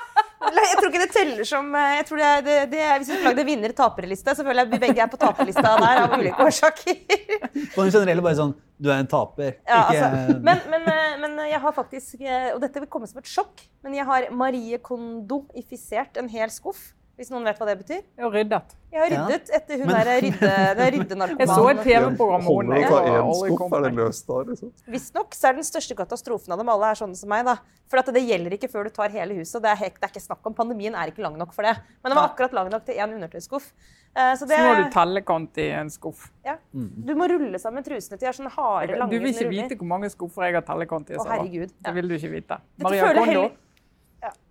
Jeg 0.40 0.76
tror 0.78 0.88
ikke 0.88 1.02
det 1.02 1.12
teller 1.12 1.48
som 1.48 1.66
eh, 1.76 1.94
jeg 1.98 2.06
tror 2.08 2.20
det 2.20 2.28
er, 2.28 2.44
det, 2.44 2.54
det 2.72 2.80
er, 2.80 2.94
Hvis 3.02 3.10
vi 3.12 3.18
lagde 3.26 3.44
vinner-taperliste, 3.44 4.34
så 4.36 4.44
føler 4.46 4.64
jeg 4.64 4.72
vi 4.72 4.80
begge 4.86 5.02
er 5.04 5.10
på 5.12 5.18
taperlista 5.20 5.74
der 5.76 6.00
av 6.06 6.14
ulike 6.16 6.46
årsaker. 6.46 6.96
På 7.74 7.84
den 7.84 7.92
generelle 7.92 8.24
bare 8.24 8.38
sånn 8.38 8.54
Du 8.80 8.88
er 8.88 9.02
en 9.02 9.10
taper. 9.10 9.58
Ja, 9.68 9.82
ikke, 9.90 10.06
altså, 10.06 10.38
men, 10.48 10.62
men, 10.72 10.88
eh, 10.94 11.18
men 11.20 11.36
jeg 11.50 11.60
har 11.60 11.76
faktisk 11.76 12.24
eh, 12.24 12.48
Og 12.54 12.62
dette 12.64 12.80
vil 12.80 12.90
komme 12.92 13.10
som 13.10 13.20
et 13.20 13.28
sjokk, 13.28 13.66
men 13.84 13.98
jeg 13.98 14.08
har 14.08 14.30
Marie 14.32 14.80
Kondo-ifisert 14.80 16.16
en 16.20 16.30
hel 16.32 16.52
skuff. 16.54 16.90
Hvis 17.20 17.28
noen 17.28 17.44
vet 17.44 17.58
hva 17.60 17.66
det 17.68 17.74
betyr? 17.82 17.98
Jeg 18.16 18.24
har 18.24 18.30
ryddet. 18.32 18.70
Jeg 18.90 19.00
har 19.02 19.10
Ja. 19.12 19.24
ryddet 19.28 19.50
etter 19.52 19.76
hun 19.78 19.86
Men- 19.90 19.96
der 20.06 20.20
rydde, 20.24 20.52
den 20.78 20.92
ryddenarkomanen. 20.94 21.38
Jeg 21.44 21.48
så 21.48 21.64
et 21.70 21.82
TV-program 21.84 22.46
om 22.48 22.62
henne. 22.64 22.74
det 22.80 22.88
ta 22.88 23.00
Jeg 23.04 23.20
én 23.20 23.34
skuff, 23.56 23.72
er 23.76 23.82
det 23.84 23.92
løst 23.98 24.26
da? 24.26 24.34
liksom? 24.48 24.72
Visstnok 24.88 25.34
så 25.36 25.48
er 25.50 25.52
den 25.60 25.66
største 25.68 25.94
katastrofen 25.98 26.52
av 26.52 26.58
dem 26.58 26.68
alle 26.72 26.86
er 26.90 26.94
sånne 26.96 27.16
som 27.20 27.28
meg. 27.28 27.44
da. 27.44 27.56
For 27.90 27.98
at 27.98 28.06
det 28.06 28.22
gjelder 28.24 28.52
ikke 28.56 28.70
før 28.72 28.84
du 28.84 28.90
tar 28.90 29.10
hele 29.10 29.34
huset. 29.36 29.60
Det 29.60 29.68
er, 29.70 29.76
helt, 29.76 30.00
det 30.00 30.04
er 30.08 30.12
ikke 30.14 30.22
snakk 30.24 30.46
om 30.46 30.54
Pandemien 30.54 30.94
er 30.94 31.10
ikke 31.12 31.20
lang 31.22 31.36
nok 31.36 31.52
for 31.52 31.62
det. 31.62 31.76
Men 32.02 32.10
den 32.14 32.16
var 32.16 32.30
akkurat 32.30 32.52
lang 32.56 32.70
nok 32.70 32.84
til 32.86 32.94
én 32.94 33.12
undertøyskuff. 33.12 33.68
Så, 34.16 34.38
Så 34.40 34.46
Så 34.46 34.48
nå 34.48 34.56
har 34.56 34.82
du 34.82 34.90
tellekant 34.90 35.58
i 35.58 35.68
en 35.76 35.90
skuff. 35.90 36.30
ja. 36.44 36.56
Du 36.72 37.14
må 37.14 37.28
rulle 37.28 37.58
sammen 37.60 37.84
trusene 37.84 38.16
til 38.16 38.24
de 38.24 38.26
er 38.26 38.32
sånne 38.32 38.50
harde, 38.50 38.96
lange 38.98 39.10
Du 39.10 39.18
vil 39.20 39.28
ikke 39.34 39.50
vite 39.50 39.76
hvor 39.76 39.86
mange 39.86 40.08
skuffer 40.10 40.42
jeg 40.48 40.54
har 40.54 40.62
tellekant 40.62 41.10
i. 41.10 41.14
Å, 41.14 41.26
herregud. 41.26 41.68
herregud. 41.68 41.72
Det 41.84 41.94
vil 41.94 42.08
du 42.08 42.14
ikke 42.16 42.30
vite. 42.32 42.60
Maria 42.78 43.12
Kondo. 43.14 43.50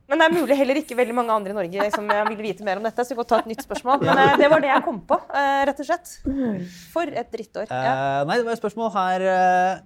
Ja. 0.09 0.15
Men 0.15 0.19
det 0.23 0.25
er 0.25 0.33
mulig 0.41 0.55
heller 0.57 0.79
ikke 0.81 0.95
veldig 0.97 1.13
mange 1.15 1.33
andre 1.35 1.53
i 1.53 1.57
Norge 1.59 1.91
som 1.93 2.07
ville 2.09 2.23
vil 2.33 2.41
vite 2.49 2.65
mer 2.65 2.79
om 2.81 2.83
dette. 2.87 3.03
Så 3.05 3.13
vi 3.13 3.19
kan 3.19 3.27
ta 3.29 3.39
et 3.43 3.49
nytt 3.51 3.61
spørsmål. 3.61 4.01
Men 4.01 4.17
eh, 4.17 4.31
det 4.41 4.49
var 4.49 4.63
det 4.63 4.71
jeg 4.71 4.83
kom 4.87 4.97
på, 5.05 5.19
eh, 5.37 5.59
rett 5.69 5.79
og 5.83 5.85
slett. 5.91 6.15
For 6.93 7.11
et 7.21 7.29
drittår. 7.35 7.69
Ja. 7.69 7.83
Eh, 7.93 8.25
nei, 8.29 8.39
det 8.41 8.47
var 8.47 8.57
et 8.57 8.61
spørsmål 8.63 8.89
her 8.95 9.27
eh, 9.29 9.83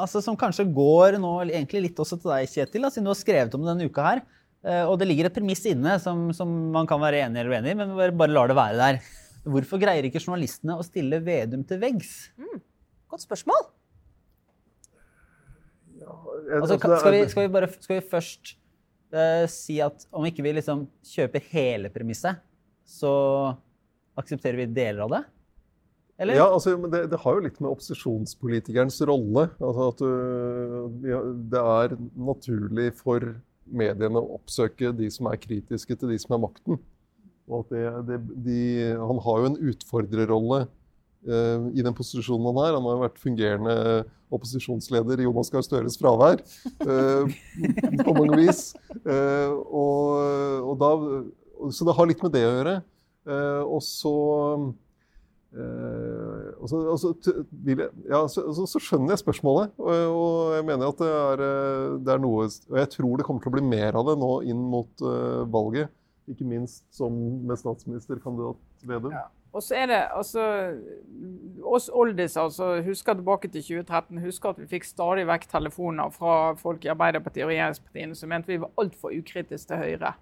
altså, 0.00 0.22
som 0.24 0.36
kanskje 0.40 0.64
går 0.72 1.18
nå 1.20 1.34
egentlig 1.50 1.82
litt 1.90 2.00
også 2.00 2.16
til 2.22 2.32
deg, 2.32 2.48
Kjetil, 2.48 2.82
da, 2.88 2.90
siden 2.94 3.04
du 3.06 3.12
har 3.12 3.20
skrevet 3.20 3.54
om 3.58 3.62
det 3.66 3.74
denne 3.74 3.90
uka 3.92 4.08
her. 4.08 4.24
Eh, 4.66 4.82
og 4.88 4.96
det 4.98 5.06
ligger 5.12 5.28
et 5.28 5.36
premiss 5.36 5.62
inne 5.68 5.98
som, 6.02 6.30
som 6.34 6.48
man 6.74 6.88
kan 6.90 6.98
være 7.04 7.20
enig 7.28 7.44
eller 7.44 7.58
uenig 7.60 7.76
i, 7.76 7.78
men 7.78 7.92
bare 8.16 8.32
lar 8.32 8.48
det 8.50 8.56
være 8.58 8.80
der. 8.80 9.00
Hvorfor 9.46 9.78
greier 9.78 10.08
ikke 10.08 10.18
journalistene 10.24 10.74
å 10.80 10.82
stille 10.82 11.20
Vedum 11.22 11.60
til 11.68 11.78
veggs? 11.84 12.14
Godt 13.12 13.22
spørsmål. 13.28 13.68
Jeg- 16.00 16.60
Altså, 16.62 16.76
altså, 16.76 16.98
skal, 17.00 17.12
vi, 17.12 17.20
skal, 17.30 17.42
vi 17.46 17.52
bare, 17.54 17.68
skal 17.82 17.96
vi 18.00 18.04
først 18.10 18.50
eh, 19.14 19.44
si 19.50 19.78
at 19.84 20.06
om 20.10 20.26
ikke 20.26 20.44
vi 20.46 20.56
liksom 20.58 20.86
kjøper 21.06 21.44
hele 21.52 21.92
premisset, 21.94 22.42
så 22.86 23.12
aksepterer 24.16 24.62
vi 24.62 24.70
deler 24.76 25.04
av 25.06 25.14
det? 25.16 25.22
Eller? 26.18 26.38
Ja, 26.38 26.46
altså, 26.48 26.72
men 26.80 26.90
det, 26.92 27.02
det 27.12 27.18
har 27.20 27.36
jo 27.36 27.44
litt 27.44 27.58
med 27.60 27.74
opposisjonspolitikerens 27.74 28.96
rolle. 29.08 29.50
Altså 29.60 29.88
at 29.90 30.00
du, 30.00 31.10
ja, 31.10 31.20
det 31.52 31.64
er 31.76 31.96
naturlig 32.16 32.88
for 32.96 33.34
mediene 33.66 34.22
å 34.22 34.38
oppsøke 34.38 34.94
de 34.96 35.10
som 35.12 35.28
er 35.28 35.40
kritiske 35.42 35.98
til 35.98 36.14
de 36.14 36.18
som 36.22 36.38
er 36.38 36.42
makten. 36.46 36.80
Og 37.46 37.66
at 37.66 37.74
det, 37.74 37.84
det, 38.08 38.18
de, 38.46 38.60
han 38.96 39.20
har 39.26 39.42
jo 39.42 39.50
en 39.50 39.60
utfordrerrolle 39.72 40.62
eh, 40.64 40.72
i 41.26 41.82
den 41.82 41.94
posisjonen 41.96 42.46
han 42.52 42.62
er. 42.62 42.76
Han 42.76 42.86
har 42.86 42.96
jo 42.96 43.04
vært 43.04 43.22
fungerende 43.22 43.76
opposisjonsleder 44.36 45.22
i 45.22 45.26
Jonas 45.26 45.50
Gahr 45.50 45.64
Støres 45.66 45.98
fravær 46.00 46.42
eh, 46.42 47.36
på 48.02 48.14
mange 48.16 48.40
vis. 48.44 48.68
Eh, 49.02 49.50
og, 49.50 50.70
og 50.70 50.74
da, 50.82 50.90
så 51.74 51.86
det 51.88 51.96
har 51.98 52.10
litt 52.10 52.24
med 52.26 52.34
det 52.34 52.44
å 52.46 52.56
gjøre. 52.56 52.76
Eh, 53.26 53.62
og 53.66 53.82
så 53.86 54.16
Eh, 55.56 56.48
og 56.60 56.68
så, 56.68 56.78
og 56.90 56.98
så, 57.00 57.10
ja, 58.10 58.18
så, 58.28 58.80
skjønner 58.82 59.14
jeg 59.14 59.22
spørsmålet, 59.22 59.76
og, 59.78 60.56
jeg 60.56 60.66
mener 60.68 60.90
at 60.90 60.98
det 61.00 61.08
er, 61.08 61.42
eh, 61.46 61.94
det 62.04 62.12
er 62.12 62.20
noe 62.20 62.44
Og 62.44 62.76
jeg 62.76 62.90
tror 62.92 63.14
det 63.16 63.24
kommer 63.24 63.40
til 63.40 63.52
å 63.52 63.54
bli 63.54 63.62
mer 63.64 63.96
av 63.96 64.10
det 64.10 64.18
nå 64.20 64.32
inn 64.50 64.60
mot 64.74 65.06
eh, 65.06 65.46
valget. 65.54 65.92
Ikke 66.28 66.44
minst 66.48 66.82
som 66.92 67.14
med 67.46 67.56
statsministerkandidat 67.60 68.60
Vedum. 68.90 69.14
Ja. 69.14 69.24
Og 69.56 69.64
så 69.64 69.78
er 69.80 69.88
det 69.90 70.02
altså 70.12 70.42
Oss 71.66 71.88
oldiser 71.88 72.44
altså, 72.44 72.76
husker 72.84 73.16
tilbake 73.16 73.48
til 73.48 73.64
2013. 73.64 74.20
Husker 74.22 74.52
at 74.52 74.60
vi 74.60 74.68
fikk 74.70 74.84
stadig 74.86 75.24
vekk 75.26 75.48
telefoner 75.50 76.12
fra 76.14 76.52
folk 76.60 76.84
i 76.84 76.92
Arbeiderpartiet 76.92 77.46
og 77.46 77.50
regjeringspartiene 77.50 78.14
som 78.14 78.30
mente 78.30 78.52
vi 78.52 78.60
var 78.62 78.74
altfor 78.78 79.16
ukritiske 79.16 79.72
til 79.72 79.80
Høyre. 79.80 80.12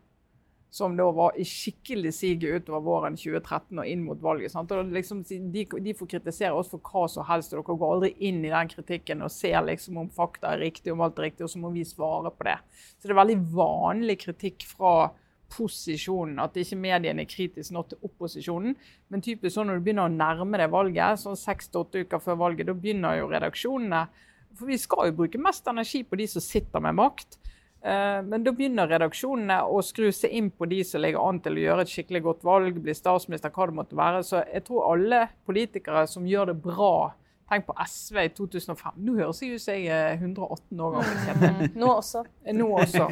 Som 0.74 0.96
da 0.96 1.04
var 1.14 1.36
i 1.38 1.44
skikkelig 1.46 2.14
siget 2.16 2.62
utover 2.64 2.86
våren 2.86 3.18
2013 3.18 3.82
og 3.82 3.90
inn 3.90 4.06
mot 4.06 4.22
valget. 4.22 4.54
Liksom, 4.94 5.20
de, 5.28 5.66
de 5.84 5.94
får 5.98 6.10
kritisere 6.14 6.54
oss 6.56 6.72
for 6.72 6.82
hva 6.86 7.04
som 7.10 7.28
helst, 7.28 7.52
og 7.52 7.60
dere 7.60 7.76
går 7.82 7.92
aldri 7.98 8.10
inn 8.30 8.40
i 8.40 8.54
den 8.54 8.72
kritikken 8.72 9.26
og 9.26 9.34
ser 9.34 9.60
liksom 9.68 10.00
om 10.00 10.08
fakta 10.14 10.54
er 10.54 10.64
riktig, 10.64 10.94
om 10.94 11.04
alt 11.04 11.20
er 11.20 11.28
riktig, 11.28 11.44
og 11.44 11.52
så 11.52 11.60
må 11.62 11.74
vi 11.74 11.84
svare 11.86 12.32
på 12.32 12.48
det. 12.48 12.56
Så 12.96 13.06
det 13.06 13.14
er 13.14 13.20
veldig 13.20 13.38
vanlig 13.54 14.18
kritikk 14.24 14.66
fra 14.70 14.94
posisjonen, 15.52 16.38
at 16.42 16.56
ikke 16.56 16.78
mediene 16.80 17.24
er 17.24 17.30
kritiske 17.30 17.74
nok 17.74 17.90
til 17.92 18.06
opposisjonen. 18.08 18.76
Men 19.08 19.24
typisk 19.24 19.54
sånn 19.54 19.70
når 19.70 19.80
du 19.80 19.86
begynner 19.86 20.08
å 20.08 20.14
nærme 20.14 20.60
deg 20.60 20.72
valget, 20.72 21.20
sånn 21.22 21.38
seks 21.38 21.68
til 21.68 21.84
åtte 21.84 22.04
uker 22.04 22.22
før 22.22 22.40
valget, 22.40 22.68
da 22.68 22.74
begynner 22.74 23.20
jo 23.20 23.30
redaksjonene 23.32 24.06
For 24.54 24.70
vi 24.70 24.76
skal 24.78 25.08
jo 25.08 25.16
bruke 25.18 25.38
mest 25.42 25.66
energi 25.66 26.04
på 26.06 26.14
de 26.14 26.28
som 26.30 26.42
sitter 26.44 26.78
med 26.80 26.94
makt. 26.94 27.40
Eh, 27.82 28.22
Men 28.22 28.44
da 28.44 28.52
begynner 28.52 28.86
redaksjonene 28.88 29.64
å 29.66 29.82
skru 29.82 30.12
seg 30.12 30.30
inn 30.30 30.50
på 30.50 30.68
de 30.70 30.78
som 30.84 31.02
ligger 31.02 31.20
an 31.20 31.40
til 31.40 31.58
å 31.58 31.64
gjøre 31.64 31.82
et 31.82 31.90
skikkelig 31.90 32.22
godt 32.22 32.44
valg, 32.46 32.78
bli 32.80 32.94
statsminister, 32.94 33.50
hva 33.50 33.66
det 33.66 33.74
måtte 33.74 33.98
være. 33.98 34.22
Så 34.22 34.44
jeg 34.46 34.64
tror 34.64 34.92
alle 34.92 35.26
politikere 35.44 36.06
som 36.06 36.24
gjør 36.24 36.52
det 36.52 36.62
bra 36.62 37.14
Tenk 37.50 37.66
på 37.68 37.74
SV 37.76 38.18
i 38.22 38.30
2005. 38.32 38.96
Nå 39.04 39.14
høres 39.18 39.42
jeg 39.44 39.54
ut 39.54 39.62
som 39.62 39.76
jeg 39.76 39.88
er 39.92 40.14
118 40.16 40.80
år 40.80 40.94
gammel. 40.96 41.18
Kjetil. 41.26 41.70
Nå 41.82 41.90
også. 41.92 42.22
Nå 42.56 42.68
også. 42.80 43.08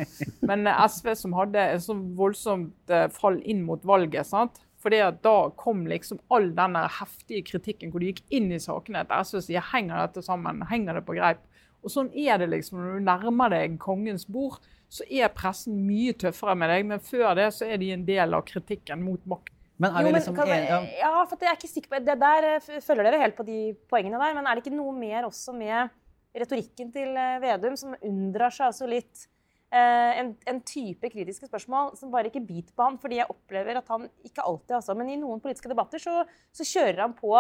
Men 0.48 0.66
eh, 0.70 0.84
SV 0.88 1.12
som 1.20 1.36
hadde 1.36 1.66
et 1.74 1.84
så 1.84 1.96
voldsomt 2.16 2.92
eh, 2.92 3.08
fall 3.12 3.40
inn 3.44 3.60
mot 3.66 3.84
valget. 3.84 4.24
sant? 4.28 4.62
Fordi 4.82 4.98
at 5.04 5.20
Da 5.22 5.36
kom 5.56 5.84
liksom 5.86 6.18
all 6.32 6.50
den 6.56 6.76
heftige 6.98 7.44
kritikken 7.52 7.92
hvor 7.92 8.02
de 8.02 8.10
gikk 8.10 8.24
inn 8.34 8.50
i 8.50 8.60
sakene 8.62 9.04
etter 9.04 9.22
SV 9.22 9.44
sier 9.46 9.68
henger 9.72 10.00
dette 10.00 10.24
sammen, 10.26 10.64
henger 10.72 10.98
det 10.98 11.04
på 11.06 11.14
greip. 11.18 11.44
Og 11.82 11.92
Sånn 11.92 12.10
er 12.14 12.40
det 12.40 12.48
liksom 12.50 12.80
når 12.80 12.98
du 12.98 13.06
nærmer 13.06 13.52
deg 13.52 13.76
kongens 13.82 14.24
bord, 14.30 14.62
så 14.92 15.06
er 15.08 15.32
pressen 15.34 15.84
mye 15.86 16.14
tøffere 16.18 16.54
med 16.58 16.70
deg. 16.72 16.86
Men 16.88 17.02
før 17.04 17.36
det 17.38 17.50
så 17.56 17.68
er 17.68 17.80
de 17.82 17.92
en 17.94 18.06
del 18.08 18.34
av 18.36 18.46
kritikken 18.48 19.04
mot 19.04 19.22
makt. 19.28 19.54
Men 19.82 19.90
er 19.90 20.04
Jo, 20.04 20.06
vi 20.06 20.12
men 20.12 20.18
liksom 20.20 20.36
kan, 20.38 20.52
en- 20.54 20.68
ja. 20.70 20.78
ja, 21.02 21.10
for 21.26 21.42
jeg 21.42 21.50
er 21.50 21.58
ikke 21.58 21.72
sikker 21.72 21.90
på. 21.96 22.00
Det 22.06 22.16
der 22.22 22.46
eh, 22.52 22.70
følger 22.86 23.08
dere 23.08 23.20
helt 23.24 23.36
på 23.38 23.46
de 23.48 23.58
poengene 23.90 24.20
der, 24.22 24.36
men 24.38 24.46
er 24.46 24.54
det 24.58 24.64
ikke 24.66 24.76
noe 24.76 24.94
mer 24.94 25.26
også 25.28 25.54
med 25.56 25.90
retorikken 26.38 26.92
til 26.94 27.16
eh, 27.18 27.38
Vedum 27.42 27.74
som 27.76 27.96
unndrar 28.00 28.54
seg 28.54 28.68
altså 28.70 28.86
litt 28.88 29.26
eh, 29.72 30.20
en, 30.22 30.30
en 30.48 30.60
type 30.68 31.10
kritiske 31.12 31.48
spørsmål 31.50 31.96
som 31.98 32.12
bare 32.14 32.30
ikke 32.30 32.44
biter 32.46 32.72
på 32.76 32.86
han, 32.86 32.96
fordi 33.02 33.18
jeg 33.20 33.28
opplever 33.32 33.80
at 33.82 33.90
han 33.92 34.06
ikke 34.24 34.44
alltid, 34.46 34.76
altså, 34.78 34.94
men 34.96 35.10
i 35.12 35.18
noen 35.20 35.42
politiske 35.44 35.68
debatter 35.72 36.00
så, 36.00 36.22
så 36.54 36.64
kjører 36.68 37.02
han 37.04 37.16
på 37.18 37.34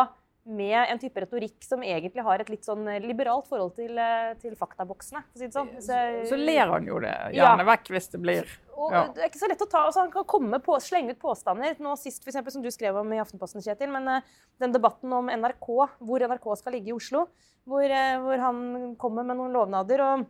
med 0.44 0.74
en 0.90 0.98
type 0.98 1.22
retorikk 1.22 1.62
som 1.62 1.84
egentlig 1.86 2.24
har 2.26 2.42
et 2.42 2.48
litt 2.50 2.66
sånn 2.66 2.82
liberalt 3.04 3.46
forhold 3.46 3.76
til, 3.76 3.94
eh, 3.98 4.32
til 4.42 4.56
faktaboksene. 4.58 5.22
Si 5.36 5.46
det 5.46 5.54
sånn. 5.54 5.70
Så, 5.78 5.98
Så 6.28 6.38
ler 6.38 6.66
han 6.66 6.86
jo 6.86 6.98
det 6.98 7.14
Ja. 7.32 7.54
gjerne 7.56 7.66
vekk 7.66 7.92
hvis 7.94 8.10
det 8.10 8.20
blir 8.20 8.46
og 8.76 8.90
Ja. 8.90 9.06
Det 9.08 9.22
er 9.22 9.28
ikke 9.28 9.38
så 9.38 9.48
lett 9.48 9.62
å 9.62 9.70
ta, 9.70 9.86
altså 9.86 10.00
Han 10.00 10.10
kan 10.10 10.24
komme 10.24 10.58
på, 10.58 10.74
slenge 10.80 11.10
ut 11.10 11.20
påstander. 11.20 11.78
Nå 11.78 11.96
sist, 11.96 12.24
for 12.24 12.30
eksempel, 12.30 12.50
som 12.50 12.62
du 12.62 12.70
skrev 12.70 12.96
om 12.96 13.12
i 13.12 13.18
Aftenposten, 13.18 13.62
Kjetil. 13.62 13.90
Men 13.92 14.08
uh, 14.08 14.20
den 14.58 14.72
debatten 14.72 15.12
om 15.12 15.28
NRK, 15.28 15.88
hvor 16.00 16.18
NRK 16.18 16.56
skal 16.56 16.72
ligge 16.72 16.88
i 16.88 16.96
Oslo, 16.96 17.28
hvor, 17.66 17.84
uh, 17.84 18.18
hvor 18.18 18.38
han 18.38 18.96
kommer 18.96 19.24
med 19.24 19.36
noen 19.36 19.52
lovnader. 19.52 20.00
og 20.00 20.26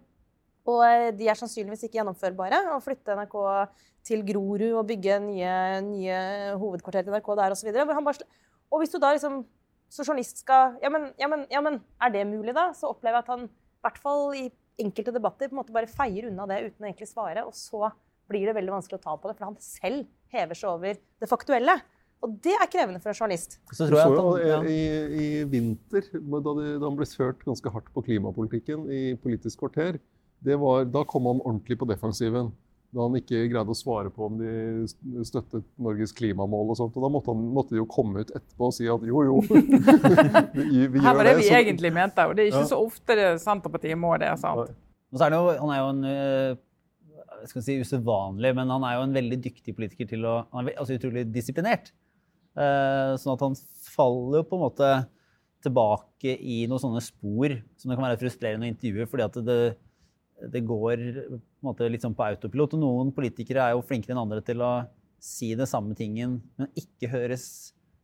og 0.65 0.85
eh, 0.87 1.11
de 1.11 1.27
er 1.27 1.35
sannsynligvis 1.35 1.89
ikke 1.89 1.99
gjennomførbare. 1.99 2.61
Å 2.71 2.83
flytte 2.85 3.17
NRK 3.19 3.35
til 4.07 4.23
Grorud 4.23 4.77
og 4.79 4.87
bygge 4.87 5.17
nye, 5.25 5.81
nye 5.83 6.19
hovedkvarter 6.55 7.03
til 7.03 7.13
NRK 7.17 7.37
der 7.41 7.51
osv. 7.51 7.69
Og, 7.75 8.23
og 8.71 8.79
hvis 8.79 8.95
du 8.95 9.01
da 9.03 9.11
liksom 9.11 9.45
som 9.93 10.07
journalist 10.07 10.41
skal 10.41 10.79
ja 10.83 10.89
men, 10.93 11.11
ja, 11.21 11.29
men, 11.29 11.45
ja, 11.53 11.61
men 11.65 11.79
er 12.01 12.15
det 12.15 12.25
mulig, 12.31 12.55
da? 12.57 12.71
Så 12.77 12.91
opplever 12.91 13.21
jeg 13.21 13.27
at 13.27 13.33
han 13.35 13.47
i 13.49 13.85
hvert 13.85 14.01
fall 14.01 14.23
i 14.39 14.47
enkelte 14.81 15.13
debatter 15.15 15.51
på 15.51 15.57
en 15.57 15.61
måte 15.61 15.75
bare 15.75 15.91
feier 15.91 16.31
unna 16.31 16.47
det 16.49 16.61
uten 16.69 16.85
å 16.85 16.89
egentlig 16.89 17.11
svare. 17.11 17.45
Og 17.49 17.55
så 17.57 17.91
blir 18.31 18.47
det 18.49 18.55
veldig 18.57 18.73
vanskelig 18.77 19.01
å 19.01 19.03
ta 19.03 19.17
på 19.19 19.29
det, 19.29 19.37
for 19.39 19.51
han 19.51 19.59
selv 19.61 20.07
hever 20.33 20.59
seg 20.59 20.71
over 20.71 20.97
det 20.97 21.29
faktuelle. 21.29 21.77
Og 22.23 22.37
det 22.45 22.55
er 22.55 22.71
krevende 22.71 23.03
for 23.03 23.11
en 23.11 23.19
journalist. 23.19 23.59
Så 23.75 23.89
tror 23.89 23.99
jeg 23.99 24.15
at 24.15 24.21
han, 24.23 24.47
ja. 24.47 24.59
i, 24.63 24.81
i 25.19 25.29
vinter, 25.51 26.07
da, 26.15 26.41
de, 26.47 26.67
da 26.79 26.87
han 26.87 26.99
ble 26.99 27.09
kjørt 27.11 27.43
ganske 27.45 27.73
hardt 27.75 27.91
på 27.93 28.05
klimapolitikken 28.07 28.87
i 28.95 29.03
Politisk 29.21 29.65
kvarter, 29.65 29.99
det 30.43 30.59
var, 30.63 30.87
da 30.91 31.03
kom 31.07 31.27
han 31.31 31.43
ordentlig 31.43 31.79
på 31.81 31.89
defensiven. 31.91 32.53
Da 32.93 33.07
han 33.07 33.15
ikke 33.17 33.47
greide 33.49 33.73
å 33.73 33.77
svare 33.79 34.11
på 34.13 34.27
om 34.29 34.35
de 34.37 35.23
støttet 35.25 35.65
Norges 35.81 36.13
klimamål 36.13 36.75
og 36.75 36.77
sånt. 36.77 36.97
Og 36.99 37.07
da 37.07 37.09
måtte, 37.15 37.33
han, 37.33 37.47
måtte 37.57 37.73
de 37.73 37.79
jo 37.81 37.87
komme 37.89 38.21
ut 38.21 38.33
etterpå 38.37 38.69
og 38.69 38.75
si 38.77 38.85
at 38.93 39.07
jo, 39.09 39.23
jo, 39.25 39.39
vi, 39.49 40.87
vi 40.93 41.01
Her 41.01 41.07
gjør 41.07 41.17
var 41.17 41.25
det 41.31 41.37
vi 41.39 41.47
så- 41.49 41.57
egentlig 41.63 41.93
mente, 41.97 42.27
og 42.29 42.37
det 42.37 42.45
er 42.45 42.51
ikke 42.53 42.61
Ja. 42.67 42.69
så 42.75 42.81
ofte 42.85 43.17
det 43.17 43.29
Senterpartiet 43.41 43.97
må 43.99 44.13
det. 44.21 44.29
sant? 44.39 44.69
Og 45.13 45.17
så 45.19 45.25
er 45.27 45.31
det 45.33 45.39
jo, 45.41 45.49
han 45.63 45.73
er 45.73 45.81
jo 45.81 45.89
en 45.95 46.05
øh, 46.05 46.57
jeg 47.43 47.49
skal 47.51 47.63
si 47.67 47.79
usedvanlig, 47.81 48.53
men 48.55 48.69
han 48.71 48.85
er 48.87 48.95
jo 48.99 49.03
en 49.09 49.17
veldig 49.17 49.41
dyktig 49.43 49.75
politiker 49.75 50.07
til 50.13 50.25
å 50.29 50.35
Han 50.53 50.69
er 50.69 50.77
altså 50.79 50.95
utrolig 51.01 51.25
disiplinert. 51.33 51.91
Eh, 52.55 53.17
sånn 53.19 53.33
at 53.35 53.41
han 53.41 53.57
faller 53.89 54.43
jo 54.43 54.47
på 54.53 54.59
en 54.61 54.65
måte 54.69 54.91
tilbake 55.65 56.37
i 56.43 56.67
noen 56.69 56.79
sånne 56.83 57.01
spor 57.03 57.55
som 57.79 57.89
det 57.91 57.97
kan 57.99 58.05
være 58.07 58.21
frustrerende 58.21 58.67
å 58.69 58.73
intervjue, 58.73 59.07
fordi 59.09 59.25
at 59.25 59.41
det, 59.47 59.59
det 60.51 60.65
går 60.67 61.03
på 61.29 61.69
måte 61.69 61.89
sånn 62.03 62.17
på 62.17 62.27
autopilot. 62.27 62.75
Og 62.77 62.83
noen 62.83 63.13
politikere 63.15 63.67
er 63.69 63.77
jo 63.77 63.85
flinkere 63.87 64.17
enn 64.17 64.25
andre 64.25 64.43
til 64.45 64.63
å 64.65 64.73
si 65.23 65.53
det 65.59 65.69
samme 65.71 65.95
tingen, 65.95 66.41
men 66.59 66.71
ikke 66.79 67.11
høres 67.13 67.45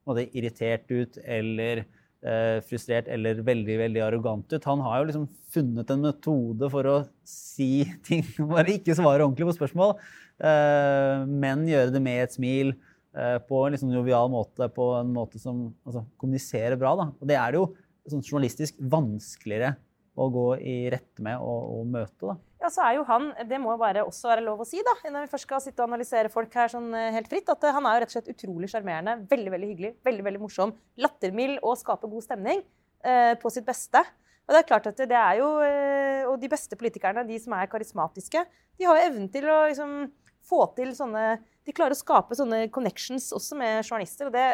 måte, 0.06 0.28
irritert 0.38 0.86
ut 0.92 1.18
eller 1.24 1.82
eh, 1.82 2.58
frustrert 2.66 3.08
eller 3.10 3.42
veldig 3.46 3.78
veldig 3.82 4.04
arrogant 4.06 4.54
ut. 4.54 4.68
Han 4.70 4.84
har 4.86 5.00
jo 5.00 5.08
liksom 5.10 5.26
funnet 5.54 5.90
en 5.90 6.04
metode 6.06 6.70
for 6.72 6.90
å 6.90 6.98
si 7.26 7.82
ting, 8.06 8.22
bare 8.38 8.76
ikke 8.78 8.96
svare 8.98 9.26
ordentlig 9.26 9.50
på 9.50 9.56
spørsmål, 9.58 9.96
eh, 10.38 11.26
men 11.26 11.66
gjøre 11.68 11.96
det 11.96 12.04
med 12.04 12.22
et 12.28 12.38
smil, 12.38 12.72
eh, 13.18 13.36
på 13.50 13.64
en 13.64 13.74
liksom 13.74 13.92
jovial 13.94 14.30
måte, 14.32 14.70
på 14.74 14.92
en 15.00 15.12
måte 15.16 15.42
som 15.42 15.68
altså, 15.88 16.06
kommuniserer 16.22 16.78
bra. 16.78 16.94
Da. 17.02 17.10
Og 17.18 17.30
det 17.30 17.40
er 17.40 17.52
det 17.52 17.62
jo 17.62 17.68
sånn 18.08 18.24
journalistisk 18.24 18.78
vanskeligere 18.94 19.74
å 20.18 20.28
gå 20.34 20.46
i 20.58 20.76
rette 20.92 21.24
med 21.24 21.38
og, 21.38 21.72
og 21.78 21.88
møte. 21.94 22.20
Da. 22.26 22.36
Ja, 22.58 22.70
så 22.74 22.84
er 22.84 22.96
jo 22.96 23.04
han, 23.06 23.30
Det 23.48 23.60
må 23.62 23.76
bare 23.78 24.02
også 24.06 24.32
være 24.32 24.44
lov 24.46 24.64
å 24.64 24.66
si, 24.66 24.80
da, 24.84 24.94
når 25.06 25.26
vi 25.26 25.32
først 25.32 25.46
skal 25.46 25.62
sitte 25.62 25.82
og 25.82 25.88
analysere 25.92 26.32
folk 26.32 26.54
her 26.58 26.72
sånn 26.72 26.90
eh, 26.96 27.12
helt 27.14 27.30
fritt, 27.30 27.50
at 27.52 27.64
eh, 27.64 27.74
han 27.74 27.86
er 27.86 27.96
jo 27.96 28.04
rett 28.04 28.12
og 28.12 28.16
slett 28.16 28.32
utrolig 28.34 28.70
sjarmerende, 28.72 29.18
veldig 29.30 29.52
veldig 29.54 29.68
hyggelig, 29.72 29.92
veldig 30.08 30.26
veldig 30.28 30.42
morsom, 30.42 30.74
lattermild 30.98 31.62
og 31.62 31.78
skaper 31.78 32.10
god 32.10 32.26
stemning 32.26 32.64
eh, 33.06 33.34
på 33.38 33.52
sitt 33.54 33.68
beste. 33.68 34.02
Og 34.48 34.54
det 34.54 34.62
er 34.62 34.68
klart 34.70 34.88
at 34.88 35.00
det 35.04 35.18
er 35.18 35.42
jo, 35.42 35.50
eh, 35.60 36.24
og 36.28 36.38
De 36.40 36.48
beste 36.50 36.76
politikerne, 36.80 37.26
de 37.28 37.38
som 37.40 37.54
er 37.54 37.70
karismatiske, 37.70 38.42
de 38.78 38.86
har 38.88 38.98
jo 38.98 39.10
evnen 39.10 39.28
til 39.32 39.46
å 39.50 39.60
liksom, 39.68 39.94
få 40.48 40.64
til 40.76 40.94
sånne 40.96 41.38
De 41.68 41.74
klarer 41.76 41.92
å 41.92 41.98
skape 41.98 42.36
sånne 42.36 42.62
connections 42.72 43.26
også 43.36 43.56
med 43.60 43.82
journalister. 43.82 44.30
og 44.30 44.32
det, 44.32 44.44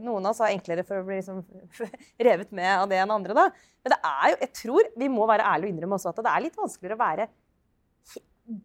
Noen 0.00 0.24
av 0.24 0.32
oss 0.32 0.40
har 0.40 0.54
enklere 0.54 0.84
for 0.88 1.02
å 1.02 1.06
bli 1.06 1.18
liksom, 1.20 1.42
revet 2.28 2.52
med 2.56 2.70
av 2.78 2.86
det 2.88 3.00
enn 3.02 3.12
andre. 3.12 3.36
da. 3.36 3.48
Men 3.84 3.94
det 3.94 4.00
er 4.08 4.32
jo, 4.32 4.38
jeg 4.40 4.52
tror 4.62 4.92
vi 5.04 5.10
må 5.12 5.26
være 5.28 5.46
ærlige 5.50 5.68
og 5.68 5.74
innrømme 5.76 5.98
også 5.98 6.12
at 6.12 6.22
det 6.22 6.32
er 6.32 6.44
litt 6.46 6.60
vanskeligere 6.60 6.96
å 6.96 7.02
være 7.02 7.28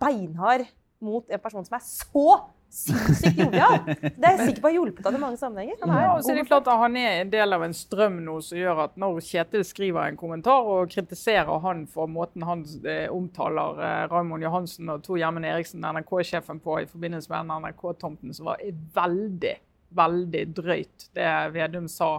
beinhard 0.02 0.68
mot 1.04 1.28
en 1.30 1.42
person 1.44 1.66
som 1.68 1.76
er 1.78 1.84
så 1.86 2.28
sinnssykt 2.74 3.40
jovial. 3.40 3.78
Det 3.88 4.24
er 4.24 4.34
jeg 4.36 4.50
sikker 4.50 4.64
på 4.64 4.70
har 4.70 4.76
hjulpet 4.76 5.08
ham 5.08 5.18
i 5.18 5.22
mange 5.22 5.40
sammenhenger. 5.40 5.78
Han 5.82 5.94
er 5.94 6.04
Ja, 6.06 6.16
så 6.22 6.32
er 6.32 6.40
det 6.40 6.48
klart 6.50 6.68
at 6.68 6.82
Han 6.82 6.98
er 7.00 7.22
en 7.22 7.32
del 7.34 7.56
av 7.56 7.64
en 7.66 7.76
strøm 7.76 8.20
nå 8.26 8.38
som 8.46 8.60
gjør 8.60 8.84
at 8.88 8.98
når 9.00 9.22
Kjetil 9.28 9.64
skriver 9.68 10.12
en 10.12 10.20
kommentar 10.20 10.68
og 10.68 10.92
kritiserer 10.94 11.62
han 11.64 11.86
for 11.92 12.12
måten 12.12 12.46
han 12.48 12.66
eh, 12.86 13.08
omtaler 13.14 13.82
eh, 13.82 14.04
Raymond 14.12 14.44
Johansen 14.44 14.92
og 14.94 15.06
Tor 15.06 15.20
Gjermund 15.22 15.48
Eriksen, 15.48 15.86
NRK-sjefen, 15.86 16.62
på 16.64 16.82
i 16.82 16.90
forbindelse 16.90 17.32
med 17.32 17.54
NRK-tomten, 17.54 18.36
som 18.36 18.52
var 18.52 18.62
veldig, 18.96 19.56
veldig 19.98 20.44
drøyt, 20.58 21.10
det 21.18 21.32
Vedum 21.56 21.88
sa 21.92 22.12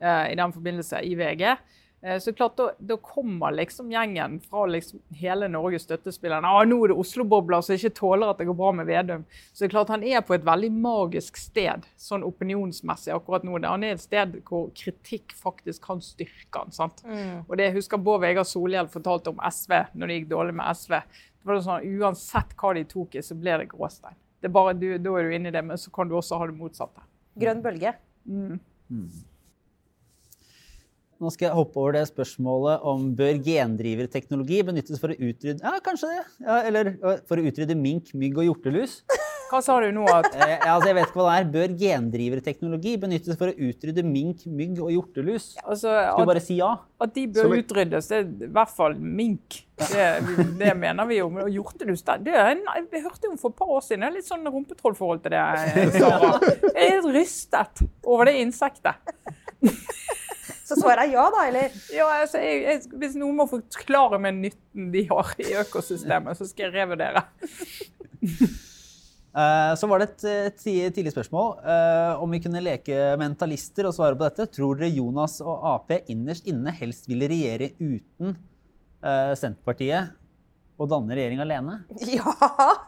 eh, 0.00 0.32
i 0.32 0.38
den 0.38 0.54
forbindelse 0.54 1.02
i 1.02 1.16
VG. 1.18 1.56
Eh, 2.06 2.18
Så 2.22 2.32
klart, 2.38 2.54
da, 2.56 2.68
da 2.78 2.96
kommer 3.02 3.50
liksom 3.56 3.88
gjengen 3.90 4.36
fra 4.44 4.66
liksom 4.70 5.00
hele 5.18 5.48
Norges 5.50 5.82
støttespillere. 5.88 6.44
Ah, 6.46 6.62
nå 6.68 6.76
er 6.84 6.92
det 6.92 6.96
Oslo-bobler 7.02 7.64
som 7.66 7.74
ikke 7.74 7.90
tåler 7.98 8.30
at 8.30 8.38
det 8.38 8.46
går 8.46 8.56
bra 8.60 8.68
med 8.78 8.86
Vedum. 8.86 9.24
Så 9.52 9.64
det 9.64 9.66
er 9.68 9.72
klart 9.74 9.88
Han 9.90 10.04
er 10.06 10.22
på 10.22 10.36
et 10.36 10.44
veldig 10.46 10.70
magisk 10.72 11.36
sted 11.40 11.88
sånn 11.98 12.22
opinionsmessig 12.28 13.10
akkurat 13.16 13.42
nå. 13.48 13.58
Han 13.66 13.82
er 13.88 13.96
et 13.96 14.04
sted 14.04 14.38
hvor 14.46 14.68
kritikk 14.78 15.34
faktisk 15.34 15.82
kan 15.88 16.00
styrke 16.04 16.62
han. 16.62 16.70
sant? 16.70 17.02
Og 17.48 17.56
det 17.58 17.72
husker 17.74 17.98
Bård 17.98 18.20
Vegar 18.22 18.44
Solhjell 18.46 18.86
fortalte 18.92 19.34
om 19.34 19.42
SV 19.42 19.72
når 19.94 20.06
det 20.06 20.20
gikk 20.20 20.28
dårlig 20.30 20.54
med 20.62 20.76
SV. 20.76 21.00
Det 21.42 21.50
var 21.50 21.60
sånn, 21.66 21.90
Uansett 21.98 22.54
hva 22.58 22.74
de 22.74 22.84
tok 22.84 23.14
i, 23.18 23.22
så 23.22 23.34
ble 23.38 23.58
det 23.58 23.68
gråstein. 23.74 24.14
Det 24.40 24.48
er 24.50 24.54
bare 24.54 24.74
du, 24.78 24.98
Da 24.98 25.10
er 25.18 25.22
du 25.28 25.34
inne 25.34 25.48
i 25.48 25.54
det, 25.54 25.64
men 25.64 25.76
så 25.76 25.90
kan 25.90 26.08
du 26.08 26.14
også 26.14 26.38
ha 26.38 26.46
det 26.46 26.54
motsatte. 26.58 27.02
Grønn 27.38 27.62
bølge. 27.62 27.94
Nå 31.16 31.30
skal 31.32 31.48
jeg 31.48 31.56
hoppe 31.56 31.80
over 31.80 31.94
det 31.96 32.02
spørsmålet 32.10 32.82
om 32.84 33.06
bør 33.16 33.38
gendriverteknologi 33.46 34.58
benyttes 34.68 35.00
for 35.00 35.14
å 35.14 35.16
utrydde 35.16 35.62
Ja, 35.64 35.78
kanskje 35.84 36.10
det. 36.12 36.24
Ja, 36.44 36.58
eller 36.68 36.90
for 37.28 37.40
å 37.40 37.46
utrydde 37.48 37.76
mink, 37.78 38.12
mygg 38.12 38.36
og 38.42 38.44
hjortelus. 38.50 38.98
Hva 39.46 39.60
sa 39.62 39.76
du 39.80 39.92
nå? 39.94 40.02
at 40.10 40.26
Eh, 40.34 40.58
altså, 40.66 40.88
jeg 40.90 40.96
vet 40.98 41.06
ikke 41.08 41.20
hva 41.20 41.26
det 41.30 41.36
er. 41.38 41.50
Bør 41.54 41.74
gendriverteknologi 41.80 42.96
benyttes 43.00 43.38
for 43.38 43.52
å 43.52 43.54
utrydde 43.68 44.02
mink, 44.04 44.42
mygg 44.50 44.80
og 44.82 44.90
hjortelus? 44.92 45.52
altså, 45.62 45.92
Skal 45.94 46.26
du 46.26 46.30
bare 46.32 46.42
si 46.42 46.56
ja? 46.58 46.72
at 47.00 47.14
de 47.14 47.26
bør 47.30 47.46
Sorry. 47.48 47.62
utryddes, 47.62 48.08
det 48.10 48.18
er 48.18 48.26
i 48.26 48.50
hvert 48.58 48.74
fall 48.74 48.96
mink. 48.98 49.60
Det, 49.80 50.06
det 50.60 50.72
mener 50.80 51.08
vi 51.08 51.20
jo. 51.20 51.30
Og 51.30 51.48
hjortelus 51.52 52.02
det, 52.08 52.18
det 52.26 52.34
er 52.34 52.52
en, 52.56 52.64
Jeg 52.92 53.04
hørte 53.06 53.30
jo 53.30 53.36
for 53.40 53.54
et 53.54 53.58
par 53.62 53.72
år 53.78 53.84
siden 53.86 54.04
det 54.04 54.10
er 54.10 54.16
litt 54.18 54.28
sånn 54.28 54.50
rumpetrollforhold 54.50 55.24
til 55.24 55.36
det. 55.36 55.44
Sara. 56.00 56.32
Jeg 56.74 56.90
er 56.90 56.98
litt 56.98 57.10
rystet 57.20 57.86
over 58.04 58.28
det 58.28 58.36
insektet. 58.42 59.14
Så 60.66 60.74
svaret 60.80 61.04
er 61.06 61.12
ja, 61.14 61.24
da, 61.30 61.44
eller? 61.46 61.74
Ja, 61.94 62.06
altså, 62.20 62.40
jeg, 62.42 62.62
jeg, 62.66 62.94
hvis 62.98 63.14
noen 63.18 63.36
må 63.38 63.46
forklare 63.50 64.18
meg 64.22 64.34
nytten 64.40 64.88
de 64.94 65.04
har 65.06 65.34
i 65.38 65.52
økosystemet, 65.62 66.38
så 66.38 66.48
skal 66.50 66.68
jeg 66.68 66.80
revurdere. 66.80 67.22
Eh, 69.36 69.72
Så 69.76 69.84
var 69.84 70.00
det 70.00 70.24
et 70.24 70.62
tidlig 70.64 71.10
spørsmål 71.12 71.58
eh, 71.60 72.22
om 72.24 72.30
vi 72.32 72.38
kunne 72.40 72.62
leke 72.64 72.94
mentalister 73.20 73.84
og 73.84 73.92
svare 73.92 74.16
på 74.16 74.24
dette. 74.24 74.46
Tror 74.48 74.78
dere 74.78 74.88
Jonas 74.88 75.42
og 75.44 75.60
Ap 75.74 75.92
innerst 76.08 76.48
inne 76.48 76.72
helst 76.72 77.04
ville 77.10 77.28
regjere 77.28 77.74
uten 77.76 78.30
eh, 78.32 79.34
Senterpartiet 79.36 80.14
og 80.76 80.88
danne 80.90 81.14
regjering 81.16 81.40
alene? 81.40 81.74
Ja, 82.16 82.32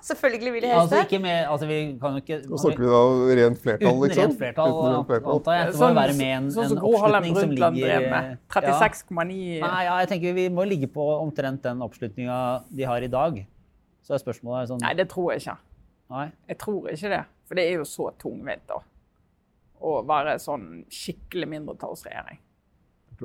selvfølgelig 0.05 0.53
vil 0.55 0.65
jeg 0.67 0.73
helst 0.75 0.83
Altså 0.83 0.97
det. 0.97 1.05
ikke 1.09 1.21
med 1.25 1.39
Altså 1.49 1.69
vi 1.71 1.79
kan 2.03 2.17
jo 2.19 2.21
ikke 2.23 2.39
Nå 2.51 2.59
snakker 2.61 2.83
vi 2.85 2.91
da 2.93 3.01
rent 3.41 3.61
flertall, 3.63 3.95
Uten 3.97 4.09
liksom? 4.11 4.25
rent 4.27 4.39
flertall, 4.43 4.73
Uten 4.75 4.93
rent 4.97 5.09
flertall. 5.13 5.39
antar 5.39 5.57
jeg. 5.59 5.71
Så 5.73 5.81
må 5.81 5.89
vi 5.89 5.99
være 6.01 6.17
med 6.19 6.27
i 6.29 6.35
en, 6.39 6.51
sånn 6.53 6.67
en 6.67 6.73
som 6.75 6.81
Gro 6.83 6.91
Harlem 7.03 7.29
oppslutning 7.31 7.41
som 7.41 7.55
ligger 7.57 7.89
drev 7.89 8.09
med. 8.13 8.29
Ja. 8.35 8.65
36,9 8.83 9.39
Nei, 9.65 9.81
ja, 9.89 9.95
jeg 10.03 10.11
tenker 10.13 10.37
Vi 10.39 10.47
må 10.59 10.67
ligge 10.69 10.91
på 10.99 11.07
omtrent 11.23 11.65
den 11.65 11.81
oppslutninga 11.87 12.39
de 12.69 12.89
har 12.93 13.07
i 13.09 13.11
dag. 13.13 13.41
Så 14.05 14.17
er 14.17 14.23
spørsmålet 14.23 14.71
sånn 14.75 14.85
Nei, 14.85 14.93
det 14.99 15.09
tror 15.13 15.33
jeg 15.33 15.43
ikke. 15.47 15.57
Nei. 16.13 16.27
Jeg 16.49 16.59
tror 16.61 16.91
ikke 16.93 17.15
det. 17.17 17.23
For 17.49 17.57
det 17.59 17.65
er 17.71 17.79
jo 17.81 17.89
så 17.89 18.11
tungvint 18.21 18.65
da. 18.69 18.79
å 19.81 20.03
være 20.09 20.37
sånn 20.43 20.85
skikkelig 20.93 21.49
mindretallsregjering. 21.55 22.41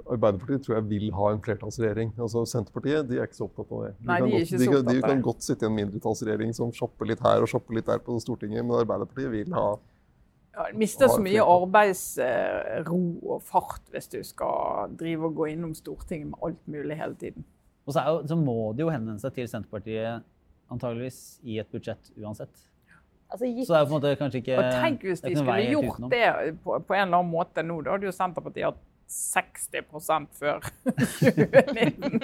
Arbeiderpartiet 0.02 0.64
tror 0.66 0.76
jeg 0.80 0.86
vil 0.90 1.12
ha 1.14 1.28
en 1.34 1.42
flertallsregjering. 1.46 2.14
Altså 2.18 2.42
Senterpartiet 2.50 3.08
de 3.10 3.20
er 3.20 3.28
ikke 3.28 3.38
så 3.38 3.46
opptatt 3.48 3.72
av 3.72 3.82
det. 3.86 3.92
Nei, 4.10 4.18
kan 4.20 4.28
de 4.30 4.34
er 4.34 4.40
godt, 4.40 4.48
ikke 4.48 4.58
de, 4.58 4.66
så 4.66 4.72
kan- 4.72 4.80
opptatt 4.80 4.94
de 4.96 5.02
kan 5.08 5.22
godt 5.28 5.44
sitte 5.48 5.66
i 5.66 5.70
en 5.70 5.76
mindretallsregjering 5.78 6.54
som 6.58 6.72
shopper 6.74 7.06
litt 7.12 7.20
her 7.26 7.42
og 7.46 7.50
shopper 7.52 7.78
litt 7.78 7.86
der 7.92 8.00
på 8.06 8.20
Stortinget, 8.24 8.66
men 8.66 8.80
Arbeiderpartiet 8.80 9.32
vil 9.32 9.54
ha 9.54 9.68
Ja, 10.54 10.68
du 10.72 10.78
mister 10.78 11.08
så 11.10 11.18
mye 11.22 11.42
arbeidsro 11.50 13.00
og 13.26 13.42
fart 13.42 13.82
hvis 13.94 14.08
du 14.12 14.20
skal 14.26 14.92
drive 15.00 15.26
og 15.30 15.36
gå 15.40 15.48
innom 15.54 15.74
Stortinget 15.78 16.30
med 16.34 16.44
alt 16.46 16.68
mulig 16.70 16.98
hele 17.00 17.16
tiden. 17.18 17.46
Og 17.86 17.94
så, 17.96 18.00
er 18.04 18.10
jo, 18.14 18.28
så 18.28 18.36
må 18.40 18.58
det 18.78 18.86
jo 18.86 18.92
henvende 18.94 19.20
seg 19.20 19.34
til 19.36 19.48
Senterpartiet 19.50 20.22
antageligvis 20.72 21.40
i 21.44 21.58
et 21.60 21.70
budsjett 21.74 22.12
uansett. 22.22 22.54
Altså, 23.34 23.46
gitt, 23.50 23.66
Så 23.68 23.74
det 23.74 23.80
er 23.80 23.84
jo 23.84 23.90
på 23.90 23.96
en 23.96 23.98
måte 23.98 24.16
kanskje 24.20 24.40
ikke 24.44 24.58
Og 24.62 24.68
tenk 24.78 25.04
hvis 25.10 25.22
de 25.26 25.36
skulle 25.36 25.70
gjort 25.74 26.04
det 26.12 26.26
på, 26.64 26.78
på 26.86 26.94
en 26.94 27.08
eller 27.08 27.18
annen 27.18 27.32
måte 27.34 27.64
nå. 27.66 27.80
Da 27.82 27.96
hadde 27.96 28.06
jo 28.06 28.14
Senterpartiet 28.14 28.68
hatt 28.70 28.82
60 29.08 30.34
før 30.40 30.64
2019. 31.20 32.22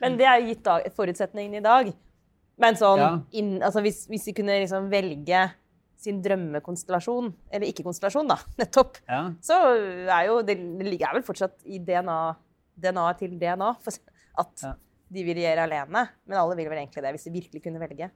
men 0.00 0.16
det 0.18 0.26
er 0.28 0.40
jo 0.40 0.50
gitt 0.52 0.62
dag, 0.64 0.86
forutsetningen 0.96 1.58
i 1.60 1.64
dag. 1.64 1.90
Men 2.60 2.76
sånn, 2.76 3.00
Ja. 3.00 3.10
inn, 3.40 3.54
altså 3.64 3.80
hvis, 3.84 4.02
hvis 4.10 4.26
vi 4.28 4.34
kunne 4.36 4.58
liksom 4.60 4.90
velge 4.92 5.46
sin 6.00 6.22
drømmekonstellasjon, 6.24 7.30
eller 7.52 7.66
ikke-konstellasjon, 7.68 8.28
da, 8.28 8.36
nettopp, 8.60 8.98
Ja. 9.08 9.22
så 9.44 9.58
er 10.08 10.26
jo 10.28 10.40
det, 10.42 10.56
det 10.80 10.86
ligger 10.88 11.12
vel 11.18 11.24
fortsatt 11.26 11.58
i 11.64 11.78
DNA, 11.84 12.18
DNA 12.80 13.06
til 13.20 13.36
DNA 13.40 13.74
for, 13.80 13.92
at 14.40 14.64
Ja. 14.64 14.74
de 15.10 15.24
vil 15.26 15.36
regjere 15.40 15.64
alene. 15.68 16.06
Men 16.26 16.38
alle 16.40 16.56
vil 16.56 16.68
vel 16.70 16.78
egentlig 16.84 17.02
det, 17.04 17.12
hvis 17.16 17.24
de 17.28 17.34
virkelig 17.34 17.62
kunne 17.64 17.80
velge. 17.82 18.10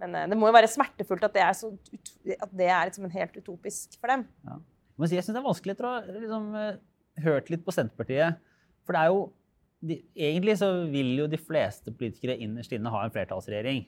Men 0.00 0.14
eh, 0.14 0.26
det 0.30 0.36
må 0.38 0.48
jo 0.48 0.56
være 0.56 0.68
smertefullt 0.70 1.24
at 1.24 1.32
det 1.36 1.42
er, 1.42 1.52
så 1.56 1.72
at 2.40 2.50
det 2.56 2.68
er 2.68 2.84
liksom 2.88 3.04
en 3.08 3.16
helt 3.16 3.36
utopisk 3.40 3.96
for 4.00 4.08
dem. 4.12 4.26
Men 4.98 5.12
jeg 5.14 5.22
syns 5.22 5.36
det 5.36 5.40
er 5.40 5.46
vanskelig 5.46 5.74
etter 5.76 5.86
å 5.86 5.92
ha 5.94 6.16
liksom, 6.18 6.48
eh, 6.58 6.80
hørt 7.22 7.52
litt 7.52 7.64
på 7.66 7.74
Senterpartiet. 7.74 8.40
For 8.86 8.96
det 8.96 9.02
er 9.04 9.12
jo 9.12 9.28
de, 9.78 10.00
Egentlig 10.18 10.56
så 10.58 10.72
vil 10.90 11.12
jo 11.20 11.28
de 11.30 11.38
fleste 11.38 11.92
politikere 11.94 12.34
innerst 12.42 12.72
inne 12.74 12.90
ha 12.90 13.04
en 13.04 13.14
flertallsregjering. 13.14 13.84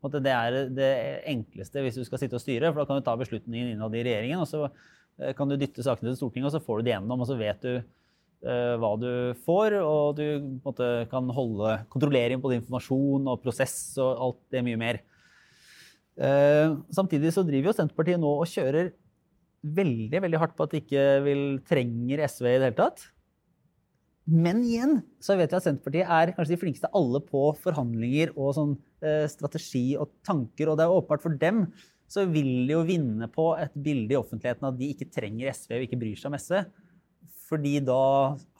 Det 0.00 0.32
er 0.32 0.58
det 0.72 0.92
enkleste 1.28 1.82
hvis 1.84 1.98
du 1.98 2.04
skal 2.06 2.22
sitte 2.22 2.38
og 2.38 2.44
styre, 2.44 2.70
for 2.70 2.80
da 2.80 2.86
kan 2.88 3.00
du 3.00 3.04
ta 3.04 3.16
beslutningen 3.18 3.74
innad 3.74 3.96
i 3.98 4.04
regjeringen, 4.06 4.40
og 4.40 4.48
så 4.48 4.62
eh, 4.68 5.34
kan 5.36 5.50
du 5.50 5.58
dytte 5.58 5.84
sakene 5.84 6.12
til 6.12 6.20
Stortinget, 6.20 6.48
og 6.48 6.54
så 6.54 6.62
får 6.64 6.80
du 6.80 6.86
det 6.86 6.94
gjennom, 6.94 7.20
og 7.20 7.28
så 7.28 7.36
vet 7.40 7.66
du 7.66 7.72
uh, 8.46 8.74
hva 8.80 8.94
du 9.00 9.10
får, 9.44 9.76
og 9.82 10.16
du 10.16 10.24
måte, 10.64 10.88
kan 11.10 11.28
holde, 11.36 11.74
kontrollere 11.92 12.36
inn 12.36 12.42
på 12.42 12.54
informasjon 12.56 13.28
og 13.28 13.42
prosess 13.42 13.76
og 14.00 14.24
alt 14.28 14.40
det 14.54 14.64
mye 14.64 14.80
mer. 14.80 15.02
Uh, 16.20 16.80
samtidig 16.94 17.34
så 17.34 17.44
driver 17.44 17.70
jo 17.70 17.76
Senterpartiet 17.76 18.20
nå 18.22 18.32
og 18.40 18.48
kjører 18.48 18.94
veldig 19.60 20.22
veldig 20.24 20.40
hardt 20.40 20.56
på 20.56 20.66
at 20.66 20.74
de 20.74 20.82
ikke 20.82 21.06
vil, 21.26 21.42
trenger 21.68 22.22
SV 22.26 22.46
i 22.48 22.58
det 22.58 22.68
hele 22.70 22.78
tatt. 22.78 23.06
Men 24.30 24.60
igjen 24.62 25.00
så 25.22 25.34
vet 25.38 25.50
vi 25.50 25.58
at 25.58 25.66
Senterpartiet 25.66 26.10
er 26.16 26.32
kanskje 26.36 26.54
de 26.54 26.60
flinkeste 26.60 26.90
alle 26.96 27.20
på 27.24 27.48
forhandlinger 27.62 28.34
og 28.36 28.52
sånn, 28.56 28.76
eh, 29.02 29.24
strategi 29.30 29.96
og 29.98 30.12
tanker. 30.26 30.70
Og 30.70 30.78
det 30.78 30.86
er 30.86 30.94
åpenbart 30.94 31.24
for 31.24 31.40
dem 31.40 31.64
så 32.10 32.26
vil 32.26 32.66
de 32.66 32.74
jo 32.74 32.84
vinne 32.86 33.28
på 33.30 33.52
et 33.60 33.74
bilde 33.78 34.16
i 34.16 34.18
offentligheten 34.18 34.66
at 34.66 34.78
de 34.78 34.88
ikke 34.90 35.10
trenger 35.14 35.52
SV 35.54 35.76
og 35.76 35.84
ikke 35.86 35.98
bryr 36.00 36.18
seg 36.18 36.30
om 36.32 36.38
SV. 36.38 36.56
Fordi 37.50 37.74
da 37.82 38.00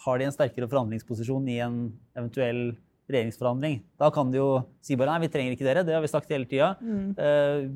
har 0.04 0.18
de 0.18 0.26
en 0.26 0.34
sterkere 0.34 0.68
forhandlingsposisjon 0.70 1.48
i 1.50 1.58
en 1.62 1.80
eventuell 2.18 2.62
regjeringsforhandling. 3.10 3.80
Da 3.98 4.10
kan 4.14 4.30
de 4.30 4.38
jo 4.38 4.50
si 4.86 4.98
bare 4.98 5.14
nei, 5.14 5.24
vi 5.26 5.32
trenger 5.34 5.56
ikke 5.56 5.66
dere, 5.66 5.84
det 5.86 5.96
har 5.96 6.02
vi 6.04 6.10
sagt 6.10 6.30
hele 6.30 6.46
tida. 6.50 6.76
Eh, 7.18 7.66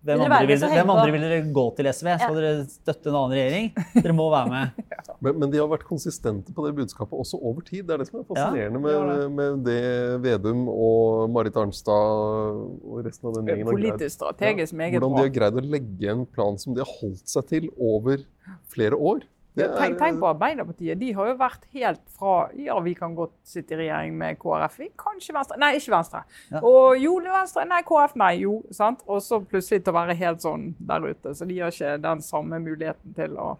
hvem, 0.00 0.16
Vil 0.16 0.22
dere 0.24 0.36
andre 0.40 0.48
vil, 0.48 0.62
hvem 0.72 0.90
andre 0.94 1.12
vil 1.12 1.24
dere 1.26 1.38
gå 1.52 1.64
til 1.76 1.88
SV? 1.92 2.08
Skal 2.22 2.36
dere 2.38 2.52
støtte 2.72 3.10
en 3.10 3.16
annen 3.18 3.34
regjering? 3.36 3.66
Dere 3.98 4.14
må 4.16 4.28
være 4.32 4.48
med. 4.52 4.84
Men, 5.24 5.34
men 5.36 5.50
de 5.52 5.58
har 5.60 5.66
vært 5.68 5.82
konsistente 5.84 6.54
på 6.56 6.62
det 6.64 6.70
budskapet 6.78 7.12
også 7.12 7.36
over 7.44 7.60
tid. 7.66 7.82
Det 7.84 7.92
er 7.92 8.00
det 8.00 8.06
som 8.08 8.22
er 8.22 8.24
fascinerende 8.30 8.80
Ja. 8.80 9.00
med, 9.04 9.24
med 9.36 9.58
det 9.66 9.82
Vedum 10.24 10.62
og 10.72 11.26
Marit 11.34 11.58
Arnstad 11.60 11.92
og 11.92 13.02
resten 13.04 13.28
av 13.28 13.34
den 13.36 13.50
gjengen 13.50 13.68
har 13.68 13.76
greid. 13.76 13.90
Politisk 13.98 14.14
strategisk 14.16 14.78
meget 14.80 14.96
Hvordan 14.96 15.18
de 15.18 15.24
har 15.26 15.34
greid 15.34 15.60
å 15.60 15.64
legge 15.74 16.14
en 16.14 16.24
plan 16.24 16.56
som 16.62 16.72
de 16.72 16.80
har 16.80 16.88
holdt 17.02 17.28
seg 17.28 17.50
til 17.52 17.68
over 17.76 18.24
flere 18.72 18.96
år. 18.96 19.26
Det 19.56 19.64
er- 19.66 19.76
Tenk, 19.80 19.98
tenk 19.98 20.20
på 20.20 20.28
Arbeiderpartiet. 20.30 20.98
De 20.98 21.12
har 21.12 21.26
jo 21.26 21.34
vært 21.36 21.64
helt 21.72 22.00
fra 22.16 22.48
Ja, 22.54 22.78
vi 22.80 22.94
kan 22.94 23.14
godt 23.16 23.32
sitte 23.44 23.72
i 23.74 23.78
regjering 23.82 24.14
med 24.16 24.38
KrF. 24.38 24.76
Vi, 24.78 24.88
kanskje 24.96 25.32
Venstre. 25.34 25.56
Nei, 25.58 25.74
ikke 25.76 25.90
Venstre. 25.90 26.22
Ja. 26.52 26.60
Og 26.62 26.96
jo, 27.02 27.18
det 27.20 27.26
er 27.32 27.38
Venstre. 27.40 27.64
Nei, 27.66 27.82
KrF. 27.82 28.14
Nei, 28.16 28.34
jo. 28.44 28.62
sant? 28.70 29.02
Og 29.08 29.20
så 29.20 29.40
plutselig 29.44 29.82
til 29.84 29.92
å 29.92 29.96
være 29.98 30.14
helt 30.16 30.38
sånn 30.40 30.74
der 30.78 31.00
ute. 31.00 31.34
Så 31.34 31.46
de 31.48 31.58
har 31.58 31.70
ikke 31.74 32.00
den 32.00 32.20
samme 32.22 32.60
muligheten 32.62 33.12
til 33.14 33.30
å 33.36 33.58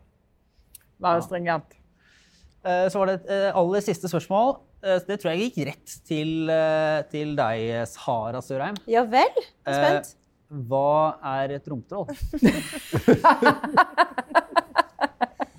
være 1.01 1.19
Ja. 1.19 1.27
stringent. 1.27 1.65
Eh, 2.65 2.89
Så 2.89 2.99
var 2.99 3.07
det 3.07 3.15
et 3.25 3.31
eh, 3.31 3.53
aller 3.57 3.81
siste 3.81 4.07
spørsmål. 4.09 4.59
Eh, 4.85 4.99
Det 5.01 5.21
tror 5.21 5.33
jeg 5.35 5.51
gikk 5.53 5.67
rett 5.67 6.01
til, 6.07 6.47
til 7.11 7.35
deg, 7.37 7.87
Sara 7.89 8.41
Sørheim. 8.41 8.77
Ja 8.87 9.03
vel? 9.05 9.29
Spent. 9.67 10.15
Hva 10.53 11.15
er 11.25 11.51
et 11.57 11.67
romtroll? 11.69 12.07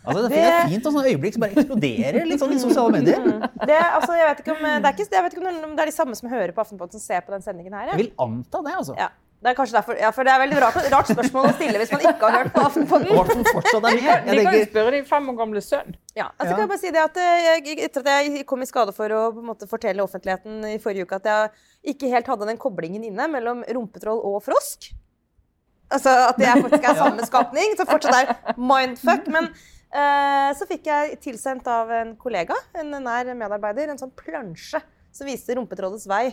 altså, 0.06 0.22
det 0.28 0.30
Det- 0.36 0.44
er 0.50 0.68
fint 0.70 0.86
å 0.86 0.92
sånne 0.92 1.10
øyeblikk 1.12 1.34
som 1.34 1.42
bare 1.42 1.56
eksploderer 1.56 2.26
litt 2.28 2.40
sånn 2.42 2.54
i 2.56 2.60
sosiale 2.60 2.92
medier. 2.92 3.22
Det, 3.66 3.80
altså, 3.80 4.14
jeg 4.18 4.28
vet 4.30 4.40
ikke 4.46 4.56
om 4.58 4.64
det 4.64 4.86
er, 4.86 4.94
ikke, 4.94 5.10
jeg 5.12 5.24
vet 5.24 5.34
ikke 5.34 5.48
om 5.64 5.76
det 5.76 5.84
er 5.84 5.86
de 5.92 5.98
samme 5.98 6.16
som 6.16 6.30
hører 6.30 6.52
på 6.54 6.62
Aftenposten 6.64 7.00
som 7.00 7.00
ser 7.08 7.22
på 7.22 7.32
den 7.36 7.42
sendingen 7.42 7.74
her. 7.74 7.88
Jeg 7.88 7.94
Ja. 7.94 7.98
vil 7.98 8.12
anta 8.20 8.62
det, 8.64 8.74
altså. 8.78 8.96
Ja. 8.98 9.10
Det 9.42 9.50
er 9.50 9.56
kanskje 9.58 9.74
derfor, 9.74 9.98
ja, 9.98 10.12
for 10.14 10.24
det 10.24 10.30
er 10.32 10.38
veldig 10.38 10.58
rart, 10.62 10.76
rart 10.94 11.08
spørsmål 11.10 11.46
å 11.50 11.54
stille 11.58 11.80
hvis 11.82 11.92
man 11.92 12.02
ikke 12.02 12.22
har 12.30 12.44
hørt 12.44 12.54
på 12.54 12.62
Aftenposten. 12.62 13.44
fortsatt 13.56 13.86
er 13.90 13.96
med. 13.98 14.36
De 14.38 14.44
kan 14.46 14.54
jo 14.54 14.66
spørre 14.70 14.92
din 14.92 15.06
fem 15.06 15.30
år 15.32 15.38
gamle 15.40 15.62
sønn. 15.66 15.96
Ja, 16.16 16.28
altså 16.38 16.46
Ja. 16.46 16.56
kan 16.56 16.60
jeg 16.60 16.70
bare 16.70 16.78
si 16.78 16.92
det 16.92 17.02
at 17.02 17.18
eh, 17.18 17.42
jeg, 17.66 17.80
Etter 17.90 18.00
at 18.02 18.06
jeg 18.22 18.46
kom 18.46 18.62
i 18.62 18.66
skade 18.70 18.94
for 18.94 19.10
å 19.10 19.34
på 19.34 19.40
en 19.40 19.46
måte, 19.50 19.66
fortelle 19.68 19.98
offentligheten 20.06 20.62
i 20.70 20.78
forrige 20.78 21.08
uke 21.08 21.16
at 21.16 21.24
jeg 21.26 21.96
ikke 21.96 22.10
helt 22.14 22.28
hadde 22.28 22.46
den 22.46 22.58
koblingen 22.58 23.04
inne 23.04 23.28
mellom 23.34 23.64
rumpetroll 23.68 24.22
og 24.24 24.44
frosk 24.44 24.92
Altså 25.92 26.30
at 26.30 26.38
det 26.38 26.48
faktisk 26.48 26.86
er 26.88 26.96
samme 26.96 27.26
skapning, 27.26 27.74
som 27.76 27.86
fortsatt 27.90 28.14
er 28.14 28.54
mindfuck. 28.56 29.26
Men 29.28 29.46
eh, 29.46 29.52
så 29.92 30.68
fikk 30.70 30.86
jeg 30.88 31.18
tilsendt 31.24 31.68
av 31.68 31.90
en 31.92 32.14
kollega, 32.20 32.56
en 32.80 32.94
nær 33.04 33.34
medarbeider, 33.36 33.92
en 33.92 34.00
sånn 34.00 34.14
plansje 34.16 34.80
som 35.12 35.28
viste 35.28 35.56
rumpetrådets 35.58 36.08
vei 36.08 36.30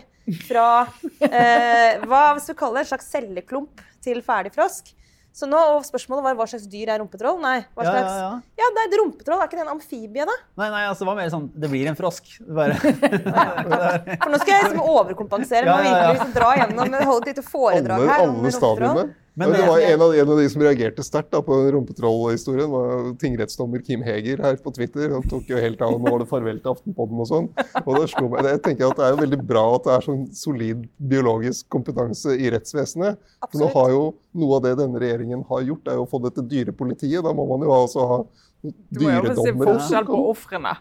fra 0.47 0.85
eh, 1.27 1.99
hva 2.07 2.21
hvis 2.37 2.47
du 2.47 2.55
kaller 2.55 2.79
det, 2.79 2.87
en 2.87 2.91
slags 2.93 3.11
celleklump 3.11 3.83
til 4.03 4.23
ferdig 4.23 4.53
frosk. 4.55 4.93
Så 5.35 5.47
nå, 5.47 5.59
og 5.75 5.83
Spørsmålet 5.85 6.25
var 6.25 6.37
hva 6.39 6.45
slags 6.49 6.65
dyr 6.67 6.89
er 6.89 6.99
rumpetroll? 6.99 7.37
Nei, 7.39 7.59
hva 7.77 7.85
ja, 7.85 7.91
slags 7.93 8.09
ja, 8.09 8.23
ja. 8.23 8.63
ja, 8.63 8.69
det 8.75 8.81
er 8.81 8.87
et 8.89 8.95
rumpetroll. 8.99 9.39
Er 9.39 9.47
ikke 9.47 9.59
det 9.59 9.63
en 9.63 9.71
amfibie, 9.75 10.25
da? 10.25 10.35
Nei, 10.59 10.69
nei, 10.73 10.81
altså, 10.89 11.05
det 11.05 11.09
var 11.11 11.19
mer 11.19 11.29
sånn 11.31 11.45
Det 11.53 11.69
blir 11.71 11.89
en 11.91 11.99
frosk. 11.99 12.31
Bare. 12.57 12.79
For 14.23 14.33
nå 14.33 14.39
skal 14.41 14.53
jeg 14.55 14.65
liksom 14.65 14.81
overkompensere 14.81 15.69
Ja, 15.69 15.77
ja, 15.77 15.77
ja. 15.77 15.85
virkelig 15.85 16.17
liksom 16.17 16.33
dra 16.35 16.49
gjennom 16.59 16.97
holde 17.11 17.21
et 17.21 17.31
lite 17.31 17.45
foredrag 17.45 18.01
alle, 18.01 18.09
her. 18.09 18.25
om 18.25 18.33
alle 18.33 18.33
rumpetroll. 18.33 18.57
stadiene. 18.57 19.05
Men 19.35 19.51
det 19.51 19.57
det- 19.61 19.67
var 19.67 19.79
en 19.79 20.01
av, 20.01 20.13
en 20.15 20.29
av 20.29 20.37
de 20.37 20.49
som 20.49 20.61
reagerte 20.61 21.03
sterkt 21.03 21.31
på 21.45 21.57
rumpetrollhistorien, 21.71 22.69
var 22.69 23.13
tingrettsdommer 23.21 23.83
Kim 23.85 24.01
Heger 24.01 24.37
her 24.43 24.55
på 24.55 24.73
Twitter. 24.75 25.09
Han 25.13 25.23
tok 25.23 25.47
jo 25.47 25.57
helt 25.57 25.81
av, 25.81 25.93
nå 25.99 26.09
var 26.11 26.19
det 26.19 26.27
farvel 26.27 26.59
til 26.59 26.71
Aftenpodden 26.73 27.19
og 27.23 27.27
sånn. 27.29 27.49
Og 27.85 27.95
det 27.99 28.09
slo 28.09 28.27
meg, 28.29 28.43
jeg 28.45 28.61
tenker 28.65 28.89
at 28.89 28.97
Det 28.99 29.05
er 29.05 29.15
jo 29.15 29.21
veldig 29.23 29.41
bra 29.47 29.63
at 29.75 29.83
det 29.83 29.93
er 29.95 30.01
sånn 30.09 30.25
solid 30.35 30.87
biologisk 30.99 31.69
kompetanse 31.69 32.35
i 32.35 32.49
rettsvesenet. 32.51 33.17
For 33.51 33.59
nå 33.63 33.71
har 33.73 33.89
jo 33.95 34.03
Noe 34.39 34.57
av 34.59 34.61
det 34.61 34.75
denne 34.77 34.99
regjeringen 35.01 35.41
har 35.49 35.63
gjort, 35.65 35.87
er 35.89 35.95
jo 35.97 36.03
å 36.05 36.09
få 36.09 36.19
dette 36.21 36.43
dyrepolitiet. 36.45 37.23
Da 37.23 37.31
må 37.33 37.47
man 37.49 37.65
jo 37.65 37.71
altså 37.73 38.05
ha 38.07 38.19
Du 38.61 38.99
må 39.01 39.09
jo 39.23 39.33
se 39.33 39.53
forskjell 39.57 40.05
på 40.05 40.19
ofrene. 40.29 40.75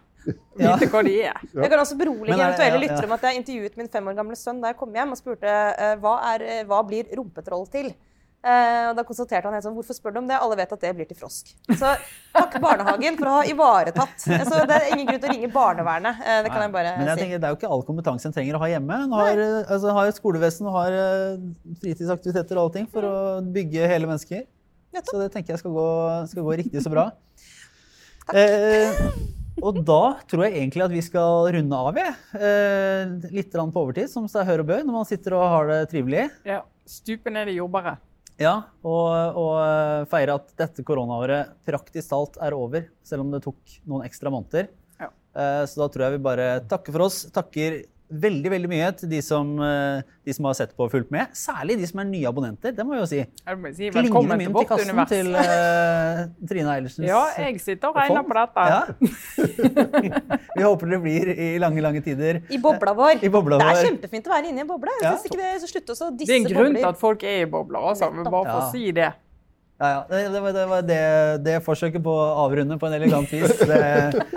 Ja. 0.59 0.75
Vite 0.77 0.91
hva 0.93 1.01
de 1.07 1.15
er. 1.23 1.39
Jeg 1.55 1.71
kan 1.71 1.79
også 1.81 1.97
berolige 1.97 2.35
er 2.35 2.37
det- 2.37 2.45
eventuelle 2.45 2.75
ja, 2.75 2.81
ja. 2.81 2.83
lyttere 2.85 3.09
med 3.09 3.17
at 3.17 3.23
jeg 3.23 3.37
intervjuet 3.41 3.77
min 3.79 3.89
fem 3.89 4.09
år 4.09 4.17
gamle 4.19 4.37
sønn 4.37 4.61
da 4.61 4.69
jeg 4.73 4.77
kom 4.77 4.93
hjem 4.93 5.13
og 5.15 5.17
spurte 5.17 5.49
eh, 5.79 5.95
hva, 6.03 6.35
er, 6.35 6.43
eh, 6.43 6.65
hva 6.69 6.83
blir 6.87 7.05
rumpetroll 7.17 7.67
til. 7.71 7.95
Eh, 8.39 8.85
og 8.91 8.95
da 8.95 9.03
konstaterte 9.03 9.49
han 9.49 9.55
helt 9.57 9.65
sånn, 9.67 9.75
hvorfor 9.75 9.97
spør 9.97 10.13
du 10.15 10.19
om 10.21 10.29
det? 10.31 10.37
Alle 10.39 10.57
vet 10.61 10.73
at 10.73 10.81
det 10.85 10.93
blir 10.95 11.09
til 11.11 11.19
frosk. 11.19 11.51
Så 11.75 11.91
takk 12.37 12.55
barnehagen 12.63 13.17
for 13.19 13.27
å 13.27 13.33
ha 13.41 13.47
ivaretatt. 13.51 14.15
Så 14.23 14.61
det 14.71 14.77
er 14.77 14.93
ingen 14.95 15.09
grunn 15.09 15.23
til 15.25 15.31
å 15.31 15.35
ringe 15.35 15.51
barnevernet. 15.53 16.21
eh, 16.23 16.43
Det 16.47 16.53
kan 16.55 16.63
jeg 16.63 16.73
bare 16.77 16.93
Men 17.01 17.11
jeg 17.11 17.19
si. 17.19 17.23
tenker, 17.25 17.41
det 17.43 17.49
er 17.49 17.55
jo 17.57 17.59
ikke 17.59 17.73
all 17.75 17.83
kompetanse 17.89 18.31
en 18.31 18.37
trenger 18.37 18.55
å 18.55 18.63
ha 18.63 18.71
hjemme. 18.71 19.01
En 19.09 19.17
har, 19.19 19.43
eh, 19.43 19.65
altså, 19.67 19.93
har 19.99 20.13
skolevesen 20.15 20.71
og 20.71 20.79
har 20.79 20.99
fritidsaktiviteter 21.83 22.55
og 22.57 22.63
alle 22.69 22.77
ting 22.79 22.87
for 22.93 23.03
å 23.03 23.17
bygge 23.43 23.91
hele 23.91 24.07
mennesker. 24.07 24.47
Nettopp. 24.95 25.11
Så 25.13 25.25
det 25.25 25.33
tenker 25.35 25.57
jeg 25.57 25.65
skal 25.65 25.75
gå, 25.75 25.89
skal 26.31 26.47
gå 26.47 26.57
riktig 26.63 26.85
så 26.85 26.95
bra. 26.95 27.11
Eh, 28.35 29.03
og 29.59 29.81
da 29.83 30.01
tror 30.31 30.47
jeg 30.47 30.61
egentlig 30.61 30.85
at 30.87 30.95
vi 30.95 31.03
skal 31.03 31.49
runde 31.55 31.75
av, 31.75 31.97
jeg. 31.99 32.15
Eh, 32.39 33.31
litt 33.35 33.51
på 33.53 33.83
overtid, 33.83 34.09
som 34.13 34.29
seg 34.31 34.47
hør 34.47 34.63
og 34.63 34.71
bør, 34.71 34.85
når 34.85 34.99
man 35.01 35.09
sitter 35.09 35.35
og 35.35 35.49
har 35.49 35.73
det 35.73 35.81
trivelig. 35.91 36.29
Ja. 36.47 36.63
Stupe 36.89 37.29
ned 37.29 37.51
i 37.53 37.59
jordbæret. 37.59 37.99
Ja, 38.39 38.55
og, 38.87 39.07
og 39.35 39.55
eh, 39.65 40.05
feire 40.13 40.37
at 40.39 40.53
dette 40.61 40.85
koronaåret 40.87 41.57
praktisk 41.67 42.13
talt 42.13 42.37
er 42.45 42.55
over, 42.55 42.85
selv 43.03 43.25
om 43.25 43.33
det 43.35 43.41
tok 43.43 43.59
noen 43.91 44.05
ekstra 44.07 44.31
måneder. 44.31 44.69
Ja. 45.01 45.09
Eh, 45.35 45.63
Så 45.67 45.81
da 45.83 45.89
tror 45.91 46.07
jeg 46.07 46.17
vi 46.19 46.27
bare 46.29 46.47
takker 46.71 46.95
for 46.95 47.09
oss. 47.09 47.25
Takker 47.35 47.81
veldig 48.09 48.51
veldig 48.51 48.69
mye 48.71 48.89
til 48.97 49.11
de 49.11 49.21
som, 49.25 49.51
eh, 49.61 50.01
de 50.25 50.33
som 50.33 50.47
har 50.49 50.55
sett 50.57 50.75
på 50.77 50.87
og 50.87 50.93
fulgt 50.93 51.11
med. 51.13 51.29
Særlig 51.37 51.79
de 51.81 51.87
som 51.91 52.01
er 52.01 52.09
nye 52.09 52.29
abonnenter, 52.29 52.73
det 52.75 52.87
må 52.87 52.97
jeg 52.97 53.03
jo 53.03 53.09
si. 53.11 53.21
Jeg 53.21 53.59
må 53.61 53.73
si 53.77 53.91
velkommen 53.93 54.33
til 54.33 54.41
mynt 54.41 54.49
i 54.49 54.57
vårt 54.57 54.71
kassen 54.71 54.93
univers. 54.93 55.09
til 55.13 55.29
uh, 55.37 56.49
Trine 56.49 56.73
Eilersens 56.75 57.09
Ja, 57.09 57.23
jeg 57.37 57.61
sitter 57.61 57.89
og 57.89 58.01
regner 58.01 58.25
på 58.25 58.39
dette. 58.39 58.67
Ja. 58.73 58.83
vi 60.57 60.63
håper 60.65 60.93
det 60.95 61.01
blir 61.05 61.33
i 61.37 61.51
lange, 61.61 61.85
lange 61.85 62.03
tider. 62.05 62.43
I 62.49 62.59
bobla 62.59 62.97
vår. 62.97 63.23
I 63.23 63.29
bobla 63.33 63.61
Det 63.61 63.69
er 63.69 63.77
vår. 63.77 63.85
kjempefint 63.91 64.29
å 64.29 64.37
være 64.37 64.53
inne 64.53 64.63
i 64.63 64.67
en 64.67 64.73
boble. 64.73 64.97
Ja. 65.03 65.15
synes 65.17 65.29
ikke 65.31 65.43
det, 65.43 65.55
så 65.63 65.69
Slutt 65.69 65.91
å 65.93 65.93
disse 65.93 66.05
bobler. 66.09 66.27
Det 66.27 66.35
er 66.35 66.41
en 66.41 66.53
grunn 66.57 66.77
til 66.81 66.89
at 66.89 67.01
folk 67.01 67.25
er 67.29 67.43
i 67.43 67.49
bobler, 67.51 67.91
altså. 67.93 68.09
Men 68.15 68.25
bare 68.25 68.45
for 68.45 68.59
Ja. 68.59 68.69
å 68.69 68.73
si 68.73 68.91
det. 68.93 69.13
Ja, 69.79 69.89
ja. 69.93 69.99
Det, 70.11 70.21
det, 70.35 70.41
var- 70.43 70.53
det 70.57 70.67
var 70.67 70.83
det, 70.83 71.03
det 71.47 71.57
forsøket 71.63 72.03
på 72.03 72.11
å 72.11 72.25
avrunde 72.45 72.79
på 72.83 72.89
en 72.89 72.97
elegant 72.97 73.31
vis. 73.31 73.53
Det 73.63 73.79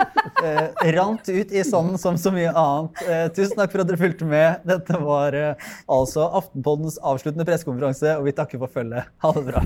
eh, 0.46 0.92
rant 0.94 1.26
ut 1.28 1.50
i 1.54 1.64
sanden 1.66 1.98
som 1.98 2.14
så 2.20 2.30
mye 2.34 2.52
annet. 2.54 3.02
Eh, 3.10 3.24
tusen 3.34 3.58
takk 3.58 3.74
for 3.74 3.82
at 3.82 3.90
dere 3.90 3.98
fulgte 3.98 4.28
med. 4.30 4.62
Dette 4.68 5.00
var 5.02 5.34
eh, 5.34 5.66
altså 5.90 6.28
Aftenpoddens 6.38 7.00
avsluttende 7.02 7.46
pressekonferanse, 7.48 8.14
og 8.20 8.28
vi 8.30 8.36
takker 8.38 8.62
for 8.62 8.70
følget. 8.70 9.10
Ha 9.26 9.32
det 9.40 9.44
bra. 9.50 9.64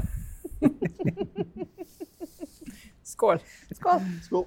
Skål. 3.04 3.38
Skål. 3.76 4.00
Skål. 4.26 4.44